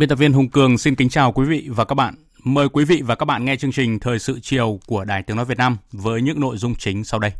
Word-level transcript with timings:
Biên 0.00 0.08
tập 0.08 0.18
viên 0.18 0.32
Hùng 0.32 0.48
Cường 0.48 0.78
xin 0.78 0.94
kính 0.94 1.08
chào 1.08 1.32
quý 1.32 1.44
vị 1.44 1.68
và 1.68 1.84
các 1.84 1.94
bạn. 1.94 2.14
Mời 2.44 2.68
quý 2.68 2.84
vị 2.84 3.02
và 3.02 3.14
các 3.14 3.24
bạn 3.24 3.44
nghe 3.44 3.56
chương 3.56 3.72
trình 3.72 3.98
Thời 3.98 4.18
sự 4.18 4.38
chiều 4.42 4.80
của 4.86 5.04
Đài 5.04 5.22
Tiếng 5.22 5.36
Nói 5.36 5.44
Việt 5.44 5.58
Nam 5.58 5.76
với 5.92 6.22
những 6.22 6.40
nội 6.40 6.56
dung 6.56 6.74
chính 6.74 7.04
sau 7.04 7.20
đây. 7.20 7.32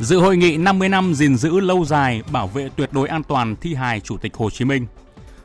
Dự 0.00 0.18
hội 0.18 0.36
nghị 0.36 0.56
50 0.56 0.88
năm 0.88 1.14
gìn 1.14 1.36
giữ 1.36 1.60
lâu 1.60 1.84
dài 1.84 2.22
bảo 2.32 2.46
vệ 2.46 2.68
tuyệt 2.76 2.92
đối 2.92 3.08
an 3.08 3.22
toàn 3.22 3.56
thi 3.56 3.74
hài 3.74 4.00
Chủ 4.00 4.16
tịch 4.16 4.34
Hồ 4.34 4.50
Chí 4.50 4.64
Minh. 4.64 4.86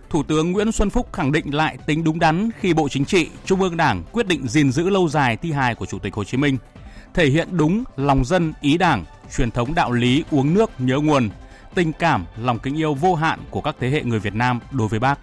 Thủ 0.09 0.23
tướng 0.23 0.51
Nguyễn 0.51 0.71
Xuân 0.71 0.89
Phúc 0.89 1.13
khẳng 1.13 1.31
định 1.31 1.55
lại 1.55 1.77
tính 1.85 2.03
đúng 2.03 2.19
đắn 2.19 2.49
khi 2.59 2.73
Bộ 2.73 2.89
Chính 2.89 3.05
trị, 3.05 3.29
Trung 3.45 3.61
ương 3.61 3.77
Đảng 3.77 4.03
quyết 4.11 4.27
định 4.27 4.47
gìn 4.47 4.71
giữ 4.71 4.89
lâu 4.89 5.09
dài 5.09 5.37
thi 5.37 5.51
hài 5.51 5.75
của 5.75 5.85
Chủ 5.85 5.99
tịch 5.99 6.13
Hồ 6.13 6.23
Chí 6.23 6.37
Minh– 6.37 6.57
thể 7.13 7.25
hiện 7.25 7.47
đúng 7.51 7.83
lòng 7.95 8.25
dân 8.25 8.53
ý 8.61 8.77
đảng, 8.77 9.03
truyền 9.35 9.51
thống 9.51 9.75
đạo 9.75 9.91
lý 9.91 10.23
uống 10.31 10.53
nước 10.53 10.71
nhớ 10.79 10.99
nguồn, 10.99 11.29
tình 11.75 11.93
cảm, 11.93 12.25
lòng 12.37 12.59
kính 12.59 12.77
yêu 12.77 12.93
vô 12.93 13.15
hạn 13.15 13.39
của 13.49 13.61
các 13.61 13.75
thế 13.79 13.89
hệ 13.89 14.03
người 14.03 14.19
Việt 14.19 14.35
Nam 14.35 14.59
đối 14.71 14.87
với 14.87 14.99
bác. 14.99 15.19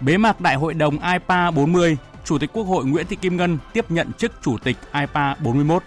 Bế 0.00 0.16
mạc 0.16 0.40
Đại 0.40 0.54
hội 0.54 0.74
đồng 0.74 0.98
IPA 1.12 1.50
40, 1.50 1.96
Chủ 2.24 2.38
tịch 2.38 2.50
Quốc 2.52 2.64
hội 2.64 2.84
Nguyễn 2.84 3.06
Thị 3.06 3.16
Kim 3.16 3.36
Ngân 3.36 3.58
tiếp 3.72 3.90
nhận 3.90 4.12
chức 4.12 4.32
Chủ 4.42 4.58
tịch 4.58 4.76
IPA 4.92 5.34
41. 5.34 5.82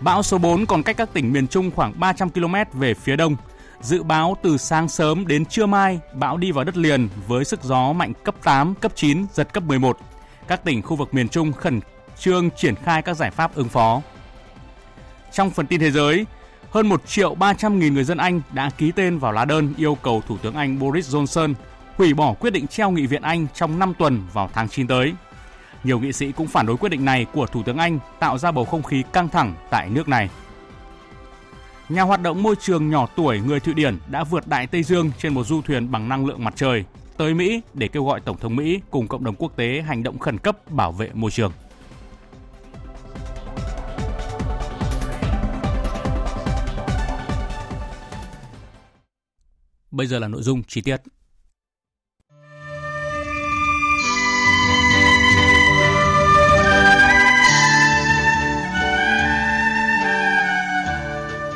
Bão 0.00 0.22
số 0.22 0.38
4 0.38 0.66
còn 0.66 0.82
cách 0.82 0.96
các 0.96 1.12
tỉnh 1.12 1.32
miền 1.32 1.48
Trung 1.48 1.70
khoảng 1.70 2.00
300 2.00 2.30
km 2.30 2.54
về 2.72 2.94
phía 2.94 3.16
đông. 3.16 3.36
Dự 3.80 4.02
báo 4.02 4.36
từ 4.42 4.56
sáng 4.56 4.88
sớm 4.88 5.26
đến 5.26 5.44
trưa 5.44 5.66
mai, 5.66 6.00
bão 6.14 6.36
đi 6.36 6.52
vào 6.52 6.64
đất 6.64 6.76
liền 6.76 7.08
với 7.26 7.44
sức 7.44 7.62
gió 7.62 7.92
mạnh 7.92 8.12
cấp 8.24 8.34
8, 8.42 8.74
cấp 8.74 8.92
9, 8.94 9.26
giật 9.32 9.52
cấp 9.52 9.62
11. 9.62 9.98
Các 10.48 10.64
tỉnh 10.64 10.82
khu 10.82 10.96
vực 10.96 11.14
miền 11.14 11.28
Trung 11.28 11.52
khẩn 11.52 11.80
trương 12.18 12.50
triển 12.50 12.74
khai 12.74 13.02
các 13.02 13.14
giải 13.14 13.30
pháp 13.30 13.54
ứng 13.54 13.68
phó. 13.68 14.02
Trong 15.32 15.50
phần 15.50 15.66
tin 15.66 15.80
thế 15.80 15.90
giới, 15.90 16.26
hơn 16.70 16.86
1 16.86 17.06
triệu 17.06 17.34
300 17.34 17.78
nghìn 17.78 17.94
người 17.94 18.04
dân 18.04 18.18
Anh 18.18 18.40
đã 18.52 18.70
ký 18.78 18.92
tên 18.92 19.18
vào 19.18 19.32
lá 19.32 19.44
đơn 19.44 19.74
yêu 19.76 19.94
cầu 20.02 20.22
Thủ 20.28 20.38
tướng 20.38 20.54
Anh 20.54 20.78
Boris 20.78 21.14
Johnson 21.14 21.54
hủy 21.96 22.14
bỏ 22.14 22.34
quyết 22.34 22.50
định 22.50 22.66
treo 22.66 22.90
nghị 22.90 23.06
viện 23.06 23.22
Anh 23.22 23.46
trong 23.54 23.78
5 23.78 23.94
tuần 23.98 24.22
vào 24.32 24.50
tháng 24.54 24.68
9 24.68 24.86
tới. 24.86 25.12
Nhiều 25.84 25.98
nghị 25.98 26.12
sĩ 26.12 26.32
cũng 26.32 26.46
phản 26.46 26.66
đối 26.66 26.76
quyết 26.76 26.88
định 26.88 27.04
này 27.04 27.26
của 27.32 27.46
Thủ 27.46 27.62
tướng 27.62 27.76
Anh 27.78 27.98
tạo 28.18 28.38
ra 28.38 28.50
bầu 28.50 28.64
không 28.64 28.82
khí 28.82 29.02
căng 29.12 29.28
thẳng 29.28 29.54
tại 29.70 29.88
nước 29.88 30.08
này. 30.08 30.30
Nhà 31.88 32.02
hoạt 32.02 32.22
động 32.22 32.42
môi 32.42 32.54
trường 32.60 32.90
nhỏ 32.90 33.06
tuổi 33.16 33.40
người 33.40 33.60
Thụy 33.60 33.74
Điển 33.74 33.98
đã 34.10 34.24
vượt 34.24 34.48
Đại 34.48 34.66
Tây 34.66 34.82
Dương 34.82 35.10
trên 35.18 35.34
một 35.34 35.44
du 35.44 35.62
thuyền 35.62 35.90
bằng 35.90 36.08
năng 36.08 36.26
lượng 36.26 36.44
mặt 36.44 36.54
trời 36.56 36.84
tới 37.16 37.34
Mỹ 37.34 37.60
để 37.74 37.88
kêu 37.88 38.04
gọi 38.04 38.20
Tổng 38.20 38.38
thống 38.38 38.56
Mỹ 38.56 38.80
cùng 38.90 39.08
cộng 39.08 39.24
đồng 39.24 39.34
quốc 39.34 39.56
tế 39.56 39.84
hành 39.86 40.02
động 40.02 40.18
khẩn 40.18 40.38
cấp 40.38 40.70
bảo 40.70 40.92
vệ 40.92 41.10
môi 41.14 41.30
trường. 41.30 41.52
Bây 49.96 50.06
giờ 50.06 50.18
là 50.18 50.28
nội 50.28 50.42
dung 50.42 50.62
chi 50.62 50.80
tiết. 50.80 50.96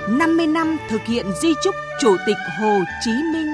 năm 0.09 0.37
mươi 0.37 0.47
năm 0.47 0.77
thực 0.91 1.01
hiện 1.07 1.27
di 1.43 1.49
chúc 1.63 1.75
Chủ 2.01 2.17
tịch 2.27 2.37
Hồ 2.59 2.81
Chí 3.01 3.11
Minh. 3.11 3.47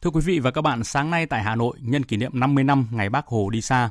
Thưa 0.00 0.10
quý 0.10 0.20
vị 0.24 0.38
và 0.38 0.50
các 0.50 0.62
bạn, 0.62 0.84
sáng 0.84 1.10
nay 1.10 1.26
tại 1.26 1.42
Hà 1.42 1.54
Nội, 1.54 1.76
nhân 1.80 2.04
kỷ 2.04 2.16
niệm 2.16 2.30
50 2.34 2.64
năm 2.64 2.88
ngày 2.92 3.08
Bác 3.08 3.26
Hồ 3.26 3.50
đi 3.50 3.60
xa, 3.60 3.90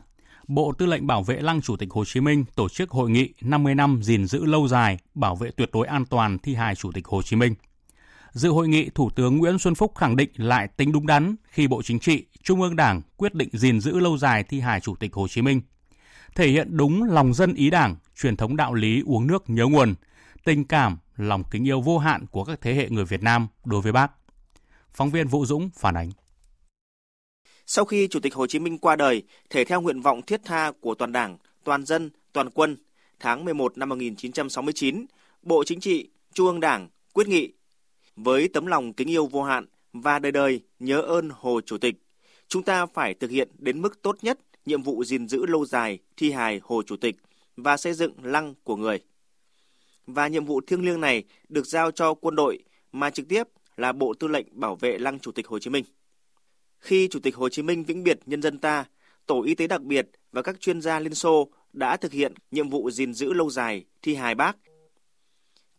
Bộ 0.53 0.73
Tư 0.78 0.85
lệnh 0.85 1.07
Bảo 1.07 1.23
vệ 1.23 1.41
Lăng 1.41 1.62
Chủ 1.62 1.75
tịch 1.75 1.91
Hồ 1.91 2.06
Chí 2.06 2.19
Minh 2.19 2.45
tổ 2.56 2.69
chức 2.69 2.91
hội 2.91 3.09
nghị 3.09 3.34
50 3.41 3.75
năm 3.75 4.00
gìn 4.03 4.28
giữ 4.28 4.45
lâu 4.45 4.67
dài, 4.67 4.97
bảo 5.13 5.35
vệ 5.35 5.51
tuyệt 5.51 5.69
đối 5.73 5.88
an 5.88 6.06
toàn 6.06 6.39
thi 6.39 6.56
hài 6.56 6.75
Chủ 6.75 6.91
tịch 6.91 7.06
Hồ 7.06 7.22
Chí 7.22 7.35
Minh. 7.35 7.56
Dự 8.31 8.50
hội 8.50 8.67
nghị, 8.67 8.90
Thủ 8.90 9.09
tướng 9.09 9.38
Nguyễn 9.38 9.59
Xuân 9.59 9.75
Phúc 9.75 9.94
khẳng 9.95 10.16
định 10.16 10.29
lại 10.35 10.67
tính 10.67 10.91
đúng 10.91 11.07
đắn 11.07 11.35
khi 11.50 11.67
Bộ 11.67 11.81
Chính 11.81 12.00
trị, 12.00 12.25
Trung 12.44 12.61
ương 12.61 12.75
Đảng 12.75 13.01
quyết 13.17 13.34
định 13.34 13.50
gìn 13.51 13.79
giữ 13.79 14.00
lâu 14.00 14.17
dài 14.17 14.44
thi 14.44 14.59
hài 14.59 14.79
Chủ 14.79 14.95
tịch 14.95 15.13
Hồ 15.13 15.28
Chí 15.28 15.41
Minh. 15.41 15.61
Thể 16.35 16.47
hiện 16.47 16.78
đúng 16.78 17.03
lòng 17.03 17.34
dân 17.34 17.53
ý 17.53 17.69
Đảng, 17.69 17.95
truyền 18.22 18.38
thống 18.38 18.56
đạo 18.56 18.73
lý 18.73 19.03
uống 19.06 19.28
nước 19.28 19.50
nhớ 19.50 19.66
nguồn, 19.66 19.94
tình 20.44 20.66
cảm, 20.66 20.97
lòng 21.16 21.44
kính 21.51 21.67
yêu 21.67 21.81
vô 21.81 21.97
hạn 21.97 22.25
của 22.31 22.44
các 22.44 22.61
thế 22.61 22.73
hệ 22.73 22.90
người 22.90 23.06
Việt 23.06 23.23
Nam 23.23 23.47
đối 23.66 23.81
với 23.81 23.91
bác. 23.91 24.11
Phóng 24.94 25.09
viên 25.09 25.28
Vũ 25.28 25.45
Dũng 25.45 25.69
phản 25.75 25.97
ánh. 25.97 26.11
Sau 27.73 27.85
khi 27.85 28.07
Chủ 28.07 28.19
tịch 28.19 28.33
Hồ 28.33 28.47
Chí 28.47 28.59
Minh 28.59 28.77
qua 28.77 28.95
đời, 28.95 29.23
thể 29.49 29.65
theo 29.65 29.81
nguyện 29.81 30.01
vọng 30.01 30.21
thiết 30.21 30.41
tha 30.43 30.71
của 30.81 30.95
toàn 30.95 31.11
Đảng, 31.11 31.37
toàn 31.63 31.85
dân, 31.85 32.09
toàn 32.33 32.49
quân, 32.49 32.77
tháng 33.19 33.45
11 33.45 33.77
năm 33.77 33.89
1969, 33.89 35.05
Bộ 35.41 35.63
Chính 35.63 35.79
trị, 35.79 36.09
Trung 36.33 36.47
ương 36.47 36.59
Đảng 36.59 36.89
quyết 37.13 37.27
nghị 37.27 37.53
với 38.15 38.47
tấm 38.47 38.65
lòng 38.65 38.93
kính 38.93 39.09
yêu 39.09 39.27
vô 39.27 39.43
hạn 39.43 39.65
và 39.93 40.19
đời 40.19 40.31
đời 40.31 40.61
nhớ 40.79 41.01
ơn 41.01 41.29
Hồ 41.33 41.61
Chủ 41.61 41.77
tịch, 41.77 41.95
chúng 42.47 42.63
ta 42.63 42.85
phải 42.85 43.13
thực 43.13 43.31
hiện 43.31 43.49
đến 43.57 43.81
mức 43.81 44.01
tốt 44.01 44.17
nhất 44.21 44.39
nhiệm 44.65 44.81
vụ 44.83 45.03
gìn 45.03 45.27
giữ 45.27 45.45
lâu 45.45 45.65
dài 45.65 45.99
thi 46.17 46.31
hài 46.31 46.59
Hồ 46.63 46.83
Chủ 46.83 46.95
tịch 46.95 47.15
và 47.57 47.77
xây 47.77 47.93
dựng 47.93 48.13
lăng 48.23 48.53
của 48.63 48.75
người. 48.75 48.99
Và 50.07 50.27
nhiệm 50.27 50.45
vụ 50.45 50.61
thiêng 50.67 50.85
liêng 50.85 51.01
này 51.01 51.23
được 51.49 51.67
giao 51.67 51.91
cho 51.91 52.13
quân 52.13 52.35
đội 52.35 52.59
mà 52.91 53.09
trực 53.09 53.27
tiếp 53.29 53.43
là 53.77 53.91
Bộ 53.91 54.13
Tư 54.13 54.27
lệnh 54.27 54.47
Bảo 54.51 54.75
vệ 54.75 54.97
Lăng 54.97 55.19
Chủ 55.19 55.31
tịch 55.31 55.47
Hồ 55.47 55.59
Chí 55.59 55.69
Minh. 55.69 55.85
Khi 56.81 57.07
Chủ 57.07 57.19
tịch 57.19 57.35
Hồ 57.35 57.49
Chí 57.49 57.61
Minh 57.61 57.83
vĩnh 57.83 58.03
biệt 58.03 58.19
nhân 58.25 58.41
dân 58.41 58.59
ta, 58.59 58.85
Tổ 59.25 59.43
y 59.43 59.55
tế 59.55 59.67
đặc 59.67 59.81
biệt 59.81 60.07
và 60.31 60.41
các 60.41 60.59
chuyên 60.61 60.81
gia 60.81 60.99
Liên 60.99 61.15
Xô 61.15 61.49
đã 61.73 61.97
thực 61.97 62.11
hiện 62.11 62.33
nhiệm 62.51 62.69
vụ 62.69 62.91
gìn 62.91 63.13
giữ 63.13 63.33
lâu 63.33 63.49
dài 63.49 63.85
thi 64.01 64.15
hài 64.15 64.35
bác. 64.35 64.57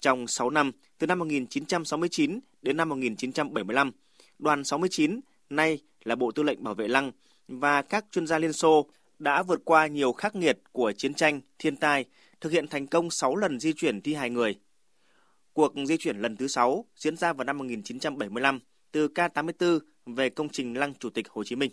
Trong 0.01 0.27
6 0.27 0.51
năm, 0.51 0.73
từ 0.99 1.07
năm 1.07 1.19
1969 1.19 2.41
đến 2.63 2.77
năm 2.77 2.89
1975, 2.89 3.93
đoàn 4.39 4.65
69, 4.65 5.21
nay 5.51 5.79
là 6.05 6.17
Bộ 6.17 6.33
Tư 6.33 6.43
lệnh 6.43 6.65
Bảo 6.65 6.75
vệ 6.75 6.89
Lăng 6.89 7.13
và 7.49 7.83
các 7.83 8.05
chuyên 8.11 8.27
gia 8.27 8.39
Liên 8.39 8.53
Xô 8.53 8.87
đã 9.19 9.43
vượt 9.43 9.61
qua 9.65 9.87
nhiều 9.87 10.13
khắc 10.13 10.35
nghiệt 10.35 10.59
của 10.73 10.93
chiến 10.93 11.15
tranh, 11.15 11.41
thiên 11.59 11.77
tai, 11.77 12.05
thực 12.41 12.53
hiện 12.53 12.69
thành 12.69 12.87
công 12.87 13.11
6 13.11 13.37
lần 13.37 13.61
di 13.61 13.73
chuyển 13.73 14.01
thi 14.01 14.15
hài 14.15 14.31
người. 14.31 14.59
Cuộc 15.53 15.73
di 15.87 15.97
chuyển 15.97 16.19
lần 16.19 16.37
thứ 16.37 16.49
6 16.49 16.85
diễn 16.97 17.17
ra 17.17 17.33
vào 17.33 17.45
năm 17.45 17.59
1975 17.59 18.61
từ 18.93 19.09
K-84 19.09 19.79
về 20.07 20.31
công 20.31 20.49
trình 20.49 20.75
Lăng 20.75 20.95
Chủ 20.95 21.11
tịch 21.11 21.29
Hồ 21.29 21.45
Chí 21.45 21.57
Minh. 21.57 21.71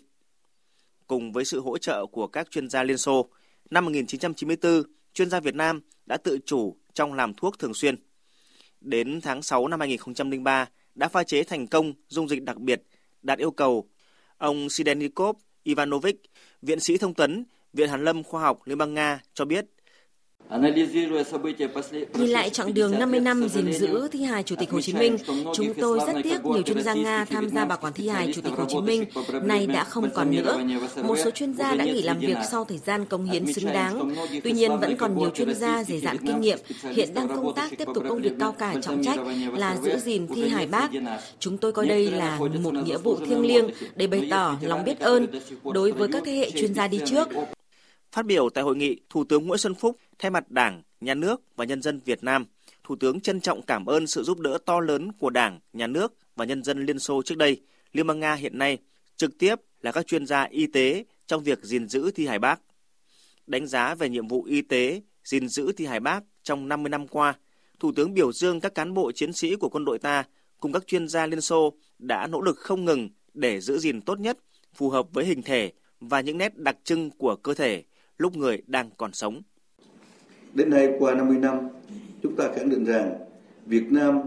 Cùng 1.06 1.32
với 1.32 1.44
sự 1.44 1.60
hỗ 1.60 1.78
trợ 1.78 2.06
của 2.06 2.26
các 2.26 2.50
chuyên 2.50 2.68
gia 2.68 2.82
Liên 2.82 2.98
Xô, 2.98 3.30
năm 3.70 3.84
1994, 3.84 4.82
chuyên 5.12 5.30
gia 5.30 5.40
Việt 5.40 5.54
Nam 5.54 5.80
đã 6.06 6.16
tự 6.16 6.38
chủ 6.46 6.76
trong 6.94 7.14
làm 7.14 7.34
thuốc 7.34 7.58
thường 7.58 7.74
xuyên. 7.74 7.96
Đến 8.80 9.20
tháng 9.20 9.42
6 9.42 9.68
năm 9.68 9.80
2003, 9.80 10.68
đã 10.94 11.08
pha 11.08 11.24
chế 11.24 11.42
thành 11.42 11.66
công 11.66 11.92
dung 12.08 12.28
dịch 12.28 12.42
đặc 12.42 12.56
biệt 12.56 12.82
đạt 13.22 13.38
yêu 13.38 13.50
cầu. 13.50 13.88
Ông 14.38 14.70
Sidenikov 14.70 15.36
Ivanovich, 15.62 16.22
viện 16.62 16.80
sĩ 16.80 16.98
thông 16.98 17.14
tấn, 17.14 17.44
Viện 17.72 17.88
Hàn 17.88 18.04
lâm 18.04 18.22
Khoa 18.22 18.42
học 18.42 18.60
Liên 18.64 18.78
bang 18.78 18.94
Nga 18.94 19.20
cho 19.34 19.44
biết, 19.44 19.66
Nhìn 22.14 22.30
lại 22.30 22.50
chặng 22.50 22.74
đường 22.74 22.98
50 22.98 23.20
năm 23.20 23.48
gìn 23.48 23.72
giữ 23.72 24.08
thi 24.08 24.22
hài 24.22 24.42
Chủ 24.42 24.56
tịch 24.56 24.70
Hồ 24.70 24.80
Chí 24.80 24.92
Minh, 24.92 25.16
chúng 25.54 25.74
tôi 25.74 25.98
rất 26.06 26.12
tiếc 26.22 26.44
nhiều 26.44 26.62
chuyên 26.62 26.82
gia 26.82 26.94
Nga 26.94 27.24
tham 27.24 27.48
gia 27.48 27.64
bảo 27.64 27.78
quản 27.80 27.92
thi 27.92 28.08
hài 28.08 28.32
Chủ 28.32 28.40
tịch 28.40 28.52
Hồ 28.56 28.64
Chí 28.68 28.80
Minh 28.80 29.04
nay 29.42 29.66
đã 29.66 29.84
không 29.84 30.10
còn 30.14 30.30
nữa. 30.30 30.60
Một 31.02 31.16
số 31.24 31.30
chuyên 31.30 31.54
gia 31.54 31.74
đã 31.74 31.84
nghỉ 31.84 32.02
làm 32.02 32.18
việc 32.18 32.36
sau 32.50 32.64
thời 32.64 32.78
gian 32.78 33.04
công 33.04 33.24
hiến 33.24 33.52
xứng 33.52 33.66
đáng. 33.66 34.14
Tuy 34.44 34.52
nhiên 34.52 34.78
vẫn 34.80 34.96
còn 34.96 35.18
nhiều 35.18 35.30
chuyên 35.30 35.54
gia 35.54 35.84
dày 35.84 36.00
dạn 36.00 36.16
kinh 36.26 36.40
nghiệm 36.40 36.58
hiện 36.82 37.14
đang 37.14 37.28
công 37.28 37.54
tác 37.54 37.70
tiếp 37.78 37.88
tục 37.94 38.04
công 38.08 38.22
việc 38.22 38.32
cao 38.40 38.52
cả 38.52 38.74
trọng 38.82 39.04
trách 39.04 39.18
là 39.56 39.76
giữ 39.76 39.98
gìn 39.98 40.26
thi 40.26 40.48
hài 40.48 40.66
bác. 40.66 40.90
Chúng 41.38 41.58
tôi 41.58 41.72
coi 41.72 41.86
đây 41.86 42.10
là 42.10 42.38
một 42.62 42.74
nghĩa 42.74 42.98
vụ 42.98 43.16
thiêng 43.26 43.46
liêng 43.46 43.70
để 43.96 44.06
bày 44.06 44.28
tỏ 44.30 44.56
lòng 44.62 44.84
biết 44.84 45.00
ơn 45.00 45.26
đối 45.64 45.92
với 45.92 46.08
các 46.12 46.22
thế 46.26 46.32
hệ 46.32 46.50
chuyên 46.50 46.74
gia 46.74 46.88
đi 46.88 47.00
trước. 47.06 47.28
Phát 48.12 48.26
biểu 48.26 48.50
tại 48.50 48.64
hội 48.64 48.76
nghị, 48.76 49.00
Thủ 49.10 49.24
tướng 49.24 49.46
Nguyễn 49.46 49.58
Xuân 49.58 49.74
Phúc 49.74 49.98
thay 50.18 50.30
mặt 50.30 50.50
Đảng, 50.50 50.82
Nhà 51.00 51.14
nước 51.14 51.40
và 51.56 51.64
nhân 51.64 51.82
dân 51.82 52.00
Việt 52.04 52.24
Nam, 52.24 52.46
Thủ 52.84 52.96
tướng 52.96 53.20
trân 53.20 53.40
trọng 53.40 53.62
cảm 53.62 53.86
ơn 53.86 54.06
sự 54.06 54.22
giúp 54.22 54.38
đỡ 54.38 54.58
to 54.66 54.80
lớn 54.80 55.12
của 55.12 55.30
Đảng, 55.30 55.60
Nhà 55.72 55.86
nước 55.86 56.14
và 56.36 56.44
nhân 56.44 56.62
dân 56.62 56.86
Liên 56.86 56.98
Xô 56.98 57.22
trước 57.22 57.38
đây, 57.38 57.60
Liên 57.92 58.06
bang 58.06 58.20
Nga 58.20 58.34
hiện 58.34 58.58
nay, 58.58 58.78
trực 59.16 59.38
tiếp 59.38 59.54
là 59.80 59.92
các 59.92 60.06
chuyên 60.06 60.26
gia 60.26 60.42
y 60.42 60.66
tế 60.66 61.04
trong 61.26 61.42
việc 61.42 61.58
gìn 61.62 61.88
giữ 61.88 62.10
thi 62.10 62.26
hài 62.26 62.38
Bác. 62.38 62.60
Đánh 63.46 63.66
giá 63.66 63.94
về 63.94 64.08
nhiệm 64.08 64.28
vụ 64.28 64.44
y 64.44 64.62
tế 64.62 65.02
gìn 65.24 65.48
giữ 65.48 65.72
thi 65.72 65.86
hài 65.86 66.00
Bác 66.00 66.20
trong 66.42 66.68
50 66.68 66.90
năm 66.90 67.08
qua, 67.08 67.34
Thủ 67.80 67.92
tướng 67.96 68.14
biểu 68.14 68.32
dương 68.32 68.60
các 68.60 68.74
cán 68.74 68.94
bộ 68.94 69.12
chiến 69.12 69.32
sĩ 69.32 69.56
của 69.56 69.68
quân 69.68 69.84
đội 69.84 69.98
ta 69.98 70.24
cùng 70.60 70.72
các 70.72 70.86
chuyên 70.86 71.08
gia 71.08 71.26
Liên 71.26 71.40
Xô 71.40 71.72
đã 71.98 72.26
nỗ 72.26 72.40
lực 72.40 72.58
không 72.58 72.84
ngừng 72.84 73.08
để 73.34 73.60
giữ 73.60 73.78
gìn 73.78 74.00
tốt 74.00 74.20
nhất, 74.20 74.38
phù 74.74 74.90
hợp 74.90 75.06
với 75.12 75.24
hình 75.24 75.42
thể 75.42 75.72
và 76.00 76.20
những 76.20 76.38
nét 76.38 76.56
đặc 76.56 76.76
trưng 76.84 77.10
của 77.10 77.36
cơ 77.36 77.54
thể 77.54 77.84
lúc 78.20 78.36
người 78.36 78.62
đang 78.66 78.90
còn 78.96 79.12
sống. 79.12 79.42
Đến 80.54 80.70
nay 80.70 80.94
qua 80.98 81.14
50 81.14 81.38
năm, 81.38 81.58
chúng 82.22 82.36
ta 82.36 82.48
khẳng 82.56 82.70
định 82.70 82.84
rằng 82.84 83.14
Việt 83.66 83.92
Nam 83.92 84.20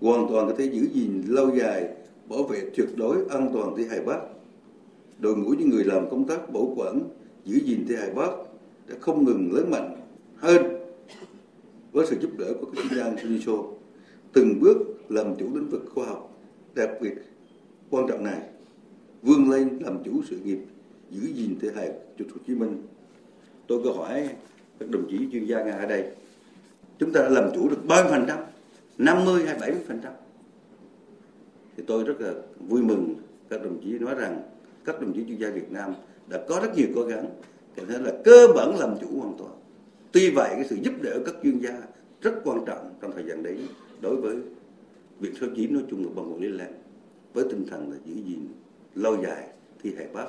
hoàn 0.00 0.26
toàn 0.30 0.46
có 0.46 0.54
thể 0.58 0.64
giữ 0.64 0.88
gìn 0.92 1.22
lâu 1.26 1.56
dài, 1.56 1.88
bảo 2.28 2.42
vệ 2.42 2.70
tuyệt 2.76 2.88
đối 2.96 3.16
an 3.30 3.50
toàn 3.52 3.74
thi 3.76 3.86
hài 3.90 4.00
Bắc. 4.00 4.18
Đội 5.18 5.36
ngũ 5.36 5.50
những 5.50 5.70
người 5.70 5.84
làm 5.84 6.10
công 6.10 6.26
tác 6.26 6.52
bảo 6.52 6.72
quản, 6.76 7.00
giữ 7.44 7.58
gìn 7.64 7.84
thi 7.88 7.96
hài 7.96 8.10
Bắc 8.10 8.30
đã 8.88 8.94
không 9.00 9.24
ngừng 9.24 9.52
lớn 9.52 9.70
mạnh 9.70 9.96
hơn 10.36 10.62
với 11.92 12.06
sự 12.06 12.16
giúp 12.20 12.30
đỡ 12.38 12.52
của 12.60 12.66
các 12.66 12.84
chuyên 12.88 12.98
gia 12.98 13.22
UNISO, 13.22 13.52
từng 14.32 14.60
bước 14.60 14.76
làm 15.08 15.36
chủ 15.36 15.54
lĩnh 15.54 15.68
vực 15.68 15.84
khoa 15.94 16.06
học 16.06 16.38
đặc 16.74 16.90
biệt 17.00 17.14
quan 17.90 18.06
trọng 18.08 18.24
này, 18.24 18.40
vươn 19.22 19.50
lên 19.50 19.78
làm 19.80 20.04
chủ 20.04 20.22
sự 20.30 20.38
nghiệp 20.44 20.58
giữ 21.10 21.32
gìn 21.34 21.58
thi 21.60 21.68
hài 21.74 21.88
Chủ 21.88 22.24
tịch 22.24 22.32
Hồ 22.32 22.38
Chí 22.46 22.54
Minh 22.54 22.82
tôi 23.70 23.80
có 23.84 23.92
hỏi 23.92 24.28
các 24.78 24.90
đồng 24.90 25.06
chí 25.10 25.18
chuyên 25.32 25.44
gia 25.44 25.64
nga 25.64 25.72
ở 25.72 25.86
đây, 25.86 26.04
chúng 26.98 27.12
ta 27.12 27.22
đã 27.22 27.28
làm 27.28 27.50
chủ 27.54 27.68
được 27.68 27.86
bao 27.86 28.02
nhiêu 28.02 28.12
phần 28.12 28.24
trăm? 28.28 28.38
50 28.98 29.46
hay 29.46 29.58
70 29.60 29.80
phần 29.88 30.00
trăm? 30.02 30.12
Thì 31.76 31.82
tôi 31.86 32.04
rất 32.04 32.20
là 32.20 32.32
vui 32.68 32.82
mừng 32.82 33.14
các 33.50 33.62
đồng 33.64 33.80
chí 33.84 33.98
nói 33.98 34.14
rằng 34.14 34.42
các 34.84 35.00
đồng 35.00 35.12
chí 35.12 35.24
chuyên 35.28 35.38
gia 35.38 35.50
Việt 35.50 35.72
Nam 35.72 35.94
đã 36.28 36.38
có 36.48 36.60
rất 36.62 36.74
nhiều 36.76 36.86
cố 36.94 37.02
gắng 37.04 37.26
có 37.76 37.82
thể 37.88 37.98
là 37.98 38.12
cơ 38.24 38.46
bản 38.54 38.78
làm 38.78 38.94
chủ 39.00 39.20
hoàn 39.20 39.34
toàn. 39.38 39.52
Tuy 40.12 40.30
vậy, 40.30 40.50
cái 40.52 40.64
sự 40.70 40.76
giúp 40.82 40.94
đỡ 41.02 41.20
các 41.26 41.34
chuyên 41.42 41.58
gia 41.58 41.82
rất 42.20 42.34
quan 42.44 42.64
trọng 42.66 42.94
trong 43.02 43.12
thời 43.12 43.24
gian 43.28 43.42
đấy 43.42 43.58
đối 44.00 44.16
với 44.16 44.36
việc 45.20 45.32
số 45.40 45.46
9 45.56 45.74
nói 45.74 45.82
chung 45.90 46.04
là 46.04 46.10
bằng 46.14 46.30
một 46.30 46.36
liên 46.40 46.56
lạc 46.56 46.70
với 47.32 47.44
tinh 47.50 47.66
thần 47.70 47.90
là 47.90 47.96
giữ 48.04 48.14
gìn 48.14 48.48
lâu 48.94 49.22
dài 49.22 49.48
thi 49.82 49.94
hài 49.96 50.06
bác. 50.12 50.26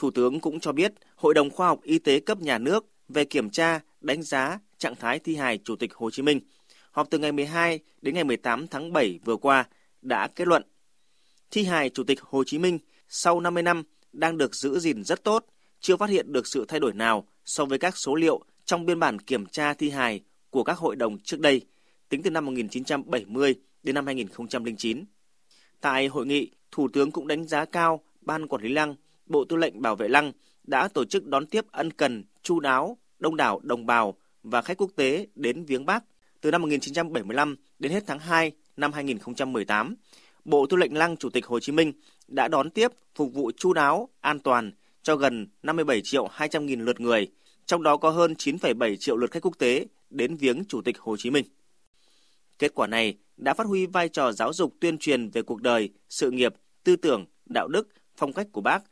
Thủ 0.00 0.10
tướng 0.10 0.40
cũng 0.40 0.60
cho 0.60 0.72
biết 0.72 0.92
Hội 1.20 1.34
đồng 1.34 1.50
Khoa 1.50 1.66
học 1.66 1.80
Y 1.82 1.98
tế 1.98 2.20
cấp 2.20 2.40
nhà 2.40 2.58
nước 2.58 2.86
về 3.08 3.24
kiểm 3.24 3.50
tra, 3.50 3.80
đánh 4.00 4.22
giá 4.22 4.58
trạng 4.78 4.96
thái 4.96 5.18
thi 5.18 5.36
hài 5.36 5.58
Chủ 5.58 5.76
tịch 5.76 5.94
Hồ 5.94 6.10
Chí 6.10 6.22
Minh 6.22 6.40
họp 6.90 7.10
từ 7.10 7.18
ngày 7.18 7.32
12 7.32 7.80
đến 8.02 8.14
ngày 8.14 8.24
18 8.24 8.66
tháng 8.66 8.92
7 8.92 9.18
vừa 9.24 9.36
qua 9.36 9.64
đã 10.02 10.28
kết 10.28 10.48
luận 10.48 10.62
thi 11.50 11.64
hài 11.64 11.90
Chủ 11.90 12.04
tịch 12.04 12.20
Hồ 12.20 12.44
Chí 12.46 12.58
Minh 12.58 12.78
sau 13.08 13.40
50 13.40 13.62
năm 13.62 13.82
đang 14.12 14.38
được 14.38 14.54
giữ 14.54 14.78
gìn 14.78 15.04
rất 15.04 15.24
tốt, 15.24 15.46
chưa 15.80 15.96
phát 15.96 16.10
hiện 16.10 16.32
được 16.32 16.46
sự 16.46 16.64
thay 16.68 16.80
đổi 16.80 16.92
nào 16.92 17.26
so 17.44 17.64
với 17.64 17.78
các 17.78 17.96
số 17.96 18.14
liệu 18.14 18.44
trong 18.64 18.86
biên 18.86 19.00
bản 19.00 19.18
kiểm 19.18 19.46
tra 19.46 19.74
thi 19.74 19.90
hài 19.90 20.20
của 20.50 20.64
các 20.64 20.78
hội 20.78 20.96
đồng 20.96 21.18
trước 21.18 21.40
đây, 21.40 21.60
tính 22.08 22.22
từ 22.22 22.30
năm 22.30 22.46
1970 22.46 23.54
đến 23.82 23.94
năm 23.94 24.06
2009. 24.06 25.04
Tại 25.80 26.06
hội 26.06 26.26
nghị, 26.26 26.50
Thủ 26.70 26.88
tướng 26.92 27.10
cũng 27.10 27.28
đánh 27.28 27.46
giá 27.46 27.64
cao 27.64 28.00
Ban 28.20 28.48
Quản 28.48 28.62
lý 28.62 28.68
Lăng 28.68 28.94
Bộ 29.26 29.44
Tư 29.44 29.56
lệnh 29.56 29.82
Bảo 29.82 29.96
vệ 29.96 30.08
Lăng 30.08 30.32
đã 30.64 30.88
tổ 30.88 31.04
chức 31.04 31.26
đón 31.26 31.46
tiếp 31.46 31.64
ân 31.70 31.90
cần, 31.90 32.24
chu 32.42 32.60
đáo, 32.60 32.98
đông 33.18 33.36
đảo 33.36 33.60
đồng 33.62 33.86
bào 33.86 34.14
và 34.42 34.62
khách 34.62 34.78
quốc 34.78 34.90
tế 34.96 35.26
đến 35.34 35.64
viếng 35.64 35.86
Bác 35.86 36.04
từ 36.40 36.50
năm 36.50 36.62
1975 36.62 37.56
đến 37.78 37.92
hết 37.92 38.04
tháng 38.06 38.18
2 38.18 38.52
năm 38.76 38.92
2018. 38.92 39.94
Bộ 40.44 40.66
Tư 40.66 40.76
lệnh 40.76 40.98
Lăng 40.98 41.16
Chủ 41.16 41.30
tịch 41.30 41.46
Hồ 41.46 41.60
Chí 41.60 41.72
Minh 41.72 41.92
đã 42.28 42.48
đón 42.48 42.70
tiếp, 42.70 42.92
phục 43.14 43.34
vụ 43.34 43.50
chu 43.56 43.72
đáo, 43.72 44.08
an 44.20 44.38
toàn 44.38 44.72
cho 45.02 45.16
gần 45.16 45.46
57 45.62 46.00
triệu 46.04 46.28
200 46.30 46.66
nghìn 46.66 46.80
lượt 46.80 47.00
người, 47.00 47.30
trong 47.66 47.82
đó 47.82 47.96
có 47.96 48.10
hơn 48.10 48.34
9,7 48.38 48.96
triệu 48.96 49.16
lượt 49.16 49.30
khách 49.30 49.42
quốc 49.42 49.58
tế 49.58 49.86
đến 50.10 50.36
viếng 50.36 50.64
Chủ 50.64 50.82
tịch 50.82 50.98
Hồ 50.98 51.16
Chí 51.16 51.30
Minh. 51.30 51.44
Kết 52.58 52.74
quả 52.74 52.86
này 52.86 53.16
đã 53.36 53.54
phát 53.54 53.66
huy 53.66 53.86
vai 53.86 54.08
trò 54.08 54.32
giáo 54.32 54.52
dục 54.52 54.74
tuyên 54.80 54.98
truyền 54.98 55.30
về 55.30 55.42
cuộc 55.42 55.62
đời, 55.62 55.90
sự 56.08 56.30
nghiệp, 56.30 56.54
tư 56.84 56.96
tưởng, 56.96 57.26
đạo 57.46 57.68
đức, 57.68 57.88
phong 58.16 58.32
cách 58.32 58.46
của 58.52 58.60
bác 58.60 58.82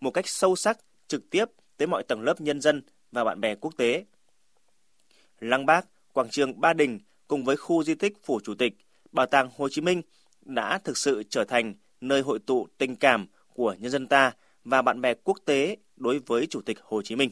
một 0.00 0.10
cách 0.10 0.28
sâu 0.28 0.56
sắc, 0.56 0.78
trực 1.08 1.30
tiếp 1.30 1.44
tới 1.76 1.88
mọi 1.88 2.02
tầng 2.02 2.22
lớp 2.22 2.40
nhân 2.40 2.60
dân 2.60 2.82
và 3.12 3.24
bạn 3.24 3.40
bè 3.40 3.54
quốc 3.54 3.76
tế. 3.76 4.04
Lăng 5.40 5.66
Bác, 5.66 5.86
quảng 6.12 6.28
trường 6.30 6.60
Ba 6.60 6.72
Đình 6.72 7.00
cùng 7.28 7.44
với 7.44 7.56
khu 7.56 7.84
di 7.84 7.94
tích 7.94 8.16
Phủ 8.24 8.40
Chủ 8.44 8.54
tịch, 8.54 8.72
Bảo 9.12 9.26
tàng 9.26 9.50
Hồ 9.56 9.68
Chí 9.68 9.80
Minh 9.80 10.02
đã 10.42 10.78
thực 10.78 10.98
sự 10.98 11.22
trở 11.30 11.44
thành 11.44 11.74
nơi 12.00 12.20
hội 12.20 12.38
tụ 12.38 12.66
tình 12.78 12.96
cảm 12.96 13.26
của 13.54 13.74
nhân 13.78 13.90
dân 13.90 14.06
ta 14.06 14.32
và 14.64 14.82
bạn 14.82 15.00
bè 15.00 15.14
quốc 15.14 15.38
tế 15.44 15.76
đối 15.96 16.18
với 16.18 16.46
Chủ 16.46 16.60
tịch 16.60 16.78
Hồ 16.82 17.02
Chí 17.02 17.16
Minh. 17.16 17.30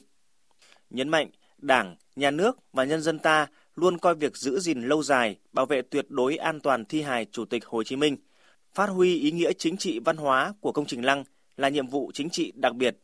Nhấn 0.91 1.09
mạnh, 1.09 1.31
Đảng, 1.59 1.97
Nhà 2.17 2.31
nước 2.31 2.59
và 2.73 2.85
nhân 2.85 3.03
dân 3.03 3.19
ta 3.19 3.47
luôn 3.75 3.99
coi 3.99 4.15
việc 4.15 4.37
giữ 4.37 4.59
gìn 4.59 4.83
lâu 4.83 5.03
dài, 5.03 5.37
bảo 5.53 5.67
vệ 5.67 5.83
tuyệt 5.83 6.07
đối 6.09 6.37
an 6.37 6.61
toàn 6.61 6.85
thi 6.85 7.03
hài 7.03 7.25
Chủ 7.25 7.45
tịch 7.45 7.65
Hồ 7.67 7.83
Chí 7.83 7.97
Minh, 7.97 8.17
phát 8.75 8.87
huy 8.87 9.19
ý 9.19 9.31
nghĩa 9.31 9.53
chính 9.53 9.77
trị 9.77 9.99
văn 9.99 10.17
hóa 10.17 10.55
của 10.61 10.73
công 10.73 10.87
trình 10.87 11.05
lăng 11.05 11.25
là 11.57 11.69
nhiệm 11.69 11.87
vụ 11.87 12.11
chính 12.15 12.31
trị 12.31 12.53
đặc 12.57 12.75
biệt. 12.75 12.97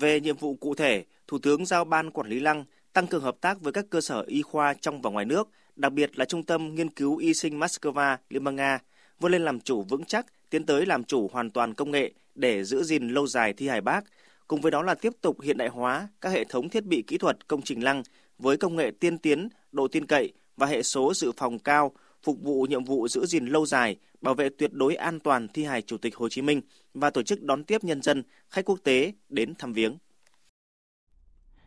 Về 0.00 0.20
nhiệm 0.20 0.36
vụ 0.36 0.54
cụ 0.54 0.74
thể, 0.74 1.04
Thủ 1.28 1.38
tướng 1.38 1.66
giao 1.66 1.84
Ban 1.84 2.10
Quản 2.10 2.28
lý 2.28 2.40
Lăng 2.40 2.64
tăng 2.92 3.06
cường 3.06 3.22
hợp 3.22 3.36
tác 3.40 3.60
với 3.60 3.72
các 3.72 3.84
cơ 3.90 4.00
sở 4.00 4.24
y 4.26 4.42
khoa 4.42 4.74
trong 4.74 5.02
và 5.02 5.10
ngoài 5.10 5.24
nước, 5.24 5.48
đặc 5.76 5.92
biệt 5.92 6.18
là 6.18 6.24
Trung 6.24 6.42
tâm 6.42 6.74
Nghiên 6.74 6.90
cứu 6.90 7.16
Y 7.16 7.34
sinh 7.34 7.60
Moscow, 7.60 8.16
Liên 8.30 8.44
bang 8.44 8.56
Nga, 8.56 8.78
vươn 9.20 9.32
lên 9.32 9.44
làm 9.44 9.60
chủ 9.60 9.82
vững 9.82 10.04
chắc, 10.04 10.26
tiến 10.50 10.66
tới 10.66 10.86
làm 10.86 11.04
chủ 11.04 11.28
hoàn 11.32 11.50
toàn 11.50 11.74
công 11.74 11.90
nghệ 11.90 12.12
để 12.34 12.64
giữ 12.64 12.82
gìn 12.82 13.08
lâu 13.08 13.26
dài 13.26 13.52
thi 13.52 13.68
hài 13.68 13.80
bác, 13.80 14.04
cùng 14.48 14.60
với 14.60 14.70
đó 14.70 14.82
là 14.82 14.94
tiếp 14.94 15.12
tục 15.20 15.40
hiện 15.42 15.58
đại 15.58 15.68
hóa 15.68 16.08
các 16.20 16.32
hệ 16.32 16.44
thống 16.44 16.68
thiết 16.68 16.84
bị 16.84 17.04
kỹ 17.06 17.18
thuật 17.18 17.48
công 17.48 17.62
trình 17.62 17.84
lăng 17.84 18.02
với 18.38 18.56
công 18.56 18.76
nghệ 18.76 18.90
tiên 19.00 19.18
tiến, 19.18 19.48
độ 19.72 19.88
tin 19.88 20.06
cậy 20.06 20.32
và 20.56 20.66
hệ 20.66 20.82
số 20.82 21.14
dự 21.14 21.32
phòng 21.36 21.58
cao, 21.58 21.92
phục 22.24 22.42
vụ 22.42 22.66
nhiệm 22.70 22.84
vụ 22.84 23.08
giữ 23.08 23.26
gìn 23.26 23.46
lâu 23.46 23.66
dài, 23.66 23.96
bảo 24.20 24.34
vệ 24.34 24.48
tuyệt 24.58 24.72
đối 24.72 24.94
an 24.94 25.20
toàn 25.20 25.48
thi 25.48 25.64
hài 25.64 25.82
Chủ 25.82 25.98
tịch 25.98 26.16
Hồ 26.16 26.28
Chí 26.28 26.42
Minh 26.42 26.60
và 26.94 27.10
tổ 27.10 27.22
chức 27.22 27.42
đón 27.42 27.64
tiếp 27.64 27.84
nhân 27.84 28.02
dân, 28.02 28.22
khách 28.50 28.64
quốc 28.64 28.78
tế 28.84 29.12
đến 29.28 29.54
thăm 29.58 29.72
viếng. 29.72 29.98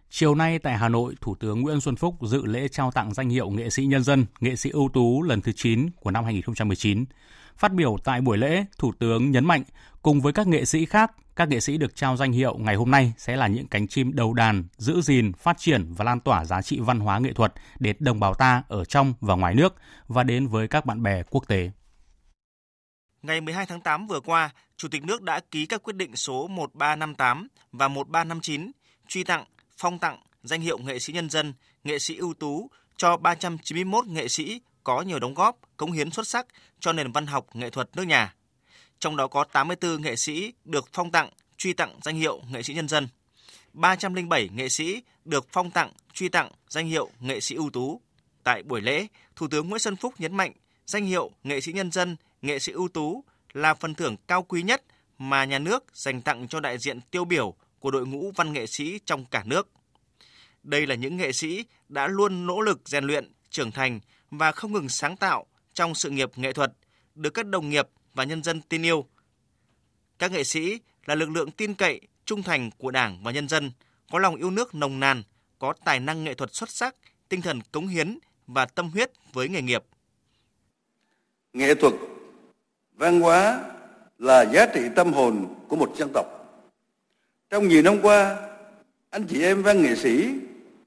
Chiều 0.10 0.36
nay 0.36 0.60
tại 0.60 0.78
Hà 0.78 0.90
Nội, 0.90 1.16
Thủ 1.22 1.36
tướng 1.36 1.62
Nguyễn 1.62 1.82
Xuân 1.82 1.96
Phúc 1.96 2.16
dự 2.22 2.46
lễ 2.46 2.68
trao 2.68 2.92
tặng 2.92 3.14
danh 3.14 3.30
hiệu 3.30 3.50
nghệ 3.50 3.70
sĩ 3.70 3.86
nhân 3.86 4.04
dân, 4.04 4.26
nghệ 4.40 4.56
sĩ 4.56 4.70
ưu 4.70 4.90
tú 4.94 5.24
lần 5.24 5.42
thứ 5.42 5.52
9 5.52 5.90
của 6.00 6.12
năm 6.12 6.24
2019. 6.24 7.06
Phát 7.58 7.74
biểu 7.74 7.98
tại 8.04 8.22
buổi 8.22 8.38
lễ, 8.38 8.66
Thủ 8.78 8.94
tướng 9.00 9.32
nhấn 9.32 9.46
mạnh 9.46 9.64
cùng 10.02 10.22
với 10.22 10.34
các 10.34 10.48
nghệ 10.48 10.66
sĩ 10.66 10.86
khác, 10.86 11.12
các 11.38 11.50
nghệ 11.50 11.60
sĩ 11.60 11.78
được 11.78 11.96
trao 11.96 12.18
danh 12.18 12.32
hiệu 12.32 12.58
ngày 12.58 12.76
hôm 12.76 12.92
nay 12.92 13.14
sẽ 13.18 13.36
là 13.36 13.48
những 13.48 13.68
cánh 13.68 13.88
chim 13.88 14.16
đầu 14.16 14.34
đàn, 14.34 14.64
giữ 14.78 15.02
gìn, 15.02 15.34
phát 15.34 15.58
triển 15.58 15.94
và 15.94 16.06
lan 16.06 16.20
tỏa 16.20 16.46
giá 16.46 16.62
trị 16.62 16.80
văn 16.80 17.00
hóa 17.00 17.20
nghệ 17.20 17.34
thuật 17.34 17.54
đến 17.80 17.96
đồng 18.00 18.20
bào 18.20 18.34
ta 18.34 18.64
ở 18.68 18.86
trong 18.86 19.14
và 19.22 19.36
ngoài 19.36 19.56
nước 19.56 19.76
và 20.08 20.24
đến 20.24 20.48
với 20.48 20.68
các 20.68 20.86
bạn 20.86 21.04
bè 21.04 21.24
quốc 21.30 21.48
tế. 21.48 21.72
Ngày 23.22 23.42
12 23.42 23.66
tháng 23.66 23.82
8 23.82 24.08
vừa 24.08 24.20
qua, 24.20 24.50
Chủ 24.78 24.88
tịch 24.88 25.04
nước 25.04 25.22
đã 25.22 25.40
ký 25.52 25.66
các 25.66 25.84
quyết 25.84 25.96
định 25.96 26.16
số 26.16 26.48
1358 26.48 27.48
và 27.72 27.88
1359 27.88 28.72
truy 29.08 29.24
tặng, 29.24 29.46
phong 29.78 30.00
tặng 30.00 30.22
danh 30.44 30.62
hiệu 30.62 30.78
nghệ 30.78 31.00
sĩ 31.00 31.14
nhân 31.14 31.30
dân, 31.30 31.54
nghệ 31.84 32.00
sĩ 32.00 32.16
ưu 32.16 32.34
tú 32.34 32.70
cho 32.98 33.18
391 33.18 34.08
nghệ 34.08 34.28
sĩ 34.28 34.62
có 34.84 35.02
nhiều 35.02 35.20
đóng 35.20 35.34
góp, 35.34 35.60
cống 35.78 35.92
hiến 35.92 36.12
xuất 36.12 36.28
sắc 36.28 36.48
cho 36.80 36.94
nền 36.94 37.12
văn 37.12 37.28
học 37.28 37.46
nghệ 37.54 37.70
thuật 37.70 37.90
nước 37.96 38.04
nhà. 38.04 38.34
Trong 39.00 39.18
đó 39.18 39.28
có 39.28 39.44
84 39.44 40.02
nghệ 40.02 40.16
sĩ 40.16 40.54
được 40.66 40.90
phong 40.94 41.12
tặng, 41.12 41.30
truy 41.58 41.74
tặng 41.74 42.00
danh 42.04 42.16
hiệu 42.16 42.42
nghệ 42.52 42.64
sĩ 42.64 42.74
nhân 42.74 42.88
dân. 42.88 43.08
307 43.74 44.50
nghệ 44.54 44.70
sĩ 44.70 45.02
được 45.26 45.48
phong 45.52 45.72
tặng, 45.72 45.92
truy 46.14 46.30
tặng 46.30 46.52
danh 46.70 46.88
hiệu 46.88 47.10
nghệ 47.20 47.40
sĩ 47.40 47.56
ưu 47.56 47.70
tú. 47.70 48.02
Tại 48.44 48.64
buổi 48.64 48.82
lễ, 48.82 49.08
Thủ 49.36 49.48
tướng 49.48 49.70
Nguyễn 49.70 49.80
Xuân 49.80 49.96
Phúc 49.96 50.14
nhấn 50.18 50.36
mạnh 50.36 50.52
danh 50.86 51.06
hiệu 51.06 51.32
nghệ 51.44 51.62
sĩ 51.62 51.72
nhân 51.72 51.92
dân, 51.92 52.16
nghệ 52.42 52.60
sĩ 52.60 52.72
ưu 52.72 52.88
tú 52.88 53.24
là 53.54 53.74
phần 53.74 53.96
thưởng 53.96 54.16
cao 54.28 54.44
quý 54.44 54.64
nhất 54.64 54.84
mà 55.18 55.46
nhà 55.46 55.60
nước 55.60 55.84
dành 55.94 56.22
tặng 56.22 56.48
cho 56.48 56.60
đại 56.60 56.78
diện 56.78 57.02
tiêu 57.02 57.26
biểu 57.26 57.54
của 57.80 57.92
đội 57.92 58.08
ngũ 58.08 58.32
văn 58.36 58.54
nghệ 58.54 58.68
sĩ 58.68 59.00
trong 59.06 59.26
cả 59.26 59.44
nước. 59.46 59.70
Đây 60.64 60.88
là 60.88 60.96
những 60.96 61.18
nghệ 61.18 61.32
sĩ 61.32 61.66
đã 61.90 62.08
luôn 62.08 62.48
nỗ 62.48 62.62
lực 62.62 62.82
rèn 62.86 63.04
luyện, 63.04 63.32
trưởng 63.50 63.72
thành 63.72 64.00
và 64.32 64.52
không 64.52 64.74
ngừng 64.74 64.90
sáng 64.90 65.18
tạo 65.18 65.46
trong 65.74 65.96
sự 65.96 66.10
nghiệp 66.10 66.38
nghệ 66.38 66.54
thuật, 66.54 66.74
được 67.16 67.30
các 67.30 67.46
đồng 67.46 67.70
nghiệp 67.70 67.88
và 68.18 68.24
nhân 68.24 68.44
dân 68.44 68.62
tin 68.62 68.86
yêu. 68.86 69.06
Các 70.20 70.32
nghệ 70.32 70.44
sĩ 70.44 70.80
là 71.06 71.16
lực 71.16 71.30
lượng 71.30 71.52
tin 71.52 71.74
cậy, 71.74 72.02
trung 72.26 72.44
thành 72.44 72.70
của 72.78 72.92
Đảng 72.92 73.24
và 73.24 73.32
nhân 73.32 73.48
dân, 73.48 73.72
có 74.12 74.20
lòng 74.20 74.36
yêu 74.36 74.52
nước 74.52 74.76
nồng 74.76 75.00
nàn, 75.00 75.24
có 75.60 75.74
tài 75.86 76.00
năng 76.00 76.24
nghệ 76.24 76.34
thuật 76.34 76.54
xuất 76.54 76.70
sắc, 76.70 76.96
tinh 77.30 77.42
thần 77.42 77.62
cống 77.72 77.88
hiến 77.88 78.18
và 78.48 78.66
tâm 78.66 78.90
huyết 78.90 79.12
với 79.34 79.50
nghề 79.50 79.62
nghiệp. 79.62 79.84
Nghệ 81.54 81.76
thuật, 81.76 81.94
văn 82.94 83.22
hóa 83.22 83.62
là 84.18 84.46
giá 84.46 84.66
trị 84.74 84.82
tâm 84.96 85.14
hồn 85.14 85.56
của 85.68 85.76
một 85.76 85.94
dân 85.98 86.10
tộc. 86.14 86.26
Trong 87.50 87.68
nhiều 87.68 87.82
năm 87.82 88.02
qua, 88.02 88.38
anh 89.10 89.26
chị 89.28 89.44
em 89.44 89.64
văn 89.64 89.82
nghệ 89.82 89.96
sĩ 89.96 90.30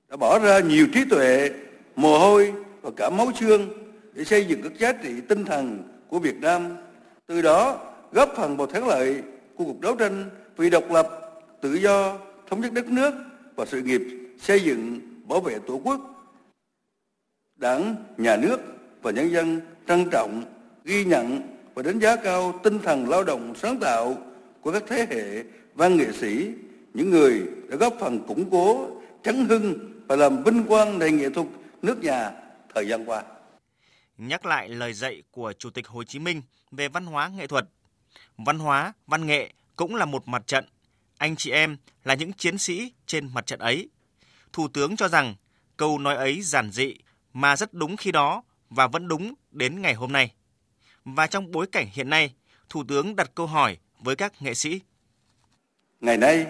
đã 0.09 0.17
bỏ 0.17 0.39
ra 0.39 0.61
nhiều 0.61 0.87
trí 0.95 1.05
tuệ, 1.11 1.51
mồ 1.97 2.19
hôi 2.19 2.53
và 2.83 2.91
cả 2.97 3.11
máu 3.11 3.33
xương 3.41 3.69
để 4.13 4.25
xây 4.25 4.45
dựng 4.45 4.63
các 4.63 4.73
giá 4.79 4.93
trị 4.93 5.11
tinh 5.29 5.45
thần 5.45 5.89
của 6.09 6.19
Việt 6.19 6.37
Nam, 6.37 6.77
từ 7.31 7.43
đó 7.43 7.81
góp 8.13 8.33
phần 8.37 8.57
vào 8.57 8.67
thắng 8.67 8.89
lợi 8.89 9.23
của 9.57 9.65
cuộc 9.65 9.81
đấu 9.81 9.97
tranh 9.97 10.31
vì 10.57 10.71
độc 10.71 10.91
lập, 10.91 11.09
tự 11.61 11.75
do, 11.75 12.19
thống 12.49 12.61
nhất 12.61 12.73
đất 12.73 12.89
nước 12.89 13.15
và 13.57 13.67
sự 13.67 13.83
nghiệp 13.83 14.01
xây 14.41 14.61
dựng 14.61 15.01
bảo 15.29 15.41
vệ 15.41 15.59
Tổ 15.67 15.81
quốc. 15.85 16.01
Đảng, 17.57 17.95
Nhà 18.17 18.37
nước 18.37 18.61
và 19.03 19.11
nhân 19.11 19.33
dân 19.33 19.61
trân 19.89 20.11
trọng, 20.11 20.45
ghi 20.85 21.05
nhận 21.05 21.41
và 21.75 21.83
đánh 21.83 21.99
giá 21.99 22.17
cao 22.17 22.61
tinh 22.63 22.79
thần 22.79 23.09
lao 23.09 23.25
động 23.25 23.55
sáng 23.57 23.81
tạo 23.81 24.17
của 24.61 24.73
các 24.73 24.83
thế 24.87 25.07
hệ 25.11 25.45
văn 25.75 25.97
nghệ 25.97 26.13
sĩ, 26.13 26.51
những 26.95 27.11
người 27.11 27.43
đã 27.69 27.77
góp 27.77 27.95
phần 28.01 28.27
củng 28.27 28.51
cố, 28.51 28.89
chấn 29.23 29.45
hưng 29.45 29.79
và 30.07 30.17
làm 30.17 30.45
vinh 30.45 30.65
quang 30.65 30.99
nền 30.99 31.17
nghệ 31.17 31.31
thuật 31.31 31.47
nước 31.83 32.05
nhà 32.05 32.31
thời 32.75 32.89
gian 32.89 33.05
qua. 33.05 33.23
Nhắc 34.19 34.47
lại 34.47 34.69
lời 34.69 34.93
dạy 34.93 35.23
của 35.31 35.53
Chủ 35.59 35.71
tịch 35.71 35.87
Hồ 35.87 36.05
Chí 36.05 36.19
Minh 36.19 36.43
về 36.71 36.89
văn 36.89 37.07
hóa 37.07 37.29
nghệ 37.29 37.47
thuật, 37.47 37.65
văn 38.37 38.59
hóa, 38.59 38.93
văn 39.07 39.27
nghệ 39.27 39.53
cũng 39.77 39.95
là 39.95 40.05
một 40.05 40.29
mặt 40.29 40.47
trận. 40.47 40.65
Anh 41.19 41.37
chị 41.37 41.51
em 41.51 41.77
là 42.05 42.15
những 42.15 42.33
chiến 42.33 42.59
sĩ 42.59 42.93
trên 43.07 43.35
mặt 43.35 43.47
trận 43.47 43.61
ấy. 43.61 43.89
Thủ 44.53 44.69
tướng 44.69 44.97
cho 44.97 45.09
rằng 45.09 45.35
câu 45.77 45.99
nói 45.99 46.17
ấy 46.17 46.43
giản 46.43 46.71
dị 46.71 46.95
mà 47.33 47.57
rất 47.57 47.75
đúng 47.75 47.97
khi 47.97 48.13
đó 48.13 48.43
và 48.71 48.87
vẫn 48.87 49.09
đúng 49.09 49.35
đến 49.51 49.83
ngày 49.83 49.95
hôm 49.95 50.13
nay. 50.13 50.33
Và 51.05 51.27
trong 51.27 51.51
bối 51.51 51.67
cảnh 51.67 51.87
hiện 51.93 52.11
nay, 52.11 52.35
Thủ 52.69 52.85
tướng 52.89 53.17
đặt 53.17 53.31
câu 53.35 53.47
hỏi 53.47 53.77
với 54.01 54.17
các 54.17 54.43
nghệ 54.43 54.55
sĩ. 54.55 54.81
Ngày 56.01 56.17
nay, 56.17 56.47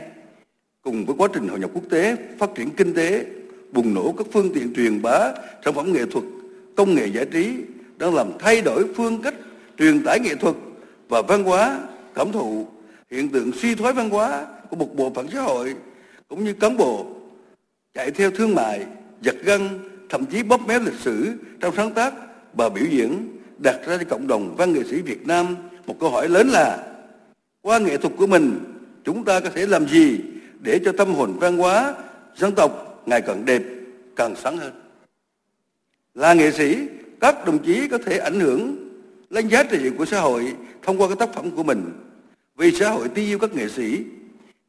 cùng 0.83 1.07
với 1.07 1.17
quá 1.19 1.29
trình 1.35 1.49
hội 1.49 1.61
nhập 1.61 1.71
quốc 1.75 1.85
tế, 1.91 2.17
phát 2.39 2.51
triển 2.57 2.71
kinh 2.77 2.95
tế, 2.95 3.27
bùng 3.73 3.95
nổ 3.95 4.15
các 4.19 4.27
phương 4.33 4.55
tiện 4.55 4.75
truyền 4.75 5.03
bá 5.03 5.33
sản 5.65 5.75
phẩm 5.75 5.93
nghệ 5.93 6.07
thuật, 6.13 6.25
công 6.77 6.95
nghệ 6.95 7.07
giải 7.07 7.27
trí 7.33 7.57
đang 7.97 8.15
làm 8.15 8.33
thay 8.39 8.63
đổi 8.63 8.95
phương 8.95 9.23
cách 9.23 9.35
truyền 9.81 10.03
tải 10.03 10.21
nghệ 10.21 10.35
thuật 10.35 10.55
và 11.09 11.23
văn 11.23 11.45
hóa, 11.45 11.81
cảm 12.15 12.33
thụ, 12.33 12.67
hiện 13.11 13.29
tượng 13.29 13.53
suy 13.53 13.75
thoái 13.75 13.93
văn 13.93 14.11
hóa 14.11 14.47
của 14.71 14.77
một 14.77 14.97
bộ 14.97 15.13
phận 15.15 15.29
xã 15.33 15.41
hội 15.41 15.75
cũng 16.29 16.45
như 16.45 16.53
cán 16.53 16.77
bộ 16.77 17.07
chạy 17.95 18.11
theo 18.11 18.31
thương 18.31 18.55
mại, 18.55 18.87
giật 19.23 19.37
gân, 19.45 19.69
thậm 20.09 20.27
chí 20.27 20.43
bóp 20.43 20.61
méo 20.67 20.81
lịch 20.81 21.01
sử 21.01 21.33
trong 21.61 21.77
sáng 21.77 21.91
tác 21.91 22.15
và 22.55 22.69
biểu 22.69 22.85
diễn 22.91 23.39
đặt 23.59 23.77
ra 23.87 23.99
cho 23.99 24.05
cộng 24.09 24.27
đồng 24.27 24.55
văn 24.57 24.73
nghệ 24.73 24.85
sĩ 24.91 25.03
Việt 25.03 25.27
Nam 25.27 25.57
một 25.87 25.97
câu 26.01 26.11
hỏi 26.11 26.29
lớn 26.29 26.49
là 26.49 26.87
qua 27.63 27.79
nghệ 27.79 27.97
thuật 27.97 28.13
của 28.17 28.27
mình 28.27 28.59
chúng 29.05 29.25
ta 29.25 29.41
có 29.41 29.51
thể 29.51 29.67
làm 29.67 29.89
gì 29.89 30.21
để 30.61 30.81
cho 30.85 30.93
tâm 30.93 31.15
hồn 31.15 31.39
văn 31.41 31.57
hóa 31.57 31.95
dân 32.37 32.55
tộc 32.55 33.03
ngày 33.07 33.21
càng 33.21 33.45
đẹp, 33.45 33.63
càng 34.17 34.37
sáng 34.37 34.57
hơn. 34.57 34.73
Là 36.15 36.35
nghệ 36.35 36.51
sĩ, 36.51 36.79
các 37.21 37.47
đồng 37.47 37.59
chí 37.59 37.89
có 37.89 37.99
thể 37.99 38.19
ảnh 38.19 38.41
hưởng 38.41 38.90
lên 39.31 39.49
giá 39.49 39.63
trị 39.63 39.91
của 39.99 40.05
xã 40.05 40.21
hội 40.21 40.57
thông 40.83 41.01
qua 41.01 41.09
các 41.09 41.19
tác 41.19 41.35
phẩm 41.35 41.51
của 41.51 41.63
mình. 41.63 41.93
Vì 42.57 42.73
xã 42.73 42.91
hội 42.91 43.09
tin 43.09 43.29
yêu 43.29 43.39
các 43.39 43.55
nghệ 43.55 43.69
sĩ, 43.69 44.05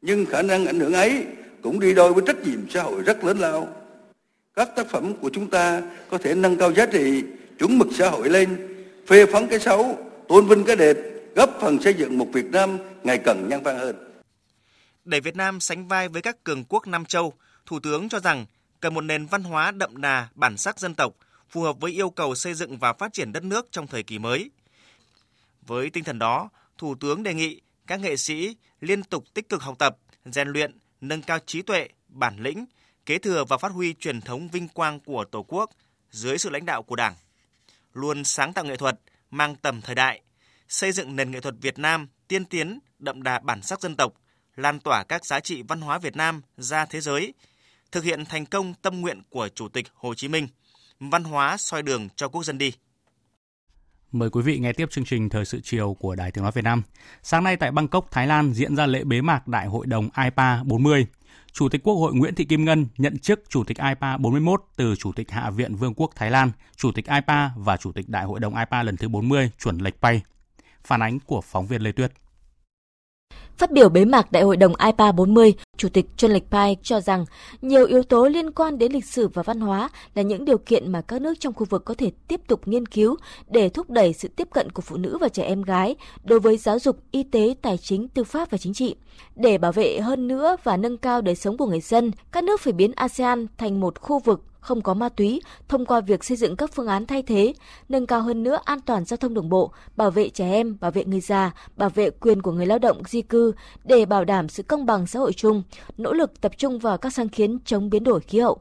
nhưng 0.02 0.26
khả 0.26 0.42
năng 0.42 0.66
ảnh 0.66 0.80
hưởng 0.80 0.92
ấy 0.92 1.26
cũng 1.62 1.80
đi 1.80 1.94
đôi 1.94 2.12
với 2.12 2.24
trách 2.26 2.46
nhiệm 2.46 2.70
xã 2.70 2.82
hội 2.82 3.02
rất 3.02 3.24
lớn 3.24 3.38
lao. 3.38 3.68
Các 4.54 4.68
tác 4.76 4.90
phẩm 4.90 5.14
của 5.20 5.30
chúng 5.32 5.50
ta 5.50 5.82
có 6.10 6.18
thể 6.18 6.34
nâng 6.34 6.56
cao 6.56 6.72
giá 6.72 6.86
trị, 6.86 7.24
chuẩn 7.58 7.78
mực 7.78 7.88
xã 7.92 8.10
hội 8.10 8.28
lên, 8.28 8.74
phê 9.06 9.26
phán 9.26 9.46
cái 9.46 9.58
xấu, 9.58 9.98
tôn 10.28 10.46
vinh 10.46 10.64
cái 10.64 10.76
đẹp, 10.76 10.96
góp 11.36 11.58
phần 11.60 11.82
xây 11.82 11.94
dựng 11.94 12.18
một 12.18 12.26
Việt 12.32 12.46
Nam 12.52 12.78
ngày 13.02 13.18
càng 13.18 13.48
nhân 13.48 13.62
văn 13.62 13.78
hơn. 13.78 13.96
Để 15.04 15.20
Việt 15.20 15.36
Nam 15.36 15.60
sánh 15.60 15.88
vai 15.88 16.08
với 16.08 16.22
các 16.22 16.44
cường 16.44 16.64
quốc 16.68 16.86
Nam 16.86 17.04
Châu, 17.04 17.32
Thủ 17.66 17.80
tướng 17.80 18.08
cho 18.08 18.20
rằng 18.20 18.46
cần 18.80 18.94
một 18.94 19.00
nền 19.00 19.26
văn 19.26 19.42
hóa 19.42 19.70
đậm 19.70 20.00
đà 20.00 20.28
bản 20.34 20.56
sắc 20.56 20.80
dân 20.80 20.94
tộc, 20.94 21.14
phù 21.52 21.60
hợp 21.60 21.80
với 21.80 21.92
yêu 21.92 22.10
cầu 22.10 22.34
xây 22.34 22.54
dựng 22.54 22.78
và 22.78 22.92
phát 22.92 23.12
triển 23.12 23.32
đất 23.32 23.44
nước 23.44 23.68
trong 23.70 23.86
thời 23.86 24.02
kỳ 24.02 24.18
mới. 24.18 24.50
Với 25.66 25.90
tinh 25.90 26.04
thần 26.04 26.18
đó, 26.18 26.50
Thủ 26.78 26.94
tướng 26.94 27.22
đề 27.22 27.34
nghị 27.34 27.60
các 27.86 28.00
nghệ 28.00 28.16
sĩ 28.16 28.56
liên 28.80 29.02
tục 29.02 29.24
tích 29.34 29.48
cực 29.48 29.62
học 29.62 29.78
tập, 29.78 29.96
rèn 30.24 30.48
luyện, 30.48 30.78
nâng 31.00 31.22
cao 31.22 31.38
trí 31.46 31.62
tuệ, 31.62 31.88
bản 32.08 32.36
lĩnh, 32.38 32.64
kế 33.06 33.18
thừa 33.18 33.44
và 33.44 33.56
phát 33.56 33.72
huy 33.72 33.94
truyền 33.94 34.20
thống 34.20 34.48
vinh 34.48 34.68
quang 34.68 35.00
của 35.00 35.24
Tổ 35.24 35.42
quốc 35.42 35.70
dưới 36.10 36.38
sự 36.38 36.50
lãnh 36.50 36.66
đạo 36.66 36.82
của 36.82 36.96
Đảng. 36.96 37.14
Luôn 37.92 38.24
sáng 38.24 38.52
tạo 38.52 38.64
nghệ 38.64 38.76
thuật, 38.76 39.00
mang 39.30 39.56
tầm 39.56 39.80
thời 39.80 39.94
đại, 39.94 40.22
xây 40.68 40.92
dựng 40.92 41.16
nền 41.16 41.30
nghệ 41.30 41.40
thuật 41.40 41.54
Việt 41.60 41.78
Nam 41.78 42.08
tiên 42.28 42.44
tiến, 42.44 42.78
đậm 42.98 43.22
đà 43.22 43.38
bản 43.38 43.62
sắc 43.62 43.80
dân 43.80 43.96
tộc, 43.96 44.12
lan 44.56 44.80
tỏa 44.80 45.04
các 45.04 45.26
giá 45.26 45.40
trị 45.40 45.62
văn 45.62 45.80
hóa 45.80 45.98
Việt 45.98 46.16
Nam 46.16 46.42
ra 46.56 46.86
thế 46.86 47.00
giới, 47.00 47.34
thực 47.92 48.04
hiện 48.04 48.24
thành 48.24 48.46
công 48.46 48.74
tâm 48.74 49.00
nguyện 49.00 49.22
của 49.30 49.48
Chủ 49.48 49.68
tịch 49.68 49.86
Hồ 49.94 50.14
Chí 50.14 50.28
Minh, 50.28 50.48
văn 51.10 51.24
hóa 51.24 51.56
soi 51.56 51.82
đường 51.82 52.08
cho 52.16 52.28
quốc 52.28 52.44
dân 52.44 52.58
đi. 52.58 52.72
Mời 54.12 54.30
quý 54.30 54.42
vị 54.42 54.58
nghe 54.58 54.72
tiếp 54.72 54.90
chương 54.90 55.04
trình 55.04 55.28
Thời 55.28 55.44
sự 55.44 55.60
chiều 55.64 55.96
của 56.00 56.14
Đài 56.14 56.30
Tiếng 56.30 56.42
Nói 56.42 56.52
Việt 56.54 56.64
Nam. 56.64 56.82
Sáng 57.22 57.44
nay 57.44 57.56
tại 57.56 57.70
Bangkok, 57.70 58.10
Thái 58.10 58.26
Lan 58.26 58.52
diễn 58.52 58.76
ra 58.76 58.86
lễ 58.86 59.04
bế 59.04 59.20
mạc 59.20 59.48
Đại 59.48 59.66
hội 59.66 59.86
đồng 59.86 60.08
IPA 60.24 60.62
40. 60.64 61.06
Chủ 61.52 61.68
tịch 61.68 61.82
Quốc 61.84 61.94
hội 61.94 62.14
Nguyễn 62.14 62.34
Thị 62.34 62.44
Kim 62.44 62.64
Ngân 62.64 62.86
nhận 62.96 63.18
chức 63.18 63.42
Chủ 63.48 63.64
tịch 63.64 63.78
IPA 63.78 64.16
41 64.16 64.64
từ 64.76 64.94
Chủ 64.96 65.12
tịch 65.12 65.30
Hạ 65.30 65.50
viện 65.50 65.74
Vương 65.74 65.94
quốc 65.94 66.10
Thái 66.16 66.30
Lan, 66.30 66.50
Chủ 66.76 66.92
tịch 66.92 67.06
IPA 67.06 67.50
và 67.56 67.76
Chủ 67.76 67.92
tịch 67.92 68.08
Đại 68.08 68.24
hội 68.24 68.40
đồng 68.40 68.56
IPA 68.56 68.82
lần 68.82 68.96
thứ 68.96 69.08
40 69.08 69.50
chuẩn 69.62 69.78
lệch 69.78 70.00
bay. 70.00 70.22
Phản 70.84 71.02
ánh 71.02 71.18
của 71.20 71.40
phóng 71.40 71.66
viên 71.66 71.82
Lê 71.82 71.92
Tuyết. 71.92 72.12
Phát 73.58 73.70
biểu 73.70 73.88
bế 73.88 74.04
mạc 74.04 74.32
Đại 74.32 74.42
hội 74.42 74.56
đồng 74.56 74.72
IPA 74.86 75.12
40, 75.12 75.54
Chủ 75.76 75.88
tịch 75.88 76.06
John 76.16 76.28
Lịch 76.28 76.50
Pai 76.50 76.76
cho 76.82 77.00
rằng 77.00 77.24
nhiều 77.62 77.86
yếu 77.86 78.02
tố 78.02 78.26
liên 78.26 78.50
quan 78.50 78.78
đến 78.78 78.92
lịch 78.92 79.04
sử 79.04 79.28
và 79.28 79.42
văn 79.42 79.60
hóa 79.60 79.88
là 80.14 80.22
những 80.22 80.44
điều 80.44 80.58
kiện 80.58 80.92
mà 80.92 81.00
các 81.00 81.22
nước 81.22 81.34
trong 81.40 81.54
khu 81.54 81.66
vực 81.70 81.84
có 81.84 81.94
thể 81.94 82.10
tiếp 82.28 82.40
tục 82.46 82.68
nghiên 82.68 82.86
cứu 82.86 83.16
để 83.48 83.68
thúc 83.68 83.90
đẩy 83.90 84.12
sự 84.12 84.28
tiếp 84.28 84.48
cận 84.50 84.72
của 84.72 84.82
phụ 84.82 84.96
nữ 84.96 85.18
và 85.20 85.28
trẻ 85.28 85.42
em 85.42 85.62
gái 85.62 85.96
đối 86.24 86.40
với 86.40 86.56
giáo 86.56 86.78
dục, 86.78 86.96
y 87.10 87.22
tế, 87.22 87.54
tài 87.62 87.78
chính, 87.78 88.08
tư 88.08 88.24
pháp 88.24 88.50
và 88.50 88.58
chính 88.58 88.74
trị. 88.74 88.94
Để 89.36 89.58
bảo 89.58 89.72
vệ 89.72 90.00
hơn 90.00 90.28
nữa 90.28 90.56
và 90.64 90.76
nâng 90.76 90.96
cao 90.96 91.20
đời 91.20 91.34
sống 91.34 91.56
của 91.56 91.66
người 91.66 91.80
dân, 91.80 92.10
các 92.32 92.44
nước 92.44 92.60
phải 92.60 92.72
biến 92.72 92.92
ASEAN 92.92 93.46
thành 93.58 93.80
một 93.80 94.00
khu 94.00 94.18
vực 94.18 94.40
không 94.62 94.82
có 94.82 94.94
ma 94.94 95.08
túy 95.08 95.40
thông 95.68 95.86
qua 95.86 96.00
việc 96.00 96.24
xây 96.24 96.36
dựng 96.36 96.56
các 96.56 96.70
phương 96.72 96.86
án 96.86 97.06
thay 97.06 97.22
thế, 97.22 97.54
nâng 97.88 98.06
cao 98.06 98.22
hơn 98.22 98.42
nữa 98.42 98.58
an 98.64 98.80
toàn 98.80 99.04
giao 99.04 99.16
thông 99.16 99.34
đường 99.34 99.48
bộ, 99.48 99.72
bảo 99.96 100.10
vệ 100.10 100.28
trẻ 100.28 100.50
em, 100.50 100.76
bảo 100.80 100.90
vệ 100.90 101.04
người 101.04 101.20
già, 101.20 101.50
bảo 101.76 101.90
vệ 101.90 102.10
quyền 102.10 102.42
của 102.42 102.52
người 102.52 102.66
lao 102.66 102.78
động 102.78 103.02
di 103.06 103.22
cư 103.22 103.52
để 103.84 104.04
bảo 104.06 104.24
đảm 104.24 104.48
sự 104.48 104.62
công 104.62 104.86
bằng 104.86 105.06
xã 105.06 105.18
hội 105.18 105.32
chung, 105.32 105.62
nỗ 105.98 106.12
lực 106.12 106.40
tập 106.40 106.52
trung 106.58 106.78
vào 106.78 106.98
các 106.98 107.12
sáng 107.12 107.28
kiến 107.28 107.58
chống 107.64 107.90
biến 107.90 108.04
đổi 108.04 108.20
khí 108.20 108.40
hậu. 108.40 108.58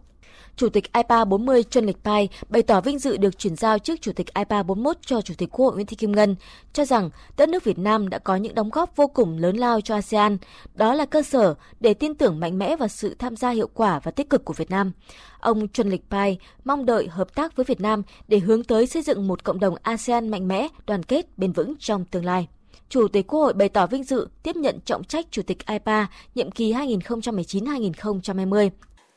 Chủ 0.55 0.69
tịch 0.69 0.93
IPA 0.93 1.25
40 1.25 1.63
Trần 1.63 1.85
Lịch 1.85 2.03
Pai 2.03 2.29
bày 2.49 2.61
tỏ 2.61 2.81
vinh 2.81 2.99
dự 2.99 3.17
được 3.17 3.37
chuyển 3.37 3.55
giao 3.55 3.79
trước 3.79 4.01
Chủ 4.01 4.11
tịch 4.11 4.33
IPA 4.33 4.63
41 4.63 4.97
cho 5.05 5.21
Chủ 5.21 5.33
tịch 5.37 5.49
Quốc 5.51 5.65
hội 5.65 5.75
Nguyễn 5.75 5.85
Thị 5.85 5.95
Kim 5.95 6.11
Ngân, 6.11 6.35
cho 6.73 6.85
rằng 6.85 7.09
đất 7.37 7.49
nước 7.49 7.63
Việt 7.63 7.79
Nam 7.79 8.09
đã 8.09 8.19
có 8.19 8.35
những 8.35 8.55
đóng 8.55 8.69
góp 8.69 8.95
vô 8.95 9.07
cùng 9.07 9.37
lớn 9.37 9.57
lao 9.57 9.81
cho 9.81 9.95
ASEAN. 9.95 10.37
Đó 10.75 10.93
là 10.93 11.05
cơ 11.05 11.21
sở 11.21 11.55
để 11.79 11.93
tin 11.93 12.15
tưởng 12.15 12.39
mạnh 12.39 12.59
mẽ 12.59 12.75
vào 12.75 12.87
sự 12.87 13.15
tham 13.19 13.35
gia 13.35 13.49
hiệu 13.49 13.69
quả 13.73 13.99
và 13.99 14.11
tích 14.11 14.29
cực 14.29 14.45
của 14.45 14.53
Việt 14.53 14.69
Nam. 14.69 14.91
Ông 15.39 15.67
Trần 15.67 15.89
Lịch 15.89 16.09
Pai 16.09 16.37
mong 16.63 16.85
đợi 16.85 17.07
hợp 17.07 17.35
tác 17.35 17.55
với 17.55 17.63
Việt 17.63 17.81
Nam 17.81 18.01
để 18.27 18.39
hướng 18.39 18.63
tới 18.63 18.87
xây 18.87 19.01
dựng 19.01 19.27
một 19.27 19.43
cộng 19.43 19.59
đồng 19.59 19.75
ASEAN 19.81 20.29
mạnh 20.29 20.47
mẽ, 20.47 20.67
đoàn 20.87 21.03
kết, 21.03 21.37
bền 21.37 21.51
vững 21.51 21.73
trong 21.79 22.05
tương 22.05 22.25
lai. 22.25 22.47
Chủ 22.89 23.07
tịch 23.07 23.27
Quốc 23.27 23.39
hội 23.39 23.53
bày 23.53 23.69
tỏ 23.69 23.87
vinh 23.87 24.03
dự 24.03 24.27
tiếp 24.43 24.55
nhận 24.55 24.79
trọng 24.85 25.03
trách 25.03 25.25
Chủ 25.31 25.41
tịch 25.41 25.67
IPA 25.67 26.07
nhiệm 26.35 26.51
kỳ 26.51 26.73
2019-2020. 26.73 28.69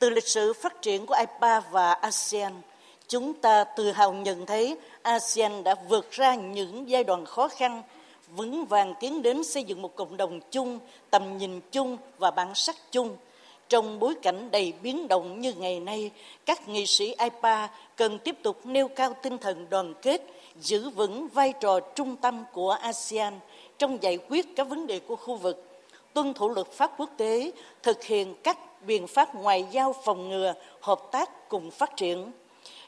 Từ 0.04 0.10
lịch 0.10 0.28
sử 0.28 0.52
phát 0.52 0.82
triển 0.82 1.06
của 1.06 1.14
IPA 1.14 1.60
và 1.60 1.92
ASEAN, 1.92 2.52
chúng 3.08 3.34
ta 3.34 3.64
tự 3.64 3.92
hào 3.92 4.12
nhận 4.12 4.46
thấy 4.46 4.76
ASEAN 5.02 5.64
đã 5.64 5.74
vượt 5.88 6.10
ra 6.10 6.34
những 6.34 6.88
giai 6.88 7.04
đoạn 7.04 7.24
khó 7.26 7.48
khăn, 7.48 7.82
vững 8.36 8.64
vàng 8.64 8.94
tiến 9.00 9.22
đến 9.22 9.44
xây 9.44 9.64
dựng 9.64 9.82
một 9.82 9.96
cộng 9.96 10.16
đồng 10.16 10.40
chung, 10.50 10.78
tầm 11.10 11.38
nhìn 11.38 11.60
chung 11.72 11.98
và 12.18 12.30
bản 12.30 12.54
sắc 12.54 12.76
chung. 12.90 13.16
Trong 13.68 13.98
bối 13.98 14.14
cảnh 14.22 14.50
đầy 14.50 14.72
biến 14.82 15.08
động 15.08 15.40
như 15.40 15.52
ngày 15.52 15.80
nay, 15.80 16.10
các 16.46 16.68
nghị 16.68 16.86
sĩ 16.86 17.14
IPA 17.18 17.68
cần 17.96 18.18
tiếp 18.18 18.36
tục 18.42 18.66
nêu 18.66 18.88
cao 18.88 19.16
tinh 19.22 19.38
thần 19.38 19.66
đoàn 19.70 19.94
kết, 20.02 20.22
giữ 20.60 20.90
vững 20.90 21.28
vai 21.28 21.52
trò 21.60 21.80
trung 21.80 22.16
tâm 22.16 22.44
của 22.52 22.70
ASEAN 22.70 23.34
trong 23.78 24.02
giải 24.02 24.18
quyết 24.28 24.46
các 24.56 24.68
vấn 24.68 24.86
đề 24.86 24.98
của 24.98 25.16
khu 25.16 25.36
vực 25.36 25.73
tuân 26.14 26.34
thủ 26.34 26.48
luật 26.48 26.72
pháp 26.72 26.92
quốc 26.96 27.10
tế, 27.16 27.52
thực 27.82 28.04
hiện 28.04 28.34
các 28.42 28.58
biện 28.86 29.06
pháp 29.06 29.34
ngoại 29.34 29.66
giao 29.70 29.94
phòng 30.04 30.28
ngừa, 30.28 30.54
hợp 30.80 31.00
tác 31.12 31.48
cùng 31.48 31.70
phát 31.70 31.96
triển. 31.96 32.32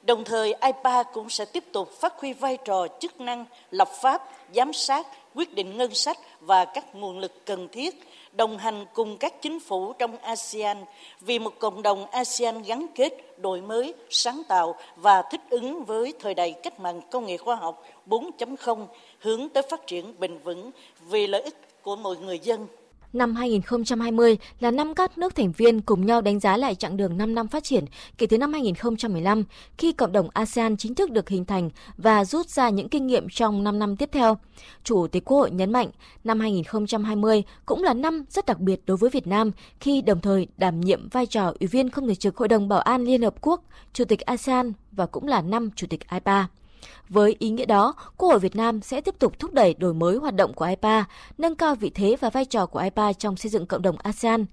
Đồng 0.02 0.24
thời, 0.24 0.54
IPA 0.54 1.02
cũng 1.02 1.30
sẽ 1.30 1.44
tiếp 1.44 1.64
tục 1.72 1.90
phát 1.90 2.20
huy 2.20 2.32
vai 2.32 2.58
trò 2.64 2.86
chức 3.00 3.20
năng 3.20 3.44
lập 3.70 3.88
pháp, 4.02 4.30
giám 4.54 4.72
sát, 4.72 5.06
quyết 5.34 5.54
định 5.54 5.76
ngân 5.76 5.94
sách 5.94 6.18
và 6.40 6.64
các 6.64 6.94
nguồn 6.94 7.18
lực 7.18 7.46
cần 7.46 7.68
thiết, 7.68 8.08
đồng 8.32 8.58
hành 8.58 8.86
cùng 8.94 9.16
các 9.18 9.42
chính 9.42 9.60
phủ 9.60 9.92
trong 9.92 10.18
ASEAN 10.18 10.84
vì 11.20 11.38
một 11.38 11.58
cộng 11.58 11.82
đồng 11.82 12.06
ASEAN 12.10 12.62
gắn 12.62 12.86
kết, 12.94 13.38
đổi 13.38 13.60
mới, 13.60 13.94
sáng 14.10 14.42
tạo 14.48 14.74
và 14.96 15.22
thích 15.22 15.40
ứng 15.50 15.84
với 15.84 16.12
thời 16.20 16.34
đại 16.34 16.52
cách 16.62 16.80
mạng 16.80 17.00
công 17.10 17.26
nghệ 17.26 17.36
khoa 17.36 17.56
học 17.56 17.84
4.0 18.06 18.86
hướng 19.18 19.48
tới 19.48 19.62
phát 19.70 19.86
triển 19.86 20.14
bền 20.18 20.38
vững 20.38 20.70
vì 21.00 21.26
lợi 21.26 21.42
ích 21.42 21.82
của 21.82 21.96
mọi 21.96 22.16
người 22.16 22.38
dân. 22.38 22.66
Năm 23.16 23.34
2020 23.34 24.36
là 24.60 24.70
năm 24.70 24.94
các 24.94 25.18
nước 25.18 25.34
thành 25.34 25.52
viên 25.52 25.80
cùng 25.80 26.06
nhau 26.06 26.20
đánh 26.20 26.40
giá 26.40 26.56
lại 26.56 26.74
chặng 26.74 26.96
đường 26.96 27.18
5 27.18 27.34
năm 27.34 27.48
phát 27.48 27.64
triển 27.64 27.84
kể 28.18 28.26
từ 28.26 28.38
năm 28.38 28.52
2015 28.52 29.44
khi 29.78 29.92
cộng 29.92 30.12
đồng 30.12 30.28
ASEAN 30.32 30.76
chính 30.76 30.94
thức 30.94 31.10
được 31.10 31.28
hình 31.28 31.44
thành 31.44 31.70
và 31.96 32.24
rút 32.24 32.48
ra 32.48 32.68
những 32.68 32.88
kinh 32.88 33.06
nghiệm 33.06 33.28
trong 33.28 33.64
5 33.64 33.78
năm 33.78 33.96
tiếp 33.96 34.08
theo. 34.12 34.38
Chủ 34.84 35.06
tịch 35.06 35.24
Quốc 35.24 35.38
hội 35.38 35.50
nhấn 35.50 35.72
mạnh, 35.72 35.90
năm 36.24 36.40
2020 36.40 37.42
cũng 37.66 37.82
là 37.82 37.94
năm 37.94 38.24
rất 38.30 38.46
đặc 38.46 38.60
biệt 38.60 38.80
đối 38.86 38.96
với 38.96 39.10
Việt 39.10 39.26
Nam 39.26 39.50
khi 39.80 40.02
đồng 40.02 40.20
thời 40.20 40.46
đảm 40.56 40.80
nhiệm 40.80 41.08
vai 41.08 41.26
trò 41.26 41.52
Ủy 41.60 41.66
viên 41.66 41.90
không 41.90 42.06
thường 42.06 42.16
trực 42.16 42.36
Hội 42.36 42.48
đồng 42.48 42.68
Bảo 42.68 42.80
an 42.80 43.04
Liên 43.04 43.22
Hợp 43.22 43.34
Quốc, 43.40 43.62
Chủ 43.92 44.04
tịch 44.04 44.20
ASEAN 44.20 44.72
và 44.92 45.06
cũng 45.06 45.28
là 45.28 45.42
năm 45.42 45.70
Chủ 45.76 45.86
tịch 45.90 46.10
IPA. 46.10 46.46
Với 47.08 47.36
ý 47.38 47.50
nghĩa 47.50 47.64
đó, 47.64 47.94
Quốc 48.16 48.28
hội 48.28 48.38
Việt 48.38 48.56
Nam 48.56 48.80
sẽ 48.82 49.00
tiếp 49.00 49.18
tục 49.18 49.38
thúc 49.38 49.52
đẩy 49.52 49.74
đổi 49.74 49.94
mới 49.94 50.16
hoạt 50.16 50.34
động 50.34 50.52
của 50.52 50.64
IPA, 50.64 51.04
nâng 51.38 51.54
cao 51.54 51.74
vị 51.74 51.90
thế 51.90 52.16
và 52.20 52.30
vai 52.30 52.44
trò 52.44 52.66
của 52.66 52.78
IPA 52.78 53.12
trong 53.12 53.36
xây 53.36 53.50
dựng 53.50 53.66
cộng 53.66 53.82
đồng 53.82 53.96
ASEAN. 53.98 54.46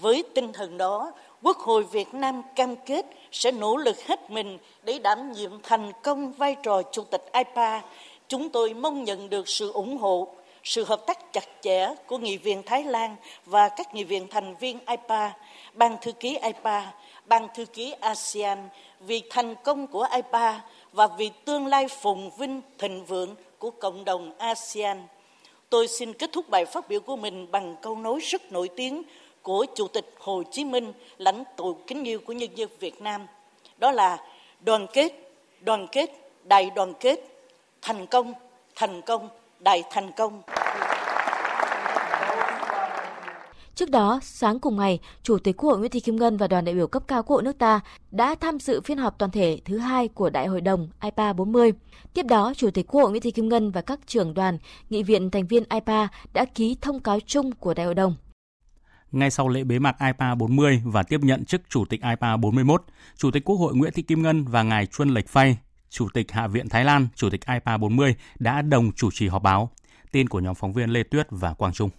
Với 0.00 0.24
tinh 0.34 0.52
thần 0.52 0.78
đó, 0.78 1.12
Quốc 1.42 1.58
hội 1.58 1.84
Việt 1.84 2.14
Nam 2.14 2.42
cam 2.56 2.76
kết 2.86 3.06
sẽ 3.32 3.52
nỗ 3.52 3.76
lực 3.76 3.96
hết 4.06 4.30
mình 4.30 4.58
để 4.82 4.98
đảm 4.98 5.32
nhiệm 5.32 5.50
thành 5.62 5.92
công 6.02 6.32
vai 6.32 6.56
trò 6.62 6.82
Chủ 6.92 7.04
tịch 7.04 7.24
IPA. 7.32 7.82
Chúng 8.28 8.50
tôi 8.50 8.74
mong 8.74 9.04
nhận 9.04 9.30
được 9.30 9.48
sự 9.48 9.72
ủng 9.72 9.98
hộ, 9.98 10.28
sự 10.64 10.84
hợp 10.84 11.00
tác 11.06 11.32
chặt 11.32 11.44
chẽ 11.62 11.94
của 12.06 12.18
nghị 12.18 12.36
viện 12.36 12.62
Thái 12.66 12.84
Lan 12.84 13.16
và 13.46 13.68
các 13.68 13.94
nghị 13.94 14.04
viện 14.04 14.26
thành 14.30 14.56
viên 14.60 14.78
IPA, 14.86 15.32
Ban 15.74 15.96
thư 16.02 16.12
ký 16.12 16.38
IPA, 16.42 16.92
Ban 17.26 17.48
thư 17.54 17.64
ký 17.64 17.94
ASEAN 18.00 18.58
vì 19.00 19.22
thành 19.30 19.54
công 19.64 19.86
của 19.86 20.06
IPA 20.14 20.60
và 20.94 21.06
vì 21.06 21.30
tương 21.44 21.66
lai 21.66 21.88
phồn 21.88 22.30
vinh 22.38 22.62
thịnh 22.78 23.04
vượng 23.04 23.34
của 23.58 23.70
cộng 23.70 24.04
đồng 24.04 24.32
ASEAN. 24.38 25.02
Tôi 25.70 25.88
xin 25.88 26.12
kết 26.12 26.32
thúc 26.32 26.48
bài 26.48 26.66
phát 26.66 26.88
biểu 26.88 27.00
của 27.00 27.16
mình 27.16 27.50
bằng 27.50 27.76
câu 27.82 27.96
nói 27.96 28.20
rất 28.22 28.52
nổi 28.52 28.68
tiếng 28.76 29.02
của 29.42 29.66
Chủ 29.74 29.88
tịch 29.88 30.14
Hồ 30.18 30.42
Chí 30.50 30.64
Minh, 30.64 30.92
lãnh 31.18 31.44
tụ 31.56 31.74
kính 31.86 32.04
yêu 32.04 32.20
của 32.26 32.32
nhân 32.32 32.50
dân 32.54 32.68
Việt 32.80 33.02
Nam. 33.02 33.26
Đó 33.78 33.90
là 33.90 34.18
đoàn 34.60 34.86
kết, 34.92 35.12
đoàn 35.60 35.86
kết, 35.92 36.10
đại 36.44 36.70
đoàn 36.74 36.92
kết, 37.00 37.20
thành 37.82 38.06
công, 38.06 38.32
thành 38.74 39.02
công, 39.02 39.28
đại 39.60 39.82
thành 39.90 40.12
công. 40.12 40.42
Trước 43.74 43.90
đó, 43.90 44.20
sáng 44.22 44.60
cùng 44.60 44.76
ngày, 44.76 44.98
Chủ 45.22 45.38
tịch 45.38 45.56
Quốc 45.56 45.70
hội 45.70 45.78
Nguyễn 45.78 45.90
Thị 45.90 46.00
Kim 46.00 46.16
Ngân 46.16 46.36
và 46.36 46.48
đoàn 46.48 46.64
đại 46.64 46.74
biểu 46.74 46.86
cấp 46.86 47.02
cao 47.08 47.22
Quốc 47.22 47.36
hội 47.36 47.42
nước 47.42 47.58
ta 47.58 47.80
đã 48.10 48.34
tham 48.40 48.58
dự 48.58 48.80
phiên 48.80 48.98
họp 48.98 49.18
toàn 49.18 49.30
thể 49.30 49.60
thứ 49.64 49.78
hai 49.78 50.08
của 50.08 50.30
Đại 50.30 50.46
hội 50.46 50.60
đồng 50.60 50.88
IPA 51.02 51.32
40. 51.32 51.72
Tiếp 52.14 52.26
đó, 52.26 52.52
Chủ 52.56 52.70
tịch 52.70 52.86
Quốc 52.86 53.02
hội 53.02 53.10
Nguyễn 53.10 53.22
Thị 53.22 53.30
Kim 53.30 53.48
Ngân 53.48 53.70
và 53.70 53.80
các 53.80 54.00
trưởng 54.06 54.34
đoàn, 54.34 54.58
nghị 54.90 55.02
viện 55.02 55.30
thành 55.30 55.46
viên 55.46 55.64
IPA 55.70 56.08
đã 56.32 56.44
ký 56.44 56.76
thông 56.80 57.00
cáo 57.00 57.18
chung 57.26 57.52
của 57.52 57.74
Đại 57.74 57.86
hội 57.86 57.94
đồng. 57.94 58.16
Ngay 59.12 59.30
sau 59.30 59.48
lễ 59.48 59.64
bế 59.64 59.78
mạc 59.78 59.96
IPA 60.00 60.34
40 60.34 60.82
và 60.84 61.02
tiếp 61.02 61.20
nhận 61.22 61.44
chức 61.44 61.62
Chủ 61.68 61.84
tịch 61.84 62.00
IPA 62.02 62.36
41, 62.36 62.82
Chủ 63.16 63.30
tịch 63.30 63.44
Quốc 63.44 63.56
hội 63.56 63.74
Nguyễn 63.74 63.92
Thị 63.92 64.02
Kim 64.02 64.22
Ngân 64.22 64.44
và 64.44 64.62
ngài 64.62 64.86
Chuân 64.86 65.14
Lệch 65.14 65.28
Phay, 65.28 65.58
Chủ 65.90 66.08
tịch 66.14 66.32
Hạ 66.32 66.46
viện 66.46 66.68
Thái 66.68 66.84
Lan, 66.84 67.08
Chủ 67.14 67.30
tịch 67.30 67.46
IPA 67.46 67.76
40 67.76 68.14
đã 68.38 68.62
đồng 68.62 68.92
chủ 68.92 69.10
trì 69.10 69.28
họp 69.28 69.42
báo. 69.42 69.70
Tin 70.12 70.28
của 70.28 70.40
nhóm 70.40 70.54
phóng 70.54 70.72
viên 70.72 70.90
Lê 70.90 71.02
Tuyết 71.02 71.26
và 71.30 71.54
Quang 71.54 71.72
Trung. 71.72 71.90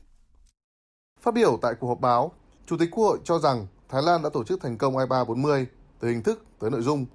Phát 1.26 1.34
biểu 1.34 1.60
tại 1.62 1.74
cuộc 1.80 1.88
họp 1.88 2.02
báo, 2.02 2.32
Chủ 2.66 2.78
tịch 2.78 2.90
Quốc 2.92 3.04
hội 3.04 3.18
cho 3.24 3.40
rằng 3.40 3.68
Thái 3.90 4.02
Lan 4.06 4.24
đã 4.24 4.30
tổ 4.34 4.44
chức 4.44 4.62
thành 4.62 4.78
công 4.78 4.98
IPA 4.98 5.24
40 5.24 5.68
từ 6.00 6.08
hình 6.08 6.24
thức 6.24 6.46
tới 6.60 6.72
nội 6.72 6.82
dung. 6.82 7.06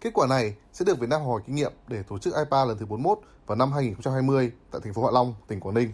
Kết 0.00 0.10
quả 0.14 0.26
này 0.26 0.54
sẽ 0.72 0.84
được 0.84 0.98
Việt 0.98 1.06
Nam 1.10 1.20
hỏi 1.22 1.40
kinh 1.46 1.56
nghiệm 1.56 1.72
để 1.88 2.02
tổ 2.08 2.18
chức 2.18 2.34
IPA 2.34 2.64
lần 2.64 2.78
thứ 2.78 2.86
41 2.86 3.18
vào 3.46 3.56
năm 3.56 3.72
2020 3.72 4.50
tại 4.70 4.80
thành 4.84 4.94
phố 4.94 5.04
Hạ 5.04 5.10
Long, 5.12 5.34
tỉnh 5.48 5.60
Quảng 5.60 5.74
Ninh. 5.74 5.88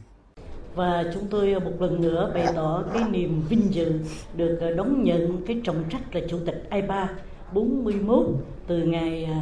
Và 0.74 1.04
chúng 1.14 1.26
tôi 1.30 1.60
một 1.60 1.70
lần 1.80 2.00
nữa 2.00 2.30
bày 2.34 2.46
tỏ 2.54 2.84
cái 2.94 3.04
niềm 3.10 3.42
vinh 3.48 3.74
dự 3.74 3.92
được 4.36 4.58
ờ, 4.60 4.74
đón 4.74 5.02
nhận 5.02 5.44
cái 5.46 5.60
trọng 5.64 5.84
trách 5.90 6.14
là 6.14 6.20
Chủ 6.30 6.38
tịch 6.46 6.68
IPA 6.70 7.08
41 7.52 8.26
từ 8.66 8.78
ngày 8.78 9.24
ờ, 9.24 9.34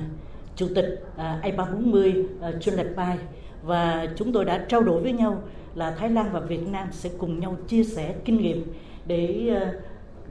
Chủ 0.57 0.69
tịch 0.75 1.05
IPA 1.43 1.65
40 1.65 2.27
Chuyên 2.61 2.75
Lạch 2.75 2.97
Pai 2.97 3.19
và 3.63 4.07
chúng 4.17 4.33
tôi 4.33 4.45
đã 4.45 4.67
trao 4.69 4.83
đổi 4.83 5.03
với 5.03 5.13
nhau 5.13 5.43
là 5.75 5.91
Thái 5.99 6.11
Lan 6.11 6.33
và 6.33 6.41
Việt 6.41 6.69
Nam 6.69 6.89
sẽ 6.93 7.11
cùng 7.19 7.41
nhau 7.41 7.57
chia 7.69 7.85
sẻ 7.85 8.15
kinh 8.25 8.37
nghiệm 8.37 8.73
để 9.07 9.49
ờ, 9.61 9.81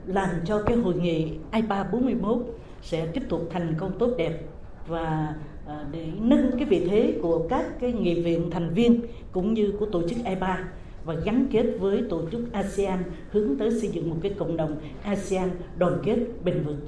làm 0.06 0.30
cho 0.44 0.62
cái 0.62 0.76
hội 0.76 0.94
nghị 0.94 1.32
IPA 1.52 1.84
41 1.84 2.38
sẽ 2.82 3.06
tiếp 3.06 3.22
tục 3.28 3.48
thành 3.52 3.74
công 3.78 3.98
tốt 3.98 4.10
đẹp 4.18 4.40
và 4.86 5.34
ờ, 5.66 5.84
để 5.92 6.06
nâng 6.20 6.50
cái 6.58 6.64
vị 6.64 6.86
thế 6.90 7.18
của 7.22 7.46
các 7.48 7.64
cái 7.80 7.92
nghị 7.92 8.22
viện 8.22 8.50
thành 8.50 8.74
viên 8.74 9.00
cũng 9.32 9.54
như 9.54 9.72
của 9.80 9.86
tổ 9.86 10.08
chức 10.08 10.18
IPA 10.24 10.64
và 11.04 11.14
gắn 11.14 11.46
kết 11.52 11.64
với 11.80 12.02
tổ 12.10 12.22
chức 12.32 12.52
ASEAN 12.52 13.02
hướng 13.30 13.58
tới 13.58 13.70
xây 13.80 13.88
dựng 13.88 14.10
một 14.10 14.16
cái 14.22 14.34
cộng 14.38 14.56
đồng 14.56 14.80
ASEAN 15.02 15.50
đoàn 15.76 16.02
kết 16.04 16.18
bền 16.44 16.64
vững. 16.64 16.80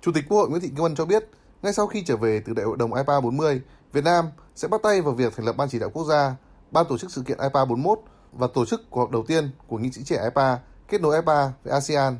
Chủ 0.00 0.12
tịch 0.14 0.24
Quốc 0.28 0.38
hội 0.38 0.48
Nguyễn 0.50 0.62
Thị 0.62 0.68
Kim 0.68 0.82
Ngân 0.82 0.94
cho 0.94 1.04
biết, 1.04 1.28
ngay 1.62 1.72
sau 1.72 1.86
khi 1.86 2.02
trở 2.02 2.16
về 2.16 2.42
từ 2.44 2.52
Đại 2.54 2.66
hội 2.66 2.76
đồng 2.76 2.94
IPA 2.94 3.20
40, 3.20 3.60
Việt 3.92 4.04
Nam 4.04 4.24
sẽ 4.54 4.68
bắt 4.68 4.80
tay 4.82 5.00
vào 5.00 5.14
việc 5.14 5.36
thành 5.36 5.46
lập 5.46 5.56
Ban 5.56 5.68
chỉ 5.68 5.78
đạo 5.78 5.90
quốc 5.92 6.04
gia 6.04 6.34
ban 6.72 6.86
tổ 6.88 6.98
chức 6.98 7.10
sự 7.10 7.22
kiện 7.22 7.38
IPA 7.38 7.64
41 7.64 7.98
và 8.32 8.46
tổ 8.54 8.64
chức 8.64 8.90
cuộc 8.90 9.00
họp 9.00 9.10
đầu 9.10 9.24
tiên 9.28 9.50
của 9.66 9.78
nghị 9.78 9.92
sĩ 9.92 10.02
trẻ 10.04 10.20
IPA 10.24 10.58
kết 10.88 11.00
nối 11.00 11.16
IPA 11.16 11.52
với 11.64 11.72
ASEAN. 11.72 12.16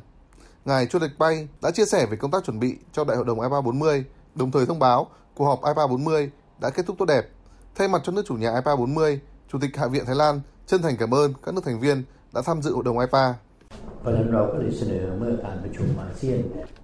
Ngài 0.65 0.85
Chu 0.85 0.99
Lịch 0.99 1.19
Bay 1.19 1.47
đã 1.61 1.71
chia 1.71 1.85
sẻ 1.85 2.05
về 2.05 2.17
công 2.17 2.31
tác 2.31 2.43
chuẩn 2.43 2.59
bị 2.59 2.77
cho 2.91 3.03
Đại 3.03 3.17
hội 3.17 3.25
đồng 3.25 3.41
IPA 3.41 3.61
40, 3.61 4.05
đồng 4.35 4.51
thời 4.51 4.65
thông 4.65 4.79
báo 4.79 5.07
cuộc 5.35 5.45
họp 5.45 5.65
IPA 5.65 5.87
40 5.87 6.31
đã 6.61 6.69
kết 6.69 6.85
thúc 6.85 6.95
tốt 6.99 7.05
đẹp. 7.05 7.29
Thay 7.75 7.87
mặt 7.87 8.01
cho 8.03 8.11
nước 8.11 8.23
chủ 8.25 8.35
nhà 8.35 8.55
IPA 8.55 8.75
40, 8.75 9.19
Chủ 9.51 9.57
tịch 9.61 9.77
Hạ 9.77 9.87
viện 9.87 10.05
Thái 10.05 10.15
Lan 10.15 10.41
chân 10.67 10.81
thành 10.81 10.97
cảm 10.97 11.13
ơn 11.13 11.33
các 11.45 11.53
nước 11.53 11.61
thành 11.65 11.79
viên 11.79 12.03
đã 12.33 12.41
tham 12.45 12.61
dự 12.61 12.73
hội 12.73 12.83
đồng 12.83 12.99
IPA. 12.99 13.33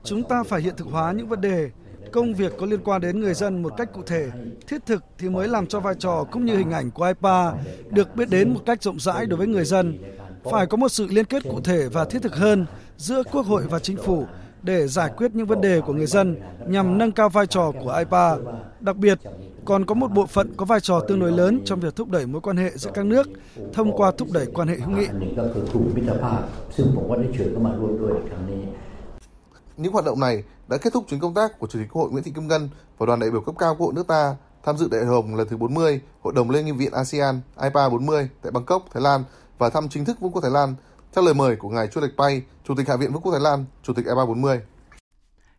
Chúng 0.03 0.23
ta 0.23 0.43
phải 0.43 0.61
hiện 0.61 0.73
thực 0.77 0.87
hóa 0.91 1.11
những 1.11 1.27
vấn 1.27 1.41
đề 1.41 1.71
công 2.11 2.33
việc 2.33 2.53
có 2.57 2.65
liên 2.65 2.79
quan 2.83 3.01
đến 3.01 3.19
người 3.19 3.33
dân 3.33 3.61
một 3.61 3.73
cách 3.77 3.93
cụ 3.93 4.01
thể, 4.05 4.29
thiết 4.67 4.85
thực 4.85 5.03
thì 5.17 5.29
mới 5.29 5.47
làm 5.47 5.67
cho 5.67 5.79
vai 5.79 5.95
trò 5.99 6.25
cũng 6.31 6.45
như 6.45 6.57
hình 6.57 6.71
ảnh 6.71 6.91
của 6.91 7.05
IPA 7.05 7.53
được 7.89 8.15
biết 8.15 8.29
đến 8.29 8.53
một 8.53 8.59
cách 8.65 8.83
rộng 8.83 8.99
rãi 8.99 9.25
đối 9.25 9.37
với 9.37 9.47
người 9.47 9.65
dân. 9.65 9.97
Phải 10.43 10.65
có 10.65 10.77
một 10.77 10.89
sự 10.89 11.07
liên 11.09 11.25
kết 11.25 11.43
cụ 11.43 11.61
thể 11.61 11.89
và 11.89 12.05
thiết 12.05 12.21
thực 12.21 12.35
hơn 12.35 12.65
giữa 12.97 13.23
Quốc 13.31 13.45
hội 13.45 13.63
và 13.69 13.79
Chính 13.79 13.97
phủ 13.97 14.25
để 14.63 14.87
giải 14.87 15.11
quyết 15.17 15.35
những 15.35 15.47
vấn 15.47 15.61
đề 15.61 15.81
của 15.81 15.93
người 15.93 16.05
dân 16.05 16.35
nhằm 16.67 16.97
nâng 16.97 17.11
cao 17.11 17.29
vai 17.29 17.47
trò 17.47 17.71
của 17.83 17.95
IPA. 17.97 18.35
Đặc 18.79 18.95
biệt, 18.95 19.19
còn 19.65 19.85
có 19.85 19.95
một 19.95 20.11
bộ 20.11 20.25
phận 20.25 20.53
có 20.57 20.65
vai 20.65 20.79
trò 20.79 20.99
tương 20.99 21.19
đối 21.19 21.31
lớn 21.31 21.61
trong 21.65 21.79
việc 21.79 21.95
thúc 21.95 22.09
đẩy 22.09 22.25
mối 22.25 22.41
quan 22.41 22.57
hệ 22.57 22.71
giữa 22.75 22.91
các 22.93 23.05
nước 23.05 23.27
thông 23.73 23.97
qua 23.97 24.11
thúc 24.17 24.27
đẩy 24.31 24.45
quan 24.45 24.67
hệ 24.67 24.75
hữu 24.75 24.89
nghị. 24.89 25.07
Những 29.77 29.93
hoạt 29.93 30.05
động 30.05 30.19
này 30.19 30.43
đã 30.69 30.77
kết 30.77 30.93
thúc 30.93 31.05
chuyến 31.09 31.19
công 31.19 31.33
tác 31.33 31.59
của 31.59 31.67
Chủ 31.67 31.79
tịch 31.79 31.87
Quốc 31.91 32.01
hội 32.01 32.11
Nguyễn 32.11 32.23
Thị 32.23 32.31
Kim 32.35 32.47
Ngân 32.47 32.69
và 32.97 33.05
đoàn 33.05 33.19
đại 33.19 33.31
biểu 33.31 33.41
cấp 33.41 33.55
cao 33.59 33.75
Quốc 33.75 33.85
hội 33.85 33.93
nước 33.93 34.07
ta 34.07 34.35
tham 34.63 34.77
dự 34.77 34.87
đại 34.91 35.05
hội 35.05 35.23
lần 35.37 35.47
thứ 35.49 35.57
40 35.57 36.01
Hội 36.21 36.33
đồng 36.33 36.49
Liên 36.49 36.65
nghị 36.65 36.71
viện 36.71 36.91
ASEAN 36.91 37.41
IPA 37.61 37.89
40 37.89 38.29
tại 38.41 38.51
Bangkok, 38.51 38.85
Thái 38.93 39.03
Lan 39.03 39.23
và 39.57 39.69
thăm 39.69 39.89
chính 39.89 40.05
thức 40.05 40.19
Vương 40.19 40.31
quốc 40.31 40.41
Thái 40.41 40.51
Lan 40.51 40.75
theo 41.15 41.23
lời 41.23 41.33
mời 41.33 41.55
của 41.55 41.69
ngài 41.69 41.87
Chu 41.87 42.01
Lệch 42.01 42.17
Pay, 42.17 42.41
Chủ 42.67 42.75
tịch 42.75 42.87
Hạ 42.87 42.95
viện 42.95 43.13
Vương 43.13 43.21
quốc 43.21 43.31
Thái 43.31 43.41
Lan, 43.41 43.65
Chủ 43.83 43.93
tịch 43.93 44.05
IPA 44.05 44.25
40. 44.25 44.61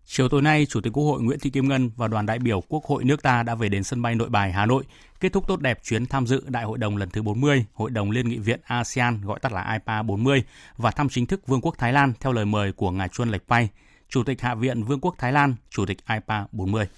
Chiều 0.06 0.28
tối 0.28 0.42
nay, 0.42 0.66
Chủ 0.68 0.80
tịch 0.80 0.92
Quốc 0.92 1.04
hội 1.04 1.22
Nguyễn 1.22 1.38
Thị 1.38 1.50
Kim 1.50 1.68
Ngân 1.68 1.90
và 1.96 2.08
đoàn 2.08 2.26
đại 2.26 2.38
biểu 2.38 2.60
Quốc 2.68 2.84
hội 2.84 3.04
nước 3.04 3.22
ta 3.22 3.42
đã 3.42 3.54
về 3.54 3.68
đến 3.68 3.84
sân 3.84 4.02
bay 4.02 4.14
Nội 4.14 4.28
Bài, 4.28 4.52
Hà 4.52 4.66
Nội, 4.66 4.84
kết 5.20 5.32
thúc 5.32 5.44
tốt 5.46 5.60
đẹp 5.60 5.78
chuyến 5.84 6.06
tham 6.06 6.26
dự 6.26 6.42
Đại 6.46 6.64
hội 6.64 6.78
đồng 6.78 6.96
lần 6.96 7.10
thứ 7.10 7.22
40, 7.22 7.64
Hội 7.72 7.90
đồng 7.90 8.10
Liên 8.10 8.28
nghị 8.28 8.38
viện 8.38 8.60
ASEAN 8.64 9.20
gọi 9.24 9.40
tắt 9.40 9.52
là 9.52 9.72
IPA 9.72 10.02
40 10.02 10.44
và 10.76 10.90
thăm 10.90 11.08
chính 11.08 11.26
thức 11.26 11.46
Vương 11.46 11.60
quốc 11.60 11.74
Thái 11.78 11.92
Lan 11.92 12.12
theo 12.20 12.32
lời 12.32 12.44
mời 12.44 12.72
của 12.72 12.90
ngài 12.90 13.08
Chuân 13.08 13.30
Lệch 13.30 13.48
Pay, 13.48 13.68
Chủ 14.10 14.22
tịch 14.22 14.40
Hạ 14.40 14.54
viện 14.54 14.82
Vương 14.82 15.00
quốc 15.00 15.14
Thái 15.18 15.32
Lan, 15.32 15.54
Chủ 15.70 15.86
tịch 15.86 15.98
IPA 16.08 16.46
40. 16.52 16.88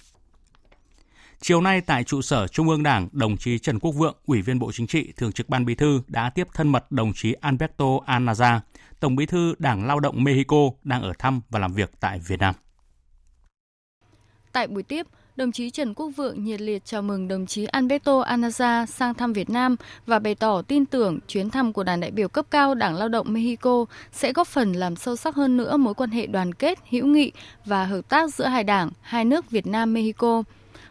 Chiều 1.41 1.61
nay 1.61 1.81
tại 1.81 2.03
trụ 2.03 2.21
sở 2.21 2.47
Trung 2.47 2.69
ương 2.69 2.83
Đảng, 2.83 3.09
đồng 3.11 3.37
chí 3.37 3.59
Trần 3.59 3.79
Quốc 3.79 3.91
Vượng, 3.91 4.15
Ủy 4.25 4.41
viên 4.41 4.59
Bộ 4.59 4.71
Chính 4.71 4.87
trị, 4.87 5.13
Thường 5.17 5.31
trực 5.31 5.49
Ban 5.49 5.65
Bí 5.65 5.75
thư 5.75 6.01
đã 6.07 6.29
tiếp 6.29 6.47
thân 6.53 6.67
mật 6.67 6.91
đồng 6.91 7.13
chí 7.15 7.33
Alberto 7.33 7.85
Anaza, 8.05 8.59
Tổng 8.99 9.15
Bí 9.15 9.25
thư 9.25 9.55
Đảng 9.59 9.87
Lao 9.87 9.99
động 9.99 10.23
Mexico 10.23 10.57
đang 10.83 11.01
ở 11.01 11.13
thăm 11.19 11.41
và 11.49 11.59
làm 11.59 11.73
việc 11.73 11.91
tại 11.99 12.19
Việt 12.19 12.39
Nam. 12.39 12.55
Tại 14.51 14.67
buổi 14.67 14.83
tiếp, 14.83 15.07
đồng 15.35 15.51
chí 15.51 15.69
Trần 15.69 15.93
Quốc 15.93 16.09
Vượng 16.15 16.43
nhiệt 16.43 16.61
liệt 16.61 16.85
chào 16.85 17.01
mừng 17.01 17.27
đồng 17.27 17.45
chí 17.45 17.65
Alberto 17.65 18.21
Anaza 18.21 18.85
sang 18.85 19.13
thăm 19.13 19.33
Việt 19.33 19.49
Nam 19.49 19.75
và 20.05 20.19
bày 20.19 20.35
tỏ 20.35 20.61
tin 20.61 20.85
tưởng 20.85 21.19
chuyến 21.27 21.49
thăm 21.49 21.73
của 21.73 21.83
đoàn 21.83 21.99
đại 21.99 22.11
biểu 22.11 22.27
cấp 22.27 22.45
cao 22.51 22.75
Đảng 22.75 22.95
Lao 22.95 23.09
động 23.09 23.33
Mexico 23.33 23.85
sẽ 24.11 24.33
góp 24.33 24.47
phần 24.47 24.73
làm 24.73 24.95
sâu 24.95 25.15
sắc 25.15 25.35
hơn 25.35 25.57
nữa 25.57 25.77
mối 25.77 25.93
quan 25.93 26.09
hệ 26.09 26.27
đoàn 26.27 26.53
kết, 26.53 26.79
hữu 26.89 27.05
nghị 27.05 27.31
và 27.65 27.85
hợp 27.85 28.01
tác 28.09 28.33
giữa 28.33 28.45
hai 28.45 28.63
đảng, 28.63 28.89
hai 29.01 29.25
nước 29.25 29.51
Việt 29.51 29.67
Nam 29.67 29.93
Mexico. 29.93 30.43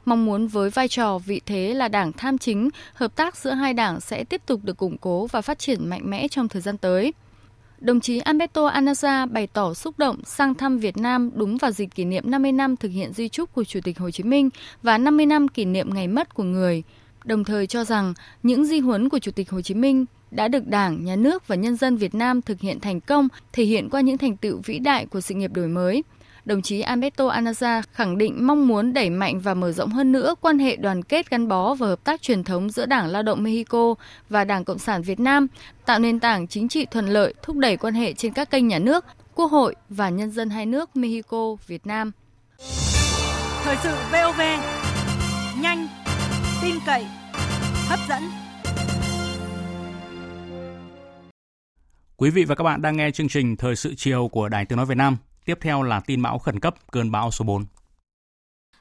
Mong 0.04 0.24
muốn 0.24 0.46
với 0.46 0.70
vai 0.70 0.88
trò 0.88 1.18
vị 1.18 1.40
thế 1.46 1.74
là 1.74 1.88
đảng 1.88 2.12
tham 2.12 2.38
chính, 2.38 2.70
hợp 2.94 3.16
tác 3.16 3.36
giữa 3.36 3.50
hai 3.50 3.74
đảng 3.74 4.00
sẽ 4.00 4.24
tiếp 4.24 4.42
tục 4.46 4.60
được 4.62 4.76
củng 4.76 4.98
cố 4.98 5.26
và 5.26 5.40
phát 5.40 5.58
triển 5.58 5.88
mạnh 5.88 6.10
mẽ 6.10 6.28
trong 6.28 6.48
thời 6.48 6.62
gian 6.62 6.78
tới 6.78 7.12
đồng 7.82 8.00
chí 8.00 8.18
Alberto 8.18 8.66
Anaza 8.68 9.26
bày 9.26 9.46
tỏ 9.46 9.74
xúc 9.74 9.98
động 9.98 10.16
sang 10.24 10.54
thăm 10.54 10.78
Việt 10.78 10.96
Nam 10.96 11.30
đúng 11.34 11.56
vào 11.56 11.70
dịp 11.70 11.86
kỷ 11.86 12.04
niệm 12.04 12.30
50 12.30 12.52
năm 12.52 12.76
thực 12.76 12.88
hiện 12.88 13.12
di 13.12 13.28
trúc 13.28 13.52
của 13.52 13.64
Chủ 13.64 13.80
tịch 13.84 13.98
Hồ 13.98 14.10
Chí 14.10 14.22
Minh 14.22 14.50
và 14.82 14.98
50 14.98 15.26
năm 15.26 15.48
kỷ 15.48 15.64
niệm 15.64 15.94
ngày 15.94 16.08
mất 16.08 16.34
của 16.34 16.42
người, 16.42 16.82
đồng 17.24 17.44
thời 17.44 17.66
cho 17.66 17.84
rằng 17.84 18.14
những 18.42 18.64
di 18.64 18.80
huấn 18.80 19.08
của 19.08 19.18
Chủ 19.18 19.30
tịch 19.30 19.50
Hồ 19.50 19.60
Chí 19.60 19.74
Minh 19.74 20.04
đã 20.30 20.48
được 20.48 20.66
Đảng, 20.66 21.04
Nhà 21.04 21.16
nước 21.16 21.48
và 21.48 21.56
nhân 21.56 21.76
dân 21.76 21.96
Việt 21.96 22.14
Nam 22.14 22.42
thực 22.42 22.60
hiện 22.60 22.80
thành 22.80 23.00
công, 23.00 23.28
thể 23.52 23.64
hiện 23.64 23.90
qua 23.90 24.00
những 24.00 24.18
thành 24.18 24.36
tựu 24.36 24.60
vĩ 24.64 24.78
đại 24.78 25.06
của 25.06 25.20
sự 25.20 25.34
nghiệp 25.34 25.52
đổi 25.52 25.68
mới– 25.68 26.02
đồng 26.44 26.62
chí 26.62 26.80
Alberto 26.80 27.28
Anaza 27.28 27.82
khẳng 27.92 28.18
định 28.18 28.46
mong 28.46 28.68
muốn 28.68 28.92
đẩy 28.92 29.10
mạnh 29.10 29.40
và 29.40 29.54
mở 29.54 29.72
rộng 29.72 29.90
hơn 29.90 30.12
nữa 30.12 30.34
quan 30.40 30.58
hệ 30.58 30.76
đoàn 30.76 31.02
kết 31.02 31.30
gắn 31.30 31.48
bó 31.48 31.74
và 31.74 31.86
hợp 31.86 32.04
tác 32.04 32.22
truyền 32.22 32.44
thống 32.44 32.70
giữa 32.70 32.86
Đảng 32.86 33.06
Lao 33.06 33.22
động 33.22 33.42
Mexico 33.42 33.94
và 34.28 34.44
Đảng 34.44 34.64
Cộng 34.64 34.78
sản 34.78 35.02
Việt 35.02 35.20
Nam, 35.20 35.46
tạo 35.86 35.98
nền 35.98 36.20
tảng 36.20 36.48
chính 36.48 36.68
trị 36.68 36.86
thuận 36.86 37.06
lợi, 37.06 37.34
thúc 37.42 37.56
đẩy 37.56 37.76
quan 37.76 37.94
hệ 37.94 38.12
trên 38.12 38.32
các 38.32 38.50
kênh 38.50 38.68
nhà 38.68 38.78
nước, 38.78 39.04
Quốc 39.34 39.50
hội 39.50 39.74
và 39.88 40.08
nhân 40.08 40.30
dân 40.30 40.50
hai 40.50 40.66
nước 40.66 40.96
Mexico, 40.96 41.56
Việt 41.66 41.86
Nam. 41.86 42.12
Thời 43.64 43.76
sự 43.82 43.94
VOV, 44.12 44.40
nhanh, 45.62 45.88
tin 46.62 46.74
cậy, 46.86 47.06
hấp 47.88 47.98
dẫn. 48.08 48.22
Quý 52.16 52.30
vị 52.30 52.44
và 52.44 52.54
các 52.54 52.64
bạn 52.64 52.82
đang 52.82 52.96
nghe 52.96 53.10
chương 53.10 53.28
trình 53.28 53.56
Thời 53.56 53.76
sự 53.76 53.94
chiều 53.96 54.28
của 54.28 54.48
Đài 54.48 54.64
Tiếng 54.64 54.76
Nói 54.76 54.86
Việt 54.86 54.96
Nam. 54.96 55.16
Tiếp 55.44 55.58
theo 55.60 55.82
là 55.82 56.00
tin 56.00 56.22
bão 56.22 56.38
khẩn 56.38 56.60
cấp 56.60 56.74
cơn 56.90 57.10
bão 57.10 57.30
số 57.30 57.44
4. 57.44 57.64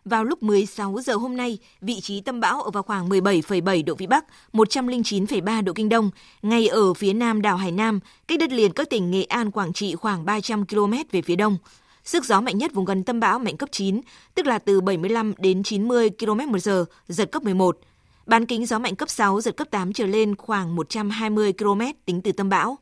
Vào 0.05 0.23
lúc 0.23 0.43
16 0.43 0.99
giờ 1.01 1.15
hôm 1.15 1.37
nay, 1.37 1.57
vị 1.81 2.01
trí 2.01 2.21
tâm 2.21 2.39
bão 2.39 2.61
ở 2.61 2.71
vào 2.71 2.83
khoảng 2.83 3.09
17,7 3.09 3.85
độ 3.85 3.95
Vĩ 3.95 4.07
Bắc, 4.07 4.25
109,3 4.53 5.63
độ 5.63 5.73
Kinh 5.73 5.89
Đông, 5.89 6.09
ngay 6.41 6.67
ở 6.67 6.93
phía 6.93 7.13
nam 7.13 7.41
đảo 7.41 7.57
Hải 7.57 7.71
Nam, 7.71 7.99
cách 8.27 8.39
đất 8.39 8.51
liền 8.51 8.73
các 8.73 8.89
tỉnh 8.89 9.11
Nghệ 9.11 9.23
An, 9.23 9.51
Quảng 9.51 9.73
Trị 9.73 9.95
khoảng 9.95 10.25
300 10.25 10.65
km 10.65 10.93
về 11.11 11.21
phía 11.21 11.35
đông. 11.35 11.57
Sức 12.03 12.25
gió 12.25 12.41
mạnh 12.41 12.57
nhất 12.57 12.73
vùng 12.73 12.85
gần 12.85 13.03
tâm 13.03 13.19
bão 13.19 13.39
mạnh 13.39 13.57
cấp 13.57 13.69
9, 13.71 14.01
tức 14.35 14.45
là 14.45 14.59
từ 14.59 14.81
75 14.81 15.33
đến 15.37 15.63
90 15.63 16.09
km 16.19 16.51
một 16.51 16.59
giờ, 16.59 16.85
giật 17.07 17.31
cấp 17.31 17.43
11. 17.43 17.77
Bán 18.25 18.45
kính 18.45 18.65
gió 18.65 18.79
mạnh 18.79 18.95
cấp 18.95 19.09
6, 19.09 19.41
giật 19.41 19.57
cấp 19.57 19.67
8 19.71 19.93
trở 19.93 20.05
lên 20.05 20.35
khoảng 20.35 20.75
120 20.75 21.53
km 21.53 21.81
tính 22.05 22.21
từ 22.21 22.31
tâm 22.31 22.49
bão. 22.49 22.77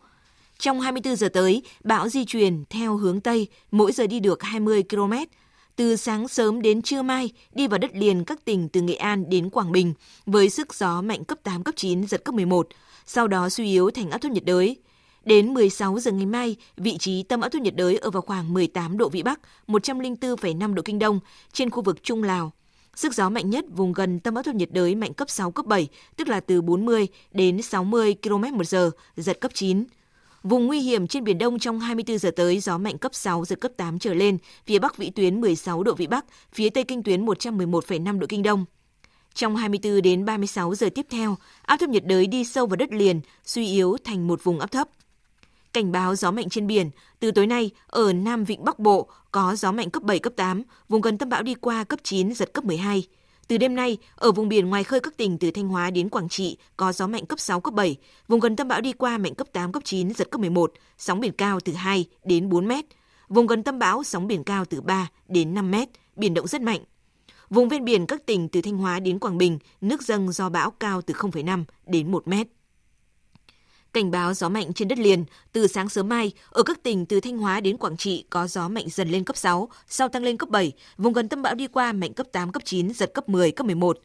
Trong 0.59 0.81
24 0.81 1.15
giờ 1.15 1.29
tới, 1.29 1.63
bão 1.83 2.09
di 2.09 2.25
chuyển 2.25 2.63
theo 2.69 2.97
hướng 2.97 3.21
Tây, 3.21 3.47
mỗi 3.71 3.91
giờ 3.91 4.07
đi 4.07 4.19
được 4.19 4.43
20 4.43 4.83
km. 4.89 5.13
Từ 5.75 5.95
sáng 5.95 6.27
sớm 6.27 6.61
đến 6.61 6.81
trưa 6.81 7.01
mai, 7.01 7.29
đi 7.53 7.67
vào 7.67 7.77
đất 7.77 7.91
liền 7.93 8.23
các 8.25 8.45
tỉnh 8.45 8.69
từ 8.69 8.81
Nghệ 8.81 8.95
An 8.95 9.29
đến 9.29 9.49
Quảng 9.49 9.71
Bình, 9.71 9.93
với 10.25 10.49
sức 10.49 10.73
gió 10.73 11.01
mạnh 11.01 11.23
cấp 11.23 11.37
8, 11.43 11.63
cấp 11.63 11.75
9, 11.77 12.07
giật 12.07 12.23
cấp 12.25 12.35
11, 12.35 12.67
sau 13.05 13.27
đó 13.27 13.49
suy 13.49 13.65
yếu 13.65 13.91
thành 13.91 14.11
áp 14.11 14.17
thấp 14.17 14.31
nhiệt 14.31 14.45
đới. 14.45 14.77
Đến 15.25 15.53
16 15.53 15.99
giờ 15.99 16.11
ngày 16.11 16.25
mai, 16.25 16.55
vị 16.77 16.97
trí 16.97 17.23
tâm 17.23 17.41
áp 17.41 17.49
thấp 17.49 17.61
nhiệt 17.61 17.75
đới 17.75 17.97
ở 17.97 18.11
vào 18.11 18.21
khoảng 18.21 18.53
18 18.53 18.97
độ 18.97 19.09
Vĩ 19.09 19.23
Bắc, 19.23 19.39
104,5 19.67 20.73
độ 20.73 20.81
Kinh 20.85 20.99
Đông, 20.99 21.19
trên 21.53 21.69
khu 21.69 21.81
vực 21.81 22.03
Trung 22.03 22.23
Lào. 22.23 22.51
Sức 22.95 23.13
gió 23.13 23.29
mạnh 23.29 23.49
nhất 23.49 23.65
vùng 23.75 23.93
gần 23.93 24.19
tâm 24.19 24.35
áp 24.35 24.43
thấp 24.43 24.55
nhiệt 24.55 24.71
đới 24.71 24.95
mạnh 24.95 25.13
cấp 25.13 25.29
6, 25.29 25.51
cấp 25.51 25.65
7, 25.65 25.87
tức 26.15 26.27
là 26.27 26.39
từ 26.39 26.61
40 26.61 27.07
đến 27.31 27.61
60 27.61 28.15
km 28.23 28.57
một 28.57 28.67
giờ, 28.67 28.91
giật 29.17 29.41
cấp 29.41 29.51
9. 29.53 29.83
Vùng 30.43 30.65
nguy 30.65 30.79
hiểm 30.79 31.07
trên 31.07 31.23
Biển 31.23 31.37
Đông 31.37 31.59
trong 31.59 31.79
24 31.79 32.17
giờ 32.17 32.31
tới 32.35 32.59
gió 32.59 32.77
mạnh 32.77 32.97
cấp 32.97 33.15
6, 33.15 33.45
giật 33.45 33.59
cấp 33.61 33.71
8 33.77 33.99
trở 33.99 34.13
lên, 34.13 34.37
phía 34.65 34.79
Bắc 34.79 34.97
vĩ 34.97 35.09
tuyến 35.09 35.41
16 35.41 35.83
độ 35.83 35.93
Vĩ 35.93 36.07
Bắc, 36.07 36.25
phía 36.53 36.69
Tây 36.69 36.83
kinh 36.83 37.03
tuyến 37.03 37.25
111,5 37.25 38.19
độ 38.19 38.27
Kinh 38.29 38.43
Đông. 38.43 38.65
Trong 39.33 39.55
24 39.55 40.01
đến 40.01 40.25
36 40.25 40.75
giờ 40.75 40.89
tiếp 40.95 41.05
theo, 41.09 41.35
áp 41.61 41.77
thấp 41.77 41.89
nhiệt 41.89 42.05
đới 42.05 42.27
đi 42.27 42.43
sâu 42.43 42.65
vào 42.67 42.75
đất 42.75 42.93
liền, 42.93 43.21
suy 43.45 43.67
yếu 43.67 43.97
thành 44.03 44.27
một 44.27 44.43
vùng 44.43 44.59
áp 44.59 44.71
thấp. 44.71 44.89
Cảnh 45.73 45.91
báo 45.91 46.15
gió 46.15 46.31
mạnh 46.31 46.49
trên 46.49 46.67
biển, 46.67 46.89
từ 47.19 47.31
tối 47.31 47.47
nay 47.47 47.71
ở 47.87 48.13
Nam 48.13 48.43
Vịnh 48.43 48.63
Bắc 48.63 48.79
Bộ 48.79 49.09
có 49.31 49.55
gió 49.55 49.71
mạnh 49.71 49.89
cấp 49.89 50.03
7, 50.03 50.19
cấp 50.19 50.33
8, 50.35 50.63
vùng 50.89 51.01
gần 51.01 51.17
tâm 51.17 51.29
bão 51.29 51.43
đi 51.43 51.53
qua 51.53 51.83
cấp 51.83 51.99
9, 52.03 52.33
giật 52.33 52.53
cấp 52.53 52.65
12. 52.65 53.03
Từ 53.49 53.57
đêm 53.57 53.75
nay, 53.75 53.97
ở 54.15 54.31
vùng 54.31 54.49
biển 54.49 54.69
ngoài 54.69 54.83
khơi 54.83 54.99
các 54.99 55.17
tỉnh 55.17 55.37
từ 55.37 55.51
Thanh 55.51 55.67
Hóa 55.67 55.89
đến 55.89 56.09
Quảng 56.09 56.29
Trị 56.29 56.57
có 56.77 56.91
gió 56.91 57.07
mạnh 57.07 57.25
cấp 57.25 57.39
6, 57.39 57.59
cấp 57.59 57.73
7, 57.73 57.97
vùng 58.27 58.39
gần 58.39 58.55
tâm 58.55 58.67
bão 58.67 58.81
đi 58.81 58.93
qua 58.93 59.17
mạnh 59.17 59.35
cấp 59.35 59.47
8, 59.53 59.71
cấp 59.71 59.83
9, 59.85 60.13
giật 60.13 60.31
cấp 60.31 60.41
11, 60.41 60.73
sóng 60.97 61.19
biển 61.19 61.31
cao 61.31 61.59
từ 61.59 61.73
2 61.73 62.05
đến 62.23 62.49
4 62.49 62.67
mét. 62.67 62.85
Vùng 63.29 63.47
gần 63.47 63.63
tâm 63.63 63.79
bão 63.79 64.03
sóng 64.03 64.27
biển 64.27 64.43
cao 64.43 64.65
từ 64.65 64.81
3 64.81 65.09
đến 65.27 65.53
5 65.53 65.71
mét, 65.71 65.89
biển 66.15 66.33
động 66.33 66.47
rất 66.47 66.61
mạnh. 66.61 66.81
Vùng 67.49 67.69
ven 67.69 67.85
biển 67.85 68.05
các 68.05 68.25
tỉnh 68.25 68.49
từ 68.49 68.61
Thanh 68.61 68.77
Hóa 68.77 68.99
đến 68.99 69.19
Quảng 69.19 69.37
Bình, 69.37 69.59
nước 69.81 70.01
dâng 70.01 70.31
do 70.31 70.49
bão 70.49 70.71
cao 70.71 71.01
từ 71.01 71.13
0,5 71.13 71.63
đến 71.85 72.11
1 72.11 72.27
mét. 72.27 72.47
Cảnh 73.93 74.11
báo 74.11 74.33
gió 74.33 74.49
mạnh 74.49 74.73
trên 74.73 74.87
đất 74.87 74.99
liền, 74.99 75.25
từ 75.51 75.67
sáng 75.67 75.89
sớm 75.89 76.09
mai, 76.09 76.31
ở 76.49 76.63
các 76.63 76.83
tỉnh 76.83 77.05
từ 77.05 77.19
Thanh 77.19 77.37
Hóa 77.37 77.59
đến 77.59 77.77
Quảng 77.77 77.97
Trị 77.97 78.25
có 78.29 78.47
gió 78.47 78.67
mạnh 78.67 78.85
dần 78.89 79.09
lên 79.09 79.23
cấp 79.23 79.37
6, 79.37 79.69
sau 79.87 80.09
tăng 80.09 80.23
lên 80.23 80.37
cấp 80.37 80.49
7, 80.49 80.71
vùng 80.97 81.13
gần 81.13 81.29
tâm 81.29 81.41
bão 81.41 81.55
đi 81.55 81.67
qua 81.67 81.91
mạnh 81.91 82.13
cấp 82.13 82.27
8, 82.31 82.51
cấp 82.51 82.61
9, 82.65 82.93
giật 82.93 83.13
cấp 83.13 83.29
10, 83.29 83.51
cấp 83.51 83.65
11. 83.65 83.99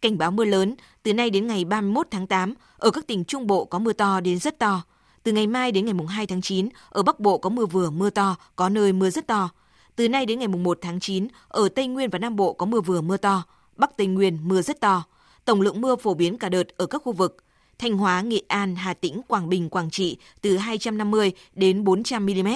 Cảnh 0.00 0.18
báo 0.18 0.30
mưa 0.30 0.44
lớn, 0.44 0.74
từ 1.02 1.14
nay 1.14 1.30
đến 1.30 1.46
ngày 1.46 1.64
31 1.64 2.06
tháng 2.10 2.26
8, 2.26 2.54
ở 2.76 2.90
các 2.90 3.06
tỉnh 3.06 3.24
Trung 3.24 3.46
Bộ 3.46 3.64
có 3.64 3.78
mưa 3.78 3.92
to 3.92 4.20
đến 4.20 4.38
rất 4.38 4.58
to. 4.58 4.82
Từ 5.22 5.32
ngày 5.32 5.46
mai 5.46 5.72
đến 5.72 5.84
ngày 5.84 5.94
2 6.08 6.26
tháng 6.26 6.42
9, 6.42 6.68
ở 6.90 7.02
Bắc 7.02 7.20
Bộ 7.20 7.38
có 7.38 7.50
mưa 7.50 7.66
vừa 7.66 7.90
mưa 7.90 8.10
to, 8.10 8.36
có 8.56 8.68
nơi 8.68 8.92
mưa 8.92 9.10
rất 9.10 9.26
to. 9.26 9.48
Từ 9.96 10.08
nay 10.08 10.26
đến 10.26 10.38
ngày 10.38 10.48
1 10.48 10.78
tháng 10.80 11.00
9, 11.00 11.28
ở 11.48 11.68
Tây 11.68 11.86
Nguyên 11.86 12.10
và 12.10 12.18
Nam 12.18 12.36
Bộ 12.36 12.52
có 12.52 12.66
mưa 12.66 12.80
vừa 12.80 13.00
mưa 13.00 13.16
to, 13.16 13.42
Bắc 13.76 13.96
Tây 13.96 14.06
Nguyên 14.06 14.38
mưa 14.48 14.62
rất 14.62 14.80
to. 14.80 15.04
Tổng 15.44 15.60
lượng 15.60 15.80
mưa 15.80 15.96
phổ 15.96 16.14
biến 16.14 16.38
cả 16.38 16.48
đợt 16.48 16.68
ở 16.76 16.86
các 16.86 17.02
khu 17.04 17.12
vực 17.12 17.36
Thanh 17.78 17.96
Hóa, 17.96 18.20
Nghệ 18.20 18.42
An, 18.48 18.76
Hà 18.76 18.94
Tĩnh, 18.94 19.20
Quảng 19.28 19.48
Bình, 19.48 19.68
Quảng 19.68 19.90
Trị 19.90 20.16
từ 20.40 20.56
250 20.56 21.32
đến 21.54 21.84
400 21.84 22.26
mm. 22.26 22.48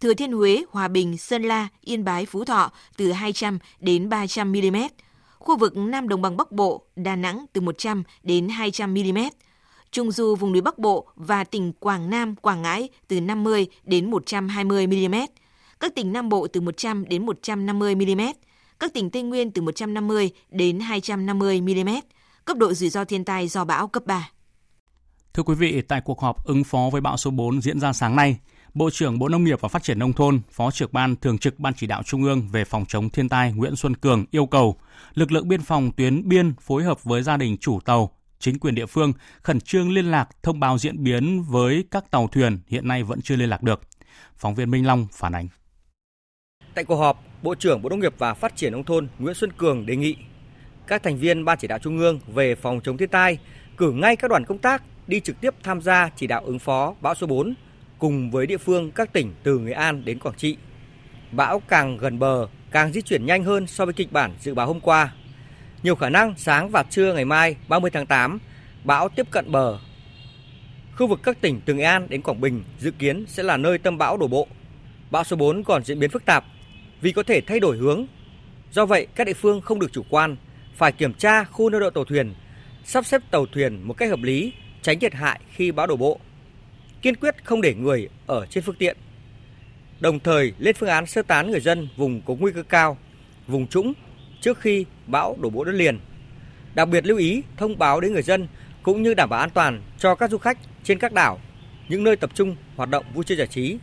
Thừa 0.00 0.14
Thiên 0.14 0.32
Huế, 0.32 0.64
Hòa 0.70 0.88
Bình, 0.88 1.18
Sơn 1.18 1.42
La, 1.42 1.68
Yên 1.80 2.04
Bái, 2.04 2.26
Phú 2.26 2.44
Thọ 2.44 2.70
từ 2.96 3.12
200 3.12 3.58
đến 3.80 4.08
300 4.08 4.52
mm. 4.52 4.76
Khu 5.38 5.56
vực 5.56 5.76
Nam 5.76 6.08
Đồng 6.08 6.22
bằng 6.22 6.36
Bắc 6.36 6.52
Bộ, 6.52 6.82
Đà 6.96 7.16
Nẵng 7.16 7.46
từ 7.52 7.60
100 7.60 8.02
đến 8.22 8.48
200 8.48 8.94
mm. 8.94 9.18
Trung 9.90 10.12
du 10.12 10.34
vùng 10.34 10.52
núi 10.52 10.60
Bắc 10.62 10.78
Bộ 10.78 11.06
và 11.16 11.44
tỉnh 11.44 11.72
Quảng 11.72 12.10
Nam, 12.10 12.36
Quảng 12.36 12.62
Ngãi 12.62 12.88
từ 13.08 13.20
50 13.20 13.66
đến 13.84 14.10
120 14.10 14.86
mm. 14.86 15.14
Các 15.80 15.94
tỉnh 15.94 16.12
Nam 16.12 16.28
Bộ 16.28 16.46
từ 16.46 16.60
100 16.60 17.04
đến 17.08 17.26
150 17.26 17.94
mm. 17.94 18.20
Các 18.80 18.94
tỉnh 18.94 19.10
Tây 19.10 19.22
Nguyên 19.22 19.50
từ 19.50 19.62
150 19.62 20.30
đến 20.50 20.80
250 20.80 21.60
mm. 21.60 21.90
Cấp 22.44 22.56
độ 22.56 22.72
rủi 22.72 22.90
ro 22.90 23.04
thiên 23.04 23.24
tai 23.24 23.48
do 23.48 23.64
bão 23.64 23.88
cấp 23.88 24.06
3. 24.06 24.30
Thưa 25.34 25.42
quý 25.42 25.54
vị, 25.54 25.82
tại 25.82 26.00
cuộc 26.00 26.20
họp 26.20 26.44
ứng 26.44 26.64
phó 26.64 26.88
với 26.92 27.00
bão 27.00 27.16
số 27.16 27.30
4 27.30 27.60
diễn 27.60 27.80
ra 27.80 27.92
sáng 27.92 28.16
nay, 28.16 28.36
Bộ 28.74 28.90
trưởng 28.90 29.18
Bộ 29.18 29.28
Nông 29.28 29.44
nghiệp 29.44 29.60
và 29.60 29.68
Phát 29.68 29.82
triển 29.82 29.98
Nông 29.98 30.12
thôn, 30.12 30.40
Phó 30.50 30.70
trưởng 30.70 30.90
ban 30.92 31.16
thường 31.16 31.38
trực 31.38 31.58
Ban 31.58 31.74
chỉ 31.74 31.86
đạo 31.86 32.02
Trung 32.02 32.24
ương 32.24 32.48
về 32.48 32.64
phòng 32.64 32.84
chống 32.88 33.10
thiên 33.10 33.28
tai 33.28 33.52
Nguyễn 33.52 33.76
Xuân 33.76 33.96
Cường 33.96 34.24
yêu 34.30 34.46
cầu 34.46 34.76
lực 35.14 35.32
lượng 35.32 35.48
biên 35.48 35.62
phòng 35.62 35.92
tuyến 35.96 36.28
biên 36.28 36.54
phối 36.60 36.82
hợp 36.82 37.04
với 37.04 37.22
gia 37.22 37.36
đình 37.36 37.56
chủ 37.60 37.80
tàu, 37.80 38.10
chính 38.38 38.58
quyền 38.58 38.74
địa 38.74 38.86
phương 38.86 39.12
khẩn 39.42 39.60
trương 39.60 39.92
liên 39.92 40.10
lạc 40.10 40.28
thông 40.42 40.60
báo 40.60 40.78
diễn 40.78 41.04
biến 41.04 41.42
với 41.42 41.84
các 41.90 42.10
tàu 42.10 42.28
thuyền 42.28 42.58
hiện 42.66 42.88
nay 42.88 43.02
vẫn 43.02 43.20
chưa 43.22 43.36
liên 43.36 43.50
lạc 43.50 43.62
được. 43.62 43.80
Phóng 44.36 44.54
viên 44.54 44.70
Minh 44.70 44.86
Long 44.86 45.06
phản 45.12 45.34
ánh. 45.34 45.48
Tại 46.74 46.84
cuộc 46.84 46.96
họp, 46.96 47.24
Bộ 47.42 47.54
trưởng 47.54 47.82
Bộ 47.82 47.88
Nông 47.88 48.00
nghiệp 48.00 48.14
và 48.18 48.34
Phát 48.34 48.56
triển 48.56 48.72
Nông 48.72 48.84
thôn 48.84 49.08
Nguyễn 49.18 49.34
Xuân 49.34 49.52
Cường 49.52 49.86
đề 49.86 49.96
nghị 49.96 50.16
các 50.86 51.02
thành 51.02 51.18
viên 51.18 51.44
Ban 51.44 51.58
chỉ 51.58 51.68
đạo 51.68 51.78
Trung 51.78 51.98
ương 51.98 52.20
về 52.26 52.54
phòng 52.54 52.80
chống 52.84 52.96
thiên 52.96 53.08
tai 53.08 53.38
cử 53.76 53.92
ngay 53.92 54.16
các 54.16 54.30
đoàn 54.30 54.44
công 54.44 54.58
tác 54.58 54.82
đi 55.10 55.20
trực 55.20 55.40
tiếp 55.40 55.54
tham 55.62 55.82
gia 55.82 56.10
chỉ 56.16 56.26
đạo 56.26 56.42
ứng 56.44 56.58
phó 56.58 56.94
bão 57.00 57.14
số 57.14 57.26
4 57.26 57.54
cùng 57.98 58.30
với 58.30 58.46
địa 58.46 58.58
phương 58.58 58.90
các 58.90 59.12
tỉnh 59.12 59.34
từ 59.42 59.58
Nghệ 59.58 59.72
An 59.72 60.04
đến 60.04 60.18
Quảng 60.18 60.34
Trị. 60.34 60.56
Bão 61.32 61.60
càng 61.68 61.96
gần 61.96 62.18
bờ, 62.18 62.48
càng 62.70 62.92
di 62.92 63.02
chuyển 63.02 63.26
nhanh 63.26 63.44
hơn 63.44 63.66
so 63.66 63.84
với 63.84 63.94
kịch 63.94 64.12
bản 64.12 64.34
dự 64.40 64.54
báo 64.54 64.66
hôm 64.66 64.80
qua. 64.80 65.12
Nhiều 65.82 65.94
khả 65.94 66.08
năng 66.08 66.34
sáng 66.36 66.70
và 66.70 66.82
trưa 66.82 67.14
ngày 67.14 67.24
mai 67.24 67.56
30 67.68 67.90
tháng 67.90 68.06
8, 68.06 68.38
bão 68.84 69.08
tiếp 69.08 69.26
cận 69.30 69.52
bờ. 69.52 69.78
Khu 70.96 71.06
vực 71.06 71.20
các 71.22 71.40
tỉnh 71.40 71.60
từ 71.64 71.74
Nghệ 71.74 71.84
An 71.84 72.06
đến 72.08 72.22
Quảng 72.22 72.40
Bình 72.40 72.64
dự 72.78 72.90
kiến 72.90 73.24
sẽ 73.28 73.42
là 73.42 73.56
nơi 73.56 73.78
tâm 73.78 73.98
bão 73.98 74.16
đổ 74.16 74.26
bộ. 74.26 74.48
Bão 75.10 75.24
số 75.24 75.36
4 75.36 75.64
còn 75.64 75.84
diễn 75.84 75.98
biến 75.98 76.10
phức 76.10 76.24
tạp 76.24 76.44
vì 77.00 77.12
có 77.12 77.22
thể 77.22 77.40
thay 77.40 77.60
đổi 77.60 77.76
hướng. 77.76 78.06
Do 78.72 78.86
vậy, 78.86 79.06
các 79.14 79.26
địa 79.26 79.32
phương 79.32 79.60
không 79.60 79.78
được 79.78 79.92
chủ 79.92 80.02
quan, 80.10 80.36
phải 80.76 80.92
kiểm 80.92 81.14
tra 81.14 81.44
khu 81.44 81.70
neo 81.70 81.80
đậu 81.80 81.90
tàu 81.90 82.04
thuyền, 82.04 82.34
sắp 82.84 83.06
xếp 83.06 83.22
tàu 83.30 83.46
thuyền 83.46 83.82
một 83.82 83.94
cách 83.94 84.10
hợp 84.10 84.22
lý 84.22 84.52
tránh 84.82 84.98
thiệt 84.98 85.14
hại 85.14 85.40
khi 85.54 85.72
bão 85.72 85.86
đổ 85.86 85.96
bộ. 85.96 86.18
Kiên 87.02 87.16
quyết 87.16 87.44
không 87.44 87.60
để 87.60 87.74
người 87.74 88.08
ở 88.26 88.46
trên 88.46 88.64
phương 88.64 88.74
tiện. 88.78 88.96
Đồng 90.00 90.20
thời 90.20 90.52
lên 90.58 90.76
phương 90.78 90.88
án 90.88 91.06
sơ 91.06 91.22
tán 91.22 91.50
người 91.50 91.60
dân 91.60 91.88
vùng 91.96 92.22
có 92.26 92.34
nguy 92.34 92.52
cơ 92.52 92.62
cao, 92.62 92.98
vùng 93.46 93.66
trũng, 93.66 93.92
trước 94.40 94.60
khi 94.60 94.84
bão 95.06 95.36
đổ 95.40 95.50
bộ 95.50 95.64
đất 95.64 95.72
liền. 95.72 95.98
Đặc 96.74 96.88
biệt 96.88 97.06
lưu 97.06 97.18
ý 97.18 97.42
thông 97.56 97.78
báo 97.78 98.00
đến 98.00 98.12
người 98.12 98.22
dân 98.22 98.48
cũng 98.82 99.02
như 99.02 99.14
đảm 99.14 99.28
bảo 99.28 99.40
an 99.40 99.50
toàn 99.50 99.82
cho 99.98 100.14
các 100.14 100.30
du 100.30 100.38
khách 100.38 100.58
trên 100.84 100.98
các 100.98 101.12
đảo, 101.12 101.38
những 101.88 102.04
nơi 102.04 102.16
tập 102.16 102.30
trung 102.34 102.56
hoạt 102.76 102.88
động 102.88 103.04
vui 103.14 103.24
chơi 103.24 103.38
giải 103.38 103.46
trí. 103.46 103.78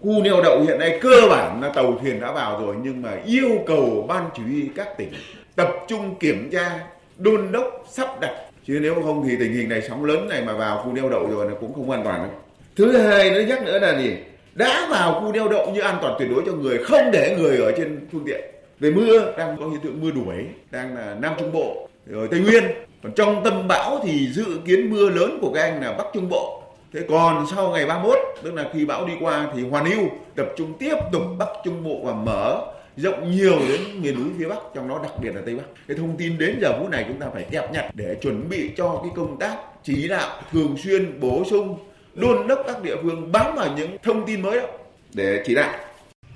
Khu 0.00 0.22
neo 0.22 0.42
đậu 0.42 0.64
hiện 0.68 0.78
nay 0.78 0.98
cơ 1.02 1.20
bản 1.30 1.60
là 1.60 1.72
tàu 1.74 1.98
thuyền 1.98 2.20
đã 2.20 2.32
vào 2.32 2.60
rồi 2.60 2.76
nhưng 2.82 3.02
mà 3.02 3.10
yêu 3.26 3.64
cầu 3.66 4.06
ban 4.08 4.30
chỉ 4.36 4.42
huy 4.42 4.68
các 4.76 4.88
tỉnh 4.98 5.12
tập 5.56 5.68
trung 5.88 6.14
kiểm 6.20 6.50
tra, 6.52 6.78
đôn 7.16 7.52
đốc, 7.52 7.86
sắp 7.90 8.20
đặt 8.20 8.50
chứ 8.66 8.78
nếu 8.82 8.94
không 9.04 9.24
thì 9.28 9.36
tình 9.36 9.52
hình 9.52 9.68
này 9.68 9.82
sóng 9.88 10.04
lớn 10.04 10.28
này 10.28 10.42
mà 10.42 10.52
vào 10.52 10.82
khu 10.82 10.92
neo 10.92 11.08
đậu 11.08 11.30
rồi 11.30 11.46
nó 11.46 11.54
cũng 11.60 11.74
không 11.74 11.90
an 11.90 12.04
toàn 12.04 12.22
đâu. 12.22 12.30
Thứ 12.76 12.96
hai 12.96 13.30
nữa 13.30 13.40
nhắc 13.48 13.62
nữa 13.62 13.78
là 13.78 13.98
gì? 13.98 14.16
Đã 14.54 14.86
vào 14.90 15.20
khu 15.20 15.32
neo 15.32 15.48
đậu 15.48 15.70
như 15.70 15.80
an 15.80 15.98
toàn 16.02 16.14
tuyệt 16.18 16.28
đối 16.30 16.42
cho 16.46 16.52
người, 16.52 16.78
không 16.78 17.10
để 17.12 17.36
người 17.38 17.56
ở 17.56 17.72
trên 17.76 18.06
phương 18.12 18.24
tiện. 18.26 18.40
Về 18.80 18.90
mưa 18.90 19.32
đang 19.38 19.56
có 19.60 19.68
hiện 19.68 19.80
tượng 19.80 20.00
mưa 20.00 20.10
đuổi, 20.10 20.36
đang 20.70 20.96
là 20.96 21.16
Nam 21.20 21.34
Trung 21.38 21.52
Bộ, 21.52 21.88
rồi 22.06 22.28
Tây 22.30 22.40
Nguyên. 22.40 22.64
Còn 23.02 23.12
trong 23.12 23.44
tâm 23.44 23.68
bão 23.68 24.00
thì 24.04 24.28
dự 24.32 24.44
kiến 24.66 24.90
mưa 24.90 25.08
lớn 25.08 25.38
của 25.40 25.52
các 25.54 25.62
anh 25.62 25.82
là 25.82 25.92
Bắc 25.92 26.06
Trung 26.14 26.28
Bộ. 26.28 26.62
Thế 26.92 27.00
còn 27.08 27.46
sau 27.50 27.70
ngày 27.70 27.86
31, 27.86 28.18
tức 28.42 28.54
là 28.54 28.64
khi 28.72 28.84
bão 28.84 29.06
đi 29.06 29.12
qua 29.20 29.46
thì 29.56 29.62
hoàn 29.62 29.84
lưu 29.84 30.08
tập 30.36 30.46
trung 30.56 30.72
tiếp 30.78 30.96
tục 31.12 31.22
Bắc 31.38 31.48
Trung 31.64 31.84
Bộ 31.84 32.00
và 32.04 32.12
mở 32.12 32.60
rộng 32.96 33.30
nhiều 33.30 33.58
đến 33.68 33.80
miền 34.02 34.14
núi 34.14 34.32
phía 34.38 34.48
Bắc, 34.48 34.58
trong 34.74 34.88
đó 34.88 35.00
đặc 35.02 35.12
biệt 35.22 35.34
là 35.34 35.42
Tây 35.46 35.54
Bắc. 35.54 35.64
Cái 35.88 35.96
thông 35.96 36.16
tin 36.16 36.38
đến 36.38 36.58
giờ 36.60 36.78
phút 36.78 36.90
này 36.90 37.04
chúng 37.08 37.18
ta 37.18 37.26
phải 37.34 37.46
kẹp 37.50 37.72
nhặt 37.72 37.84
để 37.94 38.16
chuẩn 38.22 38.48
bị 38.48 38.70
cho 38.76 39.00
cái 39.02 39.12
công 39.16 39.38
tác 39.38 39.56
chỉ 39.82 40.08
đạo 40.08 40.42
thường 40.52 40.76
xuyên 40.78 41.20
bổ 41.20 41.44
sung 41.50 41.78
đôn 42.14 42.46
đốc 42.46 42.58
các 42.66 42.82
địa 42.82 42.96
phương 43.02 43.32
bám 43.32 43.56
vào 43.56 43.74
những 43.76 43.96
thông 44.02 44.26
tin 44.26 44.42
mới 44.42 44.60
đó 44.60 44.66
để 45.14 45.42
chỉ 45.46 45.54
đạo. 45.54 45.74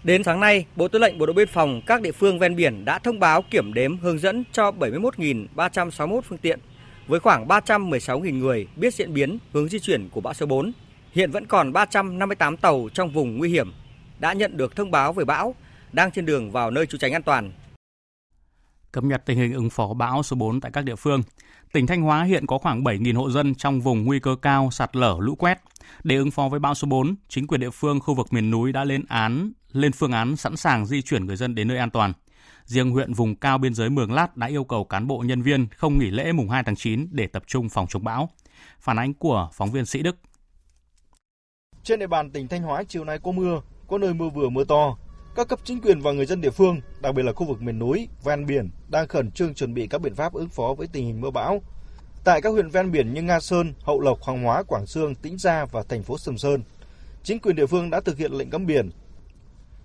Đến 0.05 0.25
sáng 0.25 0.41
nay, 0.41 0.67
Bộ 0.77 0.89
Tư 0.89 0.99
lệnh 0.99 1.19
Bộ 1.19 1.27
đội 1.27 1.35
Biên 1.35 1.49
phòng 1.49 1.81
các 1.87 2.03
địa 2.03 2.13
phương 2.13 2.39
ven 2.39 2.57
biển 2.57 2.85
đã 2.85 2.99
thông 2.99 3.21
báo 3.21 3.43
kiểm 3.51 3.75
đếm 3.75 3.99
hướng 3.99 4.19
dẫn 4.19 4.45
cho 4.53 4.71
71.361 4.71 6.21
phương 6.21 6.39
tiện 6.39 6.59
với 7.07 7.21
khoảng 7.21 7.47
316.000 7.49 8.39
người 8.39 8.67
biết 8.77 8.95
diễn 8.95 9.15
biến 9.15 9.39
hướng 9.53 9.69
di 9.69 9.79
chuyển 9.79 10.09
của 10.09 10.21
bão 10.21 10.35
số 10.35 10.47
4. 10.47 10.73
Hiện 11.13 11.31
vẫn 11.31 11.47
còn 11.47 11.73
358 11.73 12.57
tàu 12.57 12.89
trong 12.95 13.11
vùng 13.11 13.39
nguy 13.39 13.51
hiểm 13.51 13.73
đã 14.19 14.33
nhận 14.33 14.57
được 14.57 14.77
thông 14.77 14.91
báo 14.91 15.13
về 15.13 15.25
bão 15.25 15.55
đang 15.93 16.11
trên 16.11 16.27
đường 16.27 16.51
vào 16.51 16.71
nơi 16.71 16.87
trú 16.87 16.99
tránh 16.99 17.13
an 17.13 17.23
toàn. 17.23 17.53
Cập 18.93 19.05
nhật 19.05 19.23
tình 19.27 19.39
hình 19.39 19.53
ứng 19.53 19.71
phó 19.71 19.95
bão 19.95 20.23
số 20.23 20.37
4 20.37 20.61
tại 20.61 20.73
các 20.73 20.85
địa 20.85 20.97
phương. 20.97 21.23
Tỉnh 21.73 21.87
Thanh 21.87 22.03
Hóa 22.03 22.23
hiện 22.23 22.47
có 22.47 22.59
khoảng 22.59 22.85
7.000 22.85 23.17
hộ 23.17 23.31
dân 23.31 23.55
trong 23.55 23.81
vùng 23.81 24.05
nguy 24.05 24.21
cơ 24.21 24.37
cao 24.43 24.71
sạt 24.71 24.97
lở 24.97 25.17
lũ 25.21 25.35
quét. 25.35 25.59
Để 26.05 26.17
ứng 26.17 26.31
phó 26.31 26.49
với 26.49 26.61
bão 26.61 26.75
số 26.75 26.89
4, 26.89 27.15
chính 27.29 27.47
quyền 27.47 27.61
địa 27.61 27.71
phương 27.71 28.01
khu 28.01 28.15
vực 28.15 28.33
miền 28.33 28.51
núi 28.51 28.73
đã 28.73 28.85
lên 28.85 29.05
án 29.09 29.53
lên 29.73 29.93
phương 29.93 30.13
án 30.13 30.37
sẵn 30.37 30.57
sàng 30.57 30.87
di 30.87 31.03
chuyển 31.03 31.27
người 31.27 31.37
dân 31.37 31.55
đến 31.55 31.69
nơi 31.69 31.79
an 31.79 31.91
toàn. 31.91 32.13
Riêng 32.65 32.91
huyện 32.91 33.13
vùng 33.13 33.37
cao 33.37 33.59
biên 33.59 33.75
giới 33.75 33.91
Mường 33.91 34.13
Lát 34.13 34.37
đã 34.37 34.47
yêu 34.47 34.65
cầu 34.65 34.85
cán 34.85 35.07
bộ 35.07 35.19
nhân 35.19 35.43
viên 35.43 35.67
không 35.77 35.99
nghỉ 35.99 36.11
lễ 36.11 36.33
mùng 36.33 36.51
2 36.51 36.63
tháng 36.63 36.77
9 36.77 37.09
để 37.11 37.27
tập 37.27 37.43
trung 37.47 37.69
phòng 37.69 37.87
chống 37.89 38.05
bão. 38.05 38.31
Phản 38.81 38.99
ánh 38.99 39.15
của 39.15 39.49
phóng 39.53 39.71
viên 39.71 39.87
Sĩ 39.87 40.03
Đức. 40.03 40.17
Trên 41.83 41.99
địa 41.99 42.07
bàn 42.07 42.31
tỉnh 42.31 42.49
Thanh 42.49 42.63
Hóa 42.63 42.83
chiều 42.89 43.05
nay 43.05 43.19
có 43.23 43.33
mưa, 43.33 43.61
có 43.89 43.99
nơi 43.99 44.15
mưa 44.15 44.29
vừa 44.29 44.49
mưa 44.49 44.65
to, 44.65 44.97
các 45.39 45.49
cấp 45.49 45.59
chính 45.65 45.81
quyền 45.81 46.01
và 46.01 46.13
người 46.13 46.27
dân 46.27 46.41
địa 46.41 46.51
phương, 46.51 46.81
đặc 47.01 47.15
biệt 47.15 47.23
là 47.23 47.33
khu 47.33 47.47
vực 47.47 47.63
miền 47.63 47.79
núi, 47.79 48.09
ven 48.25 48.47
biển, 48.47 48.71
đang 48.89 49.09
khẩn 49.09 49.31
trương 49.31 49.55
chuẩn 49.55 49.75
bị 49.75 49.87
các 49.87 50.01
biện 50.01 50.15
pháp 50.15 50.33
ứng 50.33 50.49
phó 50.49 50.75
với 50.79 50.89
tình 50.93 51.07
hình 51.07 51.21
mưa 51.21 51.31
bão. 51.31 51.63
Tại 52.25 52.41
các 52.41 52.51
huyện 52.51 52.69
ven 52.69 52.93
biển 52.93 53.15
như 53.15 53.23
Nga 53.23 53.41
Sơn, 53.41 53.75
Hậu 53.83 54.01
Lộc, 54.01 54.23
Hoàng 54.23 54.43
Hóa, 54.45 54.63
Quảng 54.63 54.87
Sương, 54.87 55.15
Tĩnh 55.15 55.39
Gia 55.39 55.65
và 55.65 55.83
thành 55.89 56.03
phố 56.03 56.19
Sầm 56.19 56.39
Sơn, 56.39 56.63
chính 57.23 57.41
quyền 57.41 57.57
địa 57.57 57.67
phương 57.67 57.91
đã 57.91 58.01
thực 58.01 58.19
hiện 58.19 58.33
lệnh 58.33 58.51
cấm 58.51 58.67
biển. 58.67 58.91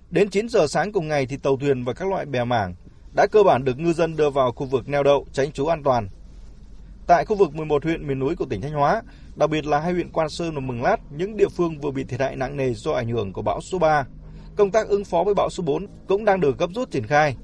Đến 0.10 0.30
9 0.30 0.50
giờ 0.50 0.68
sáng 0.68 0.92
cùng 0.92 1.08
ngày 1.08 1.26
thì 1.26 1.38
tàu 1.38 1.58
thuyền 1.58 1.84
và 1.84 1.94
các 1.94 2.10
loại 2.10 2.26
bè 2.26 2.44
mảng 2.44 2.76
đã 3.16 3.28
cơ 3.32 3.44
bản 3.44 3.64
được 3.64 3.80
ngư 3.80 3.94
dân 3.94 4.16
đưa 4.16 4.30
vào 4.30 4.52
khu 4.52 4.66
vực 4.66 4.90
neo 4.90 5.04
đậu 5.04 5.26
tránh 5.34 5.52
trú 5.52 5.66
an 5.66 5.84
toàn. 5.84 6.10
Tại 7.08 7.26
khu 7.26 7.36
vực 7.36 7.56
11 7.56 7.84
huyện 7.84 8.08
miền 8.08 8.20
núi 8.20 8.36
của 8.36 8.46
tỉnh 8.46 8.62
Thanh 8.62 8.74
Hóa, 8.74 9.02
đặc 9.36 9.50
biệt 9.50 9.66
là 9.66 9.80
hai 9.80 9.94
huyện 9.94 10.12
Quan 10.12 10.30
Sơn 10.30 10.56
và 10.56 10.62
Mường 10.62 10.84
Lát, 10.84 10.98
những 11.12 11.38
địa 11.38 11.50
phương 11.50 11.80
vừa 11.80 11.92
bị 11.92 12.04
thiệt 12.04 12.20
hại 12.20 12.36
nặng 12.36 12.58
nề 12.58 12.74
do 12.74 12.92
ảnh 12.92 13.08
hưởng 13.08 13.34
của 13.34 13.42
bão 13.42 13.62
số 13.62 13.80
3 13.80 14.06
công 14.56 14.72
tác 14.72 14.88
ứng 14.88 15.06
phó 15.06 15.24
với 15.24 15.34
bão 15.34 15.50
số 15.50 15.64
4 15.64 15.88
cũng 16.08 16.26
đang 16.26 16.40
được 16.40 16.58
gấp 16.58 16.68
rút 16.76 16.92
triển 16.92 17.04
khai. 17.04 17.36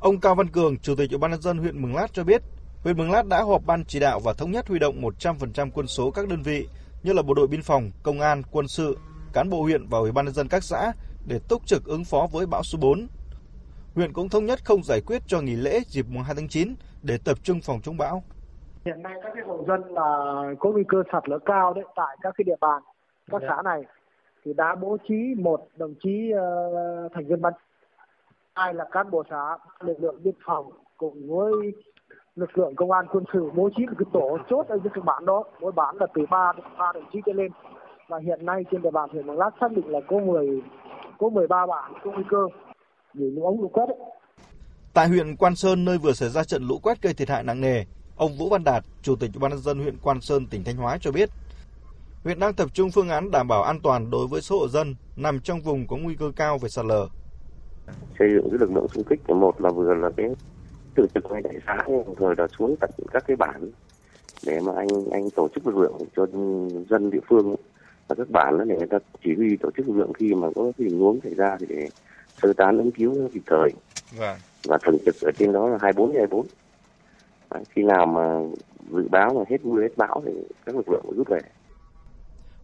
Ông 0.00 0.20
Cao 0.20 0.34
Văn 0.34 0.48
Cường, 0.48 0.78
Chủ 0.78 0.94
tịch 0.94 1.10
Ủy 1.10 1.18
ban 1.18 1.30
nhân 1.30 1.42
dân 1.42 1.58
huyện 1.58 1.82
Mường 1.82 1.94
Lát 1.94 2.12
cho 2.12 2.24
biết, 2.24 2.42
huyện 2.82 2.96
Mường 2.96 3.10
Lát 3.10 3.26
đã 3.26 3.42
họp 3.42 3.62
ban 3.66 3.84
chỉ 3.84 4.00
đạo 4.00 4.20
và 4.24 4.32
thống 4.32 4.50
nhất 4.50 4.68
huy 4.68 4.78
động 4.78 5.02
100% 5.02 5.70
quân 5.74 5.86
số 5.86 6.10
các 6.10 6.28
đơn 6.28 6.42
vị 6.42 6.68
như 7.02 7.12
là 7.12 7.22
bộ 7.22 7.34
đội 7.34 7.46
biên 7.46 7.62
phòng, 7.62 7.90
công 8.02 8.20
an, 8.20 8.42
quân 8.50 8.68
sự, 8.68 8.98
cán 9.32 9.50
bộ 9.50 9.62
huyện 9.62 9.86
và 9.86 9.98
Ủy 9.98 10.12
ban 10.12 10.24
nhân 10.24 10.34
dân 10.34 10.48
các 10.48 10.64
xã 10.64 10.92
để 11.26 11.38
túc 11.48 11.66
trực 11.66 11.84
ứng 11.84 12.04
phó 12.04 12.28
với 12.32 12.46
bão 12.46 12.62
số 12.62 12.78
4. 12.82 13.08
Huyện 13.94 14.12
cũng 14.12 14.28
thống 14.28 14.46
nhất 14.46 14.64
không 14.64 14.82
giải 14.84 15.00
quyết 15.06 15.22
cho 15.26 15.40
nghỉ 15.40 15.56
lễ 15.56 15.80
dịp 15.86 16.06
mùng 16.08 16.22
2 16.22 16.34
tháng 16.34 16.48
9 16.48 16.74
để 17.02 17.18
tập 17.24 17.38
trung 17.42 17.60
phòng 17.60 17.80
chống 17.82 17.96
bão. 17.96 18.22
Hiện 18.84 19.02
nay 19.02 19.12
các 19.22 19.30
cái 19.34 19.44
hộ 19.46 19.64
dân 19.68 19.80
là 19.94 20.42
có 20.60 20.70
nguy 20.70 20.82
cơ 20.88 21.02
sạt 21.12 21.22
lở 21.28 21.38
cao 21.46 21.74
đấy 21.74 21.84
tại 21.96 22.16
các 22.22 22.34
cái 22.38 22.44
địa 22.44 22.56
bàn 22.60 22.82
các 23.30 23.42
xã 23.48 23.62
này 23.64 23.82
thì 24.48 24.54
đã 24.54 24.74
bố 24.74 24.96
trí 25.08 25.34
một 25.38 25.68
đồng 25.76 25.94
chí 26.02 26.32
uh, 26.34 27.12
thành 27.12 27.26
viên 27.26 27.42
ban 27.42 27.52
hai 28.54 28.74
là 28.74 28.84
cán 28.92 29.10
bộ 29.10 29.24
xã 29.30 29.58
lực 29.80 30.00
lượng 30.00 30.20
biên 30.22 30.34
phòng 30.46 30.70
cùng 30.96 31.28
với 31.28 31.52
lực 32.36 32.58
lượng 32.58 32.74
công 32.74 32.90
an 32.90 33.06
quân 33.12 33.24
sự 33.32 33.50
bố 33.54 33.70
trí 33.76 33.86
một 33.86 33.94
cái 33.98 34.06
tổ 34.12 34.38
chốt 34.50 34.66
ở 34.68 34.78
những 34.82 34.92
cái 34.92 35.02
bản 35.04 35.26
đó 35.26 35.44
mỗi 35.60 35.72
bản 35.72 35.96
là 36.00 36.06
từ 36.14 36.26
ba 36.30 36.52
đến 36.56 36.66
ba 36.78 36.92
đồng 36.94 37.04
chí 37.12 37.20
trở 37.26 37.32
lên 37.32 37.52
và 38.08 38.18
hiện 38.18 38.46
nay 38.46 38.64
trên 38.70 38.82
địa 38.82 38.90
bàn 38.90 39.10
huyện 39.12 39.26
Mường 39.26 39.38
Lát 39.38 39.50
xác 39.60 39.72
định 39.72 39.88
là 39.88 40.00
có 40.08 40.18
10 40.18 40.62
có 41.18 41.28
13 41.28 41.66
bản 41.66 41.92
có 42.04 42.10
nguy 42.10 42.24
cơ 42.28 42.46
bị 43.14 43.30
lũ 43.30 43.44
ống 43.44 43.60
lũ 43.60 43.68
quét. 43.68 43.86
Ấy. 43.88 43.98
Tại 44.94 45.08
huyện 45.08 45.36
Quan 45.36 45.56
Sơn 45.56 45.84
nơi 45.84 45.98
vừa 45.98 46.12
xảy 46.12 46.28
ra 46.28 46.44
trận 46.44 46.62
lũ 46.68 46.78
quét 46.82 47.02
gây 47.02 47.14
thiệt 47.14 47.28
hại 47.28 47.42
nặng 47.42 47.60
nề, 47.60 47.84
ông 48.16 48.30
Vũ 48.38 48.48
Văn 48.48 48.64
Đạt, 48.64 48.84
Chủ 49.02 49.16
tịch 49.16 49.30
Ủy 49.34 49.40
ban 49.40 49.50
nhân 49.50 49.60
dân 49.60 49.78
huyện 49.78 49.96
Quan 50.02 50.20
Sơn, 50.20 50.46
tỉnh 50.50 50.64
Thanh 50.64 50.76
Hóa 50.76 50.98
cho 51.00 51.12
biết, 51.12 51.30
huyện 52.24 52.38
đang 52.38 52.54
tập 52.54 52.68
trung 52.74 52.90
phương 52.90 53.08
án 53.08 53.30
đảm 53.30 53.48
bảo 53.48 53.62
an 53.62 53.80
toàn 53.82 54.10
đối 54.10 54.26
với 54.26 54.40
số 54.40 54.58
hộ 54.58 54.68
dân 54.68 54.94
nằm 55.16 55.40
trong 55.40 55.60
vùng 55.60 55.86
có 55.86 55.96
nguy 55.96 56.14
cơ 56.14 56.32
cao 56.36 56.58
về 56.58 56.68
sạt 56.68 56.84
lở. 56.84 57.08
Xây 58.18 58.28
dựng 58.34 58.50
cái 58.50 58.58
lực 58.58 58.72
lượng 58.72 58.86
xung 58.94 59.04
kích 59.04 59.30
một 59.30 59.60
là 59.60 59.70
vừa 59.70 59.94
là 59.94 60.10
cái 60.16 60.26
tự 60.94 61.06
trực 61.14 61.24
ngay 61.30 61.42
tại 61.44 61.54
xã 61.66 61.84
rồi 62.18 62.34
là 62.38 62.46
xuống 62.58 62.76
tận 62.80 62.90
các 63.12 63.24
cái 63.26 63.36
bản 63.36 63.70
để 64.46 64.60
mà 64.60 64.72
anh 64.76 64.88
anh 65.10 65.30
tổ 65.30 65.48
chức 65.54 65.66
lực 65.66 65.76
lượng 65.76 65.98
cho 66.16 66.26
dân 66.90 67.10
địa 67.10 67.20
phương 67.28 67.54
và 68.08 68.14
các 68.14 68.30
bản 68.30 68.68
để 68.68 68.76
người 68.76 68.86
ta 68.86 68.98
chỉ 69.24 69.34
huy 69.34 69.56
tổ 69.56 69.70
chức 69.76 69.88
lực 69.88 69.96
lượng 69.96 70.12
khi 70.12 70.34
mà 70.34 70.48
có 70.54 70.72
tình 70.76 70.98
huống 70.98 71.20
xảy 71.20 71.34
ra 71.34 71.56
thì 71.60 71.66
để 71.68 71.88
sơ 72.42 72.52
tán 72.52 72.78
ứng 72.78 72.90
cứu 72.90 73.28
kịp 73.32 73.42
thời 73.46 73.70
vâng. 74.18 74.38
và 74.64 74.78
thường 74.82 74.98
trực 75.06 75.20
ở 75.20 75.30
trên 75.38 75.52
đó 75.52 75.68
là 75.68 75.78
24 75.80 76.08
trên 76.08 76.16
24 76.16 76.46
Đấy, 77.50 77.62
khi 77.70 77.82
nào 77.82 78.06
mà 78.06 78.40
dự 78.90 79.08
báo 79.08 79.34
mà 79.34 79.44
hết 79.48 79.64
mưa 79.64 79.82
hết 79.82 79.96
bão 79.96 80.22
thì 80.26 80.32
các 80.66 80.76
lực 80.76 80.88
lượng 80.88 81.04
rút 81.16 81.28
về 81.28 81.40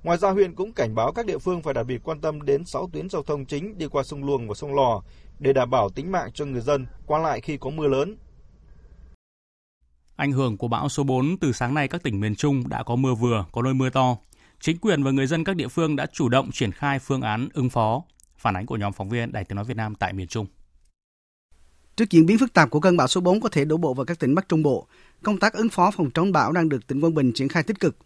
Ngoài 0.04 0.18
ra 0.18 0.30
huyện 0.30 0.54
cũng 0.54 0.72
cảnh 0.72 0.94
báo 0.94 1.12
các 1.12 1.26
địa 1.26 1.38
phương 1.38 1.62
phải 1.62 1.74
đặc 1.74 1.86
biệt 1.86 2.00
quan 2.04 2.20
tâm 2.20 2.42
đến 2.42 2.64
6 2.64 2.88
tuyến 2.92 3.08
giao 3.08 3.22
thông 3.22 3.44
chính 3.44 3.78
đi 3.78 3.86
qua 3.86 4.02
sông 4.02 4.24
Luông 4.24 4.48
và 4.48 4.54
sông 4.54 4.74
Lò 4.74 5.02
để 5.38 5.52
đảm 5.52 5.70
bảo 5.70 5.90
tính 5.90 6.12
mạng 6.12 6.30
cho 6.34 6.44
người 6.44 6.60
dân 6.60 6.86
qua 7.06 7.18
lại 7.18 7.40
khi 7.40 7.56
có 7.56 7.70
mưa 7.70 7.88
lớn. 7.88 8.16
Ảnh 10.16 10.32
hưởng 10.32 10.56
của 10.56 10.68
bão 10.68 10.88
số 10.88 11.04
4 11.04 11.36
từ 11.40 11.52
sáng 11.52 11.74
nay 11.74 11.88
các 11.88 12.02
tỉnh 12.02 12.20
miền 12.20 12.34
Trung 12.34 12.68
đã 12.68 12.82
có 12.82 12.96
mưa 12.96 13.14
vừa, 13.14 13.44
có 13.52 13.62
nơi 13.62 13.74
mưa 13.74 13.90
to. 13.90 14.16
Chính 14.60 14.78
quyền 14.78 15.02
và 15.02 15.10
người 15.10 15.26
dân 15.26 15.44
các 15.44 15.56
địa 15.56 15.68
phương 15.68 15.96
đã 15.96 16.06
chủ 16.12 16.28
động 16.28 16.50
triển 16.52 16.72
khai 16.72 16.98
phương 16.98 17.20
án 17.20 17.48
ứng 17.54 17.70
phó. 17.70 18.02
Phản 18.38 18.56
ánh 18.56 18.66
của 18.66 18.76
nhóm 18.76 18.92
phóng 18.92 19.08
viên 19.08 19.32
Đài 19.32 19.44
Tiếng 19.44 19.56
nói 19.56 19.64
Việt 19.64 19.76
Nam 19.76 19.94
tại 19.94 20.12
miền 20.12 20.26
Trung. 20.26 20.46
Trước 21.96 22.10
diễn 22.10 22.26
biến 22.26 22.38
phức 22.38 22.52
tạp 22.52 22.70
của 22.70 22.80
cơn 22.80 22.96
bão 22.96 23.08
số 23.08 23.20
4 23.20 23.40
có 23.40 23.48
thể 23.48 23.64
đổ 23.64 23.76
bộ 23.76 23.94
vào 23.94 24.04
các 24.04 24.18
tỉnh 24.18 24.34
Bắc 24.34 24.48
Trung 24.48 24.62
Bộ, 24.62 24.86
công 25.22 25.38
tác 25.38 25.52
ứng 25.52 25.68
phó 25.68 25.90
phòng 25.90 26.10
chống 26.10 26.32
bão 26.32 26.52
đang 26.52 26.68
được 26.68 26.86
tỉnh 26.86 27.00
Quảng 27.00 27.14
Bình 27.14 27.32
triển 27.34 27.48
khai 27.48 27.62
tích 27.62 27.80
cực. 27.80 27.96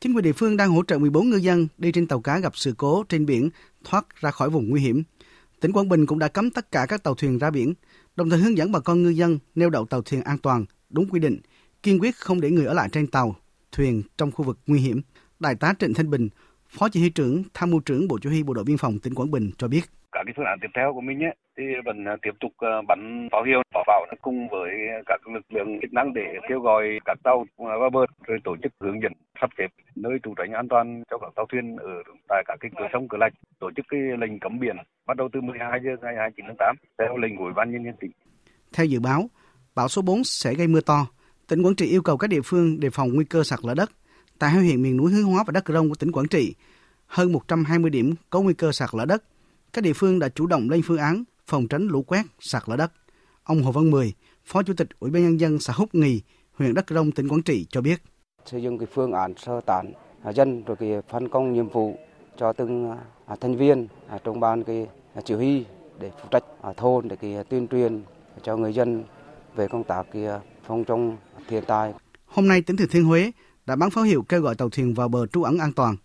Chính 0.00 0.14
quyền 0.14 0.24
địa 0.24 0.32
phương 0.32 0.56
đang 0.56 0.70
hỗ 0.70 0.82
trợ 0.82 0.98
14 0.98 1.30
ngư 1.30 1.36
dân 1.36 1.68
đi 1.78 1.92
trên 1.92 2.06
tàu 2.06 2.20
cá 2.20 2.38
gặp 2.38 2.56
sự 2.56 2.74
cố 2.76 3.04
trên 3.08 3.26
biển 3.26 3.50
thoát 3.84 4.06
ra 4.20 4.30
khỏi 4.30 4.50
vùng 4.50 4.68
nguy 4.68 4.80
hiểm. 4.80 5.02
Tỉnh 5.60 5.72
Quảng 5.72 5.88
Bình 5.88 6.06
cũng 6.06 6.18
đã 6.18 6.28
cấm 6.28 6.50
tất 6.50 6.72
cả 6.72 6.86
các 6.88 7.02
tàu 7.02 7.14
thuyền 7.14 7.38
ra 7.38 7.50
biển, 7.50 7.74
đồng 8.16 8.30
thời 8.30 8.38
hướng 8.38 8.56
dẫn 8.56 8.72
bà 8.72 8.80
con 8.80 9.02
ngư 9.02 9.08
dân 9.08 9.38
neo 9.54 9.70
đậu 9.70 9.86
tàu 9.86 10.02
thuyền 10.02 10.22
an 10.22 10.38
toàn, 10.38 10.64
đúng 10.90 11.08
quy 11.08 11.20
định, 11.20 11.40
kiên 11.82 11.98
quyết 11.98 12.16
không 12.16 12.40
để 12.40 12.50
người 12.50 12.66
ở 12.66 12.74
lại 12.74 12.88
trên 12.92 13.06
tàu, 13.06 13.36
thuyền 13.72 14.02
trong 14.18 14.32
khu 14.32 14.44
vực 14.44 14.58
nguy 14.66 14.80
hiểm. 14.80 15.00
Đại 15.40 15.54
tá 15.54 15.74
Trịnh 15.78 15.94
Thanh 15.94 16.10
Bình, 16.10 16.28
Phó 16.68 16.88
Chỉ 16.88 17.00
huy 17.00 17.10
trưởng, 17.10 17.42
Tham 17.54 17.70
mưu 17.70 17.80
trưởng 17.80 18.08
Bộ 18.08 18.18
Chỉ 18.22 18.28
huy 18.28 18.42
Bộ 18.42 18.54
đội 18.54 18.64
Biên 18.64 18.78
phòng 18.78 18.98
tỉnh 18.98 19.14
Quảng 19.14 19.30
Bình 19.30 19.50
cho 19.58 19.68
biết. 19.68 19.82
Các 20.12 20.22
cái 20.26 20.34
phương 20.36 20.46
án 20.46 20.58
tiếp 20.60 20.68
theo 20.74 20.92
của 20.94 21.00
mình 21.00 21.24
ấy, 21.24 21.34
thì 21.56 21.64
vẫn 21.84 22.04
à, 22.04 22.16
tiếp 22.22 22.34
tục 22.40 22.52
à, 22.58 22.82
bắn 22.88 23.28
pháo 23.32 23.42
hiệu 23.42 23.62
pháo 23.74 23.84
pháo 23.86 24.06
cùng 24.22 24.48
với 24.48 24.70
các 25.06 25.20
lực 25.34 25.52
lượng 25.54 25.78
chức 25.82 25.92
năng 25.92 26.14
để 26.14 26.26
kêu 26.48 26.60
gọi 26.60 26.84
các 27.04 27.18
tàu 27.24 27.46
à, 27.56 27.76
vào 27.80 27.90
bờ 27.90 28.00
rồi 28.26 28.38
tổ 28.44 28.56
chức 28.62 28.72
hướng 28.80 29.02
dẫn 29.02 29.12
sắp 29.40 29.50
xếp 29.58 29.68
nơi 29.96 30.18
trú 30.22 30.34
tránh 30.36 30.52
an 30.52 30.68
toàn 30.68 31.02
cho 31.10 31.18
các 31.18 31.30
tàu 31.36 31.46
thuyền 31.52 31.76
ở 31.76 32.02
tại 32.28 32.42
các 32.46 32.56
cái 32.60 32.70
cửa 32.78 32.86
sông 32.92 33.08
cửa 33.08 33.18
lạch 33.20 33.32
tổ 33.58 33.70
chức 33.76 33.86
cái 33.88 34.00
lệnh 34.18 34.38
cấm 34.40 34.58
biển 34.60 34.76
bắt 35.06 35.16
đầu 35.16 35.28
từ 35.32 35.40
12 35.40 35.80
giờ 35.84 35.90
ngày 36.02 36.14
29 36.16 36.44
tháng 36.46 36.56
8 36.58 36.76
theo 36.98 37.16
lệnh 37.16 37.36
của 37.36 37.44
ủy 37.44 37.52
ban 37.56 37.72
nhân 37.72 37.84
dân 37.84 37.94
tỉnh. 38.00 38.10
Theo 38.72 38.86
dự 38.86 39.00
báo, 39.00 39.30
bão 39.74 39.88
số 39.88 40.02
4 40.02 40.24
sẽ 40.24 40.54
gây 40.54 40.66
mưa 40.68 40.80
to. 40.80 41.06
Tỉnh 41.48 41.62
Quảng 41.62 41.74
Trị 41.74 41.86
yêu 41.86 42.02
cầu 42.02 42.16
các 42.16 42.30
địa 42.30 42.40
phương 42.44 42.80
đề 42.80 42.90
phòng 42.90 43.14
nguy 43.14 43.24
cơ 43.24 43.42
sạt 43.42 43.58
lở 43.62 43.74
đất. 43.74 43.90
Tại 44.38 44.50
hai 44.50 44.60
huyện 44.60 44.82
miền 44.82 44.96
núi 44.96 45.12
Hướng 45.12 45.24
Hóa 45.24 45.44
và 45.46 45.50
Đắk 45.52 45.68
Rông 45.68 45.88
của 45.88 45.94
tỉnh 45.94 46.12
Quảng 46.12 46.28
Trị, 46.28 46.54
hơn 47.06 47.32
120 47.32 47.90
điểm 47.90 48.14
có 48.30 48.40
nguy 48.40 48.54
cơ 48.54 48.72
sạt 48.72 48.88
lở 48.92 49.04
đất. 49.04 49.22
Các 49.72 49.84
địa 49.84 49.92
phương 49.92 50.18
đã 50.18 50.28
chủ 50.28 50.46
động 50.46 50.70
lên 50.70 50.82
phương 50.84 50.98
án 50.98 51.24
phòng 51.46 51.68
tránh 51.68 51.88
lũ 51.88 52.02
quét, 52.02 52.22
sạt 52.40 52.62
lở 52.66 52.76
đất. 52.76 52.92
Ông 53.44 53.62
Hồ 53.62 53.72
Văn 53.72 53.90
Mười, 53.90 54.14
Phó 54.44 54.62
Chủ 54.62 54.74
tịch 54.76 54.88
Ủy 55.00 55.10
ban 55.10 55.22
nhân 55.22 55.40
dân 55.40 55.58
xã 55.58 55.72
Húc 55.72 55.94
Nghì, 55.94 56.20
huyện 56.52 56.74
Đắk 56.74 56.90
Rông, 56.90 57.12
tỉnh 57.12 57.28
Quảng 57.28 57.42
Trị 57.42 57.66
cho 57.70 57.80
biết. 57.80 58.02
Xây 58.46 58.62
dựng 58.62 58.78
cái 58.78 58.88
phương 58.94 59.12
án 59.12 59.34
sơ 59.36 59.60
tán 59.66 59.92
dân 60.34 60.62
rồi 60.64 60.76
cái 60.76 60.90
phân 61.10 61.28
công 61.28 61.52
nhiệm 61.52 61.68
vụ 61.68 61.98
cho 62.38 62.52
từng 62.52 62.96
thành 63.40 63.56
viên 63.56 63.88
trong 64.24 64.40
ban 64.40 64.64
cái 64.64 64.86
chỉ 65.24 65.34
huy 65.34 65.64
để 66.00 66.10
phụ 66.22 66.28
trách 66.30 66.44
thôn 66.76 67.08
để 67.08 67.16
cái 67.16 67.44
tuyên 67.44 67.68
truyền 67.68 68.02
cho 68.42 68.56
người 68.56 68.72
dân 68.72 69.04
về 69.54 69.68
công 69.68 69.84
tác 69.84 70.06
cái 70.12 70.24
phòng 70.66 70.84
chống 70.84 71.16
thiên 71.48 71.64
tai. 71.64 71.92
Hôm 72.26 72.48
nay 72.48 72.62
tỉnh 72.62 72.76
Thừa 72.76 72.86
Thiên 72.90 73.04
Huế 73.04 73.30
đã 73.66 73.76
bắn 73.76 73.90
pháo 73.90 74.04
hiệu 74.04 74.22
kêu 74.22 74.40
gọi 74.40 74.54
tàu 74.54 74.68
thuyền 74.68 74.94
vào 74.94 75.08
bờ 75.08 75.26
trú 75.26 75.42
ẩn 75.42 75.58
an 75.58 75.72
toàn. 75.72 75.96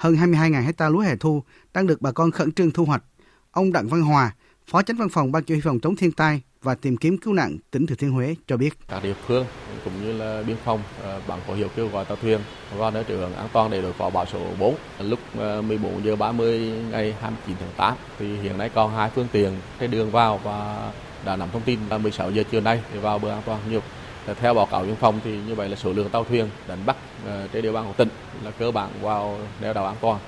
Hơn 0.00 0.14
22.000 0.14 0.62
hecta 0.62 0.88
lúa 0.88 1.00
hè 1.00 1.16
thu 1.16 1.42
đang 1.74 1.86
được 1.86 2.02
bà 2.02 2.12
con 2.12 2.30
khẩn 2.30 2.52
trương 2.52 2.70
thu 2.70 2.84
hoạch. 2.84 3.02
Ông 3.50 3.72
Đặng 3.72 3.88
Văn 3.88 4.02
Hòa, 4.02 4.34
Phó 4.66 4.82
Chánh 4.82 4.96
Văn 4.96 5.08
phòng 5.08 5.32
Ban 5.32 5.42
Chỉ 5.42 5.54
huy 5.54 5.60
phòng 5.60 5.80
chống 5.80 5.96
thiên 5.96 6.12
tai 6.12 6.42
và 6.62 6.74
tìm 6.74 6.96
kiếm 6.96 7.18
cứu 7.18 7.34
nạn 7.34 7.56
tỉnh 7.70 7.86
Thừa 7.86 7.94
Thiên 7.94 8.10
Huế 8.10 8.34
cho 8.46 8.56
biết. 8.56 8.78
Các 8.88 9.02
địa 9.02 9.14
phương 9.26 9.46
cũng 9.84 9.92
như 10.02 10.12
là 10.12 10.42
biên 10.46 10.56
phòng 10.64 10.82
ờ, 11.02 11.20
bằng 11.28 11.40
có 11.48 11.54
hiệu 11.54 11.68
kêu 11.76 11.88
gọi 11.88 12.04
tàu 12.04 12.16
thuyền 12.16 12.40
vào 12.76 12.90
nơi 12.90 13.04
trú 13.08 13.14
ẩn 13.14 13.34
an 13.34 13.48
toàn 13.52 13.70
để 13.70 13.82
đối 13.82 13.92
phó 13.92 14.10
bão 14.10 14.26
số 14.26 14.46
4. 14.58 14.74
Lúc 15.00 15.18
ờ, 15.38 15.62
14 15.62 16.04
giờ 16.04 16.16
30 16.16 16.72
ngày 16.90 17.14
29 17.20 17.56
tháng 17.60 17.72
8 17.76 17.94
thì 18.18 18.36
hiện 18.36 18.58
nay 18.58 18.70
còn 18.74 18.94
hai 18.94 19.10
phương 19.14 19.28
tiện 19.32 19.52
trên 19.80 19.90
đường 19.90 20.10
vào 20.10 20.40
và 20.44 20.90
đã 21.24 21.36
nắm 21.36 21.48
thông 21.52 21.62
tin 21.62 21.78
là 21.90 21.98
16 21.98 22.30
giờ 22.30 22.42
trưa 22.50 22.60
nay 22.60 22.82
để 22.94 23.00
vào 23.00 23.18
bờ 23.18 23.30
an 23.30 23.42
toàn 23.46 23.60
nhiều. 23.70 23.80
Theo 24.26 24.54
báo 24.54 24.66
cáo 24.66 24.84
biên 24.84 24.96
phòng 24.96 25.20
thì 25.24 25.40
như 25.46 25.54
vậy 25.54 25.68
là 25.68 25.76
số 25.76 25.92
lượng 25.92 26.08
tàu 26.08 26.24
thuyền 26.24 26.48
đánh 26.68 26.86
bắt 26.86 26.96
ờ, 27.26 27.48
trên 27.52 27.62
địa 27.62 27.72
bàn 27.72 27.84
của 27.86 27.92
tỉnh 27.92 28.08
là 28.44 28.50
cơ 28.50 28.70
bản 28.70 28.90
vào 29.00 29.38
neo 29.60 29.72
đậu 29.72 29.86
an 29.86 29.96
toàn. 30.00 30.20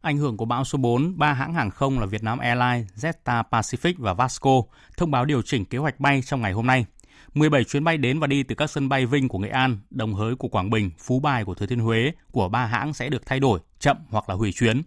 Ảnh 0.00 0.16
hưởng 0.16 0.36
của 0.36 0.44
bão 0.44 0.64
số 0.64 0.78
4, 0.78 1.18
ba 1.18 1.32
hãng 1.32 1.54
hàng 1.54 1.70
không 1.70 2.00
là 2.00 2.06
Vietnam 2.06 2.38
Airlines, 2.38 2.86
Jetstar 2.96 3.42
Pacific 3.50 3.94
và 3.98 4.14
Vasco 4.14 4.62
thông 4.96 5.10
báo 5.10 5.24
điều 5.24 5.42
chỉnh 5.42 5.64
kế 5.64 5.78
hoạch 5.78 6.00
bay 6.00 6.22
trong 6.26 6.40
ngày 6.40 6.52
hôm 6.52 6.66
nay. 6.66 6.86
17 7.34 7.64
chuyến 7.64 7.84
bay 7.84 7.96
đến 7.96 8.20
và 8.20 8.26
đi 8.26 8.42
từ 8.42 8.54
các 8.54 8.70
sân 8.70 8.88
bay 8.88 9.06
Vinh 9.06 9.28
của 9.28 9.38
Nghệ 9.38 9.48
An, 9.48 9.78
Đồng 9.90 10.14
Hới 10.14 10.34
của 10.36 10.48
Quảng 10.48 10.70
Bình, 10.70 10.90
Phú 10.98 11.20
Bài 11.20 11.44
của 11.44 11.54
Thừa 11.54 11.66
Thiên 11.66 11.80
Huế 11.80 12.12
của 12.32 12.48
ba 12.48 12.66
hãng 12.66 12.94
sẽ 12.94 13.08
được 13.08 13.26
thay 13.26 13.40
đổi, 13.40 13.60
chậm 13.78 13.96
hoặc 14.10 14.28
là 14.28 14.34
hủy 14.34 14.52
chuyến. 14.52 14.82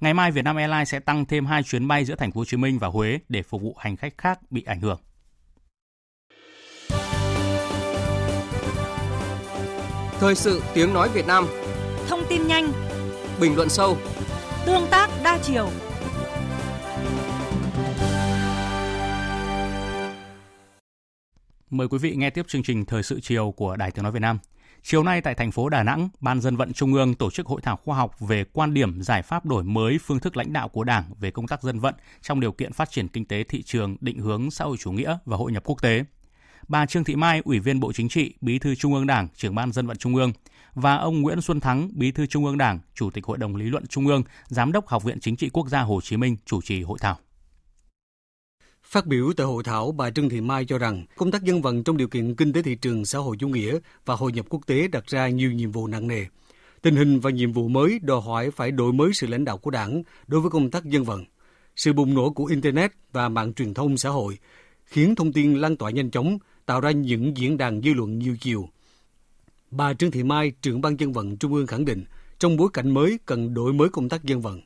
Ngày 0.00 0.14
mai 0.14 0.30
Vietnam 0.30 0.56
Airlines 0.56 0.88
sẽ 0.88 1.00
tăng 1.00 1.24
thêm 1.24 1.46
2 1.46 1.62
chuyến 1.62 1.88
bay 1.88 2.04
giữa 2.04 2.14
thành 2.14 2.32
phố 2.32 2.40
Hồ 2.40 2.44
Chí 2.44 2.56
Minh 2.56 2.78
và 2.78 2.88
Huế 2.88 3.18
để 3.28 3.42
phục 3.42 3.62
vụ 3.62 3.76
hành 3.78 3.96
khách 3.96 4.18
khác 4.18 4.40
bị 4.50 4.62
ảnh 4.62 4.80
hưởng. 4.80 5.00
Thời 10.20 10.34
sự 10.34 10.62
tiếng 10.74 10.94
nói 10.94 11.08
Việt 11.08 11.26
Nam. 11.26 11.46
Thông 12.08 12.20
tin 12.28 12.46
nhanh. 12.46 12.72
Bình 13.40 13.56
luận 13.56 13.68
sâu. 13.68 13.96
Tương 14.66 14.86
tác 14.90 15.10
đa 15.24 15.38
chiều. 15.42 15.68
Mời 21.70 21.88
quý 21.88 21.98
vị 21.98 22.14
nghe 22.16 22.30
tiếp 22.30 22.48
chương 22.48 22.62
trình 22.62 22.84
Thời 22.84 23.02
sự 23.02 23.20
chiều 23.20 23.54
của 23.56 23.76
Đài 23.76 23.90
Tiếng 23.90 24.02
Nói 24.02 24.12
Việt 24.12 24.20
Nam. 24.20 24.38
Chiều 24.82 25.02
nay 25.02 25.20
tại 25.20 25.34
thành 25.34 25.50
phố 25.50 25.68
Đà 25.68 25.82
Nẵng, 25.82 26.08
Ban 26.20 26.40
dân 26.40 26.56
vận 26.56 26.72
Trung 26.72 26.94
ương 26.94 27.14
tổ 27.14 27.30
chức 27.30 27.46
hội 27.46 27.60
thảo 27.60 27.76
khoa 27.84 27.96
học 27.96 28.20
về 28.20 28.44
quan 28.52 28.74
điểm 28.74 29.02
giải 29.02 29.22
pháp 29.22 29.46
đổi 29.46 29.64
mới 29.64 29.98
phương 30.02 30.20
thức 30.20 30.36
lãnh 30.36 30.52
đạo 30.52 30.68
của 30.68 30.84
Đảng 30.84 31.04
về 31.20 31.30
công 31.30 31.46
tác 31.46 31.62
dân 31.62 31.80
vận 31.80 31.94
trong 32.22 32.40
điều 32.40 32.52
kiện 32.52 32.72
phát 32.72 32.90
triển 32.90 33.08
kinh 33.08 33.24
tế 33.24 33.44
thị 33.44 33.62
trường, 33.62 33.96
định 34.00 34.18
hướng 34.18 34.50
xã 34.50 34.64
hội 34.64 34.76
chủ 34.76 34.92
nghĩa 34.92 35.18
và 35.24 35.36
hội 35.36 35.52
nhập 35.52 35.62
quốc 35.66 35.82
tế 35.82 36.04
bà 36.68 36.86
Trương 36.86 37.04
Thị 37.04 37.16
Mai, 37.16 37.42
Ủy 37.44 37.58
viên 37.58 37.80
Bộ 37.80 37.92
Chính 37.92 38.08
trị, 38.08 38.34
Bí 38.40 38.58
thư 38.58 38.74
Trung 38.74 38.94
ương 38.94 39.06
Đảng, 39.06 39.28
trưởng 39.36 39.54
ban 39.54 39.72
dân 39.72 39.86
vận 39.86 39.96
Trung 39.96 40.14
ương 40.14 40.32
và 40.74 40.96
ông 40.96 41.22
Nguyễn 41.22 41.40
Xuân 41.40 41.60
Thắng, 41.60 41.90
Bí 41.94 42.10
thư 42.10 42.26
Trung 42.26 42.44
ương 42.44 42.58
Đảng, 42.58 42.78
Chủ 42.94 43.10
tịch 43.10 43.24
Hội 43.24 43.38
đồng 43.38 43.56
lý 43.56 43.64
luận 43.64 43.86
Trung 43.86 44.06
ương, 44.06 44.22
Giám 44.46 44.72
đốc 44.72 44.86
Học 44.86 45.04
viện 45.04 45.20
Chính 45.20 45.36
trị 45.36 45.50
Quốc 45.52 45.68
gia 45.68 45.80
Hồ 45.80 46.00
Chí 46.00 46.16
Minh 46.16 46.36
chủ 46.44 46.62
trì 46.62 46.82
hội 46.82 46.98
thảo. 47.00 47.18
Phát 48.82 49.06
biểu 49.06 49.32
tại 49.36 49.46
hội 49.46 49.62
thảo, 49.64 49.92
bà 49.92 50.10
Trương 50.10 50.28
Thị 50.28 50.40
Mai 50.40 50.64
cho 50.64 50.78
rằng 50.78 51.04
công 51.16 51.30
tác 51.30 51.42
dân 51.42 51.62
vận 51.62 51.84
trong 51.84 51.96
điều 51.96 52.08
kiện 52.08 52.34
kinh 52.34 52.52
tế 52.52 52.62
thị 52.62 52.74
trường 52.74 53.04
xã 53.04 53.18
hội 53.18 53.36
chủ 53.38 53.48
nghĩa 53.48 53.78
và 54.04 54.14
hội 54.14 54.32
nhập 54.32 54.46
quốc 54.48 54.60
tế 54.66 54.88
đặt 54.88 55.06
ra 55.06 55.28
nhiều 55.28 55.52
nhiệm 55.52 55.72
vụ 55.72 55.86
nặng 55.86 56.08
nề. 56.08 56.24
Tình 56.82 56.96
hình 56.96 57.20
và 57.20 57.30
nhiệm 57.30 57.52
vụ 57.52 57.68
mới 57.68 57.98
đòi 58.02 58.20
hỏi 58.20 58.50
phải 58.50 58.70
đổi 58.70 58.92
mới 58.92 59.10
sự 59.14 59.26
lãnh 59.26 59.44
đạo 59.44 59.58
của 59.58 59.70
đảng 59.70 60.02
đối 60.26 60.40
với 60.40 60.50
công 60.50 60.70
tác 60.70 60.84
dân 60.84 61.04
vận. 61.04 61.24
Sự 61.76 61.92
bùng 61.92 62.14
nổ 62.14 62.30
của 62.30 62.44
Internet 62.44 62.92
và 63.12 63.28
mạng 63.28 63.54
truyền 63.54 63.74
thông 63.74 63.96
xã 63.96 64.10
hội 64.10 64.38
khiến 64.84 65.14
thông 65.14 65.32
tin 65.32 65.54
lan 65.54 65.76
tỏa 65.76 65.90
nhanh 65.90 66.10
chóng, 66.10 66.38
tạo 66.68 66.80
ra 66.80 66.90
những 66.90 67.36
diễn 67.36 67.58
đàn 67.58 67.82
dư 67.82 67.94
luận 67.94 68.18
nhiều 68.18 68.36
chiều. 68.40 68.68
Bà 69.70 69.94
Trương 69.94 70.10
Thị 70.10 70.22
Mai, 70.22 70.52
trưởng 70.62 70.80
ban 70.80 71.00
dân 71.00 71.12
vận 71.12 71.36
Trung 71.36 71.54
ương 71.54 71.66
khẳng 71.66 71.84
định, 71.84 72.04
trong 72.38 72.56
bối 72.56 72.68
cảnh 72.72 72.90
mới 72.90 73.18
cần 73.26 73.54
đổi 73.54 73.72
mới 73.72 73.88
công 73.88 74.08
tác 74.08 74.24
dân 74.24 74.40
vận. 74.40 74.60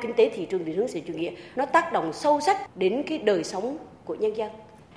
Kinh 0.00 0.12
tế 0.16 0.30
thị 0.34 0.46
trường 0.50 0.64
định 0.64 0.76
hướng 0.76 0.88
xã 0.88 0.98
chủ 1.06 1.14
nghĩa 1.14 1.30
nó 1.56 1.66
tác 1.66 1.92
động 1.92 2.12
sâu 2.12 2.40
sắc 2.40 2.76
đến 2.76 3.02
cái 3.06 3.18
đời 3.18 3.44
sống 3.44 3.78
của 4.04 4.14
nhân 4.14 4.36
dân. 4.36 4.50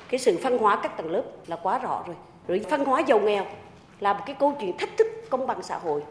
Cái 0.10 0.20
sự 0.20 0.38
phân 0.44 0.58
hóa 0.58 0.80
các 0.84 0.98
tầng 0.98 1.12
lớp 1.12 1.24
là 1.48 1.56
quá 1.64 1.80
rõ 1.80 2.04
rồi. 2.08 2.16
Rồi 2.48 2.62
phân 2.70 2.86
hóa 2.86 3.02
giàu 3.08 3.20
nghèo 3.20 3.46
là 4.00 4.14
một 4.14 4.24
cái 4.26 4.36
câu 4.40 4.58
chuyện 4.62 4.78
thách 4.78 4.98
thức 4.98 5.08
công 5.30 5.48
bằng 5.48 5.64
xã 5.64 5.78
hội. 5.78 6.02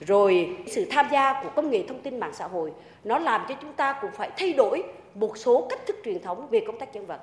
Rồi 0.00 0.56
sự 0.66 0.86
tham 0.90 1.06
gia 1.12 1.42
của 1.42 1.50
công 1.56 1.70
nghệ 1.70 1.84
thông 1.88 2.02
tin 2.02 2.20
mạng 2.20 2.32
xã 2.34 2.46
hội 2.46 2.72
nó 3.04 3.18
làm 3.18 3.40
cho 3.48 3.54
chúng 3.62 3.72
ta 3.72 3.98
cũng 4.00 4.10
phải 4.16 4.30
thay 4.36 4.52
đổi 4.52 4.82
một 5.14 5.38
số 5.38 5.66
cách 5.70 5.86
thức 5.86 5.96
truyền 6.04 6.22
thống 6.22 6.48
về 6.50 6.60
công 6.66 6.78
tác 6.78 6.94
dân 6.94 7.06
vận. 7.06 7.20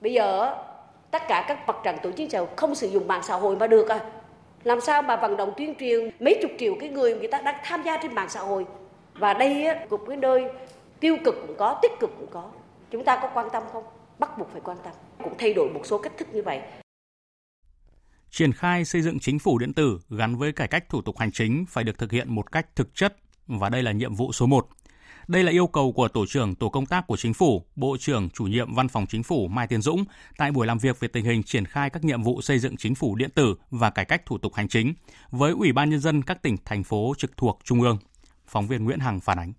Bây 0.00 0.12
giờ 0.12 0.54
tất 1.12 1.22
cả 1.28 1.44
các 1.48 1.66
mặt 1.66 1.76
trận 1.84 1.96
tổ 2.02 2.12
chức 2.12 2.30
xã 2.30 2.48
không 2.56 2.74
sử 2.74 2.88
dụng 2.88 3.08
mạng 3.08 3.22
xã 3.22 3.34
hội 3.34 3.56
mà 3.56 3.66
được 3.66 3.88
à. 3.88 4.00
Làm 4.64 4.80
sao 4.80 5.02
mà 5.02 5.16
vận 5.16 5.36
động 5.36 5.52
tuyên 5.56 5.74
truyền 5.80 6.10
mấy 6.20 6.38
chục 6.42 6.50
triệu 6.58 6.74
cái 6.80 6.88
người 6.88 7.14
người 7.14 7.28
ta 7.28 7.40
đang 7.40 7.60
tham 7.64 7.82
gia 7.82 7.96
trên 8.02 8.14
mạng 8.14 8.28
xã 8.30 8.40
hội. 8.40 8.66
Và 9.14 9.34
đây 9.34 9.66
cũng 9.88 10.06
cái 10.08 10.16
nơi 10.16 10.44
tiêu 11.00 11.16
cực 11.24 11.34
cũng 11.46 11.56
có, 11.58 11.78
tích 11.82 11.92
cực 12.00 12.10
cũng 12.18 12.28
có. 12.30 12.50
Chúng 12.90 13.04
ta 13.04 13.18
có 13.22 13.30
quan 13.34 13.48
tâm 13.52 13.62
không? 13.72 13.84
Bắt 14.18 14.38
buộc 14.38 14.52
phải 14.52 14.60
quan 14.64 14.76
tâm. 14.84 14.92
Cũng 15.24 15.34
thay 15.38 15.54
đổi 15.54 15.70
một 15.70 15.80
số 15.84 15.98
cách 15.98 16.12
thức 16.18 16.28
như 16.32 16.42
vậy. 16.42 16.60
Triển 18.30 18.52
khai 18.52 18.84
xây 18.84 19.02
dựng 19.02 19.18
chính 19.20 19.38
phủ 19.38 19.58
điện 19.58 19.72
tử 19.72 19.98
gắn 20.10 20.36
với 20.36 20.52
cải 20.52 20.68
cách 20.68 20.88
thủ 20.88 21.02
tục 21.02 21.18
hành 21.18 21.32
chính 21.32 21.64
phải 21.68 21.84
được 21.84 21.98
thực 21.98 22.12
hiện 22.12 22.34
một 22.34 22.52
cách 22.52 22.76
thực 22.76 22.94
chất, 22.94 23.16
và 23.46 23.68
đây 23.68 23.82
là 23.82 23.92
nhiệm 23.92 24.14
vụ 24.14 24.32
số 24.32 24.46
1. 24.46 24.68
Đây 25.28 25.42
là 25.44 25.52
yêu 25.52 25.66
cầu 25.66 25.92
của 25.92 26.08
Tổ 26.08 26.26
trưởng 26.26 26.54
Tổ 26.54 26.68
công 26.68 26.86
tác 26.86 27.06
của 27.06 27.16
Chính 27.16 27.34
phủ, 27.34 27.64
Bộ 27.76 27.96
trưởng 28.00 28.30
Chủ 28.30 28.44
nhiệm 28.44 28.74
Văn 28.74 28.88
phòng 28.88 29.06
Chính 29.06 29.22
phủ 29.22 29.48
Mai 29.48 29.66
Tiến 29.66 29.82
Dũng 29.82 30.04
tại 30.36 30.52
buổi 30.52 30.66
làm 30.66 30.78
việc 30.78 31.00
về 31.00 31.08
tình 31.08 31.24
hình 31.24 31.42
triển 31.42 31.64
khai 31.64 31.90
các 31.90 32.04
nhiệm 32.04 32.22
vụ 32.22 32.42
xây 32.42 32.58
dựng 32.58 32.76
chính 32.76 32.94
phủ 32.94 33.14
điện 33.14 33.30
tử 33.34 33.54
và 33.70 33.90
cải 33.90 34.04
cách 34.04 34.26
thủ 34.26 34.38
tục 34.38 34.54
hành 34.54 34.68
chính 34.68 34.94
với 35.30 35.52
Ủy 35.52 35.72
ban 35.72 35.90
Nhân 35.90 36.00
dân 36.00 36.22
các 36.22 36.42
tỉnh, 36.42 36.56
thành 36.64 36.84
phố 36.84 37.14
trực 37.18 37.36
thuộc 37.36 37.58
Trung 37.64 37.82
ương. 37.82 37.98
Phóng 38.46 38.66
viên 38.66 38.84
Nguyễn 38.84 38.98
Hằng 38.98 39.20
phản 39.20 39.38
ánh. 39.38 39.52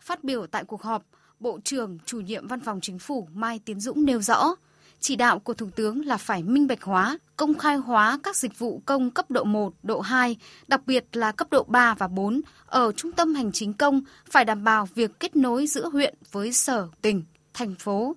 Phát 0.00 0.24
biểu 0.24 0.46
tại 0.46 0.64
cuộc 0.64 0.82
họp, 0.82 1.02
Bộ 1.40 1.60
trưởng 1.64 1.98
Chủ 2.06 2.20
nhiệm 2.20 2.48
Văn 2.48 2.60
phòng 2.60 2.80
Chính 2.80 2.98
phủ 2.98 3.28
Mai 3.32 3.60
Tiến 3.64 3.80
Dũng 3.80 4.04
nêu 4.04 4.20
rõ, 4.20 4.54
chỉ 5.00 5.16
đạo 5.16 5.38
của 5.38 5.54
Thủ 5.54 5.70
tướng 5.76 6.06
là 6.06 6.16
phải 6.16 6.42
minh 6.42 6.66
bạch 6.66 6.82
hóa, 6.82 7.18
công 7.36 7.58
khai 7.58 7.76
hóa 7.76 8.18
các 8.22 8.36
dịch 8.36 8.58
vụ 8.58 8.82
công 8.86 9.10
cấp 9.10 9.30
độ 9.30 9.44
1, 9.44 9.74
độ 9.82 10.00
2, 10.00 10.36
đặc 10.68 10.80
biệt 10.86 11.04
là 11.12 11.32
cấp 11.32 11.48
độ 11.50 11.64
3 11.68 11.94
và 11.94 12.08
4 12.08 12.40
ở 12.66 12.92
trung 12.92 13.12
tâm 13.12 13.34
hành 13.34 13.52
chính 13.52 13.72
công 13.72 14.00
phải 14.30 14.44
đảm 14.44 14.64
bảo 14.64 14.88
việc 14.94 15.20
kết 15.20 15.36
nối 15.36 15.66
giữa 15.66 15.88
huyện 15.88 16.14
với 16.32 16.52
sở, 16.52 16.88
tỉnh, 17.02 17.22
thành 17.54 17.74
phố. 17.74 18.16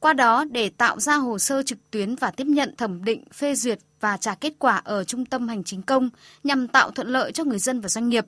Qua 0.00 0.12
đó 0.12 0.44
để 0.44 0.68
tạo 0.68 1.00
ra 1.00 1.16
hồ 1.16 1.38
sơ 1.38 1.62
trực 1.62 1.90
tuyến 1.90 2.14
và 2.14 2.30
tiếp 2.30 2.46
nhận 2.46 2.76
thẩm 2.76 3.04
định, 3.04 3.24
phê 3.32 3.54
duyệt 3.54 3.78
và 4.00 4.16
trả 4.16 4.34
kết 4.34 4.52
quả 4.58 4.76
ở 4.84 5.04
trung 5.04 5.24
tâm 5.24 5.48
hành 5.48 5.64
chính 5.64 5.82
công 5.82 6.10
nhằm 6.44 6.68
tạo 6.68 6.90
thuận 6.90 7.08
lợi 7.08 7.32
cho 7.32 7.44
người 7.44 7.58
dân 7.58 7.80
và 7.80 7.88
doanh 7.88 8.08
nghiệp. 8.08 8.26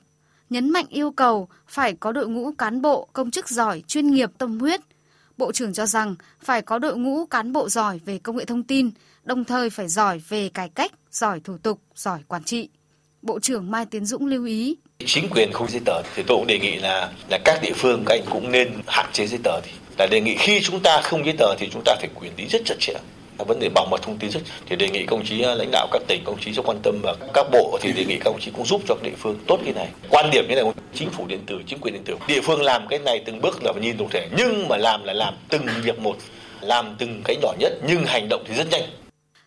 Nhấn 0.51 0.71
mạnh 0.71 0.87
yêu 0.89 1.11
cầu 1.11 1.49
phải 1.67 1.93
có 1.93 2.13
đội 2.13 2.29
ngũ 2.29 2.53
cán 2.53 2.83
bộ, 2.83 3.09
công 3.13 3.31
chức 3.31 3.49
giỏi, 3.49 3.83
chuyên 3.87 4.07
nghiệp, 4.07 4.31
tâm 4.39 4.59
huyết– 4.59 4.81
Bộ 5.37 5.53
trưởng 5.53 5.73
cho 5.73 5.87
rằng 5.87 6.15
phải 6.43 6.63
có 6.63 6.79
đội 6.79 6.97
ngũ 6.97 7.27
cán 7.27 7.53
bộ 7.53 7.69
giỏi 7.69 8.01
về 8.05 8.19
công 8.19 8.37
nghệ 8.37 8.45
thông 8.45 8.63
tin, 8.63 8.91
đồng 9.25 9.45
thời 9.45 9.71
phải 9.71 9.89
giỏi 9.89 10.21
về 10.29 10.49
cải 10.49 10.69
cách, 10.69 10.93
giỏi 11.11 11.41
thủ 11.41 11.57
tục, 11.59 11.81
giỏi 11.95 12.19
quản 12.29 12.45
trị. 12.45 12.69
Bộ 13.23 13.41
trưởng 13.41 13.71
Mai 13.71 13.87
Tiến 13.87 14.07
Dũng 14.07 14.27
lưu 14.27 14.45
ý. 14.45 14.77
Chính 15.07 15.29
quyền 15.31 15.53
không 15.53 15.69
giấy 15.69 15.81
tờ 15.85 16.03
thì 16.15 16.23
tôi 16.27 16.39
cũng 16.39 16.47
đề 16.47 16.59
nghị 16.59 16.75
là 16.75 17.13
là 17.31 17.39
các 17.45 17.59
địa 17.63 17.73
phương 17.75 18.05
các 18.07 18.15
anh 18.15 18.25
cũng 18.31 18.53
nên 18.53 18.73
hạn 18.87 19.07
chế 19.13 19.27
giấy 19.27 19.41
tờ 19.45 19.61
thì 19.65 19.71
là 19.99 20.07
đề 20.07 20.21
nghị 20.21 20.37
khi 20.39 20.61
chúng 20.63 20.81
ta 20.81 21.01
không 21.05 21.25
giấy 21.25 21.35
tờ 21.39 21.55
thì 21.59 21.69
chúng 21.73 21.83
ta 21.85 21.97
phải 22.01 22.09
quản 22.15 22.31
lý 22.37 22.47
rất 22.47 22.63
chặt 22.65 22.75
chẽ 22.81 22.95
vấn 23.39 23.61
đề 23.61 23.69
bảo 23.75 23.87
mật 23.91 24.03
thông 24.03 24.19
tin 24.19 24.31
rất 24.31 24.41
thì 24.67 24.77
đề 24.77 24.91
nghị 24.91 25.07
công 25.07 25.25
chí 25.25 25.43
à, 25.43 25.55
lãnh 25.55 25.71
đạo 25.73 25.89
các 25.93 26.03
tỉnh 26.09 26.25
công 26.25 26.41
chí 26.41 26.53
rất 26.53 26.63
quan 26.67 26.79
tâm 26.83 27.01
và 27.03 27.15
các 27.35 27.47
bộ 27.53 27.79
thì 27.81 27.93
đề 27.93 28.05
nghị 28.05 28.17
các 28.17 28.25
công 28.25 28.41
chí 28.41 28.51
cũng 28.51 28.67
giúp 28.67 28.83
cho 28.89 28.97
địa 29.03 29.15
phương 29.19 29.39
tốt 29.47 29.61
cái 29.65 29.75
này. 29.75 29.89
Quan 30.11 30.31
điểm 30.33 30.45
như 30.49 30.55
này 30.55 30.65
chính 30.95 31.11
phủ 31.11 31.27
điện 31.27 31.41
tử 31.47 31.61
chính 31.67 31.79
quyền 31.79 31.95
điện 31.95 32.03
tử. 32.05 32.17
Địa 32.29 32.41
phương 32.41 32.63
làm 32.63 32.87
cái 32.89 32.99
này 32.99 33.23
từng 33.27 33.41
bước 33.41 33.65
là 33.65 33.73
phải 33.73 33.83
nhìn 33.83 33.97
tổng 33.97 34.09
thể 34.11 34.29
nhưng 34.37 34.69
mà 34.69 34.77
làm 34.77 35.05
là 35.05 35.13
làm 35.13 35.35
từng 35.49 35.67
việc 35.83 35.99
một 35.99 36.17
làm 36.61 36.97
từng 36.99 37.23
cái 37.25 37.37
nhỏ 37.43 37.53
nhất 37.59 37.73
nhưng 37.87 38.05
hành 38.07 38.29
động 38.29 38.45
thì 38.47 38.55
rất 38.55 38.67
nhanh. 38.71 38.83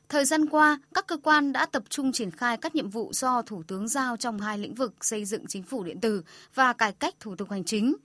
Thời 0.10 0.26
gian 0.26 0.46
qua, 0.50 0.80
các 0.94 1.08
cơ 1.08 1.18
quan 1.24 1.54
đã 1.54 1.66
tập 1.66 1.84
trung 1.90 2.12
triển 2.12 2.32
khai 2.32 2.58
các 2.58 2.76
nhiệm 2.76 2.90
vụ 2.90 3.10
do 3.14 3.42
Thủ 3.42 3.64
tướng 3.68 3.88
giao 3.88 4.18
trong 4.18 4.40
hai 4.40 4.58
lĩnh 4.58 4.74
vực 4.74 4.94
xây 5.06 5.26
dựng 5.26 5.46
chính 5.48 5.64
phủ 5.64 5.84
điện 5.84 6.00
tử 6.00 6.24
và 6.56 6.74
cải 6.74 6.92
cách 6.92 7.16
thủ 7.20 7.36
tục 7.36 7.52
hành 7.52 7.64
chính. 7.64 7.96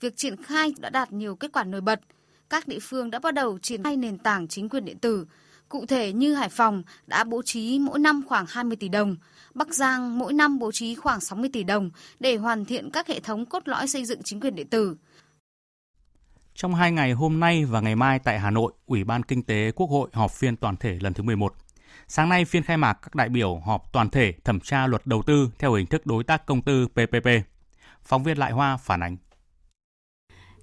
Việc 0.00 0.16
triển 0.16 0.42
khai 0.42 0.74
đã 0.78 0.90
đạt 0.90 1.12
nhiều 1.12 1.36
kết 1.36 1.52
quả 1.52 1.64
nổi 1.64 1.80
bật– 1.80 2.00
các 2.50 2.68
địa 2.68 2.78
phương 2.82 3.10
đã 3.10 3.18
bắt 3.18 3.34
đầu 3.34 3.58
triển 3.58 3.82
khai 3.82 3.96
nền 3.96 4.18
tảng 4.18 4.48
chính 4.48 4.68
quyền 4.68 4.84
điện 4.84 4.98
tử. 4.98 5.26
Cụ 5.68 5.86
thể 5.86 6.12
như 6.12 6.34
Hải 6.34 6.48
Phòng 6.48 6.82
đã 7.06 7.24
bố 7.24 7.42
trí 7.42 7.78
mỗi 7.78 7.98
năm 7.98 8.22
khoảng 8.28 8.46
20 8.48 8.76
tỷ 8.76 8.88
đồng, 8.88 9.16
Bắc 9.54 9.68
Giang 9.74 10.18
mỗi 10.18 10.32
năm 10.32 10.58
bố 10.58 10.72
trí 10.72 10.94
khoảng 10.94 11.20
60 11.20 11.50
tỷ 11.52 11.64
đồng 11.64 11.90
để 12.20 12.36
hoàn 12.36 12.64
thiện 12.64 12.90
các 12.90 13.08
hệ 13.08 13.20
thống 13.20 13.46
cốt 13.46 13.68
lõi 13.68 13.88
xây 13.88 14.04
dựng 14.04 14.22
chính 14.22 14.40
quyền 14.40 14.54
điện 14.54 14.68
tử. 14.68 14.96
Trong 16.54 16.74
hai 16.74 16.92
ngày 16.92 17.12
hôm 17.12 17.40
nay 17.40 17.64
và 17.64 17.80
ngày 17.80 17.96
mai 17.96 18.18
tại 18.18 18.38
Hà 18.38 18.50
Nội, 18.50 18.72
Ủy 18.86 19.04
ban 19.04 19.22
Kinh 19.22 19.42
tế 19.42 19.72
Quốc 19.74 19.86
hội 19.86 20.10
họp 20.12 20.30
phiên 20.30 20.56
toàn 20.56 20.76
thể 20.76 20.98
lần 21.00 21.14
thứ 21.14 21.22
11. 21.22 21.54
Sáng 22.08 22.28
nay, 22.28 22.44
phiên 22.44 22.62
khai 22.62 22.76
mạc 22.76 22.92
các 22.92 23.14
đại 23.14 23.28
biểu 23.28 23.56
họp 23.66 23.92
toàn 23.92 24.10
thể 24.10 24.34
thẩm 24.44 24.60
tra 24.60 24.86
luật 24.86 25.06
đầu 25.06 25.22
tư 25.22 25.50
theo 25.58 25.72
hình 25.72 25.86
thức 25.86 26.06
đối 26.06 26.24
tác 26.24 26.46
công 26.46 26.62
tư 26.62 26.86
PPP. 26.86 27.28
Phóng 28.02 28.22
viên 28.22 28.38
Lại 28.38 28.52
Hoa 28.52 28.76
phản 28.76 29.00
ánh. 29.02 29.16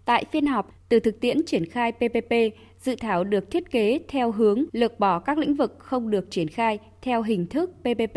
Tại 0.07 0.25
phiên 0.31 0.45
họp, 0.45 0.71
từ 0.89 0.99
thực 0.99 1.19
tiễn 1.19 1.45
triển 1.45 1.65
khai 1.65 1.91
PPP, 1.91 2.33
dự 2.79 2.95
thảo 2.95 3.23
được 3.23 3.51
thiết 3.51 3.71
kế 3.71 3.99
theo 4.07 4.31
hướng 4.31 4.65
lược 4.71 4.99
bỏ 4.99 5.19
các 5.19 5.37
lĩnh 5.37 5.55
vực 5.55 5.75
không 5.79 6.09
được 6.09 6.31
triển 6.31 6.47
khai 6.47 6.79
theo 7.01 7.21
hình 7.21 7.47
thức 7.47 7.71
PPP. 7.79 8.15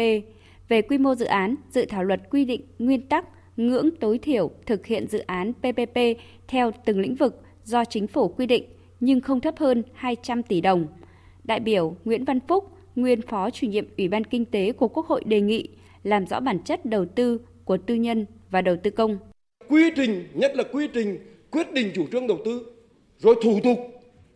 Về 0.68 0.82
quy 0.82 0.98
mô 0.98 1.14
dự 1.14 1.24
án, 1.24 1.54
dự 1.70 1.84
thảo 1.84 2.04
luật 2.04 2.20
quy 2.30 2.44
định 2.44 2.60
nguyên 2.78 3.08
tắc 3.08 3.24
ngưỡng 3.56 3.90
tối 4.00 4.18
thiểu 4.18 4.50
thực 4.66 4.86
hiện 4.86 5.06
dự 5.06 5.18
án 5.18 5.52
PPP 5.52 5.98
theo 6.48 6.70
từng 6.84 7.00
lĩnh 7.00 7.14
vực 7.14 7.42
do 7.64 7.84
chính 7.84 8.06
phủ 8.06 8.28
quy 8.28 8.46
định 8.46 8.64
nhưng 9.00 9.20
không 9.20 9.40
thấp 9.40 9.54
hơn 9.58 9.82
200 9.94 10.42
tỷ 10.42 10.60
đồng. 10.60 10.86
Đại 11.44 11.60
biểu 11.60 11.96
Nguyễn 12.04 12.24
Văn 12.24 12.38
Phúc, 12.48 12.64
nguyên 12.96 13.22
phó 13.22 13.50
chủ 13.50 13.66
nhiệm 13.66 13.84
Ủy 13.98 14.08
ban 14.08 14.24
Kinh 14.24 14.44
tế 14.44 14.72
của 14.72 14.88
Quốc 14.88 15.06
hội 15.06 15.24
đề 15.24 15.40
nghị 15.40 15.68
làm 16.02 16.26
rõ 16.26 16.40
bản 16.40 16.58
chất 16.64 16.86
đầu 16.86 17.06
tư 17.06 17.40
của 17.64 17.76
tư 17.76 17.94
nhân 17.94 18.26
và 18.50 18.62
đầu 18.62 18.76
tư 18.82 18.90
công. 18.90 19.18
Quy 19.68 19.90
trình, 19.96 20.24
nhất 20.34 20.56
là 20.56 20.64
quy 20.72 20.88
trình 20.94 21.18
quyết 21.50 21.72
định 21.72 21.92
chủ 21.94 22.06
trương 22.12 22.26
đầu 22.26 22.38
tư, 22.44 22.62
rồi 23.18 23.34
thủ 23.42 23.60
tục 23.64 23.78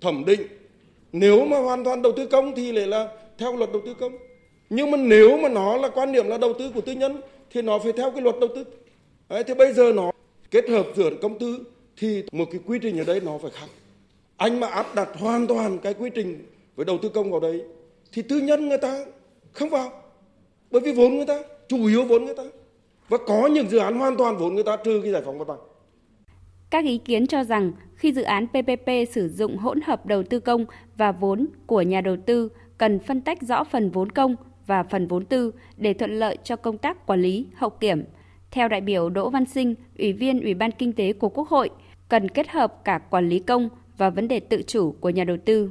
thẩm 0.01 0.25
định. 0.27 0.41
Nếu 1.12 1.47
mà 1.47 1.59
hoàn 1.59 1.85
toàn 1.85 2.03
đầu 2.03 2.12
tư 2.17 2.27
công 2.27 2.55
thì 2.55 2.73
lại 2.73 2.87
là 2.87 3.09
theo 3.39 3.57
luật 3.57 3.73
đầu 3.73 3.83
tư 3.87 3.95
công. 3.95 4.12
Nhưng 4.71 4.91
mà 4.91 4.97
nếu 4.97 5.37
mà 5.37 5.49
nó 5.49 5.77
là 5.77 5.89
quan 5.89 6.12
niệm 6.12 6.29
là 6.29 6.39
đầu 6.39 6.53
tư 6.59 6.71
của 6.75 6.81
tư 6.81 6.93
nhân 6.93 7.21
thì 7.51 7.62
nó 7.62 7.79
phải 7.79 7.93
theo 7.93 8.11
cái 8.11 8.23
luật 8.23 8.37
đầu 8.41 8.51
tư. 8.55 8.65
Đấy, 9.29 9.45
thế 9.45 9.55
bây 9.55 9.73
giờ 9.73 9.93
nó 9.93 10.11
kết 10.51 10.69
hợp 10.69 10.87
giữa 10.97 11.11
công 11.23 11.39
tư 11.39 11.59
thì 11.97 12.23
một 12.33 12.45
cái 12.51 12.61
quy 12.67 12.79
trình 12.83 12.99
ở 12.99 13.05
đây 13.05 13.21
nó 13.21 13.39
phải 13.39 13.51
khác. 13.51 13.67
Anh 14.37 14.61
mà 14.61 14.67
áp 14.67 14.95
đặt 14.95 15.09
hoàn 15.15 15.47
toàn 15.47 15.79
cái 15.79 15.95
quy 15.95 16.11
trình 16.15 16.47
với 16.77 16.85
đầu 16.85 16.99
tư 17.03 17.09
công 17.09 17.31
vào 17.31 17.41
đấy 17.41 17.62
thì 18.12 18.23
tư 18.23 18.41
nhân 18.41 18.69
người 18.69 18.79
ta 18.79 19.05
không 19.53 19.69
vào. 19.69 19.93
Bởi 20.71 20.81
vì 20.81 20.93
vốn 20.93 21.17
người 21.17 21.27
ta, 21.27 21.43
chủ 21.69 21.87
yếu 21.87 22.05
vốn 22.05 22.25
người 22.25 22.35
ta. 22.35 22.45
Và 23.09 23.19
có 23.27 23.47
những 23.47 23.69
dự 23.69 23.79
án 23.79 23.99
hoàn 23.99 24.17
toàn 24.17 24.37
vốn 24.37 24.55
người 24.55 24.65
ta 24.65 24.77
trừ 24.77 25.01
cái 25.03 25.12
giải 25.12 25.23
phóng 25.25 25.39
mặt 25.39 25.49
bằng. 25.49 25.59
Các 26.71 26.85
ý 26.85 26.99
kiến 26.99 27.27
cho 27.27 27.45
rằng 27.45 27.73
khi 27.95 28.12
dự 28.12 28.23
án 28.23 28.47
PPP 28.47 28.91
sử 29.11 29.29
dụng 29.29 29.57
hỗn 29.57 29.81
hợp 29.81 30.07
đầu 30.07 30.23
tư 30.23 30.41
công 30.41 30.65
và 30.97 31.12
vốn 31.12 31.47
của 31.67 31.83
nhà 31.83 32.01
đầu 32.01 32.17
tư 32.27 32.49
cần 32.79 32.99
phân 32.99 33.21
tách 33.21 33.43
rõ 33.43 33.65
phần 33.65 33.91
vốn 33.91 34.12
công 34.12 34.37
và 34.67 34.83
phần 34.83 35.07
vốn 35.07 35.25
tư 35.25 35.53
để 35.77 35.95
thuận 35.95 36.19
lợi 36.19 36.39
cho 36.45 36.57
công 36.57 36.79
tác 36.79 37.07
quản 37.07 37.23
lý, 37.23 37.47
hậu 37.55 37.71
kiểm. 37.71 38.05
Theo 38.51 38.69
đại 38.69 38.81
biểu 38.81 39.11
Đỗ 39.11 39.31
Văn 39.31 39.45
Sinh, 39.47 39.75
Ủy 39.99 40.12
viên 40.12 40.41
Ủy 40.41 40.55
ban 40.55 40.71
Kinh 40.71 40.93
tế 40.93 41.12
của 41.12 41.29
Quốc 41.29 41.49
hội, 41.49 41.71
cần 42.09 42.29
kết 42.29 42.49
hợp 42.49 42.85
cả 42.85 42.99
quản 43.11 43.29
lý 43.29 43.39
công 43.39 43.69
và 43.97 44.11
vấn 44.11 44.29
đề 44.29 44.41
tự 44.41 44.62
chủ 44.67 44.95
của 45.01 45.11
nhà 45.11 45.25
đầu 45.25 45.37
tư. 45.45 45.71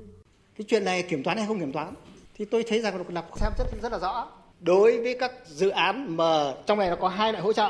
Cái 0.58 0.66
chuyện 0.68 0.86
này 0.86 1.04
kiểm 1.04 1.24
toán 1.24 1.38
hay 1.38 1.48
không 1.48 1.60
kiểm 1.60 1.72
toán 1.72 1.94
thì 2.36 2.46
tôi 2.46 2.64
thấy 2.68 2.82
rằng 2.82 3.14
là 3.14 3.24
xem 3.36 3.52
rất 3.58 3.82
rất 3.82 3.92
là 3.92 4.00
rõ. 4.00 4.28
Đối 4.60 5.02
với 5.02 5.18
các 5.20 5.32
dự 5.46 5.70
án 5.70 6.18
mà 6.18 6.54
trong 6.66 6.80
này 6.80 6.90
nó 6.90 6.96
có 6.96 7.08
hai 7.08 7.32
loại 7.32 7.44
hỗ 7.44 7.54
trợ. 7.54 7.70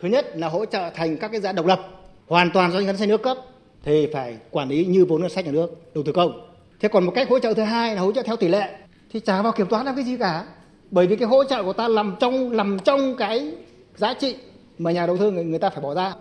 Thứ 0.00 0.08
nhất 0.08 0.26
là 0.36 0.48
hỗ 0.48 0.64
trợ 0.64 0.90
thành 0.94 1.16
các 1.16 1.28
cái 1.28 1.40
dự 1.40 1.46
án 1.46 1.54
độc 1.54 1.66
lập 1.66 2.01
hoàn 2.26 2.50
toàn 2.50 2.72
do 2.72 2.80
ngân 2.80 2.96
sách 2.96 3.08
nước 3.08 3.22
cấp 3.22 3.36
thì 3.84 4.08
phải 4.12 4.36
quản 4.50 4.68
lý 4.68 4.84
như 4.84 5.04
vốn 5.04 5.20
ngân 5.20 5.30
sách 5.30 5.44
nhà 5.44 5.52
nước 5.52 5.94
đầu 5.94 6.04
tư 6.04 6.12
công. 6.12 6.48
Thế 6.80 6.88
còn 6.88 7.04
một 7.04 7.12
cách 7.14 7.28
hỗ 7.28 7.38
trợ 7.38 7.54
thứ 7.54 7.62
hai 7.62 7.94
là 7.94 8.00
hỗ 8.00 8.12
trợ 8.12 8.22
theo 8.22 8.36
tỷ 8.36 8.48
lệ 8.48 8.78
thì 9.12 9.20
trả 9.20 9.42
vào 9.42 9.52
kiểm 9.52 9.66
toán 9.66 9.86
làm 9.86 9.94
cái 9.94 10.04
gì 10.04 10.16
cả. 10.16 10.44
Bởi 10.90 11.06
vì 11.06 11.16
cái 11.16 11.28
hỗ 11.28 11.44
trợ 11.44 11.62
của 11.62 11.72
ta 11.72 11.88
nằm 11.88 12.16
trong 12.20 12.56
nằm 12.56 12.78
trong 12.84 13.16
cái 13.16 13.54
giá 13.96 14.14
trị 14.14 14.36
mà 14.78 14.92
nhà 14.92 15.06
đầu 15.06 15.16
tư 15.16 15.30
người, 15.30 15.44
người 15.44 15.58
ta 15.58 15.70
phải 15.70 15.82
bỏ 15.82 15.94
ra. 15.94 16.14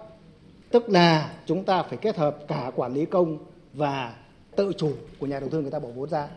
Tức 0.72 0.89
là 0.89 1.32
chúng 1.45 1.64
ta 1.64 1.84
phải 1.84 1.97
kết 1.97 2.18
hợp 2.18 2.38
cả 2.47 2.72
quản 2.76 2.93
lý 2.93 3.06
công 3.06 3.38
và 3.74 4.14
tự 4.56 4.74
chủ 4.78 4.91
của 5.20 5.28
nhà 5.28 5.39
đầu 5.39 5.49
tư 5.49 5.62
người 5.62 5.72
ta 5.72 5.80
bỏ 5.80 5.89
vốn 5.95 6.10
ra. 6.10 6.28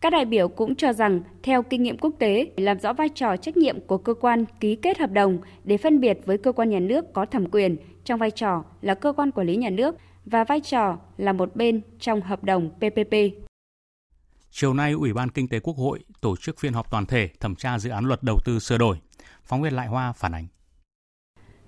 Các 0.00 0.10
đại 0.10 0.24
biểu 0.24 0.48
cũng 0.48 0.74
cho 0.74 0.92
rằng, 0.92 1.20
theo 1.42 1.62
kinh 1.62 1.82
nghiệm 1.82 1.98
quốc 1.98 2.12
tế, 2.18 2.46
làm 2.56 2.78
rõ 2.78 2.92
vai 2.92 3.08
trò 3.08 3.36
trách 3.36 3.56
nhiệm 3.56 3.80
của 3.80 3.98
cơ 3.98 4.14
quan 4.14 4.44
ký 4.60 4.76
kết 4.76 4.98
hợp 4.98 5.10
đồng 5.10 5.38
để 5.64 5.76
phân 5.76 6.00
biệt 6.00 6.18
với 6.24 6.38
cơ 6.38 6.52
quan 6.52 6.70
nhà 6.70 6.80
nước 6.80 7.12
có 7.12 7.26
thẩm 7.26 7.50
quyền 7.50 7.76
trong 8.04 8.18
vai 8.18 8.30
trò 8.30 8.64
là 8.82 8.94
cơ 8.94 9.12
quan 9.12 9.30
quản 9.30 9.46
lý 9.46 9.56
nhà 9.56 9.70
nước 9.70 9.94
và 10.24 10.44
vai 10.44 10.60
trò 10.60 10.98
là 11.16 11.32
một 11.32 11.56
bên 11.56 11.80
trong 12.00 12.20
hợp 12.20 12.44
đồng 12.44 12.70
PPP. 12.70 13.14
Chiều 14.50 14.74
nay, 14.74 14.92
Ủy 14.92 15.12
ban 15.12 15.30
Kinh 15.30 15.48
tế 15.48 15.60
Quốc 15.60 15.76
hội 15.76 16.04
tổ 16.20 16.36
chức 16.36 16.58
phiên 16.58 16.72
họp 16.72 16.90
toàn 16.90 17.06
thể 17.06 17.28
thẩm 17.40 17.54
tra 17.54 17.78
dự 17.78 17.90
án 17.90 18.04
luật 18.04 18.22
đầu 18.22 18.38
tư 18.44 18.58
sửa 18.58 18.78
đổi. 18.78 19.00
Phóng 19.44 19.62
viên 19.62 19.72
Lại 19.72 19.86
Hoa 19.86 20.12
phản 20.12 20.34
ánh. 20.34 20.46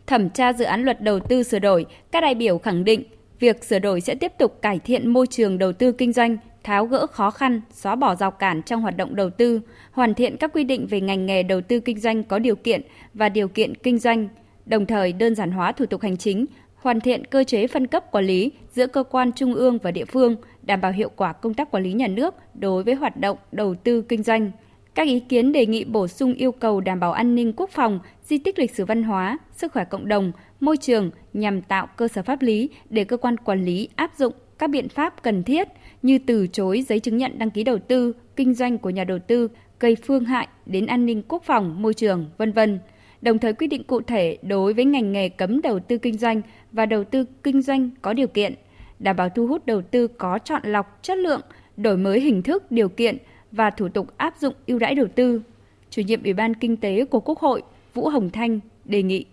Thẩm 0.07 0.31
tra 0.31 0.53
dự 0.53 0.65
án 0.65 0.83
luật 0.83 1.03
đầu 1.03 1.21
tư 1.21 1.43
sửa 1.43 1.59
đổi, 1.59 1.87
các 2.13 2.21
đại 2.21 2.35
biểu 2.35 2.59
khẳng 2.59 2.85
định 2.85 3.05
việc 3.39 3.65
sửa 3.65 3.79
đổi 3.79 4.01
sẽ 4.01 4.15
tiếp 4.15 4.33
tục 4.39 4.59
cải 4.63 4.79
thiện 4.79 5.11
môi 5.11 5.27
trường 5.27 5.59
đầu 5.59 5.73
tư 5.73 5.93
kinh 5.93 6.13
doanh, 6.13 6.37
tháo 6.63 6.87
gỡ 6.87 7.07
khó 7.07 7.31
khăn, 7.31 7.61
xóa 7.73 7.97
bỏ 7.97 8.15
rào 8.15 8.31
cản 8.31 8.63
trong 8.63 8.83
hoạt 8.83 8.97
động 8.97 9.17
đầu 9.17 9.31
tư, 9.31 9.61
hoàn 9.93 10.15
thiện 10.15 10.37
các 10.37 10.51
quy 10.55 10.65
định 10.65 10.87
về 10.87 11.01
ngành 11.01 11.27
nghề 11.27 11.43
đầu 11.43 11.61
tư 11.61 11.81
kinh 11.81 11.99
doanh 11.99 12.25
có 12.25 12.39
điều 12.39 12.57
kiện 12.57 12.83
và 13.15 13.29
điều 13.29 13.49
kiện 13.49 13.75
kinh 13.75 13.99
doanh, 13.99 14.29
đồng 14.67 14.87
thời 14.87 15.13
đơn 15.13 15.35
giản 15.35 15.51
hóa 15.51 15.73
thủ 15.73 15.87
tục 15.87 16.03
hành 16.03 16.17
chính, 16.17 16.47
hoàn 16.75 17.01
thiện 17.01 17.25
cơ 17.27 17.45
chế 17.45 17.67
phân 17.67 17.87
cấp 17.87 18.11
quản 18.11 18.25
lý 18.25 18.53
giữa 18.75 18.87
cơ 18.87 19.03
quan 19.03 19.33
trung 19.33 19.55
ương 19.55 19.79
và 19.79 19.91
địa 19.91 20.05
phương, 20.05 20.37
đảm 20.63 20.81
bảo 20.81 20.93
hiệu 20.93 21.11
quả 21.17 21.33
công 21.33 21.55
tác 21.55 21.71
quản 21.71 21.83
lý 21.83 21.93
nhà 21.93 22.07
nước 22.07 22.35
đối 22.55 22.83
với 22.83 22.95
hoạt 22.95 23.17
động 23.17 23.39
đầu 23.53 23.75
tư 23.75 24.03
kinh 24.03 24.23
doanh. 24.23 24.51
Các 24.95 25.07
ý 25.07 25.21
kiến 25.21 25.53
đề 25.53 25.67
nghị 25.67 25.85
bổ 25.85 26.09
sung 26.09 26.35
yêu 26.35 26.53
cầu 26.53 26.81
đảm 26.81 27.01
bảo 27.01 27.13
an 27.13 27.35
ninh 27.35 27.53
quốc 27.57 27.71
phòng, 27.71 28.01
di 28.25 28.39
tích 28.39 28.59
lịch 28.59 28.75
sử 28.75 28.85
văn 28.85 29.03
hóa, 29.03 29.39
sức 29.53 29.73
khỏe 29.73 29.85
cộng 29.85 30.09
đồng, 30.09 30.33
môi 30.61 30.77
trường 30.77 31.11
nhằm 31.33 31.63
tạo 31.63 31.87
cơ 31.97 32.09
sở 32.09 32.23
pháp 32.23 32.43
lý 32.43 32.71
để 32.91 33.05
cơ 33.05 33.17
quan 33.17 33.37
quản 33.37 33.65
lý 33.65 33.89
áp 33.97 34.11
dụng 34.17 34.33
các 34.59 34.71
biện 34.71 34.89
pháp 34.89 35.23
cần 35.23 35.43
thiết 35.43 35.69
như 36.03 36.19
từ 36.19 36.47
chối 36.47 36.83
giấy 36.89 37.01
chứng 37.01 37.17
nhận 37.17 37.39
đăng 37.39 37.51
ký 37.51 37.65
đầu 37.65 37.79
tư, 37.79 38.13
kinh 38.37 38.55
doanh 38.55 38.79
của 38.79 38.91
nhà 38.91 39.05
đầu 39.05 39.19
tư 39.19 39.49
gây 39.81 39.97
phương 40.07 40.25
hại 40.25 40.49
đến 40.67 40.87
an 40.87 41.07
ninh 41.07 41.23
quốc 41.29 41.43
phòng, 41.45 41.83
môi 41.83 41.95
trường, 41.95 42.31
vân 42.39 42.53
vân. 42.53 42.79
Đồng 43.23 43.39
thời 43.39 43.53
quy 43.53 43.67
định 43.67 43.85
cụ 43.85 44.01
thể 44.01 44.39
đối 44.43 44.73
với 44.73 44.85
ngành 44.85 45.13
nghề 45.13 45.29
cấm 45.29 45.63
đầu 45.63 45.81
tư 45.81 45.99
kinh 45.99 46.19
doanh 46.19 46.43
và 46.73 46.87
đầu 46.87 47.05
tư 47.05 47.25
kinh 47.43 47.63
doanh 47.63 47.91
có 48.03 48.13
điều 48.13 48.27
kiện, 48.27 48.55
đảm 48.99 49.17
bảo 49.17 49.29
thu 49.29 49.47
hút 49.47 49.67
đầu 49.67 49.83
tư 49.83 50.09
có 50.09 50.39
chọn 50.39 50.63
lọc 50.65 50.99
chất 51.03 51.19
lượng, 51.19 51.41
đổi 51.77 51.97
mới 51.97 52.21
hình 52.21 52.43
thức, 52.43 52.73
điều 52.73 52.89
kiện 52.89 53.17
và 53.53 53.71
thủ 53.71 53.89
tục 53.89 54.07
áp 54.17 54.35
dụng 54.41 54.55
ưu 54.67 54.79
đãi 54.79 54.95
đầu 54.95 55.07
tư. 55.15 55.43
Chủ 55.91 56.03
nhiệm 56.03 56.23
Ủy 56.23 56.33
ban 56.33 56.55
Kinh 56.55 56.77
tế 56.77 57.05
của 57.05 57.21
Quốc 57.21 57.39
hội 57.39 57.63
Vũ 57.95 58.09
Hồng 58.09 58.31
Thanh 58.31 58.61
đề 58.85 59.03
nghị. 59.03 59.25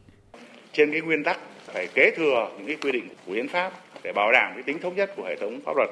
Trên 0.74 0.92
cái 0.92 1.02
nguyên 1.02 1.24
tắc 1.24 1.40
phải 1.66 1.88
kế 1.94 2.12
thừa 2.16 2.50
những 2.58 2.68
cái 2.68 2.76
quy 2.82 2.92
định 2.92 3.08
của 3.26 3.34
hiến 3.34 3.48
pháp 3.48 3.72
để 4.04 4.12
bảo 4.16 4.32
đảm 4.32 4.52
cái 4.54 4.64
tính 4.64 4.80
thống 4.80 4.96
nhất 4.96 5.14
của 5.16 5.24
hệ 5.24 5.36
thống 5.36 5.60
pháp 5.66 5.76
luật. 5.76 5.90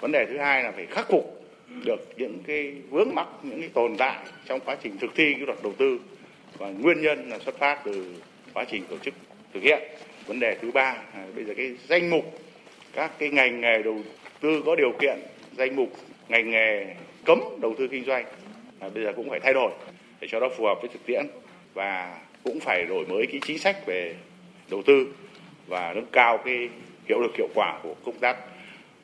Vấn 0.00 0.12
đề 0.12 0.26
thứ 0.28 0.38
hai 0.38 0.62
là 0.62 0.72
phải 0.72 0.86
khắc 0.86 1.08
phục 1.10 1.42
được 1.84 2.00
những 2.16 2.38
cái 2.46 2.74
vướng 2.90 3.14
mắc, 3.14 3.28
những 3.42 3.60
cái 3.60 3.68
tồn 3.74 3.96
tại 3.98 4.16
trong 4.46 4.60
quá 4.64 4.76
trình 4.82 4.98
thực 5.00 5.10
thi 5.16 5.32
cái 5.34 5.46
luật 5.46 5.58
đầu 5.62 5.72
tư 5.78 5.98
và 6.58 6.70
nguyên 6.70 7.00
nhân 7.00 7.28
là 7.28 7.38
xuất 7.38 7.58
phát 7.58 7.78
từ 7.84 8.14
quá 8.54 8.64
trình 8.70 8.84
tổ 8.90 8.98
chức 8.98 9.14
thực 9.54 9.62
hiện. 9.62 9.82
Vấn 10.26 10.40
đề 10.40 10.58
thứ 10.62 10.70
ba 10.70 10.96
à, 11.14 11.26
bây 11.34 11.44
giờ 11.44 11.54
cái 11.56 11.76
danh 11.88 12.10
mục 12.10 12.24
các 12.92 13.18
cái 13.18 13.28
ngành 13.28 13.60
nghề 13.60 13.82
đầu 13.82 13.98
tư 14.40 14.62
có 14.66 14.76
điều 14.76 14.92
kiện, 15.00 15.18
danh 15.56 15.76
mục 15.76 15.88
ngành 16.28 16.50
nghề 16.50 16.94
cấm 17.24 17.40
đầu 17.60 17.74
tư 17.78 17.88
kinh 17.88 18.04
doanh 18.04 18.24
à, 18.80 18.88
bây 18.94 19.04
giờ 19.04 19.12
cũng 19.16 19.30
phải 19.30 19.40
thay 19.40 19.54
đổi 19.54 19.72
để 20.20 20.28
cho 20.30 20.40
nó 20.40 20.48
phù 20.56 20.64
hợp 20.64 20.78
với 20.80 20.90
thực 20.92 21.06
tiễn 21.06 21.26
và 21.74 22.20
cũng 22.44 22.60
phải 22.60 22.84
đổi 22.88 23.06
mới 23.06 23.26
cái 23.26 23.40
chính 23.46 23.58
sách 23.58 23.86
về 23.86 24.14
đầu 24.70 24.82
tư 24.86 25.06
và 25.66 25.92
nâng 25.94 26.06
cao 26.12 26.38
cái 26.44 26.68
hiệu 27.08 27.20
lực 27.20 27.36
hiệu 27.38 27.48
quả 27.54 27.80
của 27.82 27.94
công 28.04 28.18
tác 28.18 28.36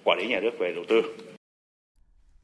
quản 0.05 0.19
lý 0.19 0.29
nhà 0.29 0.41
nước 0.41 0.59
về 0.59 0.73
đầu 0.75 0.85
tư. 0.89 1.03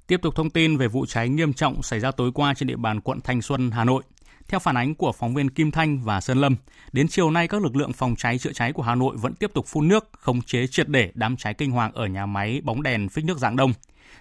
Tiếp 0.06 0.20
tục 0.22 0.34
thông 0.34 0.50
tin 0.50 0.76
về 0.76 0.88
vụ 0.88 1.06
cháy 1.06 1.28
nghiêm 1.28 1.52
trọng 1.52 1.82
xảy 1.82 2.00
ra 2.00 2.10
tối 2.10 2.30
qua 2.34 2.54
trên 2.54 2.66
địa 2.66 2.76
bàn 2.76 3.00
quận 3.00 3.20
Thanh 3.24 3.42
Xuân, 3.42 3.70
Hà 3.70 3.84
Nội. 3.84 4.02
Theo 4.48 4.60
phản 4.60 4.76
ánh 4.76 4.94
của 4.94 5.12
phóng 5.12 5.34
viên 5.34 5.50
Kim 5.50 5.70
Thanh 5.70 6.00
và 6.04 6.20
Sơn 6.20 6.40
Lâm, 6.40 6.56
đến 6.92 7.08
chiều 7.08 7.30
nay 7.30 7.48
các 7.48 7.62
lực 7.62 7.76
lượng 7.76 7.92
phòng 7.92 8.16
cháy 8.16 8.38
chữa 8.38 8.52
cháy 8.52 8.72
của 8.72 8.82
Hà 8.82 8.94
Nội 8.94 9.16
vẫn 9.16 9.34
tiếp 9.34 9.50
tục 9.54 9.66
phun 9.66 9.88
nước, 9.88 10.08
khống 10.18 10.42
chế 10.42 10.66
triệt 10.66 10.88
để 10.88 11.10
đám 11.14 11.36
cháy 11.36 11.54
kinh 11.54 11.70
hoàng 11.70 11.92
ở 11.92 12.06
nhà 12.06 12.26
máy 12.26 12.60
bóng 12.64 12.82
đèn 12.82 13.08
phích 13.08 13.24
nước 13.24 13.38
dạng 13.38 13.56
đông. 13.56 13.72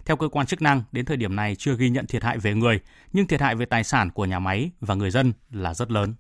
Theo 0.06 0.18
cơ 0.18 0.28
quan 0.28 0.46
chức 0.46 0.62
năng, 0.62 0.84
đến 0.92 1.06
thời 1.06 1.18
điểm 1.18 1.36
này 1.36 1.56
chưa 1.56 1.76
ghi 1.78 1.90
nhận 1.90 2.08
thiệt 2.08 2.24
hại 2.24 2.38
về 2.38 2.54
người, 2.54 2.80
nhưng 3.14 3.28
thiệt 3.28 3.42
hại 3.42 3.56
về 3.56 3.66
tài 3.66 3.84
sản 3.84 4.10
của 4.10 4.26
nhà 4.26 4.40
máy 4.40 4.72
và 4.80 4.96
người 4.96 5.12
dân 5.12 5.34
là 5.52 5.74
rất 5.74 5.92
lớn. 5.92 6.16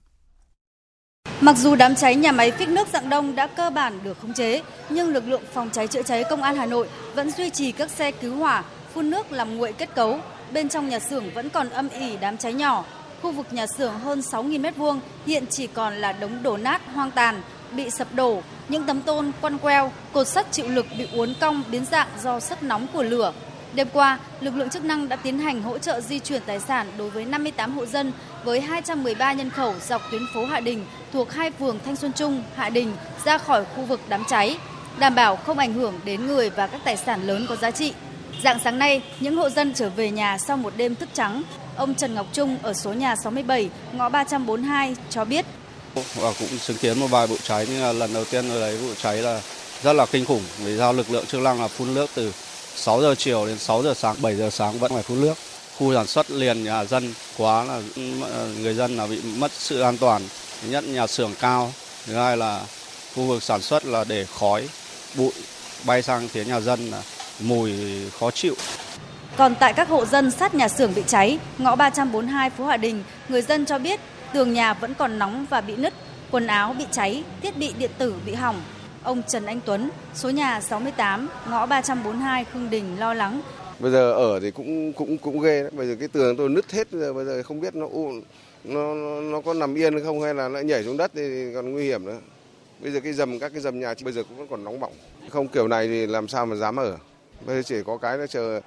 Mặc 1.42 1.58
dù 1.58 1.76
đám 1.76 1.96
cháy 1.96 2.16
nhà 2.16 2.32
máy 2.32 2.52
phích 2.52 2.70
nước 2.70 2.88
dạng 2.88 3.10
đông 3.10 3.36
đã 3.36 3.48
cơ 3.48 3.70
bản 3.70 4.00
được 4.04 4.20
khống 4.22 4.34
chế, 4.34 4.64
nhưng 4.90 5.08
lực 5.08 5.28
lượng 5.28 5.44
phòng 5.54 5.70
cháy 5.74 5.88
chữa 5.88 6.04
cháy 6.04 6.24
công 6.30 6.44
an 6.44 6.56
Hà 6.56 6.66
Nội 6.66 6.88
vẫn 7.16 7.32
duy 7.32 7.50
trì 7.50 7.72
các 7.72 7.92
xe 7.92 8.12
cứu 8.12 8.36
hỏa 8.36 8.64
phun 8.94 9.10
nước 9.10 9.32
làm 9.32 9.58
nguội 9.58 9.74
kết 9.74 9.96
cấu. 9.96 10.20
Bên 10.54 10.70
trong 10.70 10.90
nhà 10.90 11.00
xưởng 11.00 11.34
vẫn 11.34 11.50
còn 11.50 11.70
âm 11.70 11.90
ỉ 11.90 12.18
đám 12.22 12.38
cháy 12.38 12.54
nhỏ. 12.54 12.86
Khu 13.22 13.32
vực 13.32 13.54
nhà 13.54 13.68
xưởng 13.68 14.00
hơn 14.00 14.20
6.000 14.20 14.62
m2 14.62 15.00
hiện 15.26 15.46
chỉ 15.50 15.68
còn 15.68 15.94
là 15.94 16.12
đống 16.12 16.44
đổ 16.44 16.58
nát 16.58 16.82
hoang 16.94 17.12
tàn, 17.12 17.42
bị 17.72 17.90
sập 17.90 18.14
đổ, 18.14 18.42
những 18.70 18.84
tấm 18.84 19.02
tôn 19.02 19.32
quăn 19.42 19.58
queo, 19.58 19.92
cột 20.14 20.28
sắt 20.28 20.52
chịu 20.52 20.68
lực 20.68 20.86
bị 20.98 21.08
uốn 21.14 21.34
cong 21.40 21.64
biến 21.72 21.86
dạng 21.86 22.08
do 22.24 22.40
sức 22.40 22.64
nóng 22.64 22.88
của 22.94 23.04
lửa. 23.04 23.34
Đêm 23.74 23.88
qua, 23.94 24.20
lực 24.42 24.56
lượng 24.56 24.70
chức 24.70 24.84
năng 24.84 25.10
đã 25.10 25.16
tiến 25.16 25.40
hành 25.40 25.62
hỗ 25.62 25.78
trợ 25.78 26.02
di 26.02 26.20
chuyển 26.20 26.42
tài 26.46 26.60
sản 26.60 26.88
đối 26.98 27.10
với 27.10 27.26
58 27.26 27.78
hộ 27.78 27.86
dân 27.86 28.12
với 28.44 28.62
213 28.62 29.34
nhân 29.34 29.50
khẩu 29.50 29.76
dọc 29.88 30.02
tuyến 30.12 30.22
phố 30.34 30.46
Hạ 30.46 30.60
Đình 30.60 30.86
thuộc 31.14 31.32
hai 31.32 31.52
phường 31.52 31.80
Thanh 31.86 31.96
Xuân 31.96 32.14
Trung, 32.14 32.44
Hạ 32.56 32.70
Đình 32.70 32.94
ra 33.26 33.38
khỏi 33.38 33.66
khu 33.76 33.84
vực 33.84 34.00
đám 34.10 34.24
cháy. 34.26 34.58
đảm 35.00 35.16
bảo 35.16 35.36
không 35.36 35.58
ảnh 35.58 35.74
hưởng 35.74 35.94
đến 36.06 36.28
người 36.28 36.50
và 36.50 36.68
các 36.68 36.82
tài 36.84 36.98
sản 36.98 37.28
lớn 37.28 37.46
có 37.50 37.56
giá 37.56 37.72
trị. 37.72 37.94
Dạng 38.44 38.60
sáng 38.64 38.80
nay, 38.80 39.02
những 39.20 39.36
hộ 39.36 39.50
dân 39.50 39.74
trở 39.74 39.90
về 39.90 40.12
nhà 40.12 40.38
sau 40.38 40.58
một 40.58 40.74
đêm 40.78 40.96
thức 40.96 41.10
trắng. 41.14 41.44
Ông 41.78 41.96
Trần 41.96 42.16
Ngọc 42.16 42.26
Trung 42.34 42.58
ở 42.64 42.74
số 42.74 42.94
nhà 42.94 43.16
67, 43.24 43.70
ngõ 43.94 44.10
342 44.10 44.96
cho 45.10 45.26
biết. 45.26 45.46
Và 46.16 46.34
cũng 46.40 46.60
chứng 46.68 46.78
kiến 46.78 47.00
một 47.00 47.08
vài 47.08 47.28
vụ 47.28 47.38
cháy 47.44 47.68
nhưng 47.70 47.82
là 47.82 47.92
lần 47.94 48.14
đầu 48.14 48.26
tiên 48.26 48.50
ở 48.50 48.60
đấy 48.60 48.78
vụ 48.78 48.94
cháy 49.02 49.18
là 49.18 49.42
rất 49.84 49.94
là 49.94 50.06
kinh 50.06 50.26
khủng 50.26 50.44
vì 50.58 50.78
giao 50.78 50.94
lực 50.94 51.10
lượng 51.10 51.26
chức 51.26 51.42
năng 51.42 51.62
là 51.62 51.68
phun 51.68 51.94
nước 51.94 52.10
từ 52.16 52.34
6 52.76 53.02
giờ 53.02 53.16
chiều 53.18 53.46
đến 53.46 53.60
6 53.60 53.84
giờ 53.84 53.94
sáng, 53.94 54.16
7 54.22 54.36
giờ 54.36 54.50
sáng 54.50 54.80
vẫn 54.80 54.92
phải 54.94 55.04
phun 55.04 55.22
nước. 55.22 55.34
Khu 55.78 55.94
sản 55.94 56.08
xuất 56.08 56.32
liền 56.32 56.64
nhà 56.64 56.86
dân 56.86 57.14
quá 57.38 57.64
là 57.64 57.82
người 58.62 58.74
dân 58.74 58.98
là 58.98 59.08
bị 59.08 59.22
mất 59.22 59.52
sự 59.52 59.82
an 59.82 59.98
toàn. 59.98 60.22
Thứ 60.62 60.70
nhất 60.70 60.84
nhà 60.84 61.08
xưởng 61.08 61.34
cao, 61.40 61.74
thứ 62.06 62.16
hai 62.16 62.38
là 62.38 62.62
khu 63.16 63.24
vực 63.24 63.44
sản 63.44 63.62
xuất 63.62 63.86
là 63.86 64.04
để 64.04 64.26
khói, 64.40 64.70
bụi 65.16 65.32
bay 65.84 66.02
sang 66.02 66.28
phía 66.28 66.46
nhà 66.46 66.60
dân 66.60 66.92
là 66.92 67.02
mùi 67.40 67.72
khó 68.20 68.32
chịu. 68.32 68.56
Còn 69.38 69.56
tại 69.60 69.74
các 69.74 69.88
hộ 69.88 70.06
dân 70.06 70.32
sát 70.32 70.56
nhà 70.56 70.68
xưởng 70.68 70.96
bị 70.96 71.04
cháy, 71.08 71.40
ngõ 71.58 71.76
342 71.76 72.50
phố 72.50 72.64
Hòa 72.64 72.78
Đình, 72.78 73.04
người 73.30 73.42
dân 73.42 73.66
cho 73.66 73.80
biết 73.80 74.00
tường 74.34 74.54
nhà 74.54 74.74
vẫn 74.74 74.94
còn 74.94 75.20
nóng 75.20 75.46
và 75.50 75.62
bị 75.62 75.76
nứt, 75.76 75.94
quần 76.32 76.48
áo 76.48 76.76
bị 76.80 76.86
cháy, 76.92 77.24
thiết 77.42 77.58
bị 77.58 77.74
điện 77.80 77.92
tử 77.98 78.16
bị 78.26 78.34
hỏng. 78.34 78.62
Ông 79.04 79.22
Trần 79.28 79.46
Anh 79.46 79.60
Tuấn, 79.66 79.90
số 80.16 80.30
nhà 80.30 80.62
68, 80.62 81.30
ngõ 81.50 81.66
342 81.66 82.46
Khương 82.46 82.70
Đình 82.70 83.00
lo 83.00 83.14
lắng. 83.14 83.42
Bây 83.80 83.92
giờ 83.92 84.14
ở 84.14 84.40
thì 84.40 84.52
cũng 84.52 84.94
cũng 84.94 85.18
cũng 85.18 85.42
ghê 85.42 85.62
đấy. 85.62 85.72
Bây 85.74 85.88
giờ 85.88 85.96
cái 86.00 86.08
tường 86.08 86.38
tôi 86.38 86.50
nứt 86.50 86.72
hết 86.72 86.92
rồi 86.92 87.14
bây 87.14 87.26
giờ 87.26 87.44
không 87.44 87.60
biết 87.60 87.76
nó 87.76 87.88
nó 88.64 88.94
nó 89.22 89.42
có 89.42 89.54
nằm 89.54 89.76
yên 89.76 90.04
không 90.04 90.22
hay 90.22 90.34
là 90.34 90.48
nó 90.48 90.60
nhảy 90.60 90.84
xuống 90.84 90.98
đất 90.98 91.12
thì 91.16 91.54
còn 91.54 91.72
nguy 91.72 91.84
hiểm 91.84 92.06
nữa. 92.06 92.20
Bây 92.80 92.92
giờ 92.92 93.00
cái 93.00 93.14
dầm 93.14 93.40
các 93.40 93.52
cái 93.54 93.62
dầm 93.62 93.80
nhà 93.80 93.94
bây 94.04 94.14
giờ 94.14 94.24
cũng 94.30 94.38
vẫn 94.38 94.48
còn 94.48 94.64
nóng 94.64 94.80
bỏng. 94.80 94.94
Không 95.30 95.48
kiểu 95.48 95.68
này 95.68 95.88
thì 95.88 96.08
làm 96.08 96.28
sao 96.28 96.46
mà 96.46 96.56
dám 96.56 96.76
ở. 96.76 96.98
Bây 97.46 97.56
giờ 97.56 97.62
chỉ 97.66 97.76
có 97.86 97.98
cái 97.98 98.18
là 98.18 98.28
chờ 98.28 98.62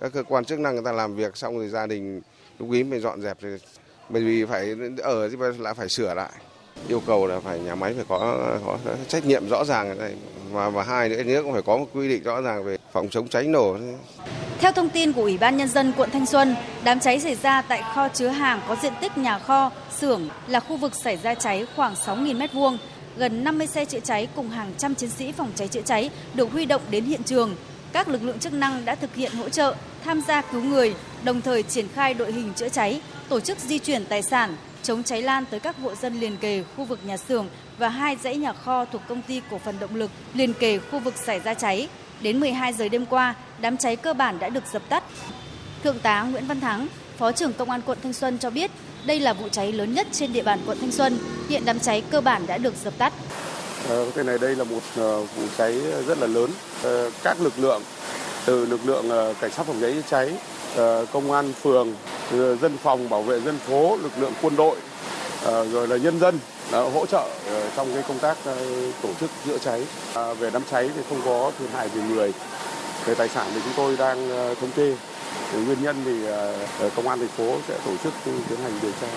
các 0.00 0.12
cơ 0.12 0.22
quan 0.22 0.44
chức 0.44 0.58
năng 0.58 0.74
người 0.74 0.84
ta 0.84 0.92
làm 0.92 1.14
việc 1.14 1.36
xong 1.36 1.58
rồi 1.58 1.68
gia 1.68 1.86
đình 1.86 2.20
lúc 2.58 2.72
ý 2.72 2.84
mình 2.84 3.00
dọn 3.00 3.22
dẹp 3.22 3.36
thì 3.40 3.48
bởi 4.08 4.22
vì 4.22 4.44
phải 4.44 4.74
ở 5.02 5.28
thì 5.28 5.36
lại 5.58 5.74
phải 5.74 5.88
sửa 5.88 6.14
lại 6.14 6.30
yêu 6.88 7.02
cầu 7.06 7.26
là 7.26 7.40
phải 7.40 7.60
nhà 7.60 7.74
máy 7.74 7.94
phải 7.94 8.04
có, 8.08 8.48
có 8.66 8.78
trách 9.08 9.26
nhiệm 9.26 9.48
rõ 9.48 9.64
ràng 9.64 9.98
này 9.98 10.14
và 10.50 10.68
và 10.68 10.82
hai 10.82 11.08
nữa 11.08 11.22
nữa 11.22 11.42
cũng 11.42 11.52
phải 11.52 11.62
có 11.62 11.76
một 11.76 11.86
quy 11.92 12.08
định 12.08 12.22
rõ 12.22 12.40
ràng 12.40 12.64
về 12.64 12.78
phòng 12.92 13.08
chống 13.08 13.28
cháy 13.28 13.44
nổ. 13.44 13.76
Theo 14.60 14.72
thông 14.72 14.88
tin 14.88 15.12
của 15.12 15.22
Ủy 15.22 15.38
ban 15.38 15.56
nhân 15.56 15.68
dân 15.68 15.92
quận 15.96 16.10
Thanh 16.10 16.26
Xuân, 16.26 16.56
đám 16.84 17.00
cháy 17.00 17.20
xảy 17.20 17.34
ra 17.34 17.62
tại 17.62 17.82
kho 17.94 18.08
chứa 18.08 18.28
hàng 18.28 18.60
có 18.68 18.76
diện 18.82 18.92
tích 19.00 19.18
nhà 19.18 19.38
kho, 19.38 19.70
xưởng 19.98 20.28
là 20.48 20.60
khu 20.60 20.76
vực 20.76 20.94
xảy 20.94 21.16
ra 21.16 21.34
cháy 21.34 21.66
khoảng 21.76 21.94
6.000 21.94 22.38
m2. 22.38 22.76
Gần 23.16 23.44
50 23.44 23.66
xe 23.66 23.84
chữa 23.84 24.00
cháy 24.00 24.28
cùng 24.36 24.48
hàng 24.48 24.72
trăm 24.78 24.94
chiến 24.94 25.10
sĩ 25.10 25.32
phòng 25.32 25.50
cháy 25.54 25.68
chữa 25.68 25.82
cháy 25.82 26.10
được 26.34 26.52
huy 26.52 26.66
động 26.66 26.82
đến 26.90 27.04
hiện 27.04 27.22
trường. 27.22 27.56
Các 27.96 28.08
lực 28.08 28.22
lượng 28.22 28.38
chức 28.38 28.52
năng 28.52 28.84
đã 28.84 28.94
thực 28.94 29.14
hiện 29.14 29.32
hỗ 29.32 29.48
trợ, 29.48 29.74
tham 30.04 30.20
gia 30.28 30.42
cứu 30.42 30.62
người, 30.62 30.94
đồng 31.24 31.40
thời 31.40 31.62
triển 31.62 31.88
khai 31.94 32.14
đội 32.14 32.32
hình 32.32 32.52
chữa 32.56 32.68
cháy, 32.68 33.00
tổ 33.28 33.40
chức 33.40 33.58
di 33.58 33.78
chuyển 33.78 34.04
tài 34.04 34.22
sản, 34.22 34.56
chống 34.82 35.02
cháy 35.02 35.22
lan 35.22 35.44
tới 35.50 35.60
các 35.60 35.76
hộ 35.76 35.94
dân 35.94 36.20
liền 36.20 36.36
kề 36.36 36.64
khu 36.76 36.84
vực 36.84 37.00
nhà 37.04 37.16
xưởng 37.16 37.46
và 37.78 37.88
hai 37.88 38.16
dãy 38.16 38.36
nhà 38.36 38.52
kho 38.52 38.84
thuộc 38.84 39.02
công 39.08 39.22
ty 39.22 39.40
cổ 39.50 39.58
phần 39.58 39.78
động 39.80 39.94
lực 39.94 40.10
liền 40.34 40.52
kề 40.54 40.78
khu 40.78 40.98
vực 40.98 41.14
xảy 41.16 41.40
ra 41.40 41.54
cháy. 41.54 41.88
Đến 42.20 42.40
12 42.40 42.72
giờ 42.72 42.88
đêm 42.88 43.06
qua, 43.06 43.34
đám 43.60 43.76
cháy 43.76 43.96
cơ 43.96 44.14
bản 44.14 44.38
đã 44.38 44.48
được 44.48 44.64
dập 44.72 44.82
tắt. 44.88 45.04
Thượng 45.84 45.98
tá 45.98 46.22
Nguyễn 46.22 46.46
Văn 46.46 46.60
Thắng, 46.60 46.86
Phó 47.18 47.32
trưởng 47.32 47.52
Công 47.52 47.70
an 47.70 47.80
quận 47.86 47.98
Thanh 48.02 48.12
Xuân 48.12 48.38
cho 48.38 48.50
biết, 48.50 48.70
đây 49.06 49.20
là 49.20 49.32
vụ 49.32 49.48
cháy 49.48 49.72
lớn 49.72 49.94
nhất 49.94 50.06
trên 50.12 50.32
địa 50.32 50.42
bàn 50.42 50.58
quận 50.66 50.78
Thanh 50.80 50.92
Xuân. 50.92 51.18
Hiện 51.48 51.62
đám 51.64 51.80
cháy 51.80 52.02
cơ 52.10 52.20
bản 52.20 52.46
đã 52.46 52.58
được 52.58 52.74
dập 52.84 52.98
tắt. 52.98 53.12
Có 53.88 54.04
cái 54.14 54.24
này 54.24 54.38
đây 54.38 54.56
là 54.56 54.64
một 54.64 54.80
ờ, 54.96 55.20
vụ 55.20 55.42
cháy 55.58 55.80
rất 56.06 56.18
là 56.18 56.26
lớn. 56.26 56.50
Ờ, 56.82 57.10
các 57.22 57.40
lực 57.40 57.52
lượng 57.56 57.82
từ 58.46 58.66
lực 58.66 58.80
lượng 58.84 59.34
cảnh 59.40 59.50
sát 59.50 59.66
phòng 59.66 59.76
cháy 59.80 59.92
chữa 59.92 60.02
cháy, 60.10 60.32
công 61.12 61.32
an 61.32 61.52
phường, 61.62 61.94
dân 62.32 62.76
phòng 62.82 63.08
bảo 63.08 63.22
vệ 63.22 63.40
dân 63.40 63.58
phố, 63.58 63.96
lực 64.02 64.12
lượng 64.18 64.32
quân 64.42 64.56
đội, 64.56 64.76
rồi 65.44 65.88
là 65.88 65.96
nhân 65.96 66.20
dân 66.20 66.38
đã 66.72 66.80
hỗ 66.80 67.06
trợ 67.06 67.28
trong 67.76 67.94
cái 67.94 68.02
công 68.08 68.18
tác 68.18 68.36
tổ 69.02 69.08
chức 69.20 69.30
chữa 69.46 69.58
cháy. 69.58 69.82
Về 70.38 70.50
đám 70.50 70.62
cháy 70.70 70.90
thì 70.96 71.02
không 71.08 71.20
có 71.24 71.52
thiệt 71.58 71.70
hại 71.72 71.88
về 71.88 72.02
người. 72.02 72.32
Về 73.06 73.14
tài 73.14 73.28
sản 73.28 73.46
thì 73.54 73.60
chúng 73.64 73.72
tôi 73.76 73.96
đang 73.96 74.28
thống 74.60 74.70
kê. 74.76 74.94
Nguyên 75.66 75.82
nhân 75.82 75.96
thì 76.04 76.12
công 76.96 77.08
an 77.08 77.18
thành 77.18 77.28
phố 77.28 77.58
sẽ 77.68 77.74
tổ 77.86 77.92
chức 78.04 78.12
tiến 78.24 78.58
hành 78.62 78.72
điều 78.82 78.92
tra. 79.00 79.08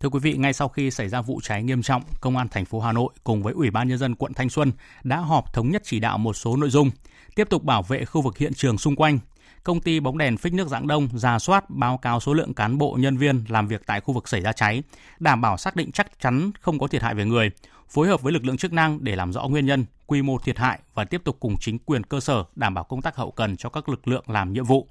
Thưa 0.00 0.08
quý 0.08 0.18
vị, 0.22 0.36
ngay 0.36 0.52
sau 0.52 0.68
khi 0.68 0.90
xảy 0.90 1.08
ra 1.08 1.20
vụ 1.20 1.40
cháy 1.42 1.62
nghiêm 1.62 1.82
trọng, 1.82 2.02
Công 2.20 2.36
an 2.36 2.48
thành 2.48 2.64
phố 2.64 2.80
Hà 2.80 2.92
Nội 2.92 3.12
cùng 3.24 3.42
với 3.42 3.52
Ủy 3.54 3.70
ban 3.70 3.88
nhân 3.88 3.98
dân 3.98 4.14
quận 4.14 4.34
Thanh 4.34 4.50
Xuân 4.50 4.72
đã 5.02 5.16
họp 5.16 5.52
thống 5.54 5.70
nhất 5.70 5.82
chỉ 5.84 6.00
đạo 6.00 6.18
một 6.18 6.32
số 6.32 6.56
nội 6.56 6.70
dung, 6.70 6.90
tiếp 7.34 7.48
tục 7.50 7.64
bảo 7.64 7.82
vệ 7.82 8.04
khu 8.04 8.20
vực 8.20 8.38
hiện 8.38 8.54
trường 8.54 8.78
xung 8.78 8.96
quanh. 8.96 9.18
Công 9.64 9.80
ty 9.80 10.00
bóng 10.00 10.18
đèn 10.18 10.36
phích 10.36 10.52
nước 10.52 10.68
Dạng 10.68 10.86
Đông 10.86 11.08
ra 11.18 11.38
soát 11.38 11.70
báo 11.70 11.98
cáo 11.98 12.20
số 12.20 12.34
lượng 12.34 12.54
cán 12.54 12.78
bộ 12.78 12.96
nhân 13.00 13.16
viên 13.16 13.44
làm 13.48 13.68
việc 13.68 13.82
tại 13.86 14.00
khu 14.00 14.14
vực 14.14 14.28
xảy 14.28 14.40
ra 14.40 14.52
cháy, 14.52 14.82
đảm 15.18 15.40
bảo 15.40 15.56
xác 15.56 15.76
định 15.76 15.92
chắc 15.92 16.20
chắn 16.20 16.50
không 16.60 16.78
có 16.78 16.86
thiệt 16.86 17.02
hại 17.02 17.14
về 17.14 17.24
người, 17.24 17.50
phối 17.88 18.08
hợp 18.08 18.22
với 18.22 18.32
lực 18.32 18.44
lượng 18.44 18.56
chức 18.56 18.72
năng 18.72 19.04
để 19.04 19.16
làm 19.16 19.32
rõ 19.32 19.48
nguyên 19.48 19.66
nhân, 19.66 19.84
quy 20.06 20.22
mô 20.22 20.38
thiệt 20.38 20.58
hại 20.58 20.78
và 20.94 21.04
tiếp 21.04 21.20
tục 21.24 21.36
cùng 21.40 21.56
chính 21.60 21.78
quyền 21.78 22.04
cơ 22.04 22.20
sở 22.20 22.44
đảm 22.56 22.74
bảo 22.74 22.84
công 22.84 23.02
tác 23.02 23.16
hậu 23.16 23.30
cần 23.30 23.56
cho 23.56 23.68
các 23.68 23.88
lực 23.88 24.08
lượng 24.08 24.24
làm 24.26 24.52
nhiệm 24.52 24.64
vụ. 24.64 24.88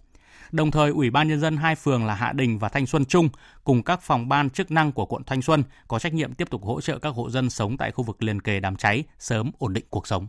Đồng 0.51 0.71
thời, 0.71 0.91
Ủy 0.91 1.09
ban 1.09 1.27
Nhân 1.27 1.39
dân 1.39 1.57
hai 1.57 1.75
phường 1.75 2.05
là 2.05 2.15
Hạ 2.15 2.33
Đình 2.33 2.59
và 2.59 2.69
Thanh 2.69 2.85
Xuân 2.85 3.05
Trung 3.05 3.29
cùng 3.63 3.83
các 3.83 4.01
phòng 4.01 4.29
ban 4.29 4.49
chức 4.49 4.71
năng 4.71 4.91
của 4.91 5.05
quận 5.05 5.23
Thanh 5.23 5.41
Xuân 5.41 5.63
có 5.87 5.99
trách 5.99 6.13
nhiệm 6.13 6.33
tiếp 6.33 6.49
tục 6.49 6.63
hỗ 6.63 6.81
trợ 6.81 6.99
các 6.99 7.09
hộ 7.09 7.29
dân 7.29 7.49
sống 7.49 7.77
tại 7.77 7.91
khu 7.91 8.03
vực 8.03 8.23
liền 8.23 8.41
kề 8.41 8.59
đám 8.59 8.75
cháy 8.75 9.03
sớm 9.19 9.51
ổn 9.57 9.73
định 9.73 9.85
cuộc 9.89 10.07
sống. 10.07 10.27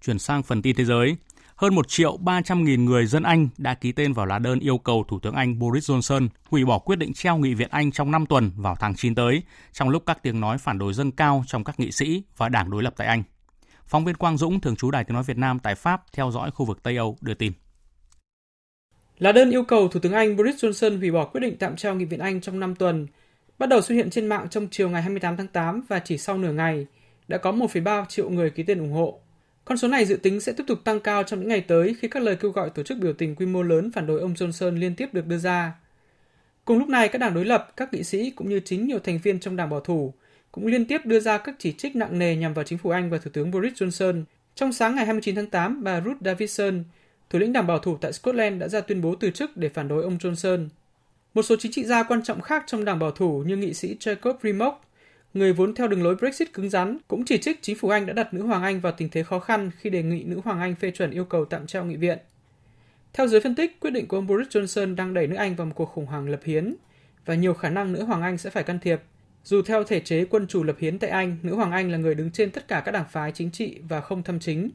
Chuyển 0.00 0.18
sang 0.18 0.42
phần 0.42 0.62
tin 0.62 0.76
thế 0.76 0.84
giới, 0.84 1.16
hơn 1.56 1.74
1 1.74 1.88
triệu 1.88 2.16
300 2.16 2.64
nghìn 2.64 2.84
người 2.84 3.06
dân 3.06 3.22
Anh 3.22 3.48
đã 3.58 3.74
ký 3.74 3.92
tên 3.92 4.12
vào 4.12 4.26
lá 4.26 4.38
đơn 4.38 4.60
yêu 4.60 4.78
cầu 4.78 5.04
Thủ 5.08 5.18
tướng 5.18 5.34
Anh 5.34 5.58
Boris 5.58 5.90
Johnson 5.90 6.28
hủy 6.50 6.64
bỏ 6.64 6.78
quyết 6.78 6.96
định 6.96 7.12
treo 7.12 7.36
nghị 7.36 7.54
viện 7.54 7.68
Anh 7.70 7.92
trong 7.92 8.10
5 8.10 8.26
tuần 8.26 8.50
vào 8.56 8.76
tháng 8.80 8.94
9 8.94 9.14
tới, 9.14 9.42
trong 9.72 9.88
lúc 9.88 10.02
các 10.06 10.22
tiếng 10.22 10.40
nói 10.40 10.58
phản 10.58 10.78
đối 10.78 10.94
dâng 10.94 11.12
cao 11.12 11.44
trong 11.46 11.64
các 11.64 11.80
nghị 11.80 11.92
sĩ 11.92 12.22
và 12.36 12.48
đảng 12.48 12.70
đối 12.70 12.82
lập 12.82 12.94
tại 12.96 13.06
Anh. 13.06 13.22
Phóng 13.86 14.04
viên 14.04 14.16
Quang 14.16 14.36
Dũng, 14.36 14.60
thường 14.60 14.76
trú 14.76 14.90
Đài 14.90 15.04
Tiếng 15.04 15.14
Nói 15.14 15.22
Việt 15.22 15.36
Nam 15.36 15.58
tại 15.58 15.74
Pháp, 15.74 16.02
theo 16.12 16.30
dõi 16.30 16.50
khu 16.50 16.66
vực 16.66 16.82
Tây 16.82 16.96
Âu, 16.96 17.16
đưa 17.20 17.34
tin. 17.34 17.52
Lá 19.18 19.32
đơn 19.32 19.50
yêu 19.50 19.64
cầu 19.64 19.88
Thủ 19.88 20.00
tướng 20.00 20.12
Anh 20.12 20.36
Boris 20.36 20.64
Johnson 20.64 20.98
hủy 20.98 21.10
bỏ 21.10 21.24
quyết 21.24 21.40
định 21.40 21.56
tạm 21.58 21.76
treo 21.76 21.94
nghị 21.94 22.04
viện 22.04 22.20
Anh 22.20 22.40
trong 22.40 22.60
5 22.60 22.74
tuần, 22.74 23.06
bắt 23.58 23.68
đầu 23.68 23.80
xuất 23.80 23.94
hiện 23.94 24.10
trên 24.10 24.26
mạng 24.26 24.46
trong 24.50 24.68
chiều 24.70 24.90
ngày 24.90 25.02
28 25.02 25.36
tháng 25.36 25.48
8 25.48 25.82
và 25.88 25.98
chỉ 25.98 26.18
sau 26.18 26.38
nửa 26.38 26.52
ngày, 26.52 26.86
đã 27.28 27.38
có 27.38 27.52
1,3 27.52 28.04
triệu 28.04 28.30
người 28.30 28.50
ký 28.50 28.62
tên 28.62 28.78
ủng 28.78 28.92
hộ. 28.92 29.20
Con 29.64 29.78
số 29.78 29.88
này 29.88 30.04
dự 30.04 30.16
tính 30.16 30.40
sẽ 30.40 30.52
tiếp 30.52 30.64
tục 30.66 30.78
tăng 30.84 31.00
cao 31.00 31.22
trong 31.22 31.40
những 31.40 31.48
ngày 31.48 31.60
tới 31.60 31.96
khi 32.00 32.08
các 32.08 32.22
lời 32.22 32.36
kêu 32.36 32.50
gọi 32.50 32.70
tổ 32.70 32.82
chức 32.82 32.98
biểu 32.98 33.12
tình 33.12 33.34
quy 33.34 33.46
mô 33.46 33.62
lớn 33.62 33.92
phản 33.92 34.06
đối 34.06 34.20
ông 34.20 34.34
Johnson 34.34 34.78
liên 34.78 34.94
tiếp 34.96 35.08
được 35.14 35.26
đưa 35.26 35.38
ra. 35.38 35.72
Cùng 36.64 36.78
lúc 36.78 36.88
này, 36.88 37.08
các 37.08 37.18
đảng 37.18 37.34
đối 37.34 37.44
lập, 37.44 37.72
các 37.76 37.92
nghị 37.92 38.02
sĩ 38.04 38.30
cũng 38.30 38.48
như 38.48 38.60
chính 38.60 38.86
nhiều 38.86 38.98
thành 38.98 39.18
viên 39.18 39.40
trong 39.40 39.56
đảng 39.56 39.70
bảo 39.70 39.80
thủ 39.80 40.14
cũng 40.52 40.66
liên 40.66 40.86
tiếp 40.86 41.00
đưa 41.04 41.20
ra 41.20 41.38
các 41.38 41.54
chỉ 41.58 41.72
trích 41.72 41.96
nặng 41.96 42.18
nề 42.18 42.36
nhằm 42.36 42.54
vào 42.54 42.64
chính 42.64 42.78
phủ 42.78 42.90
Anh 42.90 43.10
và 43.10 43.18
Thủ 43.18 43.30
tướng 43.32 43.50
Boris 43.50 43.72
Johnson. 43.72 44.24
Trong 44.54 44.72
sáng 44.72 44.94
ngày 44.96 45.04
29 45.06 45.34
tháng 45.34 45.46
8, 45.46 45.84
bà 45.84 46.00
Ruth 46.00 46.16
Davidson, 46.20 46.84
thủ 47.30 47.38
lĩnh 47.38 47.52
đảng 47.52 47.66
bảo 47.66 47.78
thủ 47.78 47.96
tại 48.00 48.12
Scotland 48.12 48.60
đã 48.60 48.68
ra 48.68 48.80
tuyên 48.80 49.00
bố 49.00 49.14
từ 49.14 49.30
chức 49.30 49.56
để 49.56 49.68
phản 49.68 49.88
đối 49.88 50.02
ông 50.02 50.18
Johnson. 50.18 50.68
Một 51.34 51.42
số 51.42 51.56
chính 51.58 51.72
trị 51.72 51.84
gia 51.84 52.02
quan 52.02 52.22
trọng 52.22 52.40
khác 52.40 52.64
trong 52.66 52.84
đảng 52.84 52.98
bảo 52.98 53.10
thủ 53.10 53.42
như 53.46 53.56
nghị 53.56 53.74
sĩ 53.74 53.96
Jacob 54.00 54.34
Rees-Mogg 54.42 54.74
người 55.34 55.52
vốn 55.52 55.74
theo 55.74 55.88
đường 55.88 56.02
lối 56.02 56.16
Brexit 56.16 56.52
cứng 56.52 56.70
rắn, 56.70 56.98
cũng 57.08 57.24
chỉ 57.24 57.38
trích 57.38 57.62
chính 57.62 57.76
phủ 57.76 57.88
Anh 57.88 58.06
đã 58.06 58.12
đặt 58.12 58.34
nữ 58.34 58.42
hoàng 58.42 58.62
Anh 58.62 58.80
vào 58.80 58.92
tình 58.92 59.08
thế 59.08 59.22
khó 59.22 59.38
khăn 59.38 59.70
khi 59.78 59.90
đề 59.90 60.02
nghị 60.02 60.24
nữ 60.24 60.40
hoàng 60.44 60.60
Anh 60.60 60.74
phê 60.74 60.90
chuẩn 60.90 61.10
yêu 61.10 61.24
cầu 61.24 61.44
tạm 61.44 61.66
treo 61.66 61.84
nghị 61.84 61.96
viện. 61.96 62.18
Theo 63.12 63.26
giới 63.26 63.40
phân 63.40 63.54
tích, 63.54 63.80
quyết 63.80 63.90
định 63.90 64.08
của 64.08 64.16
ông 64.16 64.26
Boris 64.26 64.48
Johnson 64.48 64.94
đang 64.94 65.14
đẩy 65.14 65.26
nước 65.26 65.36
Anh 65.36 65.56
vào 65.56 65.66
một 65.66 65.72
cuộc 65.76 65.84
khủng 65.84 66.06
hoảng 66.06 66.28
lập 66.28 66.40
hiến 66.44 66.74
và 67.24 67.34
nhiều 67.34 67.54
khả 67.54 67.70
năng 67.70 67.92
nữ 67.92 68.04
hoàng 68.04 68.22
Anh 68.22 68.38
sẽ 68.38 68.50
phải 68.50 68.62
can 68.62 68.78
thiệp. 68.78 69.00
Dù 69.44 69.62
theo 69.62 69.84
thể 69.84 70.00
chế 70.00 70.24
quân 70.24 70.46
chủ 70.46 70.62
lập 70.62 70.76
hiến 70.78 70.98
tại 70.98 71.10
Anh, 71.10 71.36
nữ 71.42 71.54
hoàng 71.54 71.72
Anh 71.72 71.90
là 71.90 71.98
người 71.98 72.14
đứng 72.14 72.30
trên 72.30 72.50
tất 72.50 72.68
cả 72.68 72.82
các 72.84 72.92
đảng 72.92 73.08
phái 73.10 73.32
chính 73.32 73.50
trị 73.50 73.78
và 73.88 74.00
không 74.00 74.22
thâm 74.22 74.40
chính. 74.40 74.70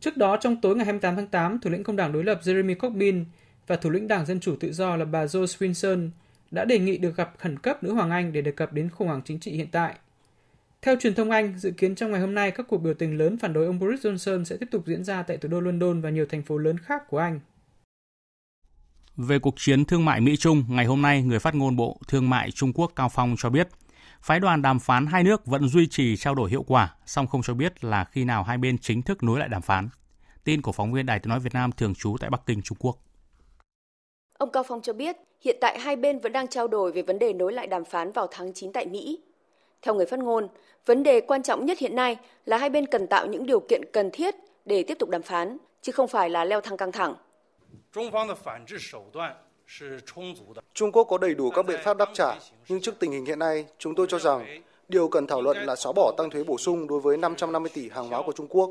Trước 0.00 0.16
đó, 0.16 0.36
trong 0.36 0.60
tối 0.60 0.76
ngày 0.76 0.84
28 0.84 1.16
tháng 1.16 1.26
8, 1.26 1.58
thủ 1.58 1.70
lĩnh 1.70 1.84
công 1.84 1.96
đảng 1.96 2.12
đối 2.12 2.24
lập 2.24 2.40
Jeremy 2.42 2.74
Corbyn 2.74 3.24
và 3.66 3.76
thủ 3.76 3.90
lĩnh 3.90 4.08
đảng 4.08 4.26
Dân 4.26 4.40
chủ 4.40 4.56
tự 4.60 4.72
do 4.72 4.96
là 4.96 5.04
bà 5.04 5.24
Jo 5.24 5.44
Swinson 5.44 6.10
đã 6.50 6.64
đề 6.64 6.78
nghị 6.78 6.98
được 6.98 7.16
gặp 7.16 7.34
khẩn 7.38 7.58
cấp 7.58 7.82
nữ 7.82 7.92
hoàng 7.92 8.10
Anh 8.10 8.32
để 8.32 8.42
đề 8.42 8.50
cập 8.50 8.72
đến 8.72 8.90
khủng 8.90 9.08
hoảng 9.08 9.22
chính 9.24 9.40
trị 9.40 9.52
hiện 9.52 9.68
tại. 9.72 9.94
Theo 10.82 10.96
truyền 11.00 11.14
thông 11.14 11.30
Anh, 11.30 11.58
dự 11.58 11.70
kiến 11.70 11.94
trong 11.94 12.10
ngày 12.10 12.20
hôm 12.20 12.34
nay 12.34 12.50
các 12.50 12.66
cuộc 12.68 12.78
biểu 12.78 12.94
tình 12.94 13.18
lớn 13.18 13.38
phản 13.38 13.52
đối 13.52 13.66
ông 13.66 13.78
Boris 13.78 14.06
Johnson 14.06 14.44
sẽ 14.44 14.56
tiếp 14.56 14.68
tục 14.70 14.82
diễn 14.86 15.04
ra 15.04 15.22
tại 15.22 15.36
thủ 15.36 15.48
đô 15.48 15.60
London 15.60 16.00
và 16.00 16.10
nhiều 16.10 16.26
thành 16.26 16.42
phố 16.42 16.58
lớn 16.58 16.78
khác 16.78 17.02
của 17.08 17.18
Anh. 17.18 17.40
Về 19.16 19.38
cuộc 19.38 19.54
chiến 19.56 19.84
thương 19.84 20.04
mại 20.04 20.20
Mỹ-Trung, 20.20 20.64
ngày 20.68 20.86
hôm 20.86 21.02
nay, 21.02 21.22
người 21.22 21.38
phát 21.38 21.54
ngôn 21.54 21.76
Bộ 21.76 22.00
Thương 22.08 22.30
mại 22.30 22.50
Trung 22.50 22.72
Quốc 22.72 22.92
Cao 22.96 23.08
Phong 23.08 23.34
cho 23.38 23.50
biết, 23.50 23.68
phái 24.22 24.40
đoàn 24.40 24.62
đàm 24.62 24.78
phán 24.78 25.06
hai 25.06 25.24
nước 25.24 25.46
vẫn 25.46 25.68
duy 25.68 25.86
trì 25.86 26.16
trao 26.16 26.34
đổi 26.34 26.50
hiệu 26.50 26.62
quả, 26.62 26.94
song 27.06 27.26
không 27.26 27.42
cho 27.42 27.54
biết 27.54 27.84
là 27.84 28.04
khi 28.04 28.24
nào 28.24 28.42
hai 28.42 28.58
bên 28.58 28.78
chính 28.78 29.02
thức 29.02 29.22
nối 29.22 29.38
lại 29.38 29.48
đàm 29.48 29.62
phán. 29.62 29.88
Tin 30.44 30.62
của 30.62 30.72
phóng 30.72 30.92
viên 30.92 31.06
Đài 31.06 31.18
Tiếng 31.18 31.28
Nói 31.28 31.40
Việt 31.40 31.54
Nam 31.54 31.72
thường 31.72 31.94
trú 31.94 32.16
tại 32.20 32.30
Bắc 32.30 32.46
Kinh, 32.46 32.62
Trung 32.62 32.78
Quốc. 32.80 32.98
Ông 34.40 34.50
Cao 34.50 34.62
Phong 34.62 34.82
cho 34.82 34.92
biết, 34.92 35.16
hiện 35.40 35.56
tại 35.60 35.78
hai 35.78 35.96
bên 35.96 36.18
vẫn 36.18 36.32
đang 36.32 36.48
trao 36.48 36.68
đổi 36.68 36.92
về 36.92 37.02
vấn 37.02 37.18
đề 37.18 37.32
nối 37.32 37.52
lại 37.52 37.66
đàm 37.66 37.84
phán 37.84 38.12
vào 38.12 38.26
tháng 38.30 38.52
9 38.52 38.72
tại 38.72 38.86
Mỹ. 38.86 39.20
Theo 39.82 39.94
người 39.94 40.06
phát 40.06 40.18
ngôn, 40.18 40.48
vấn 40.86 41.02
đề 41.02 41.20
quan 41.20 41.42
trọng 41.42 41.66
nhất 41.66 41.78
hiện 41.78 41.96
nay 41.96 42.16
là 42.44 42.56
hai 42.56 42.70
bên 42.70 42.86
cần 42.86 43.06
tạo 43.06 43.26
những 43.26 43.46
điều 43.46 43.60
kiện 43.60 43.84
cần 43.92 44.10
thiết 44.10 44.34
để 44.64 44.82
tiếp 44.82 44.98
tục 44.98 45.08
đàm 45.08 45.22
phán, 45.22 45.58
chứ 45.82 45.92
không 45.92 46.08
phải 46.08 46.30
là 46.30 46.44
leo 46.44 46.60
thang 46.60 46.76
căng 46.76 46.92
thẳng. 46.92 47.14
Trung 50.74 50.92
Quốc 50.92 51.04
có 51.04 51.18
đầy 51.18 51.34
đủ 51.34 51.50
các 51.50 51.66
biện 51.66 51.80
pháp 51.84 51.96
đáp 51.96 52.08
trả, 52.14 52.38
nhưng 52.68 52.80
trước 52.80 52.98
tình 52.98 53.12
hình 53.12 53.24
hiện 53.24 53.38
nay, 53.38 53.66
chúng 53.78 53.94
tôi 53.94 54.06
cho 54.08 54.18
rằng 54.18 54.60
điều 54.88 55.08
cần 55.08 55.26
thảo 55.26 55.42
luận 55.42 55.56
là 55.56 55.76
xóa 55.76 55.92
bỏ 55.92 56.12
tăng 56.18 56.30
thuế 56.30 56.44
bổ 56.44 56.58
sung 56.58 56.88
đối 56.88 57.00
với 57.00 57.16
550 57.16 57.70
tỷ 57.74 57.88
hàng 57.90 58.08
hóa 58.08 58.22
của 58.26 58.32
Trung 58.32 58.48
Quốc, 58.48 58.70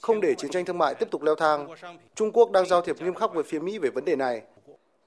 không 0.00 0.20
để 0.20 0.34
chiến 0.34 0.50
tranh 0.50 0.64
thương 0.64 0.78
mại 0.78 0.94
tiếp 0.94 1.10
tục 1.10 1.22
leo 1.22 1.34
thang. 1.34 1.68
Trung 2.14 2.32
Quốc 2.32 2.50
đang 2.50 2.66
giao 2.66 2.82
thiệp 2.82 2.96
nghiêm 3.02 3.14
khắc 3.14 3.34
với 3.34 3.44
phía 3.44 3.58
Mỹ 3.58 3.78
về 3.78 3.90
vấn 3.90 4.04
đề 4.04 4.16
này. 4.16 4.42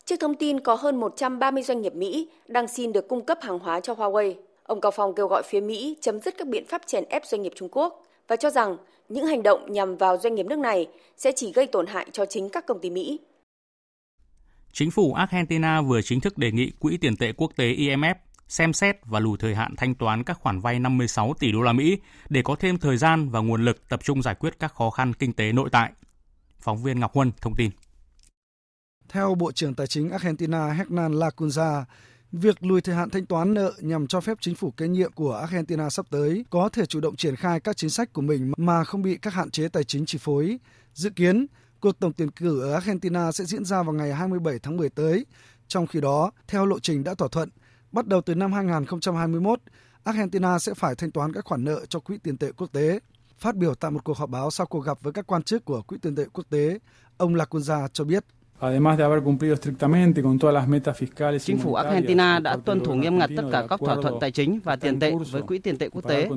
Trước 0.10 0.20
thông 0.20 0.36
tin 0.36 0.60
có 0.60 0.76
hơn 0.76 0.99
130 0.99 1.64
doanh 1.64 1.82
nghiệp 1.82 1.93
Mỹ 1.95 2.30
đang 2.47 2.68
xin 2.68 2.93
được 2.93 3.07
cung 3.07 3.26
cấp 3.26 3.38
hàng 3.41 3.60
hóa 3.60 3.80
cho 3.80 3.93
Huawei, 3.93 4.34
ông 4.64 4.82
Cao 4.82 4.91
Phong 4.95 5.16
kêu 5.16 5.28
gọi 5.28 5.43
phía 5.49 5.62
Mỹ 5.62 5.97
chấm 6.01 6.22
dứt 6.22 6.36
các 6.38 6.47
biện 6.47 6.66
pháp 6.68 6.82
chèn 6.86 7.03
ép 7.10 7.26
doanh 7.26 7.41
nghiệp 7.41 7.51
Trung 7.55 7.70
Quốc 7.72 8.03
và 8.28 8.36
cho 8.36 8.49
rằng 8.49 8.78
những 9.10 9.26
hành 9.26 9.43
động 9.43 9.72
nhằm 9.72 9.97
vào 9.97 10.18
doanh 10.18 10.36
nghiệp 10.36 10.45
nước 10.45 10.60
này 10.60 10.88
sẽ 11.18 11.32
chỉ 11.36 11.51
gây 11.51 11.68
tổn 11.68 11.88
hại 11.88 12.07
cho 12.12 12.26
chính 12.26 12.49
các 12.49 12.66
công 12.66 12.80
ty 12.82 12.89
Mỹ. 12.89 13.20
Chính 14.72 14.91
phủ 14.91 15.14
Argentina 15.14 15.82
vừa 15.82 16.01
chính 16.01 16.22
thức 16.22 16.38
đề 16.38 16.51
nghị 16.51 16.72
Quỹ 16.80 16.97
tiền 16.97 17.18
tệ 17.18 17.32
quốc 17.38 17.51
tế 17.55 17.66
IMF 17.66 18.16
xem 18.47 18.74
xét 18.74 18.97
và 19.05 19.20
lùi 19.20 19.38
thời 19.38 19.55
hạn 19.55 19.76
thanh 19.78 19.95
toán 19.95 20.24
các 20.24 20.39
khoản 20.41 20.60
vay 20.60 20.80
56 20.80 21.34
tỷ 21.39 21.51
đô 21.51 21.62
la 21.62 21.74
Mỹ 21.74 21.97
để 22.30 22.41
có 22.43 22.55
thêm 22.55 22.78
thời 22.78 22.97
gian 22.97 23.30
và 23.30 23.39
nguồn 23.39 23.66
lực 23.66 23.89
tập 23.89 24.03
trung 24.03 24.22
giải 24.22 24.36
quyết 24.36 24.60
các 24.60 24.74
khó 24.74 24.89
khăn 24.89 25.14
kinh 25.14 25.34
tế 25.34 25.51
nội 25.51 25.70
tại. 25.72 25.91
Phóng 26.60 26.84
viên 26.84 26.99
Ngọc 26.99 27.14
Huân 27.14 27.32
thông 27.41 27.55
tin. 27.55 27.70
Theo 29.10 29.36
Bộ 29.36 29.51
trưởng 29.51 29.76
Tài 29.76 29.88
chính 29.88 30.10
Argentina 30.10 30.72
Hernan 30.72 31.14
Lacunza, 31.14 31.84
việc 32.32 32.64
lùi 32.64 32.82
thời 32.82 32.95
hạn 32.95 33.10
thanh 33.10 33.26
toán 33.26 33.53
nợ 33.53 33.74
nhằm 33.80 34.07
cho 34.07 34.22
phép 34.22 34.38
chính 34.41 34.55
phủ 34.55 34.72
kế 34.72 34.88
nhiệm 34.88 35.12
của 35.12 35.34
Argentina 35.34 35.89
sắp 35.89 36.05
tới 36.10 36.45
có 36.49 36.70
thể 36.70 36.86
chủ 36.86 36.99
động 36.99 37.16
triển 37.16 37.36
khai 37.36 37.60
các 37.60 37.78
chính 37.78 37.89
sách 37.89 38.14
của 38.14 38.22
mình 38.22 38.51
mà 38.57 38.84
không 38.84 39.01
bị 39.01 39.18
các 39.18 39.34
hạn 39.34 39.51
chế 39.51 39.68
tài 39.68 39.84
chính 39.84 40.05
chi 40.05 40.18
phối. 40.22 40.60
Dự 40.93 41.10
kiến, 41.10 41.45
cuộc 41.80 41.99
tổng 41.99 42.14
tuyển 42.14 42.32
cử 42.32 42.62
ở 42.62 42.74
Argentina 42.74 43.32
sẽ 43.32 43.45
diễn 43.45 43.66
ra 43.66 43.84
vào 43.84 43.93
ngày 43.93 44.14
27 44.14 44.60
tháng 44.60 44.78
10 44.78 44.89
tới. 44.89 45.26
Trong 45.68 45.88
khi 45.88 46.01
đó, 46.01 46.32
theo 46.47 46.66
lộ 46.66 46.80
trình 46.80 47.03
đã 47.03 47.16
thỏa 47.16 47.28
thuận, 47.32 47.49
bắt 47.91 48.07
đầu 48.07 48.22
từ 48.22 48.36
năm 48.36 48.53
2021, 48.53 49.60
Argentina 50.03 50.60
sẽ 50.60 50.74
phải 50.74 50.95
thanh 50.95 51.12
toán 51.12 51.34
các 51.34 51.45
khoản 51.45 51.64
nợ 51.64 51.86
cho 51.89 51.99
Quỹ 51.99 52.18
tiền 52.18 52.38
tệ 52.38 52.51
quốc 52.57 52.68
tế. 52.72 52.99
Phát 53.39 53.55
biểu 53.55 53.76
tại 53.76 53.91
một 53.91 54.03
cuộc 54.03 54.18
họp 54.18 54.30
báo 54.30 54.51
sau 54.51 54.68
cuộc 54.68 54.80
gặp 54.80 54.97
với 55.01 55.14
các 55.14 55.28
quan 55.28 55.43
chức 55.43 55.66
của 55.66 55.82
Quỹ 55.82 55.97
tiền 56.01 56.16
tệ 56.16 56.26
quốc 56.34 56.45
tế, 56.49 56.80
ông 57.18 57.36
Lacunza 57.36 57.88
cho 57.88 58.03
biết 58.03 58.26
Chính 61.41 61.57
phủ 61.57 61.74
Argentina 61.74 62.39
đã 62.39 62.57
tuân 62.66 62.80
thủ 62.80 62.93
nghiêm 62.93 63.18
ngặt 63.18 63.30
tất 63.38 63.43
cả 63.51 63.64
các 63.70 63.80
thỏa 63.80 63.95
thuận 64.01 64.20
tài 64.22 64.32
chính 64.32 64.60
và 64.64 64.76
tiền 64.76 64.99
tệ 64.99 65.14
với 65.32 65.41
Quỹ 65.41 65.60
tiền 65.60 65.78
tệ 65.78 65.89
quốc 65.89 66.07
tế. 66.07 66.30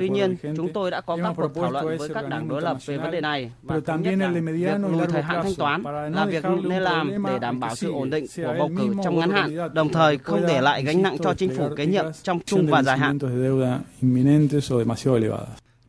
Tuy 0.00 0.08
nhiên, 0.08 0.36
chúng 0.56 0.72
tôi 0.72 0.90
đã 0.90 1.00
có 1.00 1.16
các 1.16 1.32
cuộc 1.36 1.54
thảo 1.54 1.70
luận 1.70 1.98
với 1.98 2.08
các 2.08 2.28
đảng 2.28 2.48
đối 2.48 2.62
lập 2.62 2.76
về 2.86 2.96
vấn 2.98 3.10
đề 3.10 3.20
này 3.20 3.50
và 3.62 3.80
thống 3.80 4.02
nhất 4.02 4.14
rằng 4.18 4.34
việc 4.34 4.90
lùi 4.92 5.06
thời 5.06 5.22
hạn 5.22 5.42
thanh 5.42 5.54
toán 5.54 5.82
là 6.12 6.26
việc 6.26 6.44
nên 6.64 6.82
làm 6.82 7.24
để 7.26 7.38
đảm 7.38 7.60
bảo 7.60 7.74
sự 7.74 7.92
ổn 7.92 8.10
định 8.10 8.26
của 8.36 8.54
bầu 8.58 8.70
cử 8.78 8.94
trong 9.04 9.18
ngắn 9.18 9.30
hạn, 9.30 9.74
đồng 9.74 9.88
thời 9.88 10.18
không 10.18 10.46
để 10.46 10.60
lại 10.60 10.84
gánh 10.84 11.02
nặng 11.02 11.16
cho 11.18 11.34
chính 11.34 11.54
phủ 11.54 11.68
kế 11.76 11.86
nhiệm 11.86 12.04
trong 12.22 12.40
trung 12.46 12.66
và 12.66 12.82
dài 12.82 12.98
hạn. 12.98 13.18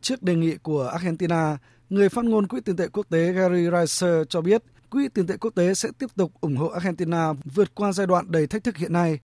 Trước 0.00 0.22
đề 0.22 0.34
nghị 0.34 0.56
của 0.56 0.82
Argentina, 0.92 1.58
người 1.90 2.08
phát 2.08 2.24
ngôn 2.24 2.46
Quỹ 2.46 2.60
tiền 2.60 2.76
tệ 2.76 2.88
quốc 2.92 3.06
tế 3.10 3.32
Gary 3.32 3.70
Reiser 3.72 4.26
cho 4.28 4.40
biết 4.40 4.62
Quỹ 4.90 5.08
tiền 5.08 5.26
tệ 5.26 5.36
quốc 5.36 5.50
tế 5.54 5.74
sẽ 5.74 5.88
tiếp 5.98 6.06
tục 6.16 6.32
ủng 6.40 6.56
hộ 6.56 6.66
Argentina 6.66 7.32
vượt 7.54 7.74
qua 7.74 7.92
giai 7.92 8.06
đoạn 8.06 8.24
đầy 8.28 8.46
thách 8.46 8.64
thức 8.64 8.76
hiện 8.76 8.92
nay. 8.92 9.18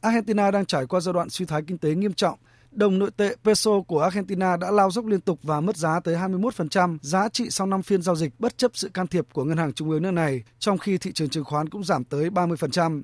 Argentina 0.00 0.50
đang 0.50 0.66
trải 0.66 0.86
qua 0.86 1.00
giai 1.00 1.12
đoạn 1.12 1.30
suy 1.30 1.46
thoái 1.46 1.62
kinh 1.66 1.78
tế 1.78 1.94
nghiêm 1.94 2.12
trọng. 2.12 2.38
Đồng 2.70 2.98
nội 2.98 3.10
tệ 3.16 3.34
peso 3.44 3.70
của 3.80 4.00
Argentina 4.00 4.56
đã 4.56 4.70
lao 4.70 4.90
dốc 4.90 5.06
liên 5.06 5.20
tục 5.20 5.38
và 5.42 5.60
mất 5.60 5.76
giá 5.76 6.00
tới 6.00 6.16
21% 6.16 6.98
giá 7.02 7.28
trị 7.28 7.50
sau 7.50 7.66
5 7.66 7.82
phiên 7.82 8.02
giao 8.02 8.16
dịch 8.16 8.40
bất 8.40 8.58
chấp 8.58 8.70
sự 8.74 8.88
can 8.88 9.06
thiệp 9.06 9.26
của 9.32 9.44
Ngân 9.44 9.58
hàng 9.58 9.72
Trung 9.72 9.90
ương 9.90 10.02
nước 10.02 10.10
này, 10.10 10.42
trong 10.58 10.78
khi 10.78 10.98
thị 10.98 11.12
trường 11.12 11.28
chứng 11.28 11.44
khoán 11.44 11.68
cũng 11.68 11.84
giảm 11.84 12.04
tới 12.04 12.30
30%. 12.30 13.02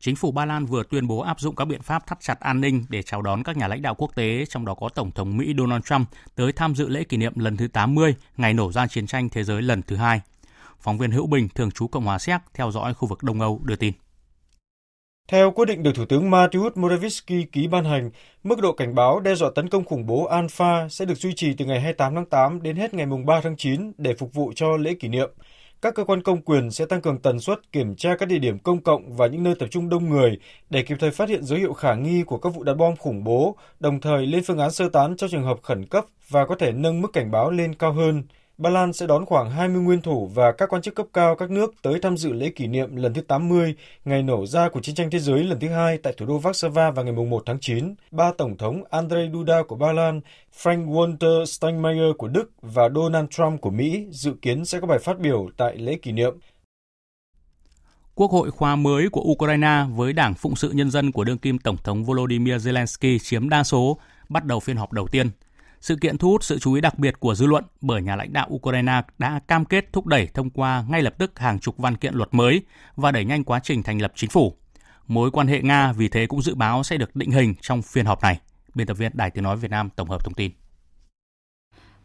Chính 0.00 0.16
phủ 0.16 0.32
Ba 0.32 0.44
Lan 0.44 0.66
vừa 0.66 0.82
tuyên 0.90 1.06
bố 1.06 1.18
áp 1.18 1.40
dụng 1.40 1.56
các 1.56 1.64
biện 1.64 1.82
pháp 1.82 2.06
thắt 2.06 2.20
chặt 2.20 2.40
an 2.40 2.60
ninh 2.60 2.84
để 2.88 3.02
chào 3.02 3.22
đón 3.22 3.42
các 3.42 3.56
nhà 3.56 3.68
lãnh 3.68 3.82
đạo 3.82 3.94
quốc 3.94 4.14
tế, 4.14 4.44
trong 4.48 4.64
đó 4.64 4.74
có 4.74 4.88
Tổng 4.88 5.10
thống 5.10 5.36
Mỹ 5.36 5.54
Donald 5.58 5.84
Trump, 5.84 6.08
tới 6.34 6.52
tham 6.52 6.74
dự 6.74 6.88
lễ 6.88 7.04
kỷ 7.04 7.16
niệm 7.16 7.32
lần 7.38 7.56
thứ 7.56 7.68
80 7.68 8.14
ngày 8.36 8.54
nổ 8.54 8.72
ra 8.72 8.86
chiến 8.86 9.06
tranh 9.06 9.28
thế 9.28 9.44
giới 9.44 9.62
lần 9.62 9.82
thứ 9.82 9.96
hai. 9.96 10.20
Phóng 10.82 10.98
viên 10.98 11.10
Hữu 11.10 11.26
Bình, 11.26 11.48
thường 11.54 11.70
trú 11.70 11.86
Cộng 11.86 12.04
hòa 12.04 12.18
Séc, 12.18 12.40
theo 12.54 12.70
dõi 12.70 12.94
khu 12.94 13.08
vực 13.08 13.22
Đông 13.22 13.40
Âu 13.40 13.60
đưa 13.64 13.76
tin. 13.76 13.92
Theo 15.28 15.50
quyết 15.50 15.64
định 15.64 15.82
được 15.82 15.92
Thủ 15.94 16.04
tướng 16.04 16.30
Mateusz 16.30 16.70
Morawiecki 16.74 17.44
ký 17.52 17.66
ban 17.68 17.84
hành, 17.84 18.10
mức 18.42 18.60
độ 18.60 18.72
cảnh 18.72 18.94
báo 18.94 19.20
đe 19.20 19.34
dọa 19.34 19.50
tấn 19.54 19.68
công 19.68 19.84
khủng 19.84 20.06
bố 20.06 20.24
Alpha 20.24 20.88
sẽ 20.88 21.04
được 21.04 21.14
duy 21.14 21.34
trì 21.34 21.54
từ 21.54 21.64
ngày 21.64 21.80
28 21.80 22.14
tháng 22.14 22.26
8 22.26 22.62
đến 22.62 22.76
hết 22.76 22.94
ngày 22.94 23.06
3 23.26 23.40
tháng 23.40 23.56
9 23.56 23.92
để 23.98 24.14
phục 24.14 24.34
vụ 24.34 24.52
cho 24.56 24.76
lễ 24.76 24.94
kỷ 24.94 25.08
niệm. 25.08 25.30
Các 25.82 25.94
cơ 25.94 26.04
quan 26.04 26.22
công 26.22 26.42
quyền 26.42 26.70
sẽ 26.70 26.86
tăng 26.86 27.00
cường 27.00 27.18
tần 27.18 27.40
suất 27.40 27.72
kiểm 27.72 27.94
tra 27.96 28.16
các 28.16 28.26
địa 28.26 28.38
điểm 28.38 28.58
công 28.58 28.82
cộng 28.82 29.16
và 29.16 29.26
những 29.26 29.42
nơi 29.42 29.54
tập 29.58 29.66
trung 29.70 29.88
đông 29.88 30.08
người 30.08 30.38
để 30.70 30.82
kịp 30.82 30.96
thời 31.00 31.10
phát 31.10 31.28
hiện 31.28 31.44
dấu 31.44 31.58
hiệu 31.58 31.72
khả 31.72 31.94
nghi 31.94 32.22
của 32.22 32.38
các 32.38 32.54
vụ 32.54 32.62
đặt 32.62 32.74
bom 32.74 32.96
khủng 32.96 33.24
bố, 33.24 33.56
đồng 33.80 34.00
thời 34.00 34.26
lên 34.26 34.42
phương 34.46 34.58
án 34.58 34.70
sơ 34.70 34.88
tán 34.88 35.16
trong 35.16 35.30
trường 35.30 35.44
hợp 35.44 35.58
khẩn 35.62 35.86
cấp 35.86 36.04
và 36.28 36.46
có 36.46 36.54
thể 36.54 36.72
nâng 36.72 37.00
mức 37.00 37.12
cảnh 37.12 37.30
báo 37.30 37.50
lên 37.50 37.74
cao 37.74 37.92
hơn. 37.92 38.22
Ba 38.62 38.70
Lan 38.70 38.92
sẽ 38.92 39.06
đón 39.06 39.26
khoảng 39.26 39.50
20 39.50 39.82
nguyên 39.82 40.00
thủ 40.00 40.30
và 40.34 40.52
các 40.52 40.68
quan 40.68 40.82
chức 40.82 40.94
cấp 40.94 41.06
cao 41.12 41.36
các 41.36 41.50
nước 41.50 41.74
tới 41.82 41.98
tham 42.02 42.16
dự 42.16 42.32
lễ 42.32 42.48
kỷ 42.48 42.66
niệm 42.66 42.96
lần 42.96 43.14
thứ 43.14 43.20
80, 43.20 43.74
ngày 44.04 44.22
nổ 44.22 44.46
ra 44.46 44.68
của 44.68 44.80
chiến 44.80 44.94
tranh 44.94 45.10
thế 45.10 45.18
giới 45.18 45.44
lần 45.44 45.60
thứ 45.60 45.68
hai 45.68 45.98
tại 45.98 46.14
thủ 46.16 46.26
đô 46.26 46.40
Warsaw 46.40 46.92
vào 46.92 47.04
ngày 47.04 47.12
1 47.12 47.42
tháng 47.46 47.60
9. 47.60 47.94
Ba 48.10 48.32
tổng 48.38 48.56
thống 48.56 48.82
Andrzej 48.90 49.32
Duda 49.32 49.62
của 49.62 49.76
Ba 49.76 49.92
Lan, 49.92 50.20
Frank-Walter 50.62 51.44
Steinmeier 51.44 52.16
của 52.18 52.28
Đức 52.28 52.50
và 52.62 52.88
Donald 52.94 53.26
Trump 53.30 53.60
của 53.60 53.70
Mỹ 53.70 54.06
dự 54.10 54.34
kiến 54.42 54.64
sẽ 54.64 54.80
có 54.80 54.86
bài 54.86 54.98
phát 54.98 55.18
biểu 55.18 55.48
tại 55.56 55.78
lễ 55.78 55.98
kỷ 56.02 56.12
niệm. 56.12 56.34
Quốc 58.14 58.30
hội 58.30 58.50
khóa 58.50 58.76
mới 58.76 59.08
của 59.08 59.22
Ukraine 59.22 59.84
với 59.94 60.12
Đảng 60.12 60.34
Phụng 60.34 60.56
sự 60.56 60.70
Nhân 60.70 60.90
dân 60.90 61.12
của 61.12 61.24
đương 61.24 61.38
kim 61.38 61.58
Tổng 61.58 61.76
thống 61.84 62.04
Volodymyr 62.04 62.68
Zelensky 62.68 63.18
chiếm 63.18 63.48
đa 63.48 63.64
số 63.64 63.98
bắt 64.28 64.44
đầu 64.44 64.60
phiên 64.60 64.76
họp 64.76 64.92
đầu 64.92 65.08
tiên– 65.08 65.30
sự 65.82 65.96
kiện 65.96 66.18
thu 66.18 66.30
hút 66.30 66.44
sự 66.44 66.58
chú 66.58 66.74
ý 66.74 66.80
đặc 66.80 66.98
biệt 66.98 67.20
của 67.20 67.34
dư 67.34 67.46
luận 67.46 67.64
bởi 67.80 68.02
nhà 68.02 68.16
lãnh 68.16 68.32
đạo 68.32 68.48
Ukraine 68.50 69.02
đã 69.18 69.40
cam 69.48 69.64
kết 69.64 69.92
thúc 69.92 70.06
đẩy 70.06 70.28
thông 70.34 70.50
qua 70.50 70.84
ngay 70.88 71.02
lập 71.02 71.14
tức 71.18 71.38
hàng 71.38 71.58
chục 71.58 71.78
văn 71.78 71.96
kiện 71.96 72.14
luật 72.14 72.28
mới 72.34 72.62
và 72.96 73.10
đẩy 73.10 73.24
nhanh 73.24 73.44
quá 73.44 73.60
trình 73.62 73.82
thành 73.82 74.02
lập 74.02 74.12
chính 74.14 74.30
phủ. 74.30 74.56
Mối 75.06 75.30
quan 75.30 75.46
hệ 75.46 75.60
Nga 75.62 75.92
vì 75.92 76.08
thế 76.08 76.26
cũng 76.26 76.42
dự 76.42 76.54
báo 76.54 76.82
sẽ 76.82 76.96
được 76.96 77.16
định 77.16 77.30
hình 77.30 77.54
trong 77.60 77.82
phiên 77.82 78.06
họp 78.06 78.22
này. 78.22 78.40
Biên 78.74 78.86
tập 78.86 78.94
viên 78.94 79.12
Đài 79.14 79.30
Tiếng 79.30 79.44
Nói 79.44 79.56
Việt 79.56 79.70
Nam 79.70 79.88
tổng 79.96 80.10
hợp 80.10 80.24
thông 80.24 80.34
tin. 80.34 80.52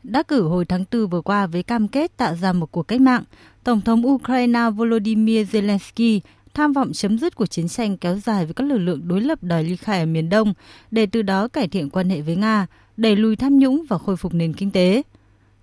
Đã 0.04 0.24
cử 0.24 0.48
hồi 0.48 0.66
tháng 0.66 0.86
4 0.92 1.08
vừa 1.08 1.22
qua 1.22 1.48
với 1.48 1.64
cam 1.64 1.88
kết 1.88 2.18
tạo 2.18 2.36
ra 2.36 2.54
một 2.54 2.72
cuộc 2.72 2.84
cách 2.84 3.02
mạng, 3.02 3.24
Tổng 3.64 3.82
thống 3.82 4.08
Ukraine 4.08 4.70
Volodymyr 4.70 5.56
Zelensky 5.56 6.20
tham 6.54 6.74
vọng 6.74 6.94
chấm 6.94 7.18
dứt 7.18 7.36
cuộc 7.36 7.46
chiến 7.46 7.68
tranh 7.68 7.98
kéo 7.98 8.16
dài 8.16 8.46
với 8.46 8.54
các 8.54 8.64
lực 8.64 8.78
lượng 8.78 9.08
đối 9.08 9.22
lập 9.22 9.44
đòi 9.44 9.64
ly 9.64 9.76
khai 9.76 10.00
ở 10.00 10.06
miền 10.06 10.30
Đông 10.30 10.54
để 10.92 11.06
từ 11.06 11.22
đó 11.22 11.48
cải 11.48 11.68
thiện 11.68 11.90
quan 11.90 12.10
hệ 12.10 12.22
với 12.22 12.36
Nga, 12.36 12.68
đẩy 12.98 13.16
lùi 13.16 13.36
tham 13.36 13.58
nhũng 13.58 13.84
và 13.90 13.98
khôi 13.98 14.18
phục 14.18 14.34
nền 14.34 14.54
kinh 14.54 14.72
tế. 14.72 15.02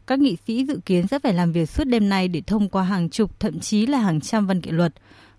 Các 0.07 0.19
nghị 0.19 0.37
sĩ 0.47 0.65
dự 0.65 0.81
kiến 0.87 1.07
sẽ 1.07 1.19
phải 1.19 1.35
làm 1.35 1.53
việc 1.53 1.71
suốt 1.71 1.85
đêm 1.85 2.09
nay 2.09 2.29
để 2.29 2.43
thông 2.47 2.69
qua 2.69 2.83
hàng 2.83 3.11
chục 3.11 3.41
thậm 3.41 3.61
chí 3.61 3.87
là 3.87 3.99
hàng 3.99 4.21
trăm 4.21 4.47
văn 4.47 4.61
kiện 4.61 4.77
luật. 4.77 4.95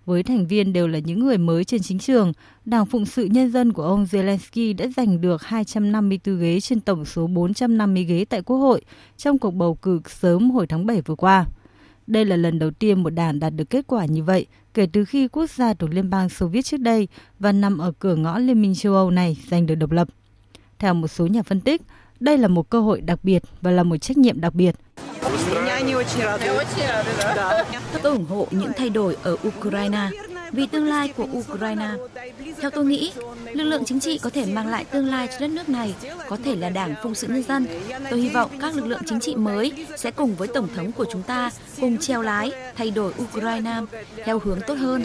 Với 0.06 0.22
thành 0.22 0.46
viên 0.46 0.72
đều 0.72 0.88
là 0.88 0.98
những 0.98 1.20
người 1.20 1.38
mới 1.38 1.64
trên 1.64 1.82
chính 1.82 1.98
trường, 1.98 2.32
Đảng 2.64 2.86
Phụng 2.86 3.06
sự 3.06 3.24
Nhân 3.24 3.50
dân 3.50 3.72
của 3.72 3.82
ông 3.82 4.04
Zelensky 4.04 4.76
đã 4.76 4.86
giành 4.96 5.20
được 5.20 5.42
254 5.42 6.38
ghế 6.38 6.60
trên 6.60 6.80
tổng 6.80 7.04
số 7.04 7.26
450 7.26 8.04
ghế 8.04 8.24
tại 8.24 8.42
Quốc 8.42 8.56
hội 8.56 8.80
trong 9.16 9.38
cuộc 9.38 9.50
bầu 9.50 9.74
cử 9.74 10.00
sớm 10.08 10.50
hồi 10.50 10.66
tháng 10.66 10.86
7 10.86 11.00
vừa 11.00 11.14
qua. 11.14 11.46
Đây 12.06 12.24
là 12.24 12.36
lần 12.36 12.58
đầu 12.58 12.70
tiên 12.70 13.02
một 13.02 13.10
đảng 13.10 13.40
đạt 13.40 13.52
được 13.56 13.70
kết 13.70 13.86
quả 13.86 14.04
như 14.04 14.22
vậy 14.22 14.46
kể 14.74 14.86
từ 14.92 15.04
khi 15.04 15.28
quốc 15.28 15.50
gia 15.50 15.74
thuộc 15.74 15.90
Liên 15.90 16.10
bang 16.10 16.28
Xô 16.28 16.46
Viết 16.46 16.62
trước 16.62 16.80
đây 16.80 17.08
và 17.38 17.52
nằm 17.52 17.78
ở 17.78 17.92
cửa 17.98 18.14
ngõ 18.14 18.38
Liên 18.38 18.62
minh 18.62 18.74
châu 18.74 18.94
Âu 18.94 19.10
này 19.10 19.36
giành 19.50 19.66
được 19.66 19.74
độc 19.74 19.90
lập. 19.90 20.08
Theo 20.78 20.94
một 20.94 21.08
số 21.08 21.26
nhà 21.26 21.42
phân 21.42 21.60
tích, 21.60 21.82
đây 22.20 22.38
là 22.38 22.48
một 22.48 22.70
cơ 22.70 22.80
hội 22.80 23.00
đặc 23.00 23.18
biệt 23.22 23.42
và 23.60 23.70
là 23.70 23.82
một 23.82 23.96
trách 23.96 24.16
nhiệm 24.16 24.40
đặc 24.40 24.54
biệt. 24.54 24.74
Tôi 28.02 28.12
ủng 28.12 28.26
hộ 28.26 28.46
những 28.50 28.72
thay 28.76 28.90
đổi 28.90 29.16
ở 29.22 29.36
Ukraine 29.48 30.08
vì 30.52 30.66
tương 30.66 30.86
lai 30.86 31.12
của 31.16 31.26
Ukraine. 31.32 31.88
Theo 32.60 32.70
tôi 32.70 32.84
nghĩ, 32.84 33.12
lực 33.52 33.64
lượng 33.64 33.84
chính 33.84 34.00
trị 34.00 34.18
có 34.18 34.30
thể 34.30 34.46
mang 34.46 34.66
lại 34.66 34.84
tương 34.84 35.06
lai 35.06 35.28
cho 35.28 35.38
đất 35.40 35.50
nước 35.50 35.68
này, 35.68 35.94
có 36.28 36.36
thể 36.44 36.56
là 36.56 36.70
Đảng 36.70 36.94
Phụng 37.02 37.14
sự 37.14 37.26
Nhân 37.26 37.42
dân. 37.42 37.66
Tôi 38.10 38.20
hy 38.20 38.28
vọng 38.28 38.50
các 38.60 38.74
lực 38.74 38.86
lượng 38.86 39.02
chính 39.06 39.20
trị 39.20 39.34
mới 39.34 39.86
sẽ 39.96 40.10
cùng 40.10 40.34
với 40.34 40.48
Tổng 40.48 40.68
thống 40.76 40.92
của 40.92 41.06
chúng 41.12 41.22
ta 41.22 41.50
cùng 41.80 41.98
treo 41.98 42.22
lái, 42.22 42.52
thay 42.76 42.90
đổi 42.90 43.12
Ukraine 43.22 43.74
theo 44.24 44.38
hướng 44.38 44.60
tốt 44.66 44.74
hơn. 44.74 45.04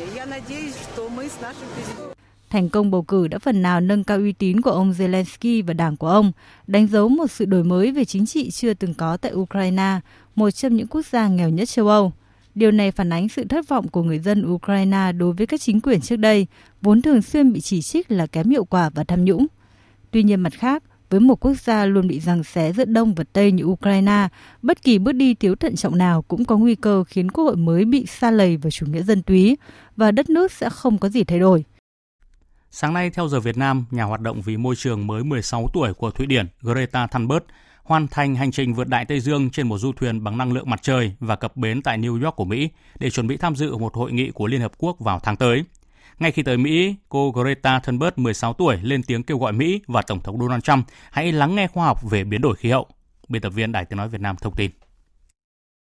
Thành 2.51 2.69
công 2.69 2.91
bầu 2.91 3.01
cử 3.01 3.27
đã 3.27 3.39
phần 3.39 3.61
nào 3.61 3.81
nâng 3.81 4.03
cao 4.03 4.17
uy 4.17 4.31
tín 4.33 4.61
của 4.61 4.71
ông 4.71 4.91
Zelensky 4.91 5.63
và 5.65 5.73
đảng 5.73 5.97
của 5.97 6.07
ông, 6.07 6.31
đánh 6.67 6.87
dấu 6.87 7.09
một 7.09 7.31
sự 7.31 7.45
đổi 7.45 7.63
mới 7.63 7.91
về 7.91 8.05
chính 8.05 8.25
trị 8.25 8.51
chưa 8.51 8.73
từng 8.73 8.93
có 8.93 9.17
tại 9.17 9.33
Ukraine, 9.33 9.99
một 10.35 10.51
trong 10.51 10.75
những 10.75 10.87
quốc 10.87 11.05
gia 11.05 11.27
nghèo 11.27 11.49
nhất 11.49 11.69
châu 11.69 11.87
Âu. 11.87 12.11
Điều 12.55 12.71
này 12.71 12.91
phản 12.91 13.09
ánh 13.09 13.29
sự 13.29 13.43
thất 13.43 13.67
vọng 13.67 13.87
của 13.87 14.03
người 14.03 14.19
dân 14.19 14.45
Ukraine 14.45 15.11
đối 15.11 15.33
với 15.33 15.47
các 15.47 15.61
chính 15.61 15.81
quyền 15.81 16.01
trước 16.01 16.15
đây, 16.15 16.47
vốn 16.81 17.01
thường 17.01 17.21
xuyên 17.21 17.53
bị 17.53 17.61
chỉ 17.61 17.81
trích 17.81 18.11
là 18.11 18.27
kém 18.27 18.49
hiệu 18.49 18.65
quả 18.65 18.89
và 18.89 19.03
tham 19.03 19.25
nhũng. 19.25 19.47
Tuy 20.11 20.23
nhiên 20.23 20.41
mặt 20.41 20.53
khác, 20.53 20.83
với 21.09 21.19
một 21.19 21.39
quốc 21.39 21.53
gia 21.63 21.85
luôn 21.85 22.07
bị 22.07 22.19
giằng 22.19 22.43
xé 22.43 22.73
giữa 22.73 22.85
Đông 22.85 23.13
và 23.13 23.23
Tây 23.33 23.51
như 23.51 23.63
Ukraine, 23.63 24.27
bất 24.61 24.83
kỳ 24.83 24.99
bước 24.99 25.11
đi 25.11 25.33
thiếu 25.33 25.55
thận 25.55 25.75
trọng 25.75 25.97
nào 25.97 26.21
cũng 26.21 26.45
có 26.45 26.57
nguy 26.57 26.75
cơ 26.75 27.03
khiến 27.03 27.31
quốc 27.31 27.43
hội 27.43 27.55
mới 27.55 27.85
bị 27.85 28.05
xa 28.05 28.31
lầy 28.31 28.57
vào 28.57 28.71
chủ 28.71 28.85
nghĩa 28.85 29.03
dân 29.03 29.21
túy 29.21 29.57
và 29.97 30.11
đất 30.11 30.29
nước 30.29 30.51
sẽ 30.51 30.69
không 30.69 30.97
có 30.97 31.09
gì 31.09 31.23
thay 31.23 31.39
đổi. 31.39 31.63
Sáng 32.73 32.93
nay 32.93 33.09
theo 33.09 33.27
giờ 33.27 33.39
Việt 33.39 33.57
Nam, 33.57 33.85
nhà 33.91 34.03
hoạt 34.03 34.21
động 34.21 34.41
vì 34.41 34.57
môi 34.57 34.75
trường 34.75 35.07
mới 35.07 35.23
16 35.23 35.69
tuổi 35.73 35.93
của 35.93 36.11
Thụy 36.11 36.25
Điển 36.25 36.45
Greta 36.61 37.07
Thunberg 37.07 37.43
hoàn 37.83 38.07
thành 38.07 38.35
hành 38.35 38.51
trình 38.51 38.73
vượt 38.73 38.87
Đại 38.87 39.05
Tây 39.05 39.19
Dương 39.19 39.49
trên 39.49 39.67
một 39.67 39.77
du 39.77 39.91
thuyền 39.91 40.23
bằng 40.23 40.37
năng 40.37 40.53
lượng 40.53 40.69
mặt 40.69 40.79
trời 40.81 41.15
và 41.19 41.35
cập 41.35 41.57
bến 41.57 41.81
tại 41.81 41.97
New 41.97 42.23
York 42.23 42.35
của 42.35 42.45
Mỹ 42.45 42.69
để 42.99 43.09
chuẩn 43.09 43.27
bị 43.27 43.37
tham 43.37 43.55
dự 43.55 43.77
một 43.77 43.95
hội 43.95 44.11
nghị 44.11 44.31
của 44.31 44.47
Liên 44.47 44.61
Hợp 44.61 44.71
Quốc 44.77 44.99
vào 44.99 45.19
tháng 45.19 45.35
tới. 45.35 45.63
Ngay 46.19 46.31
khi 46.31 46.43
tới 46.43 46.57
Mỹ, 46.57 46.95
cô 47.09 47.31
Greta 47.31 47.79
Thunberg 47.79 48.13
16 48.15 48.53
tuổi 48.53 48.77
lên 48.83 49.03
tiếng 49.03 49.23
kêu 49.23 49.37
gọi 49.37 49.51
Mỹ 49.51 49.81
và 49.87 50.01
Tổng 50.01 50.21
thống 50.21 50.39
Donald 50.39 50.63
Trump 50.63 50.85
hãy 51.11 51.31
lắng 51.31 51.55
nghe 51.55 51.67
khoa 51.67 51.85
học 51.85 52.09
về 52.09 52.23
biến 52.23 52.41
đổi 52.41 52.55
khí 52.55 52.69
hậu. 52.69 52.87
Biên 53.27 53.41
tập 53.41 53.49
viên 53.49 53.71
Đài 53.71 53.85
Tiếng 53.85 53.97
Nói 53.97 54.09
Việt 54.09 54.21
Nam 54.21 54.35
thông 54.41 54.55
tin. 54.55 54.71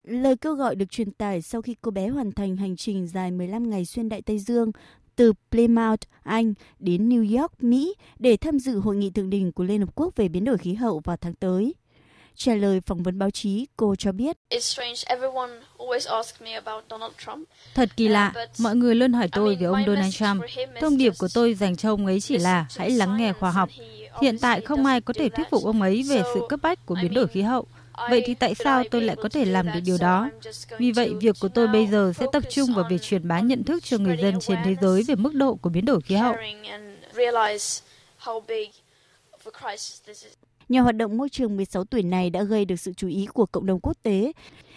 Lời 0.08 0.36
kêu 0.36 0.54
gọi 0.54 0.74
được 0.74 0.90
truyền 0.90 1.10
tải 1.10 1.42
sau 1.42 1.62
khi 1.62 1.76
cô 1.80 1.90
bé 1.90 2.08
hoàn 2.08 2.32
thành 2.32 2.56
hành 2.56 2.76
trình 2.76 3.06
dài 3.06 3.30
15 3.30 3.70
ngày 3.70 3.84
xuyên 3.84 4.08
Đại 4.08 4.22
Tây 4.22 4.38
Dương 4.38 4.72
từ 5.16 5.32
Plymouth, 5.50 6.00
Anh 6.22 6.54
đến 6.78 7.08
New 7.08 7.40
York, 7.40 7.64
Mỹ 7.64 7.94
để 8.18 8.36
tham 8.36 8.58
dự 8.58 8.78
hội 8.78 8.96
nghị 8.96 9.10
thượng 9.10 9.30
đỉnh 9.30 9.52
của 9.52 9.64
Liên 9.64 9.80
Hợp 9.80 9.94
Quốc 9.94 10.16
về 10.16 10.28
biến 10.28 10.44
đổi 10.44 10.58
khí 10.58 10.74
hậu 10.74 11.00
vào 11.04 11.16
tháng 11.16 11.34
tới. 11.34 11.74
Trả 12.36 12.54
lời 12.54 12.80
phỏng 12.80 13.02
vấn 13.02 13.18
báo 13.18 13.30
chí, 13.30 13.66
cô 13.76 13.94
cho 13.96 14.12
biết. 14.12 14.36
Thật 17.74 17.88
kỳ 17.96 18.08
lạ, 18.08 18.32
mọi 18.58 18.76
người 18.76 18.94
luôn 18.94 19.12
hỏi 19.12 19.28
tôi 19.32 19.56
về 19.56 19.66
ông 19.66 19.82
Donald 19.86 20.14
Trump. 20.14 20.42
Thông 20.80 20.96
điệp 20.96 21.12
của 21.18 21.28
tôi 21.34 21.54
dành 21.54 21.76
cho 21.76 21.90
ông 21.90 22.06
ấy 22.06 22.20
chỉ 22.20 22.38
là 22.38 22.66
hãy 22.76 22.90
lắng 22.90 23.16
nghe 23.16 23.32
khoa 23.32 23.50
học. 23.50 23.68
Hiện 24.20 24.38
tại 24.38 24.60
không 24.60 24.86
ai 24.86 25.00
có 25.00 25.14
thể 25.16 25.28
thuyết 25.28 25.46
phục 25.50 25.64
ông 25.64 25.82
ấy 25.82 26.02
về 26.08 26.22
sự 26.34 26.40
cấp 26.48 26.60
bách 26.62 26.86
của 26.86 26.96
biến 27.02 27.14
đổi 27.14 27.26
khí 27.26 27.42
hậu. 27.42 27.66
Vậy 28.10 28.22
thì 28.26 28.34
tại 28.34 28.54
sao 28.54 28.84
tôi 28.90 29.02
lại 29.02 29.16
có 29.16 29.28
thể 29.28 29.44
làm 29.44 29.66
được 29.66 29.80
điều 29.84 29.98
đó? 30.00 30.30
Vì 30.78 30.92
vậy, 30.92 31.14
việc 31.20 31.36
của 31.40 31.48
tôi 31.48 31.68
bây 31.68 31.86
giờ 31.86 32.12
sẽ 32.16 32.26
tập 32.32 32.42
trung 32.50 32.74
vào 32.74 32.86
việc 32.90 33.02
truyền 33.02 33.28
bá 33.28 33.40
nhận 33.40 33.64
thức 33.64 33.84
cho 33.84 33.98
người 33.98 34.16
dân 34.22 34.40
trên 34.40 34.58
thế 34.64 34.76
giới 34.80 35.02
về 35.02 35.14
mức 35.14 35.34
độ 35.34 35.54
của 35.54 35.70
biến 35.70 35.84
đổi 35.84 36.00
khí 36.00 36.14
hậu. 36.14 36.34
Nhà 40.68 40.80
hoạt 40.80 40.96
động 40.96 41.16
môi 41.16 41.28
trường 41.28 41.56
16 41.56 41.84
tuổi 41.84 42.02
này 42.02 42.30
đã 42.30 42.42
gây 42.42 42.64
được 42.64 42.76
sự 42.76 42.92
chú 42.92 43.08
ý 43.08 43.26
của 43.26 43.46
cộng 43.46 43.66
đồng 43.66 43.80
quốc 43.80 43.96
tế. 44.02 44.32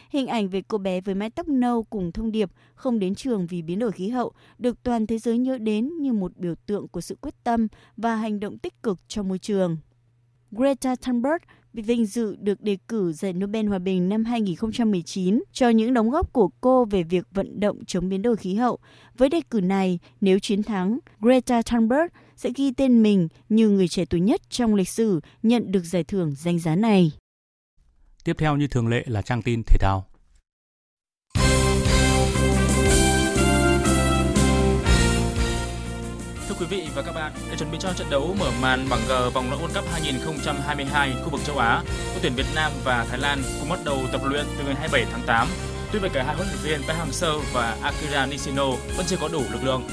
Hình 0.09 0.27
ảnh 0.27 0.47
về 0.47 0.61
cô 0.67 0.77
bé 0.77 1.01
với 1.01 1.15
mái 1.15 1.29
tóc 1.29 1.47
nâu 1.47 1.83
cùng 1.83 2.11
thông 2.11 2.31
điệp 2.31 2.49
không 2.75 2.99
đến 2.99 3.15
trường 3.15 3.47
vì 3.47 3.61
biến 3.61 3.79
đổi 3.79 3.91
khí 3.91 4.09
hậu 4.09 4.31
được 4.57 4.83
toàn 4.83 5.07
thế 5.07 5.17
giới 5.17 5.37
nhớ 5.37 5.57
đến 5.57 5.97
như 5.97 6.13
một 6.13 6.37
biểu 6.37 6.55
tượng 6.65 6.87
của 6.87 7.01
sự 7.01 7.17
quyết 7.21 7.33
tâm 7.43 7.67
và 7.97 8.15
hành 8.15 8.39
động 8.39 8.57
tích 8.57 8.83
cực 8.83 8.99
cho 9.07 9.23
môi 9.23 9.39
trường. 9.39 9.77
Greta 10.51 10.95
Thunberg 10.95 11.37
bị 11.73 11.83
vinh 11.83 12.05
dự 12.05 12.35
được 12.39 12.61
đề 12.61 12.77
cử 12.87 13.13
giải 13.13 13.33
Nobel 13.33 13.67
Hòa 13.67 13.79
bình 13.79 14.09
năm 14.09 14.25
2019 14.25 15.43
cho 15.51 15.69
những 15.69 15.93
đóng 15.93 16.09
góp 16.09 16.33
của 16.33 16.49
cô 16.61 16.85
về 16.85 17.03
việc 17.03 17.27
vận 17.31 17.59
động 17.59 17.85
chống 17.85 18.09
biến 18.09 18.21
đổi 18.21 18.35
khí 18.35 18.55
hậu. 18.55 18.79
Với 19.17 19.29
đề 19.29 19.41
cử 19.49 19.61
này, 19.61 19.99
nếu 20.21 20.39
chiến 20.39 20.63
thắng, 20.63 20.99
Greta 21.19 21.61
Thunberg 21.61 22.07
sẽ 22.35 22.49
ghi 22.55 22.71
tên 22.71 23.03
mình 23.03 23.27
như 23.49 23.69
người 23.69 23.87
trẻ 23.87 24.05
tuổi 24.05 24.21
nhất 24.21 24.41
trong 24.49 24.75
lịch 24.75 24.89
sử 24.89 25.19
nhận 25.43 25.71
được 25.71 25.83
giải 25.83 26.03
thưởng 26.03 26.35
danh 26.37 26.59
giá 26.59 26.75
này. 26.75 27.11
Tiếp 28.23 28.35
theo 28.39 28.57
như 28.57 28.67
thường 28.67 28.87
lệ 28.87 29.03
là 29.07 29.21
trang 29.21 29.41
tin 29.41 29.61
thể 29.63 29.77
thao. 29.79 30.05
Quý 36.59 36.65
vị 36.65 36.87
và 36.95 37.01
các 37.01 37.15
bạn, 37.15 37.31
để 37.49 37.57
chuẩn 37.57 37.71
bị 37.71 37.77
cho 37.81 37.93
trận 37.93 38.09
đấu 38.09 38.35
mở 38.39 38.51
màn 38.61 38.89
bảng 38.89 38.99
G 39.07 39.33
vòng 39.33 39.49
loại 39.49 39.63
World 39.63 39.81
Cup 39.81 39.91
2022 39.91 41.13
khu 41.23 41.29
vực 41.29 41.41
châu 41.45 41.57
Á, 41.57 41.83
đội 41.85 42.19
tuyển 42.21 42.35
Việt 42.35 42.45
Nam 42.55 42.71
và 42.83 43.05
Thái 43.09 43.19
Lan 43.19 43.41
cùng 43.59 43.69
bắt 43.69 43.79
đầu 43.85 43.97
tập 44.11 44.21
luyện 44.25 44.45
từ 44.57 44.63
ngày 44.65 44.75
27 44.75 45.05
tháng 45.11 45.21
8. 45.25 45.47
Tuy 45.91 45.99
vậy 45.99 46.09
cả 46.13 46.23
hai 46.23 46.35
huấn 46.35 46.47
luyện 46.47 46.59
viên 46.63 46.87
Park 46.87 46.99
Hang-seo 46.99 47.39
và 47.53 47.77
Akira 47.81 48.25
Nishino 48.25 48.71
vẫn 48.97 49.05
chưa 49.05 49.17
có 49.21 49.27
đủ 49.27 49.43
lực 49.51 49.63
lượng 49.63 49.83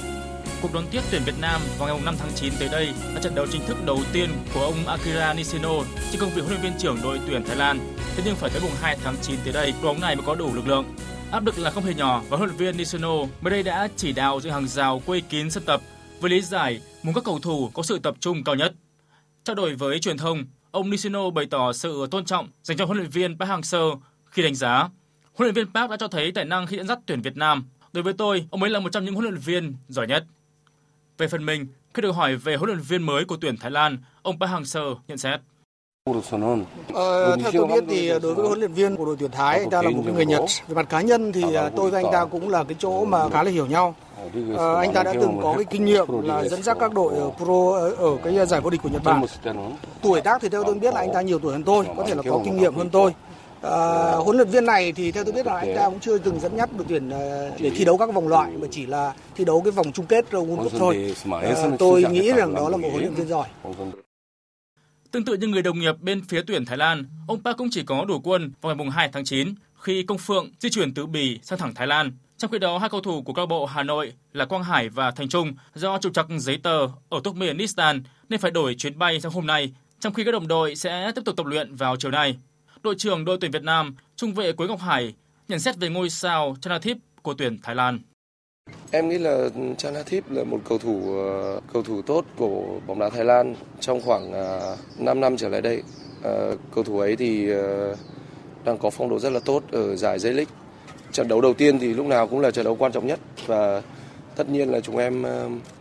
Cuộc 0.63 0.75
đón 0.75 0.85
tiếp 0.91 1.01
tuyển 1.11 1.23
Việt 1.25 1.41
Nam 1.41 1.61
vào 1.79 1.89
ngày 1.89 2.05
5 2.05 2.15
tháng 2.19 2.31
9 2.35 2.53
tới 2.59 2.69
đây 2.73 2.89
là 3.15 3.21
trận 3.21 3.35
đấu 3.35 3.47
chính 3.53 3.67
thức 3.67 3.77
đầu 3.87 4.01
tiên 4.13 4.31
của 4.55 4.61
ông 4.61 4.87
Akira 4.87 5.35
Nishino 5.35 5.75
trên 6.13 6.21
công 6.21 6.31
việc 6.31 6.43
huấn 6.43 6.51
luyện 6.51 6.63
viên 6.63 6.79
trưởng 6.79 6.99
đội 7.03 7.21
tuyển 7.27 7.45
Thái 7.45 7.57
Lan. 7.57 7.79
Thế 8.17 8.23
nhưng 8.27 8.37
phải 8.37 8.51
tới 8.51 8.61
mùng 8.63 8.75
2 8.81 8.97
tháng 9.05 9.17
9 9.23 9.37
tới 9.45 9.53
đây, 9.53 9.73
đội 9.83 9.93
bóng 9.93 10.01
này 10.01 10.17
mới 10.17 10.25
có 10.27 10.35
đủ 10.35 10.55
lực 10.55 10.69
lượng. 10.69 10.85
Áp 11.31 11.47
lực 11.47 11.59
là 11.59 11.71
không 11.71 11.85
hề 11.85 11.95
nhỏ 11.95 12.23
và 12.29 12.37
huấn 12.37 12.49
luyện 12.49 12.59
viên 12.59 12.77
Nishino 12.77 13.15
mới 13.41 13.51
đây 13.51 13.63
đã 13.63 13.89
chỉ 13.97 14.13
đạo 14.13 14.41
dựng 14.41 14.53
hàng 14.53 14.69
rào 14.69 15.03
quây 15.07 15.21
kín 15.21 15.51
sân 15.51 15.63
tập 15.67 15.81
với 16.25 16.31
lý 16.31 16.41
giải 16.41 16.81
muốn 17.03 17.15
các 17.15 17.25
cầu 17.25 17.39
thủ 17.39 17.71
có 17.75 17.83
sự 17.83 17.99
tập 17.99 18.15
trung 18.21 18.45
cao 18.45 18.55
nhất. 18.55 18.75
Trao 19.45 19.57
đổi 19.57 19.75
với 19.75 19.99
truyền 19.99 20.19
thông, 20.19 20.45
ông 20.71 20.91
Nishino 20.91 21.31
bày 21.31 21.47
tỏ 21.51 21.73
sự 21.73 22.07
tôn 22.11 22.25
trọng 22.25 22.49
dành 22.63 22.77
cho 22.77 22.85
huấn 22.85 22.99
luyện 22.99 23.11
viên 23.11 23.39
Park 23.39 23.51
Hang-seo 23.51 24.01
khi 24.27 24.43
đánh 24.43 24.55
giá 24.55 24.89
huấn 25.35 25.47
luyện 25.47 25.55
viên 25.55 25.73
Park 25.75 25.91
đã 25.91 25.97
cho 25.97 26.09
thấy 26.09 26.33
tài 26.33 26.45
năng 26.45 26.67
khi 26.67 26.77
dẫn 26.77 26.87
dắt 26.87 26.99
tuyển 27.07 27.21
Việt 27.21 27.37
Nam. 27.37 27.65
Đối 27.93 28.03
với 28.03 28.13
tôi, 28.13 28.47
ông 28.51 28.63
ấy 28.63 28.71
là 28.71 28.81
một 28.81 28.93
trong 28.93 29.05
những 29.05 29.15
huấn 29.15 29.25
luyện 29.25 29.41
viên 29.41 29.75
giỏi 29.89 30.07
nhất. 30.07 30.25
Về 31.19 31.29
phần 31.29 31.47
mình, 31.47 31.67
khi 31.95 32.03
được 32.03 32.13
hỏi 32.13 32.37
về 32.37 32.57
huấn 32.57 32.71
luyện 32.71 32.81
viên 32.81 33.03
mới 33.03 33.25
của 33.25 33.37
tuyển 33.37 33.57
Thái 33.57 33.71
Lan, 33.71 33.99
ông 34.23 34.39
Park 34.39 34.53
Hang-seo 34.53 34.97
nhận 35.09 35.19
xét. 35.19 35.41
Ờ, 36.95 37.37
theo 37.37 37.51
tôi 37.53 37.67
biết 37.67 37.85
thì 37.89 38.09
đối 38.23 38.35
với 38.35 38.47
huấn 38.47 38.59
luyện 38.59 38.73
viên 38.73 38.97
của 38.97 39.05
đội 39.05 39.17
tuyển 39.19 39.31
Thái, 39.31 39.59
anh 39.59 39.71
ta 39.71 39.83
là 39.83 39.91
một 39.91 40.03
người 40.15 40.27
Nhật. 40.27 40.43
Về 40.69 40.75
mặt 40.75 40.87
cá 40.89 41.01
nhân 41.01 41.33
thì 41.33 41.55
à, 41.55 41.71
tôi 41.77 41.91
và 41.91 41.99
anh 41.99 42.13
ta 42.13 42.25
cũng 42.25 42.49
là 42.49 42.65
cái 42.65 42.77
chỗ 42.79 43.05
mà 43.05 43.29
khá 43.29 43.43
là 43.43 43.51
hiểu 43.51 43.67
nhau. 43.67 43.95
À, 44.59 44.75
anh 44.75 44.93
ta 44.93 45.03
đã 45.03 45.13
từng 45.13 45.41
có 45.43 45.55
cái 45.57 45.65
kinh 45.65 45.85
nghiệm 45.85 46.07
là 46.23 46.49
dẫn 46.49 46.63
dắt 46.63 46.77
các 46.81 46.93
đội 46.93 47.15
ở 47.15 47.31
Pro 47.37 47.73
ở, 47.73 47.91
ở 47.91 48.17
cái 48.25 48.47
giải 48.47 48.61
vô 48.61 48.71
địch 48.71 48.81
của 48.83 48.89
Nhật 48.89 49.03
Bản. 49.05 49.25
Tuổi 50.03 50.21
tác 50.21 50.41
thì 50.43 50.49
theo 50.49 50.65
tôi 50.65 50.75
biết 50.75 50.95
là 50.95 51.01
anh 51.01 51.13
ta 51.15 51.21
nhiều 51.21 51.39
tuổi 51.39 51.53
hơn 51.53 51.63
tôi, 51.63 51.87
có 51.97 52.05
thể 52.05 52.15
là 52.15 52.23
có 52.31 52.41
kinh 52.45 52.57
nghiệm 52.57 52.75
hơn 52.75 52.91
tôi. 52.91 53.15
À, 53.63 54.13
huấn 54.13 54.37
luyện 54.37 54.49
viên 54.49 54.67
này 54.67 54.93
thì 54.93 55.13
theo 55.13 55.25
tôi 55.25 55.33
biết 55.33 55.47
là 55.47 55.57
anh 55.57 55.77
ta 55.77 55.89
cũng 55.89 56.01
chưa 56.01 56.19
từng 56.19 56.41
dẫn 56.41 56.57
dắt 56.57 56.71
đội 56.77 56.87
tuyển 56.89 57.11
để 57.59 57.71
thi 57.77 57.85
đấu 57.85 57.97
các 57.99 58.15
vòng 58.15 58.29
loại 58.29 58.51
mà 58.51 58.67
chỉ 58.71 58.87
là 58.87 59.13
thi 59.37 59.45
đấu 59.45 59.61
cái 59.61 59.71
vòng 59.71 59.93
chung 59.93 60.07
kết 60.07 60.25
World 60.31 60.57
Cup 60.57 60.73
thôi. 60.79 61.15
À, 61.43 61.71
tôi 61.79 62.05
nghĩ 62.11 62.33
rằng 62.33 62.55
đó 62.55 62.69
là 62.69 62.77
một 62.77 62.89
huấn 62.93 63.03
luyện 63.03 63.15
viên 63.15 63.29
giỏi. 63.29 63.47
Tương 65.15 65.25
tự 65.25 65.35
như 65.37 65.47
người 65.47 65.63
đồng 65.63 65.79
nghiệp 65.79 66.01
bên 66.01 66.25
phía 66.25 66.43
tuyển 66.47 66.65
Thái 66.65 66.77
Lan, 66.77 67.05
ông 67.27 67.43
Park 67.43 67.57
cũng 67.57 67.69
chỉ 67.71 67.83
có 67.83 68.05
đủ 68.05 68.21
quân 68.21 68.53
vào 68.61 68.75
ngày 68.75 68.91
2 68.91 69.09
tháng 69.13 69.25
9 69.25 69.55
khi 69.75 70.03
Công 70.03 70.19
Phượng 70.19 70.51
di 70.61 70.71
chuyển 70.71 70.95
từ 70.95 71.07
Bỉ 71.07 71.39
sang 71.43 71.59
thẳng 71.59 71.75
Thái 71.75 71.87
Lan. 71.87 72.13
Trong 72.39 72.51
khi 72.51 72.59
đó, 72.59 72.79
hai 72.79 72.91
cầu 72.91 73.01
thủ 73.01 73.23
của 73.23 73.33
câu 73.33 73.47
bộ 73.47 73.67
Hà 73.67 73.83
Nội 73.83 74.13
là 74.33 74.45
Quang 74.45 74.65
Hải 74.65 74.89
và 74.89 75.11
Thành 75.11 75.29
Trung 75.29 75.53
do 75.75 75.99
trục 75.99 76.15
trặc 76.15 76.27
giấy 76.39 76.59
tờ 76.63 76.87
ở 77.09 77.21
Turkmenistan 77.25 78.03
nên 78.29 78.41
phải 78.41 78.51
đổi 78.51 78.75
chuyến 78.75 78.99
bay 78.99 79.21
sang 79.21 79.33
hôm 79.33 79.47
nay, 79.47 79.73
trong 80.01 80.15
khi 80.15 80.25
các 80.25 80.33
đồng 80.33 80.49
đội 80.49 80.77
sẽ 80.77 81.13
tiếp 81.15 81.23
tục 81.25 81.37
tập 81.37 81.47
luyện 81.47 81.75
vào 81.75 81.97
chiều 81.97 82.11
nay 82.11 82.37
đội 82.83 82.95
trưởng 82.99 83.25
đội 83.25 83.39
tuyển 83.41 83.51
Việt 83.51 83.63
Nam, 83.63 83.95
trung 84.17 84.35
vệ 84.35 84.53
Quế 84.53 84.67
Ngọc 84.67 84.81
Hải 84.81 85.15
nhận 85.49 85.61
xét 85.61 85.77
về 85.77 85.89
ngôi 85.89 86.11
sao 86.11 86.57
Chanathip 86.61 86.97
của 87.23 87.35
tuyển 87.35 87.59
Thái 87.63 87.75
Lan. 87.75 87.99
Em 88.97 89.09
nghĩ 89.09 89.19
là 89.19 89.49
Chanathip 89.79 90.31
là 90.31 90.45
một 90.45 90.61
cầu 90.69 90.79
thủ 90.79 91.19
ờ, 91.19 91.61
cầu 91.73 91.83
thủ 91.83 92.03
tốt 92.03 92.25
của 92.37 92.81
bóng 92.87 92.99
đá 92.99 93.11
Thái 93.11 93.25
Lan 93.25 93.55
trong 93.81 94.01
khoảng 94.01 94.33
ờ, 94.33 94.77
5 94.99 95.21
năm 95.21 95.37
trở 95.37 95.49
lại 95.49 95.61
đây. 95.61 95.83
Ờ, 96.23 96.57
cầu 96.75 96.85
thủ 96.85 96.99
ấy 96.99 97.17
thì 97.17 97.49
đang 98.65 98.79
có 98.79 98.91
phong 98.91 99.09
độ 99.09 99.19
rất 99.19 99.33
là 99.33 99.41
tốt 99.45 99.63
ở 99.73 99.97
giải 99.97 100.19
J-League. 100.19 100.45
Trận 101.13 101.29
đấu 101.29 101.41
đầu 101.41 101.55
tiên 101.55 101.79
thì 101.79 101.95
lúc 101.95 102.07
nào 102.07 102.27
cũng 102.27 102.41
là 102.41 102.51
trận 102.51 102.65
đấu 102.65 102.77
quan 102.77 102.93
trọng 102.93 103.07
nhất 103.07 103.21
và 103.47 103.83
tất 104.37 104.49
nhiên 104.49 104.69
là 104.69 104.81
chúng 104.81 104.97
em 104.97 105.25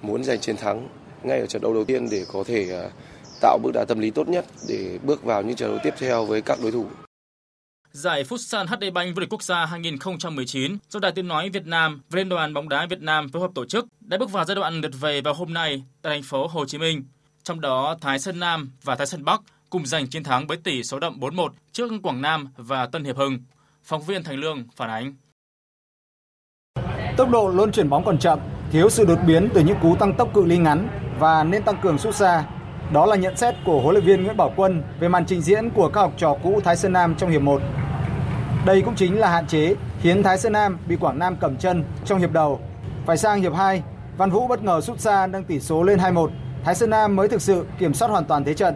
muốn 0.02 0.24
giành 0.24 0.40
chiến 0.40 0.58
thắng 0.58 0.88
ngay 1.24 1.40
ở 1.40 1.46
trận 1.46 1.62
đấu 1.62 1.74
đầu 1.74 1.84
tiên 1.84 2.08
để 2.12 2.26
có 2.34 2.44
thể 2.48 2.90
tạo 3.42 3.58
bước 3.64 3.72
đá 3.74 3.86
tâm 3.86 4.00
lý 4.00 4.12
tốt 4.12 4.30
nhất 4.30 4.46
để 4.68 5.00
bước 5.04 5.24
vào 5.24 5.42
những 5.42 5.56
trận 5.56 5.70
đấu 5.70 5.80
tiếp 5.84 5.94
theo 6.00 6.26
với 6.26 6.42
các 6.42 6.60
đối 6.62 6.72
thủ. 6.72 6.86
Giải 7.98 8.24
Futsal 8.24 8.68
HD 8.68 8.94
Bank 8.94 9.16
vô 9.16 9.20
địch 9.20 9.30
quốc 9.30 9.44
gia 9.44 9.66
2019 9.66 10.78
do 10.90 11.00
Đài 11.00 11.12
Tiếng 11.12 11.28
nói 11.28 11.50
Việt 11.50 11.66
Nam 11.66 12.02
và 12.10 12.18
Liên 12.18 12.30
đoàn 12.30 12.54
bóng 12.54 12.70
đá 12.70 12.86
Việt 12.90 13.02
Nam 13.02 13.30
phối 13.30 13.42
hợp 13.42 13.52
tổ 13.56 13.66
chức 13.66 13.86
đã 14.00 14.18
bước 14.18 14.32
vào 14.32 14.46
giai 14.46 14.56
đoạn 14.56 14.82
lượt 14.82 14.92
về 15.00 15.22
vào 15.22 15.34
hôm 15.34 15.54
nay 15.54 15.84
tại 16.02 16.14
thành 16.14 16.24
phố 16.24 16.48
Hồ 16.48 16.66
Chí 16.66 16.78
Minh. 16.78 17.04
Trong 17.44 17.62
đó 17.62 17.96
Thái 18.02 18.20
Sơn 18.20 18.40
Nam 18.40 18.72
và 18.84 18.96
Thái 18.96 19.08
Sơn 19.08 19.26
Bắc 19.26 19.42
cùng 19.70 19.86
giành 19.86 20.08
chiến 20.08 20.24
thắng 20.24 20.48
với 20.48 20.58
tỷ 20.58 20.84
số 20.84 21.00
đậm 21.00 21.20
4-1 21.20 21.50
trước 21.72 21.92
Quảng 22.04 22.22
Nam 22.22 22.48
và 22.58 22.86
Tân 22.86 23.04
Hiệp 23.04 23.18
Hưng. 23.18 23.38
Phóng 23.84 24.02
viên 24.02 24.24
Thành 24.24 24.38
Lương 24.38 24.64
phản 24.76 24.90
ánh. 24.90 25.16
Tốc 27.18 27.30
độ 27.30 27.50
luôn 27.50 27.72
chuyển 27.72 27.90
bóng 27.90 28.06
còn 28.06 28.20
chậm, 28.20 28.40
thiếu 28.72 28.90
sự 28.90 29.06
đột 29.06 29.20
biến 29.28 29.50
từ 29.54 29.64
những 29.64 29.78
cú 29.82 29.96
tăng 29.96 30.18
tốc 30.18 30.30
cự 30.34 30.46
ly 30.46 30.58
ngắn 30.58 30.88
và 31.20 31.44
nên 31.44 31.64
tăng 31.64 31.82
cường 31.82 31.98
sút 31.98 32.16
xa 32.16 32.46
đó 32.92 33.06
là 33.06 33.16
nhận 33.16 33.38
xét 33.38 33.56
của 33.66 33.82
huấn 33.82 33.94
luyện 33.96 34.06
viên 34.06 34.24
Nguyễn 34.24 34.38
Bảo 34.38 34.54
Quân 34.56 34.84
về 35.00 35.08
màn 35.08 35.26
trình 35.26 35.42
diễn 35.42 35.70
của 35.70 35.90
các 35.90 36.02
học 36.02 36.12
trò 36.18 36.36
cũ 36.44 36.60
Thái 36.64 36.76
Sơn 36.76 36.94
Nam 36.94 37.16
trong 37.18 37.30
hiệp 37.30 37.42
1. 37.42 37.62
Đây 38.66 38.82
cũng 38.82 38.96
chính 38.96 39.20
là 39.20 39.30
hạn 39.30 39.48
chế 39.48 39.76
khiến 40.02 40.24
Thái 40.24 40.38
Sơn 40.38 40.54
Nam 40.54 40.78
bị 40.88 40.96
Quảng 40.96 41.20
Nam 41.20 41.36
cầm 41.40 41.58
chân 41.58 41.84
trong 42.06 42.20
hiệp 42.20 42.32
đầu. 42.32 42.60
Phải 43.06 43.18
sang 43.18 43.42
hiệp 43.42 43.54
2, 43.54 43.84
Văn 44.18 44.32
Vũ 44.32 44.48
bất 44.48 44.64
ngờ 44.64 44.82
sút 44.82 45.00
xa 45.00 45.28
nâng 45.28 45.44
tỷ 45.44 45.60
số 45.60 45.84
lên 45.84 46.00
2-1. 46.00 46.30
Thái 46.64 46.76
Sơn 46.76 46.90
Nam 46.90 47.16
mới 47.16 47.28
thực 47.28 47.42
sự 47.42 47.66
kiểm 47.80 47.94
soát 47.94 48.08
hoàn 48.08 48.26
toàn 48.26 48.44
thế 48.44 48.54
trận. 48.54 48.76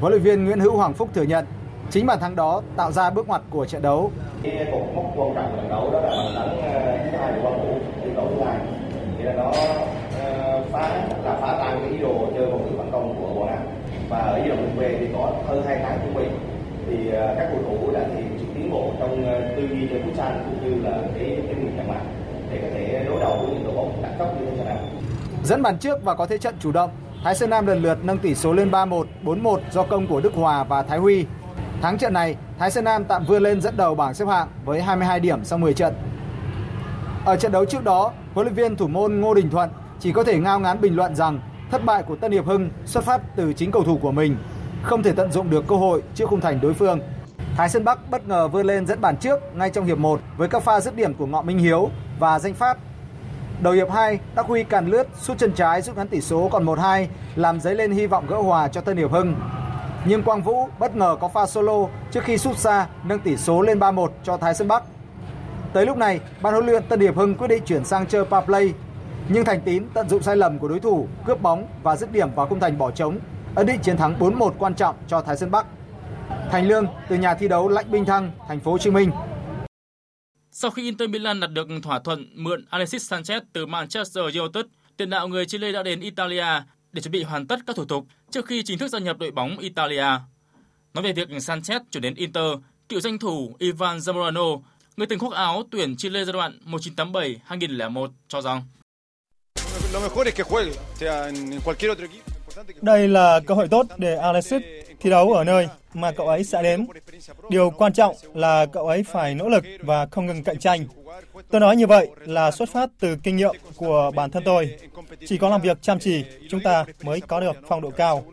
Huấn 0.00 0.12
luyện 0.12 0.22
viên 0.22 0.44
Nguyễn 0.44 0.60
Hữu 0.60 0.76
Hoàng 0.76 0.94
Phúc 0.94 1.08
thừa 1.14 1.22
nhận 1.22 1.44
Chính 1.90 2.06
bàn 2.06 2.20
thắng 2.20 2.36
đó 2.36 2.62
tạo 2.76 2.92
ra 2.92 3.10
bước 3.10 3.28
ngoặt 3.28 3.42
của 3.50 3.66
trận 3.66 3.82
đấu. 3.82 4.10
Cái 4.42 4.66
cột 4.72 4.94
mốc 4.94 5.04
quan 5.16 5.34
trọng 5.34 5.56
trận 5.56 5.68
đấu 5.68 5.90
đó 5.92 6.00
là 6.00 6.08
bàn 6.08 6.34
thắng 6.34 6.48
thứ 7.12 7.18
hai 7.18 7.32
của 7.42 7.50
Văn 7.50 7.60
Vũ 7.60 7.78
tỷ 8.04 8.10
số 8.16 8.28
thứ 8.36 8.44
hai. 8.44 8.58
Nghĩa 9.24 9.32
là 9.32 9.42
nó 9.42 9.48
uh, 9.48 10.72
phá 10.72 11.06
là 11.24 11.36
phá 11.40 11.56
tan 11.60 11.80
cái 11.80 11.90
ý 11.90 11.98
đồ 11.98 12.30
chơi 12.34 12.46
phòng 12.50 12.66
ngự 12.66 12.78
phản 12.78 12.92
công 12.92 13.14
của 13.20 13.40
bọn 13.40 13.48
anh 13.48 13.66
Và 14.08 14.18
ở 14.18 14.38
giai 14.38 14.48
đoạn 14.48 14.76
về 14.76 14.96
thì 15.00 15.06
có 15.12 15.32
hơn 15.46 15.62
hai 15.66 15.78
tháng 15.82 15.98
chuẩn 16.00 16.14
bị 16.14 16.24
thì 16.86 17.08
uh, 17.08 17.38
các 17.38 17.48
cầu 17.50 17.62
thủ 17.68 17.92
đã 17.92 18.00
thể 18.00 18.14
hiện 18.14 18.38
sự 18.38 18.44
tiến 18.54 18.70
bộ 18.70 18.92
trong 18.98 19.12
uh, 19.12 19.56
tư 19.56 19.68
duy 19.68 19.88
chơi 19.90 20.02
futsal 20.02 20.32
cũng 20.44 20.64
như 20.64 20.90
là 20.90 20.98
cái 21.14 21.42
cái 21.46 21.54
nguyện 21.54 21.76
trận 21.76 21.88
mạng 21.88 22.06
để 22.52 22.58
có 22.62 22.68
thể 22.74 23.04
đối 23.06 23.20
đầu 23.20 23.36
với 23.38 23.54
những 23.54 23.64
đội 23.64 23.74
bóng 23.74 24.02
đẳng 24.02 24.14
cấp 24.18 24.28
như 24.40 24.46
thế 24.56 24.64
nào. 24.64 24.78
Dẫn 25.44 25.62
bàn 25.62 25.78
trước 25.78 26.04
và 26.04 26.14
có 26.14 26.26
thế 26.26 26.38
trận 26.38 26.54
chủ 26.60 26.72
động, 26.72 26.90
Thái 27.24 27.34
Sơn 27.34 27.50
Nam 27.50 27.66
lần 27.66 27.82
lượt 27.82 27.98
nâng 28.02 28.18
tỷ 28.18 28.34
số 28.34 28.52
lên 28.52 28.70
3-1, 28.70 29.04
4-1 29.24 29.58
do 29.70 29.82
công 29.82 30.06
của 30.06 30.20
Đức 30.20 30.34
Hòa 30.34 30.64
và 30.64 30.82
Thái 30.82 30.98
Huy. 30.98 31.26
Thắng 31.82 31.98
trận 31.98 32.12
này, 32.12 32.36
Thái 32.58 32.70
Sơn 32.70 32.84
Nam 32.84 33.04
tạm 33.04 33.24
vươn 33.24 33.42
lên 33.42 33.60
dẫn 33.60 33.76
đầu 33.76 33.94
bảng 33.94 34.14
xếp 34.14 34.28
hạng 34.28 34.48
với 34.64 34.82
22 34.82 35.20
điểm 35.20 35.44
sau 35.44 35.58
10 35.58 35.74
trận. 35.74 35.94
Ở 37.24 37.36
trận 37.36 37.52
đấu 37.52 37.64
trước 37.64 37.84
đó, 37.84 38.12
huấn 38.34 38.46
luyện 38.46 38.54
viên 38.54 38.76
thủ 38.76 38.88
môn 38.88 39.20
Ngô 39.20 39.34
Đình 39.34 39.50
Thuận 39.50 39.70
chỉ 40.00 40.12
có 40.12 40.24
thể 40.24 40.38
ngao 40.38 40.60
ngán 40.60 40.80
bình 40.80 40.96
luận 40.96 41.16
rằng 41.16 41.40
thất 41.70 41.84
bại 41.84 42.02
của 42.02 42.16
Tân 42.16 42.32
Hiệp 42.32 42.46
Hưng 42.46 42.70
xuất 42.86 43.04
phát 43.04 43.20
từ 43.36 43.52
chính 43.52 43.70
cầu 43.70 43.84
thủ 43.84 43.98
của 44.02 44.12
mình, 44.12 44.36
không 44.82 45.02
thể 45.02 45.12
tận 45.12 45.32
dụng 45.32 45.50
được 45.50 45.64
cơ 45.68 45.76
hội 45.76 46.02
trước 46.14 46.28
khung 46.28 46.40
thành 46.40 46.60
đối 46.62 46.74
phương. 46.74 47.00
Thái 47.56 47.68
Sơn 47.68 47.84
Bắc 47.84 48.10
bất 48.10 48.28
ngờ 48.28 48.48
vươn 48.48 48.66
lên 48.66 48.86
dẫn 48.86 49.00
bàn 49.00 49.16
trước 49.16 49.40
ngay 49.54 49.70
trong 49.70 49.84
hiệp 49.84 49.98
1 49.98 50.20
với 50.36 50.48
các 50.48 50.62
pha 50.62 50.80
dứt 50.80 50.96
điểm 50.96 51.14
của 51.14 51.26
Ngọ 51.26 51.42
Minh 51.42 51.58
Hiếu 51.58 51.90
và 52.18 52.38
Danh 52.38 52.54
Phát. 52.54 52.78
Đầu 53.60 53.72
hiệp 53.72 53.90
2, 53.90 54.18
Đắc 54.34 54.46
Huy 54.46 54.64
càn 54.64 54.86
lướt 54.86 55.08
sút 55.20 55.38
chân 55.38 55.52
trái 55.52 55.82
rút 55.82 55.96
ngắn 55.96 56.08
tỷ 56.08 56.20
số 56.20 56.48
còn 56.52 56.64
1-2, 56.64 57.06
làm 57.34 57.60
dấy 57.60 57.74
lên 57.74 57.92
hy 57.92 58.06
vọng 58.06 58.26
gỡ 58.28 58.36
hòa 58.36 58.68
cho 58.68 58.80
Tân 58.80 58.96
Hiệp 58.96 59.10
Hưng. 59.10 59.34
Nhưng 60.04 60.22
Quang 60.22 60.42
Vũ 60.42 60.68
bất 60.78 60.96
ngờ 60.96 61.16
có 61.20 61.28
pha 61.28 61.46
solo 61.46 61.86
trước 62.10 62.24
khi 62.24 62.38
sút 62.38 62.58
xa 62.58 62.86
nâng 63.04 63.20
tỷ 63.20 63.36
số 63.36 63.62
lên 63.62 63.78
3-1 63.78 64.08
cho 64.24 64.36
Thái 64.36 64.54
Sơn 64.54 64.68
Bắc. 64.68 64.82
Tới 65.74 65.86
lúc 65.86 65.96
này, 65.96 66.20
ban 66.42 66.54
huấn 66.54 66.66
luyện 66.66 66.82
Tân 66.88 67.00
Hiệp 67.00 67.16
Hưng 67.16 67.34
quyết 67.34 67.48
định 67.48 67.62
chuyển 67.66 67.84
sang 67.84 68.06
chơi 68.06 68.24
power 68.24 68.44
play, 68.44 68.72
nhưng 69.28 69.44
Thành 69.44 69.60
Tín 69.60 69.84
tận 69.94 70.08
dụng 70.08 70.22
sai 70.22 70.36
lầm 70.36 70.58
của 70.58 70.68
đối 70.68 70.80
thủ, 70.80 71.08
cướp 71.26 71.42
bóng 71.42 71.66
và 71.82 71.96
dứt 71.96 72.12
điểm 72.12 72.34
vào 72.34 72.46
khung 72.46 72.60
thành 72.60 72.78
bỏ 72.78 72.90
trống, 72.90 73.18
ấn 73.54 73.66
định 73.66 73.80
chiến 73.82 73.96
thắng 73.96 74.18
4-1 74.18 74.50
quan 74.58 74.74
trọng 74.74 74.96
cho 75.08 75.20
Thái 75.20 75.36
Sơn 75.36 75.50
Bắc. 75.50 75.66
Thành 76.50 76.68
Lương 76.68 76.86
từ 77.08 77.16
nhà 77.16 77.34
thi 77.34 77.48
đấu 77.48 77.68
Lãnh 77.68 77.90
Binh 77.90 78.04
Thăng, 78.04 78.32
thành 78.48 78.60
phố 78.60 78.70
Hồ 78.72 78.78
Chí 78.78 78.90
Minh. 78.90 79.10
Sau 80.50 80.70
khi 80.70 80.82
Inter 80.82 81.10
Milan 81.10 81.40
đạt 81.40 81.52
được 81.52 81.68
thỏa 81.82 81.98
thuận 81.98 82.26
mượn 82.34 82.64
Alexis 82.70 83.12
Sanchez 83.12 83.40
từ 83.52 83.66
Manchester 83.66 84.24
United, 84.24 84.64
tiền 84.96 85.10
đạo 85.10 85.28
người 85.28 85.46
Chile 85.46 85.72
đã 85.72 85.82
đến 85.82 86.00
Italia 86.00 86.46
để 86.92 87.02
chuẩn 87.02 87.12
bị 87.12 87.22
hoàn 87.22 87.46
tất 87.46 87.60
các 87.66 87.76
thủ 87.76 87.84
tục 87.84 88.06
trước 88.30 88.46
khi 88.46 88.62
chính 88.62 88.78
thức 88.78 88.88
gia 88.88 88.98
nhập 88.98 89.18
đội 89.18 89.30
bóng 89.30 89.58
Italia. 89.58 90.06
Nói 90.94 91.04
về 91.04 91.12
việc 91.12 91.28
Sanchez 91.28 91.80
chuyển 91.90 92.02
đến 92.02 92.14
Inter, 92.14 92.52
cựu 92.88 93.00
danh 93.00 93.18
thủ 93.18 93.56
Ivan 93.58 93.98
Zamorano, 93.98 94.60
người 94.96 95.06
từng 95.06 95.18
khoác 95.18 95.32
áo 95.32 95.62
tuyển 95.70 95.96
Chile 95.96 96.24
giai 96.24 96.32
đoạn 96.32 96.58
1987-2001 96.66 98.08
cho 98.28 98.40
rằng 98.40 98.62
đây 102.82 103.08
là 103.08 103.40
cơ 103.46 103.54
hội 103.54 103.68
tốt 103.68 103.86
để 103.96 104.16
Alexis 104.16 104.62
thi 105.00 105.10
đấu 105.10 105.32
ở 105.32 105.44
nơi 105.44 105.68
mà 105.94 106.12
cậu 106.12 106.28
ấy 106.28 106.44
sẽ 106.44 106.62
đến. 106.62 106.86
Điều 107.50 107.70
quan 107.70 107.92
trọng 107.92 108.16
là 108.34 108.66
cậu 108.66 108.86
ấy 108.86 109.02
phải 109.02 109.34
nỗ 109.34 109.48
lực 109.48 109.64
và 109.80 110.06
không 110.06 110.26
ngừng 110.26 110.44
cạnh 110.44 110.58
tranh. 110.58 110.86
Tôi 111.50 111.60
nói 111.60 111.76
như 111.76 111.86
vậy 111.86 112.08
là 112.20 112.50
xuất 112.50 112.68
phát 112.68 112.90
từ 113.00 113.16
kinh 113.22 113.36
nghiệm 113.36 113.54
của 113.76 114.10
bản 114.14 114.30
thân 114.30 114.42
tôi. 114.46 114.76
Chỉ 115.26 115.38
có 115.38 115.48
làm 115.48 115.60
việc 115.60 115.82
chăm 115.82 115.98
chỉ, 115.98 116.24
chúng 116.50 116.60
ta 116.60 116.84
mới 117.02 117.20
có 117.20 117.40
được 117.40 117.56
phong 117.68 117.80
độ 117.80 117.90
cao. 117.90 118.24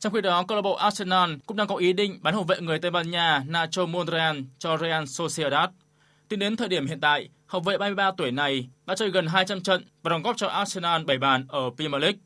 Trong 0.00 0.12
khi 0.12 0.20
đó, 0.20 0.44
câu 0.48 0.56
lạc 0.56 0.62
bộ 0.62 0.74
Arsenal 0.74 1.32
cũng 1.46 1.56
đang 1.56 1.66
có 1.66 1.76
ý 1.76 1.92
định 1.92 2.18
bán 2.22 2.34
hậu 2.34 2.44
vệ 2.44 2.60
người 2.60 2.78
Tây 2.78 2.90
Ban 2.90 3.10
Nha 3.10 3.42
Nacho 3.46 3.86
Monreal 3.86 4.38
cho 4.58 4.76
Real 4.76 5.04
Sociedad. 5.04 5.70
Tính 6.28 6.38
đến 6.38 6.56
thời 6.56 6.68
điểm 6.68 6.86
hiện 6.86 7.00
tại, 7.00 7.28
hậu 7.46 7.60
vệ 7.60 7.78
33 7.78 8.10
tuổi 8.16 8.30
này 8.30 8.68
đã 8.86 8.94
chơi 8.94 9.10
gần 9.10 9.26
200 9.26 9.60
trận 9.60 9.84
và 10.02 10.08
đóng 10.10 10.22
góp 10.22 10.36
cho 10.36 10.46
Arsenal 10.46 11.04
7 11.04 11.18
bàn 11.18 11.44
ở 11.48 11.70
Premier 11.76 12.02
League. 12.02 12.18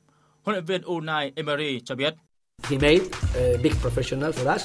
Huấn 0.43 0.55
luyện 0.55 0.65
viên 0.65 0.83
Unai 0.83 1.33
Emery 1.37 1.81
cho 1.85 1.95
biết. 1.95 2.15
he 2.63 2.79
made 2.79 3.01
big 3.63 3.73
professional 3.83 4.31
for 4.31 4.55
us. 4.55 4.63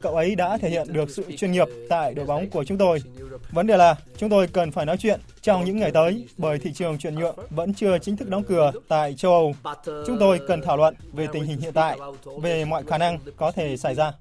Cậu 0.00 0.14
ấy 0.14 0.34
đã 0.34 0.58
thể 0.58 0.70
hiện 0.70 0.92
được 0.92 1.10
sự 1.10 1.24
chuyên 1.36 1.52
nghiệp 1.52 1.68
tại 1.88 2.14
đội 2.14 2.26
bóng 2.26 2.50
của 2.50 2.64
chúng 2.64 2.78
tôi. 2.78 3.02
Vấn 3.50 3.66
đề 3.66 3.76
là 3.76 3.96
chúng 4.16 4.30
tôi 4.30 4.46
cần 4.46 4.72
phải 4.72 4.86
nói 4.86 4.96
chuyện 4.96 5.20
trong 5.42 5.64
những 5.64 5.76
ngày 5.76 5.90
tới 5.90 6.26
bởi 6.38 6.58
thị 6.58 6.72
trường 6.74 6.98
chuyển 6.98 7.14
nhượng 7.14 7.36
vẫn 7.50 7.74
chưa 7.74 7.98
chính 7.98 8.16
thức 8.16 8.28
đóng 8.28 8.42
cửa 8.44 8.72
tại 8.88 9.14
châu 9.14 9.32
Âu. 9.32 9.54
Chúng 10.06 10.16
tôi 10.20 10.40
cần 10.48 10.62
thảo 10.62 10.76
luận 10.76 10.94
về 11.12 11.26
tình 11.32 11.44
hình 11.44 11.60
hiện 11.60 11.72
tại, 11.72 11.98
về 12.42 12.64
mọi 12.64 12.82
khả 12.84 12.98
năng 12.98 13.18
có 13.36 13.52
thể 13.52 13.76
xảy 13.76 13.94
ra. 13.94 14.12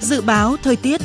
Dự 0.00 0.20
báo 0.20 0.56
thời 0.62 0.76
tiết 0.76 1.00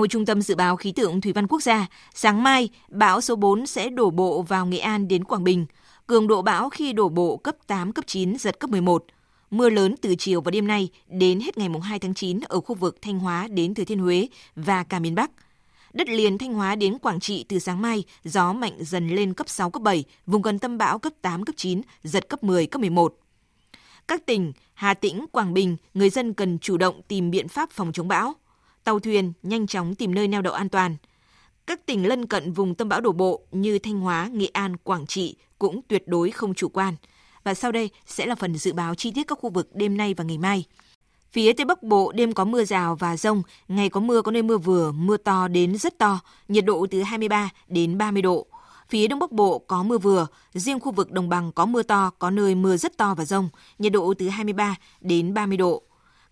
Theo 0.00 0.06
Trung 0.06 0.26
tâm 0.26 0.42
Dự 0.42 0.54
báo 0.54 0.76
Khí 0.76 0.92
tượng 0.92 1.20
Thủy 1.20 1.32
văn 1.32 1.46
Quốc 1.46 1.62
gia, 1.62 1.86
sáng 2.14 2.42
mai, 2.42 2.68
bão 2.88 3.20
số 3.20 3.36
4 3.36 3.66
sẽ 3.66 3.88
đổ 3.88 4.10
bộ 4.10 4.42
vào 4.42 4.66
Nghệ 4.66 4.78
An 4.78 5.08
đến 5.08 5.24
Quảng 5.24 5.44
Bình. 5.44 5.66
Cường 6.06 6.26
độ 6.26 6.42
bão 6.42 6.70
khi 6.70 6.92
đổ 6.92 7.08
bộ 7.08 7.36
cấp 7.36 7.56
8, 7.66 7.92
cấp 7.92 8.04
9, 8.06 8.38
giật 8.38 8.60
cấp 8.60 8.70
11. 8.70 9.04
Mưa 9.50 9.70
lớn 9.70 9.94
từ 10.00 10.14
chiều 10.14 10.40
và 10.40 10.50
đêm 10.50 10.66
nay 10.66 10.88
đến 11.08 11.40
hết 11.40 11.58
ngày 11.58 11.68
2 11.82 11.98
tháng 11.98 12.14
9 12.14 12.40
ở 12.40 12.60
khu 12.60 12.74
vực 12.74 13.02
Thanh 13.02 13.18
Hóa 13.18 13.48
đến 13.48 13.74
Thừa 13.74 13.84
Thiên 13.84 13.98
Huế 13.98 14.28
và 14.56 14.84
cả 14.84 14.98
miền 14.98 15.14
Bắc. 15.14 15.30
Đất 15.92 16.08
liền 16.08 16.38
Thanh 16.38 16.54
Hóa 16.54 16.74
đến 16.74 16.98
Quảng 16.98 17.20
Trị 17.20 17.44
từ 17.48 17.58
sáng 17.58 17.82
mai, 17.82 18.04
gió 18.24 18.52
mạnh 18.52 18.74
dần 18.78 19.08
lên 19.08 19.34
cấp 19.34 19.48
6, 19.48 19.70
cấp 19.70 19.82
7, 19.82 20.04
vùng 20.26 20.42
gần 20.42 20.58
tâm 20.58 20.78
bão 20.78 20.98
cấp 20.98 21.12
8, 21.22 21.44
cấp 21.44 21.54
9, 21.58 21.80
giật 22.04 22.28
cấp 22.28 22.44
10, 22.44 22.66
cấp 22.66 22.80
11. 22.80 23.14
Các 24.08 24.26
tỉnh 24.26 24.52
Hà 24.74 24.94
Tĩnh, 24.94 25.26
Quảng 25.32 25.54
Bình, 25.54 25.76
người 25.94 26.10
dân 26.10 26.34
cần 26.34 26.58
chủ 26.58 26.76
động 26.76 27.00
tìm 27.08 27.30
biện 27.30 27.48
pháp 27.48 27.70
phòng 27.70 27.92
chống 27.92 28.08
bão 28.08 28.34
tàu 28.84 28.98
thuyền 28.98 29.32
nhanh 29.42 29.66
chóng 29.66 29.94
tìm 29.94 30.14
nơi 30.14 30.28
neo 30.28 30.42
đậu 30.42 30.54
an 30.54 30.68
toàn. 30.68 30.96
Các 31.66 31.86
tỉnh 31.86 32.06
lân 32.06 32.26
cận 32.26 32.52
vùng 32.52 32.74
tâm 32.74 32.88
bão 32.88 33.00
đổ 33.00 33.12
bộ 33.12 33.40
như 33.52 33.78
Thanh 33.78 34.00
Hóa, 34.00 34.30
Nghệ 34.32 34.46
An, 34.46 34.76
Quảng 34.76 35.06
Trị 35.06 35.36
cũng 35.58 35.80
tuyệt 35.88 36.08
đối 36.08 36.30
không 36.30 36.54
chủ 36.54 36.68
quan. 36.68 36.94
Và 37.44 37.54
sau 37.54 37.72
đây 37.72 37.90
sẽ 38.06 38.26
là 38.26 38.34
phần 38.34 38.56
dự 38.56 38.72
báo 38.72 38.94
chi 38.94 39.12
tiết 39.14 39.26
các 39.26 39.38
khu 39.38 39.50
vực 39.50 39.74
đêm 39.74 39.96
nay 39.96 40.14
và 40.14 40.24
ngày 40.24 40.38
mai. 40.38 40.64
Phía 41.32 41.52
Tây 41.52 41.64
Bắc 41.64 41.82
Bộ 41.82 42.12
đêm 42.12 42.32
có 42.32 42.44
mưa 42.44 42.64
rào 42.64 42.96
và 42.96 43.16
rông, 43.16 43.42
ngày 43.68 43.88
có 43.88 44.00
mưa 44.00 44.22
có 44.22 44.32
nơi 44.32 44.42
mưa 44.42 44.58
vừa, 44.58 44.92
mưa 44.92 45.16
to 45.16 45.48
đến 45.48 45.76
rất 45.78 45.98
to, 45.98 46.20
nhiệt 46.48 46.64
độ 46.64 46.86
từ 46.90 47.02
23 47.02 47.50
đến 47.68 47.98
30 47.98 48.22
độ. 48.22 48.46
Phía 48.88 49.06
Đông 49.06 49.18
Bắc 49.18 49.32
Bộ 49.32 49.58
có 49.58 49.82
mưa 49.82 49.98
vừa, 49.98 50.26
riêng 50.54 50.80
khu 50.80 50.92
vực 50.92 51.10
đồng 51.10 51.28
bằng 51.28 51.52
có 51.52 51.66
mưa 51.66 51.82
to, 51.82 52.10
có 52.18 52.30
nơi 52.30 52.54
mưa 52.54 52.76
rất 52.76 52.96
to 52.96 53.14
và 53.14 53.24
rông, 53.24 53.48
nhiệt 53.78 53.92
độ 53.92 54.14
từ 54.18 54.28
23 54.28 54.76
đến 55.00 55.34
30 55.34 55.56
độ. 55.56 55.82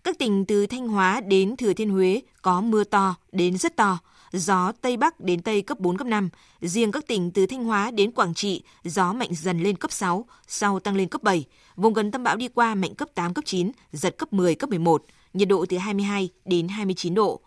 Các 0.09 0.17
tỉnh 0.17 0.45
từ 0.45 0.67
Thanh 0.67 0.87
Hóa 0.87 1.21
đến 1.21 1.55
Thừa 1.57 1.73
Thiên 1.73 1.89
Huế 1.89 2.21
có 2.41 2.61
mưa 2.61 2.83
to 2.83 3.15
đến 3.31 3.57
rất 3.57 3.75
to, 3.75 3.99
gió 4.31 4.71
Tây 4.81 4.97
Bắc 4.97 5.19
đến 5.19 5.41
Tây 5.41 5.61
cấp 5.61 5.79
4, 5.79 5.97
cấp 5.97 6.07
5. 6.07 6.29
Riêng 6.61 6.91
các 6.91 7.07
tỉnh 7.07 7.31
từ 7.31 7.45
Thanh 7.45 7.63
Hóa 7.63 7.91
đến 7.91 8.11
Quảng 8.11 8.33
Trị, 8.33 8.63
gió 8.83 9.13
mạnh 9.13 9.29
dần 9.31 9.63
lên 9.63 9.75
cấp 9.75 9.91
6, 9.91 10.25
sau 10.47 10.79
tăng 10.79 10.95
lên 10.95 11.07
cấp 11.07 11.23
7. 11.23 11.45
Vùng 11.75 11.93
gần 11.93 12.11
tâm 12.11 12.23
bão 12.23 12.35
đi 12.35 12.47
qua 12.47 12.75
mạnh 12.75 12.95
cấp 12.95 13.09
8, 13.15 13.33
cấp 13.33 13.45
9, 13.45 13.71
giật 13.91 14.17
cấp 14.17 14.33
10, 14.33 14.55
cấp 14.55 14.69
11, 14.69 15.03
nhiệt 15.33 15.47
độ 15.47 15.65
từ 15.69 15.77
22 15.77 16.29
đến 16.45 16.67
29 16.67 17.13
độ. 17.13 17.39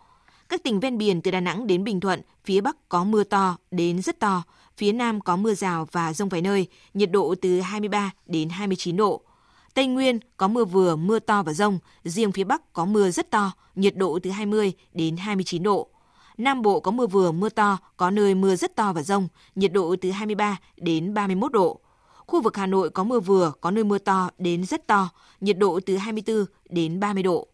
Các 0.49 0.63
tỉnh 0.63 0.79
ven 0.79 0.97
biển 0.97 1.21
từ 1.21 1.31
Đà 1.31 1.39
Nẵng 1.39 1.67
đến 1.67 1.83
Bình 1.83 1.99
Thuận, 1.99 2.21
phía 2.45 2.61
Bắc 2.61 2.89
có 2.89 3.03
mưa 3.03 3.23
to 3.23 3.57
đến 3.71 4.01
rất 4.01 4.19
to, 4.19 4.43
phía 4.77 4.91
Nam 4.91 5.21
có 5.21 5.35
mưa 5.35 5.53
rào 5.53 5.87
và 5.91 6.13
rông 6.13 6.29
vài 6.29 6.41
nơi, 6.41 6.67
nhiệt 6.93 7.11
độ 7.11 7.35
từ 7.41 7.61
23 7.61 8.11
đến 8.25 8.49
29 8.49 8.97
độ. 8.97 9.23
Tây 9.73 9.87
Nguyên 9.87 10.19
có 10.37 10.47
mưa 10.47 10.65
vừa, 10.65 10.95
mưa 10.95 11.19
to 11.19 11.43
và 11.43 11.53
rông, 11.53 11.79
riêng 12.03 12.31
phía 12.31 12.43
Bắc 12.43 12.73
có 12.73 12.85
mưa 12.85 13.11
rất 13.11 13.31
to, 13.31 13.51
nhiệt 13.75 13.95
độ 13.95 14.19
từ 14.23 14.29
20 14.29 14.73
đến 14.93 15.17
29 15.17 15.63
độ. 15.63 15.87
Nam 16.37 16.61
Bộ 16.61 16.79
có 16.79 16.91
mưa 16.91 17.07
vừa, 17.07 17.31
mưa 17.31 17.49
to, 17.49 17.77
có 17.97 18.11
nơi 18.11 18.35
mưa 18.35 18.55
rất 18.55 18.75
to 18.75 18.93
và 18.93 19.03
rông, 19.03 19.27
nhiệt 19.55 19.73
độ 19.73 19.95
từ 20.01 20.11
23 20.11 20.57
đến 20.77 21.13
31 21.13 21.51
độ. 21.51 21.79
Khu 22.27 22.41
vực 22.41 22.57
Hà 22.57 22.65
Nội 22.65 22.89
có 22.89 23.03
mưa 23.03 23.19
vừa, 23.19 23.51
có 23.61 23.71
nơi 23.71 23.83
mưa 23.83 23.97
to 23.97 24.29
đến 24.37 24.65
rất 24.65 24.87
to, 24.87 25.09
nhiệt 25.41 25.57
độ 25.57 25.79
từ 25.85 25.97
24 25.97 26.45
đến 26.69 26.99
30 26.99 27.23
độ. 27.23 27.47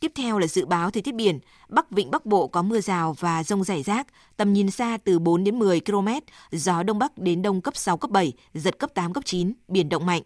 Tiếp 0.00 0.12
theo 0.14 0.38
là 0.38 0.46
dự 0.46 0.66
báo 0.66 0.90
thời 0.90 1.02
tiết 1.02 1.14
biển. 1.14 1.38
Bắc 1.68 1.90
Vịnh 1.90 2.10
Bắc 2.10 2.26
Bộ 2.26 2.48
có 2.48 2.62
mưa 2.62 2.80
rào 2.80 3.16
và 3.18 3.44
rông 3.44 3.64
rải 3.64 3.82
rác, 3.82 4.06
tầm 4.36 4.52
nhìn 4.52 4.70
xa 4.70 4.98
từ 5.04 5.18
4 5.18 5.44
đến 5.44 5.58
10 5.58 5.80
km, 5.80 6.08
gió 6.52 6.82
Đông 6.82 6.98
Bắc 6.98 7.18
đến 7.18 7.42
Đông 7.42 7.60
cấp 7.60 7.76
6, 7.76 7.96
cấp 7.96 8.10
7, 8.10 8.32
giật 8.54 8.78
cấp 8.78 8.90
8, 8.94 9.12
cấp 9.12 9.24
9, 9.26 9.52
biển 9.68 9.88
động 9.88 10.06
mạnh. 10.06 10.22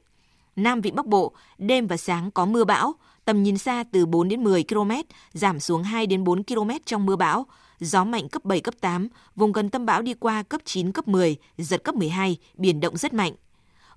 Nam 0.56 0.80
Vịnh 0.80 0.94
Bắc 0.94 1.06
Bộ, 1.06 1.32
đêm 1.58 1.86
và 1.86 1.96
sáng 1.96 2.30
có 2.30 2.46
mưa 2.46 2.64
bão, 2.64 2.94
tầm 3.24 3.42
nhìn 3.42 3.58
xa 3.58 3.84
từ 3.92 4.06
4 4.06 4.28
đến 4.28 4.44
10 4.44 4.64
km, 4.68 4.90
giảm 5.32 5.60
xuống 5.60 5.82
2 5.82 6.06
đến 6.06 6.24
4 6.24 6.44
km 6.44 6.70
trong 6.86 7.06
mưa 7.06 7.16
bão, 7.16 7.46
gió 7.80 8.04
mạnh 8.04 8.28
cấp 8.28 8.44
7, 8.44 8.60
cấp 8.60 8.74
8, 8.80 9.08
vùng 9.36 9.52
gần 9.52 9.70
tâm 9.70 9.86
bão 9.86 10.02
đi 10.02 10.14
qua 10.14 10.42
cấp 10.42 10.60
9, 10.64 10.92
cấp 10.92 11.08
10, 11.08 11.36
giật 11.58 11.84
cấp 11.84 11.94
12, 11.94 12.36
biển 12.54 12.80
động 12.80 12.96
rất 12.96 13.14
mạnh. 13.14 13.32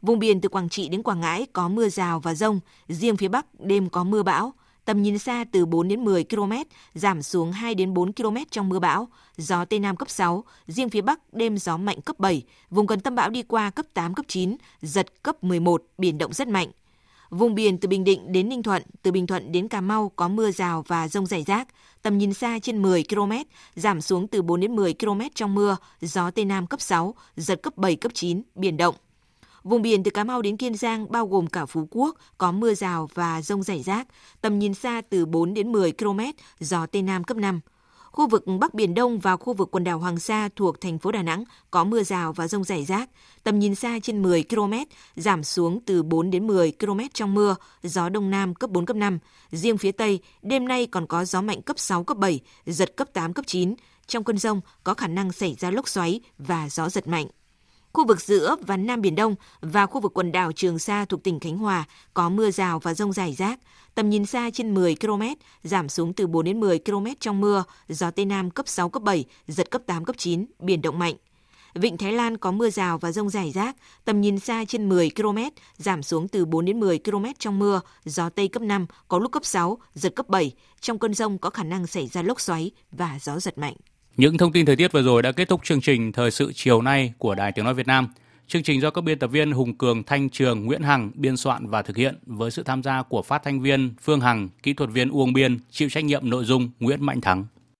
Vùng 0.01 0.19
biển 0.19 0.41
từ 0.41 0.49
Quảng 0.49 0.69
Trị 0.69 0.89
đến 0.89 1.03
Quảng 1.03 1.21
Ngãi 1.21 1.45
có 1.53 1.69
mưa 1.69 1.89
rào 1.89 2.19
và 2.19 2.33
rông, 2.35 2.59
riêng 2.87 3.17
phía 3.17 3.27
Bắc 3.27 3.59
đêm 3.59 3.89
có 3.89 4.03
mưa 4.03 4.23
bão, 4.23 4.53
tầm 4.87 5.01
nhìn 5.01 5.17
xa 5.17 5.45
từ 5.51 5.65
4 5.65 5.87
đến 5.87 6.05
10 6.05 6.23
km, 6.23 6.51
giảm 6.93 7.21
xuống 7.21 7.51
2 7.51 7.75
đến 7.75 7.93
4 7.93 8.13
km 8.13 8.35
trong 8.51 8.69
mưa 8.69 8.79
bão, 8.79 9.07
gió 9.37 9.65
Tây 9.65 9.79
Nam 9.79 9.95
cấp 9.95 10.09
6, 10.09 10.43
riêng 10.67 10.89
phía 10.89 11.01
Bắc 11.01 11.33
đêm 11.33 11.57
gió 11.57 11.77
mạnh 11.77 12.01
cấp 12.01 12.19
7, 12.19 12.43
vùng 12.69 12.85
gần 12.85 12.99
tâm 12.99 13.15
bão 13.15 13.29
đi 13.29 13.43
qua 13.43 13.69
cấp 13.69 13.85
8, 13.93 14.13
cấp 14.13 14.25
9, 14.27 14.55
giật 14.81 15.23
cấp 15.23 15.43
11, 15.43 15.83
biển 15.97 16.17
động 16.17 16.33
rất 16.33 16.47
mạnh. 16.47 16.67
Vùng 17.29 17.55
biển 17.55 17.77
từ 17.77 17.87
Bình 17.87 18.03
Định 18.03 18.31
đến 18.31 18.49
Ninh 18.49 18.63
Thuận, 18.63 18.83
từ 19.01 19.11
Bình 19.11 19.27
Thuận 19.27 19.51
đến 19.51 19.67
Cà 19.67 19.81
Mau 19.81 20.11
có 20.15 20.27
mưa 20.27 20.51
rào 20.51 20.83
và 20.87 21.07
rông 21.07 21.25
rải 21.25 21.43
rác, 21.43 21.67
tầm 22.01 22.17
nhìn 22.17 22.33
xa 22.33 22.59
trên 22.59 22.81
10 22.81 23.03
km, 23.09 23.31
giảm 23.75 24.01
xuống 24.01 24.27
từ 24.27 24.41
4 24.41 24.59
đến 24.59 24.75
10 24.75 24.93
km 24.93 25.21
trong 25.35 25.55
mưa, 25.55 25.77
gió 26.01 26.31
Tây 26.31 26.45
Nam 26.45 26.67
cấp 26.67 26.81
6, 26.81 27.15
giật 27.37 27.61
cấp 27.63 27.77
7, 27.77 27.95
cấp 27.95 28.11
9, 28.15 28.41
biển 28.55 28.77
động. 28.77 28.95
Vùng 29.67 29.81
biển 29.81 30.03
từ 30.03 30.11
Cà 30.11 30.23
Mau 30.23 30.41
đến 30.41 30.57
Kiên 30.57 30.75
Giang 30.75 31.11
bao 31.11 31.27
gồm 31.27 31.47
cả 31.47 31.65
Phú 31.65 31.87
Quốc 31.91 32.15
có 32.37 32.51
mưa 32.51 32.73
rào 32.73 33.09
và 33.13 33.41
rông 33.41 33.63
rải 33.63 33.83
rác, 33.83 34.07
tầm 34.41 34.59
nhìn 34.59 34.73
xa 34.73 35.01
từ 35.09 35.25
4 35.25 35.53
đến 35.53 35.71
10 35.71 35.91
km, 35.91 36.19
gió 36.59 36.85
Tây 36.85 37.01
Nam 37.01 37.23
cấp 37.23 37.37
5. 37.37 37.59
Khu 38.11 38.27
vực 38.27 38.43
Bắc 38.59 38.73
Biển 38.73 38.93
Đông 38.93 39.19
và 39.19 39.37
khu 39.37 39.53
vực 39.53 39.71
quần 39.71 39.83
đảo 39.83 39.99
Hoàng 39.99 40.19
Sa 40.19 40.49
thuộc 40.55 40.81
thành 40.81 40.99
phố 40.99 41.11
Đà 41.11 41.23
Nẵng 41.23 41.43
có 41.71 41.83
mưa 41.83 42.03
rào 42.03 42.33
và 42.33 42.47
rông 42.47 42.63
rải 42.63 42.85
rác, 42.85 43.09
tầm 43.43 43.59
nhìn 43.59 43.75
xa 43.75 43.99
trên 44.03 44.21
10 44.21 44.43
km, 44.43 44.73
giảm 45.15 45.43
xuống 45.43 45.79
từ 45.85 46.03
4 46.03 46.31
đến 46.31 46.47
10 46.47 46.71
km 46.79 46.99
trong 47.13 47.33
mưa, 47.33 47.55
gió 47.83 48.09
Đông 48.09 48.29
Nam 48.29 48.55
cấp 48.55 48.69
4, 48.69 48.85
cấp 48.85 48.97
5. 48.97 49.19
Riêng 49.51 49.77
phía 49.77 49.91
Tây, 49.91 50.19
đêm 50.41 50.67
nay 50.67 50.87
còn 50.87 51.07
có 51.07 51.25
gió 51.25 51.41
mạnh 51.41 51.61
cấp 51.61 51.79
6, 51.79 52.03
cấp 52.03 52.17
7, 52.17 52.39
giật 52.65 52.95
cấp 52.95 53.07
8, 53.13 53.33
cấp 53.33 53.47
9. 53.47 53.75
Trong 54.07 54.23
cơn 54.23 54.37
rông 54.37 54.61
có 54.83 54.93
khả 54.93 55.07
năng 55.07 55.31
xảy 55.31 55.55
ra 55.59 55.71
lốc 55.71 55.87
xoáy 55.87 56.21
và 56.37 56.69
gió 56.69 56.89
giật 56.89 57.07
mạnh. 57.07 57.27
Khu 57.97 58.05
vực 58.05 58.21
giữa 58.21 58.55
và 58.67 58.77
Nam 58.77 59.01
Biển 59.01 59.15
Đông 59.15 59.35
và 59.61 59.85
khu 59.85 60.01
vực 60.01 60.13
quần 60.13 60.31
đảo 60.31 60.51
Trường 60.51 60.79
Sa 60.79 61.05
thuộc 61.05 61.23
tỉnh 61.23 61.39
Khánh 61.39 61.57
Hòa 61.57 61.85
có 62.13 62.29
mưa 62.29 62.51
rào 62.51 62.79
và 62.79 62.93
rông 62.93 63.13
rải 63.13 63.33
rác, 63.33 63.59
tầm 63.95 64.09
nhìn 64.09 64.25
xa 64.25 64.49
trên 64.53 64.73
10 64.73 64.95
km, 64.95 65.21
giảm 65.63 65.89
xuống 65.89 66.13
từ 66.13 66.27
4 66.27 66.45
đến 66.45 66.59
10 66.59 66.79
km 66.79 67.05
trong 67.19 67.41
mưa, 67.41 67.63
gió 67.89 68.11
Tây 68.11 68.25
Nam 68.25 68.51
cấp 68.51 68.67
6, 68.67 68.89
cấp 68.89 69.03
7, 69.03 69.25
giật 69.47 69.71
cấp 69.71 69.81
8, 69.85 70.05
cấp 70.05 70.15
9, 70.19 70.45
biển 70.59 70.81
động 70.81 70.99
mạnh. 70.99 71.15
Vịnh 71.73 71.97
Thái 71.97 72.11
Lan 72.11 72.37
có 72.37 72.51
mưa 72.51 72.69
rào 72.69 72.97
và 72.97 73.11
rông 73.11 73.29
rải 73.29 73.51
rác, 73.51 73.75
tầm 74.05 74.21
nhìn 74.21 74.39
xa 74.39 74.65
trên 74.67 74.89
10 74.89 75.09
km, 75.15 75.37
giảm 75.77 76.03
xuống 76.03 76.27
từ 76.27 76.45
4 76.45 76.65
đến 76.65 76.79
10 76.79 76.99
km 76.99 77.25
trong 77.39 77.59
mưa, 77.59 77.81
gió 78.05 78.29
Tây 78.29 78.47
cấp 78.47 78.61
5, 78.61 78.85
có 79.07 79.19
lúc 79.19 79.31
cấp 79.31 79.45
6, 79.45 79.77
giật 79.93 80.15
cấp 80.15 80.29
7. 80.29 80.51
Trong 80.81 80.99
cơn 80.99 81.13
rông 81.13 81.37
có 81.37 81.49
khả 81.49 81.63
năng 81.63 81.87
xảy 81.87 82.07
ra 82.07 82.21
lốc 82.21 82.41
xoáy 82.41 82.71
và 82.91 83.17
gió 83.21 83.39
giật 83.39 83.57
mạnh. 83.57 83.75
Những 84.17 84.37
thông 84.37 84.51
tin 84.51 84.65
thời 84.65 84.75
tiết 84.75 84.91
vừa 84.91 85.01
rồi 85.01 85.21
đã 85.21 85.31
kết 85.31 85.47
thúc 85.47 85.61
chương 85.63 85.81
trình 85.81 86.11
Thời 86.11 86.31
sự 86.31 86.51
chiều 86.55 86.81
nay 86.81 87.13
của 87.17 87.35
Đài 87.35 87.51
Tiếng 87.51 87.65
Nói 87.65 87.73
Việt 87.73 87.87
Nam. 87.87 88.07
Chương 88.47 88.63
trình 88.63 88.81
do 88.81 88.89
các 88.89 89.03
biên 89.03 89.19
tập 89.19 89.27
viên 89.27 89.51
Hùng 89.51 89.77
Cường, 89.77 90.03
Thanh 90.03 90.29
Trường, 90.29 90.65
Nguyễn 90.65 90.81
Hằng 90.81 91.11
biên 91.15 91.37
soạn 91.37 91.67
và 91.67 91.81
thực 91.81 91.97
hiện 91.97 92.15
với 92.25 92.51
sự 92.51 92.63
tham 92.63 92.83
gia 92.83 93.01
của 93.01 93.21
phát 93.21 93.43
thanh 93.43 93.61
viên 93.61 93.93
Phương 94.01 94.21
Hằng, 94.21 94.49
kỹ 94.63 94.73
thuật 94.73 94.89
viên 94.89 95.09
Uông 95.09 95.33
Biên, 95.33 95.57
chịu 95.71 95.89
trách 95.89 96.03
nhiệm 96.03 96.29
nội 96.29 96.45
dung 96.45 96.69
Nguyễn 96.79 97.05
Mạnh 97.05 97.21
Thắng. 97.21 97.45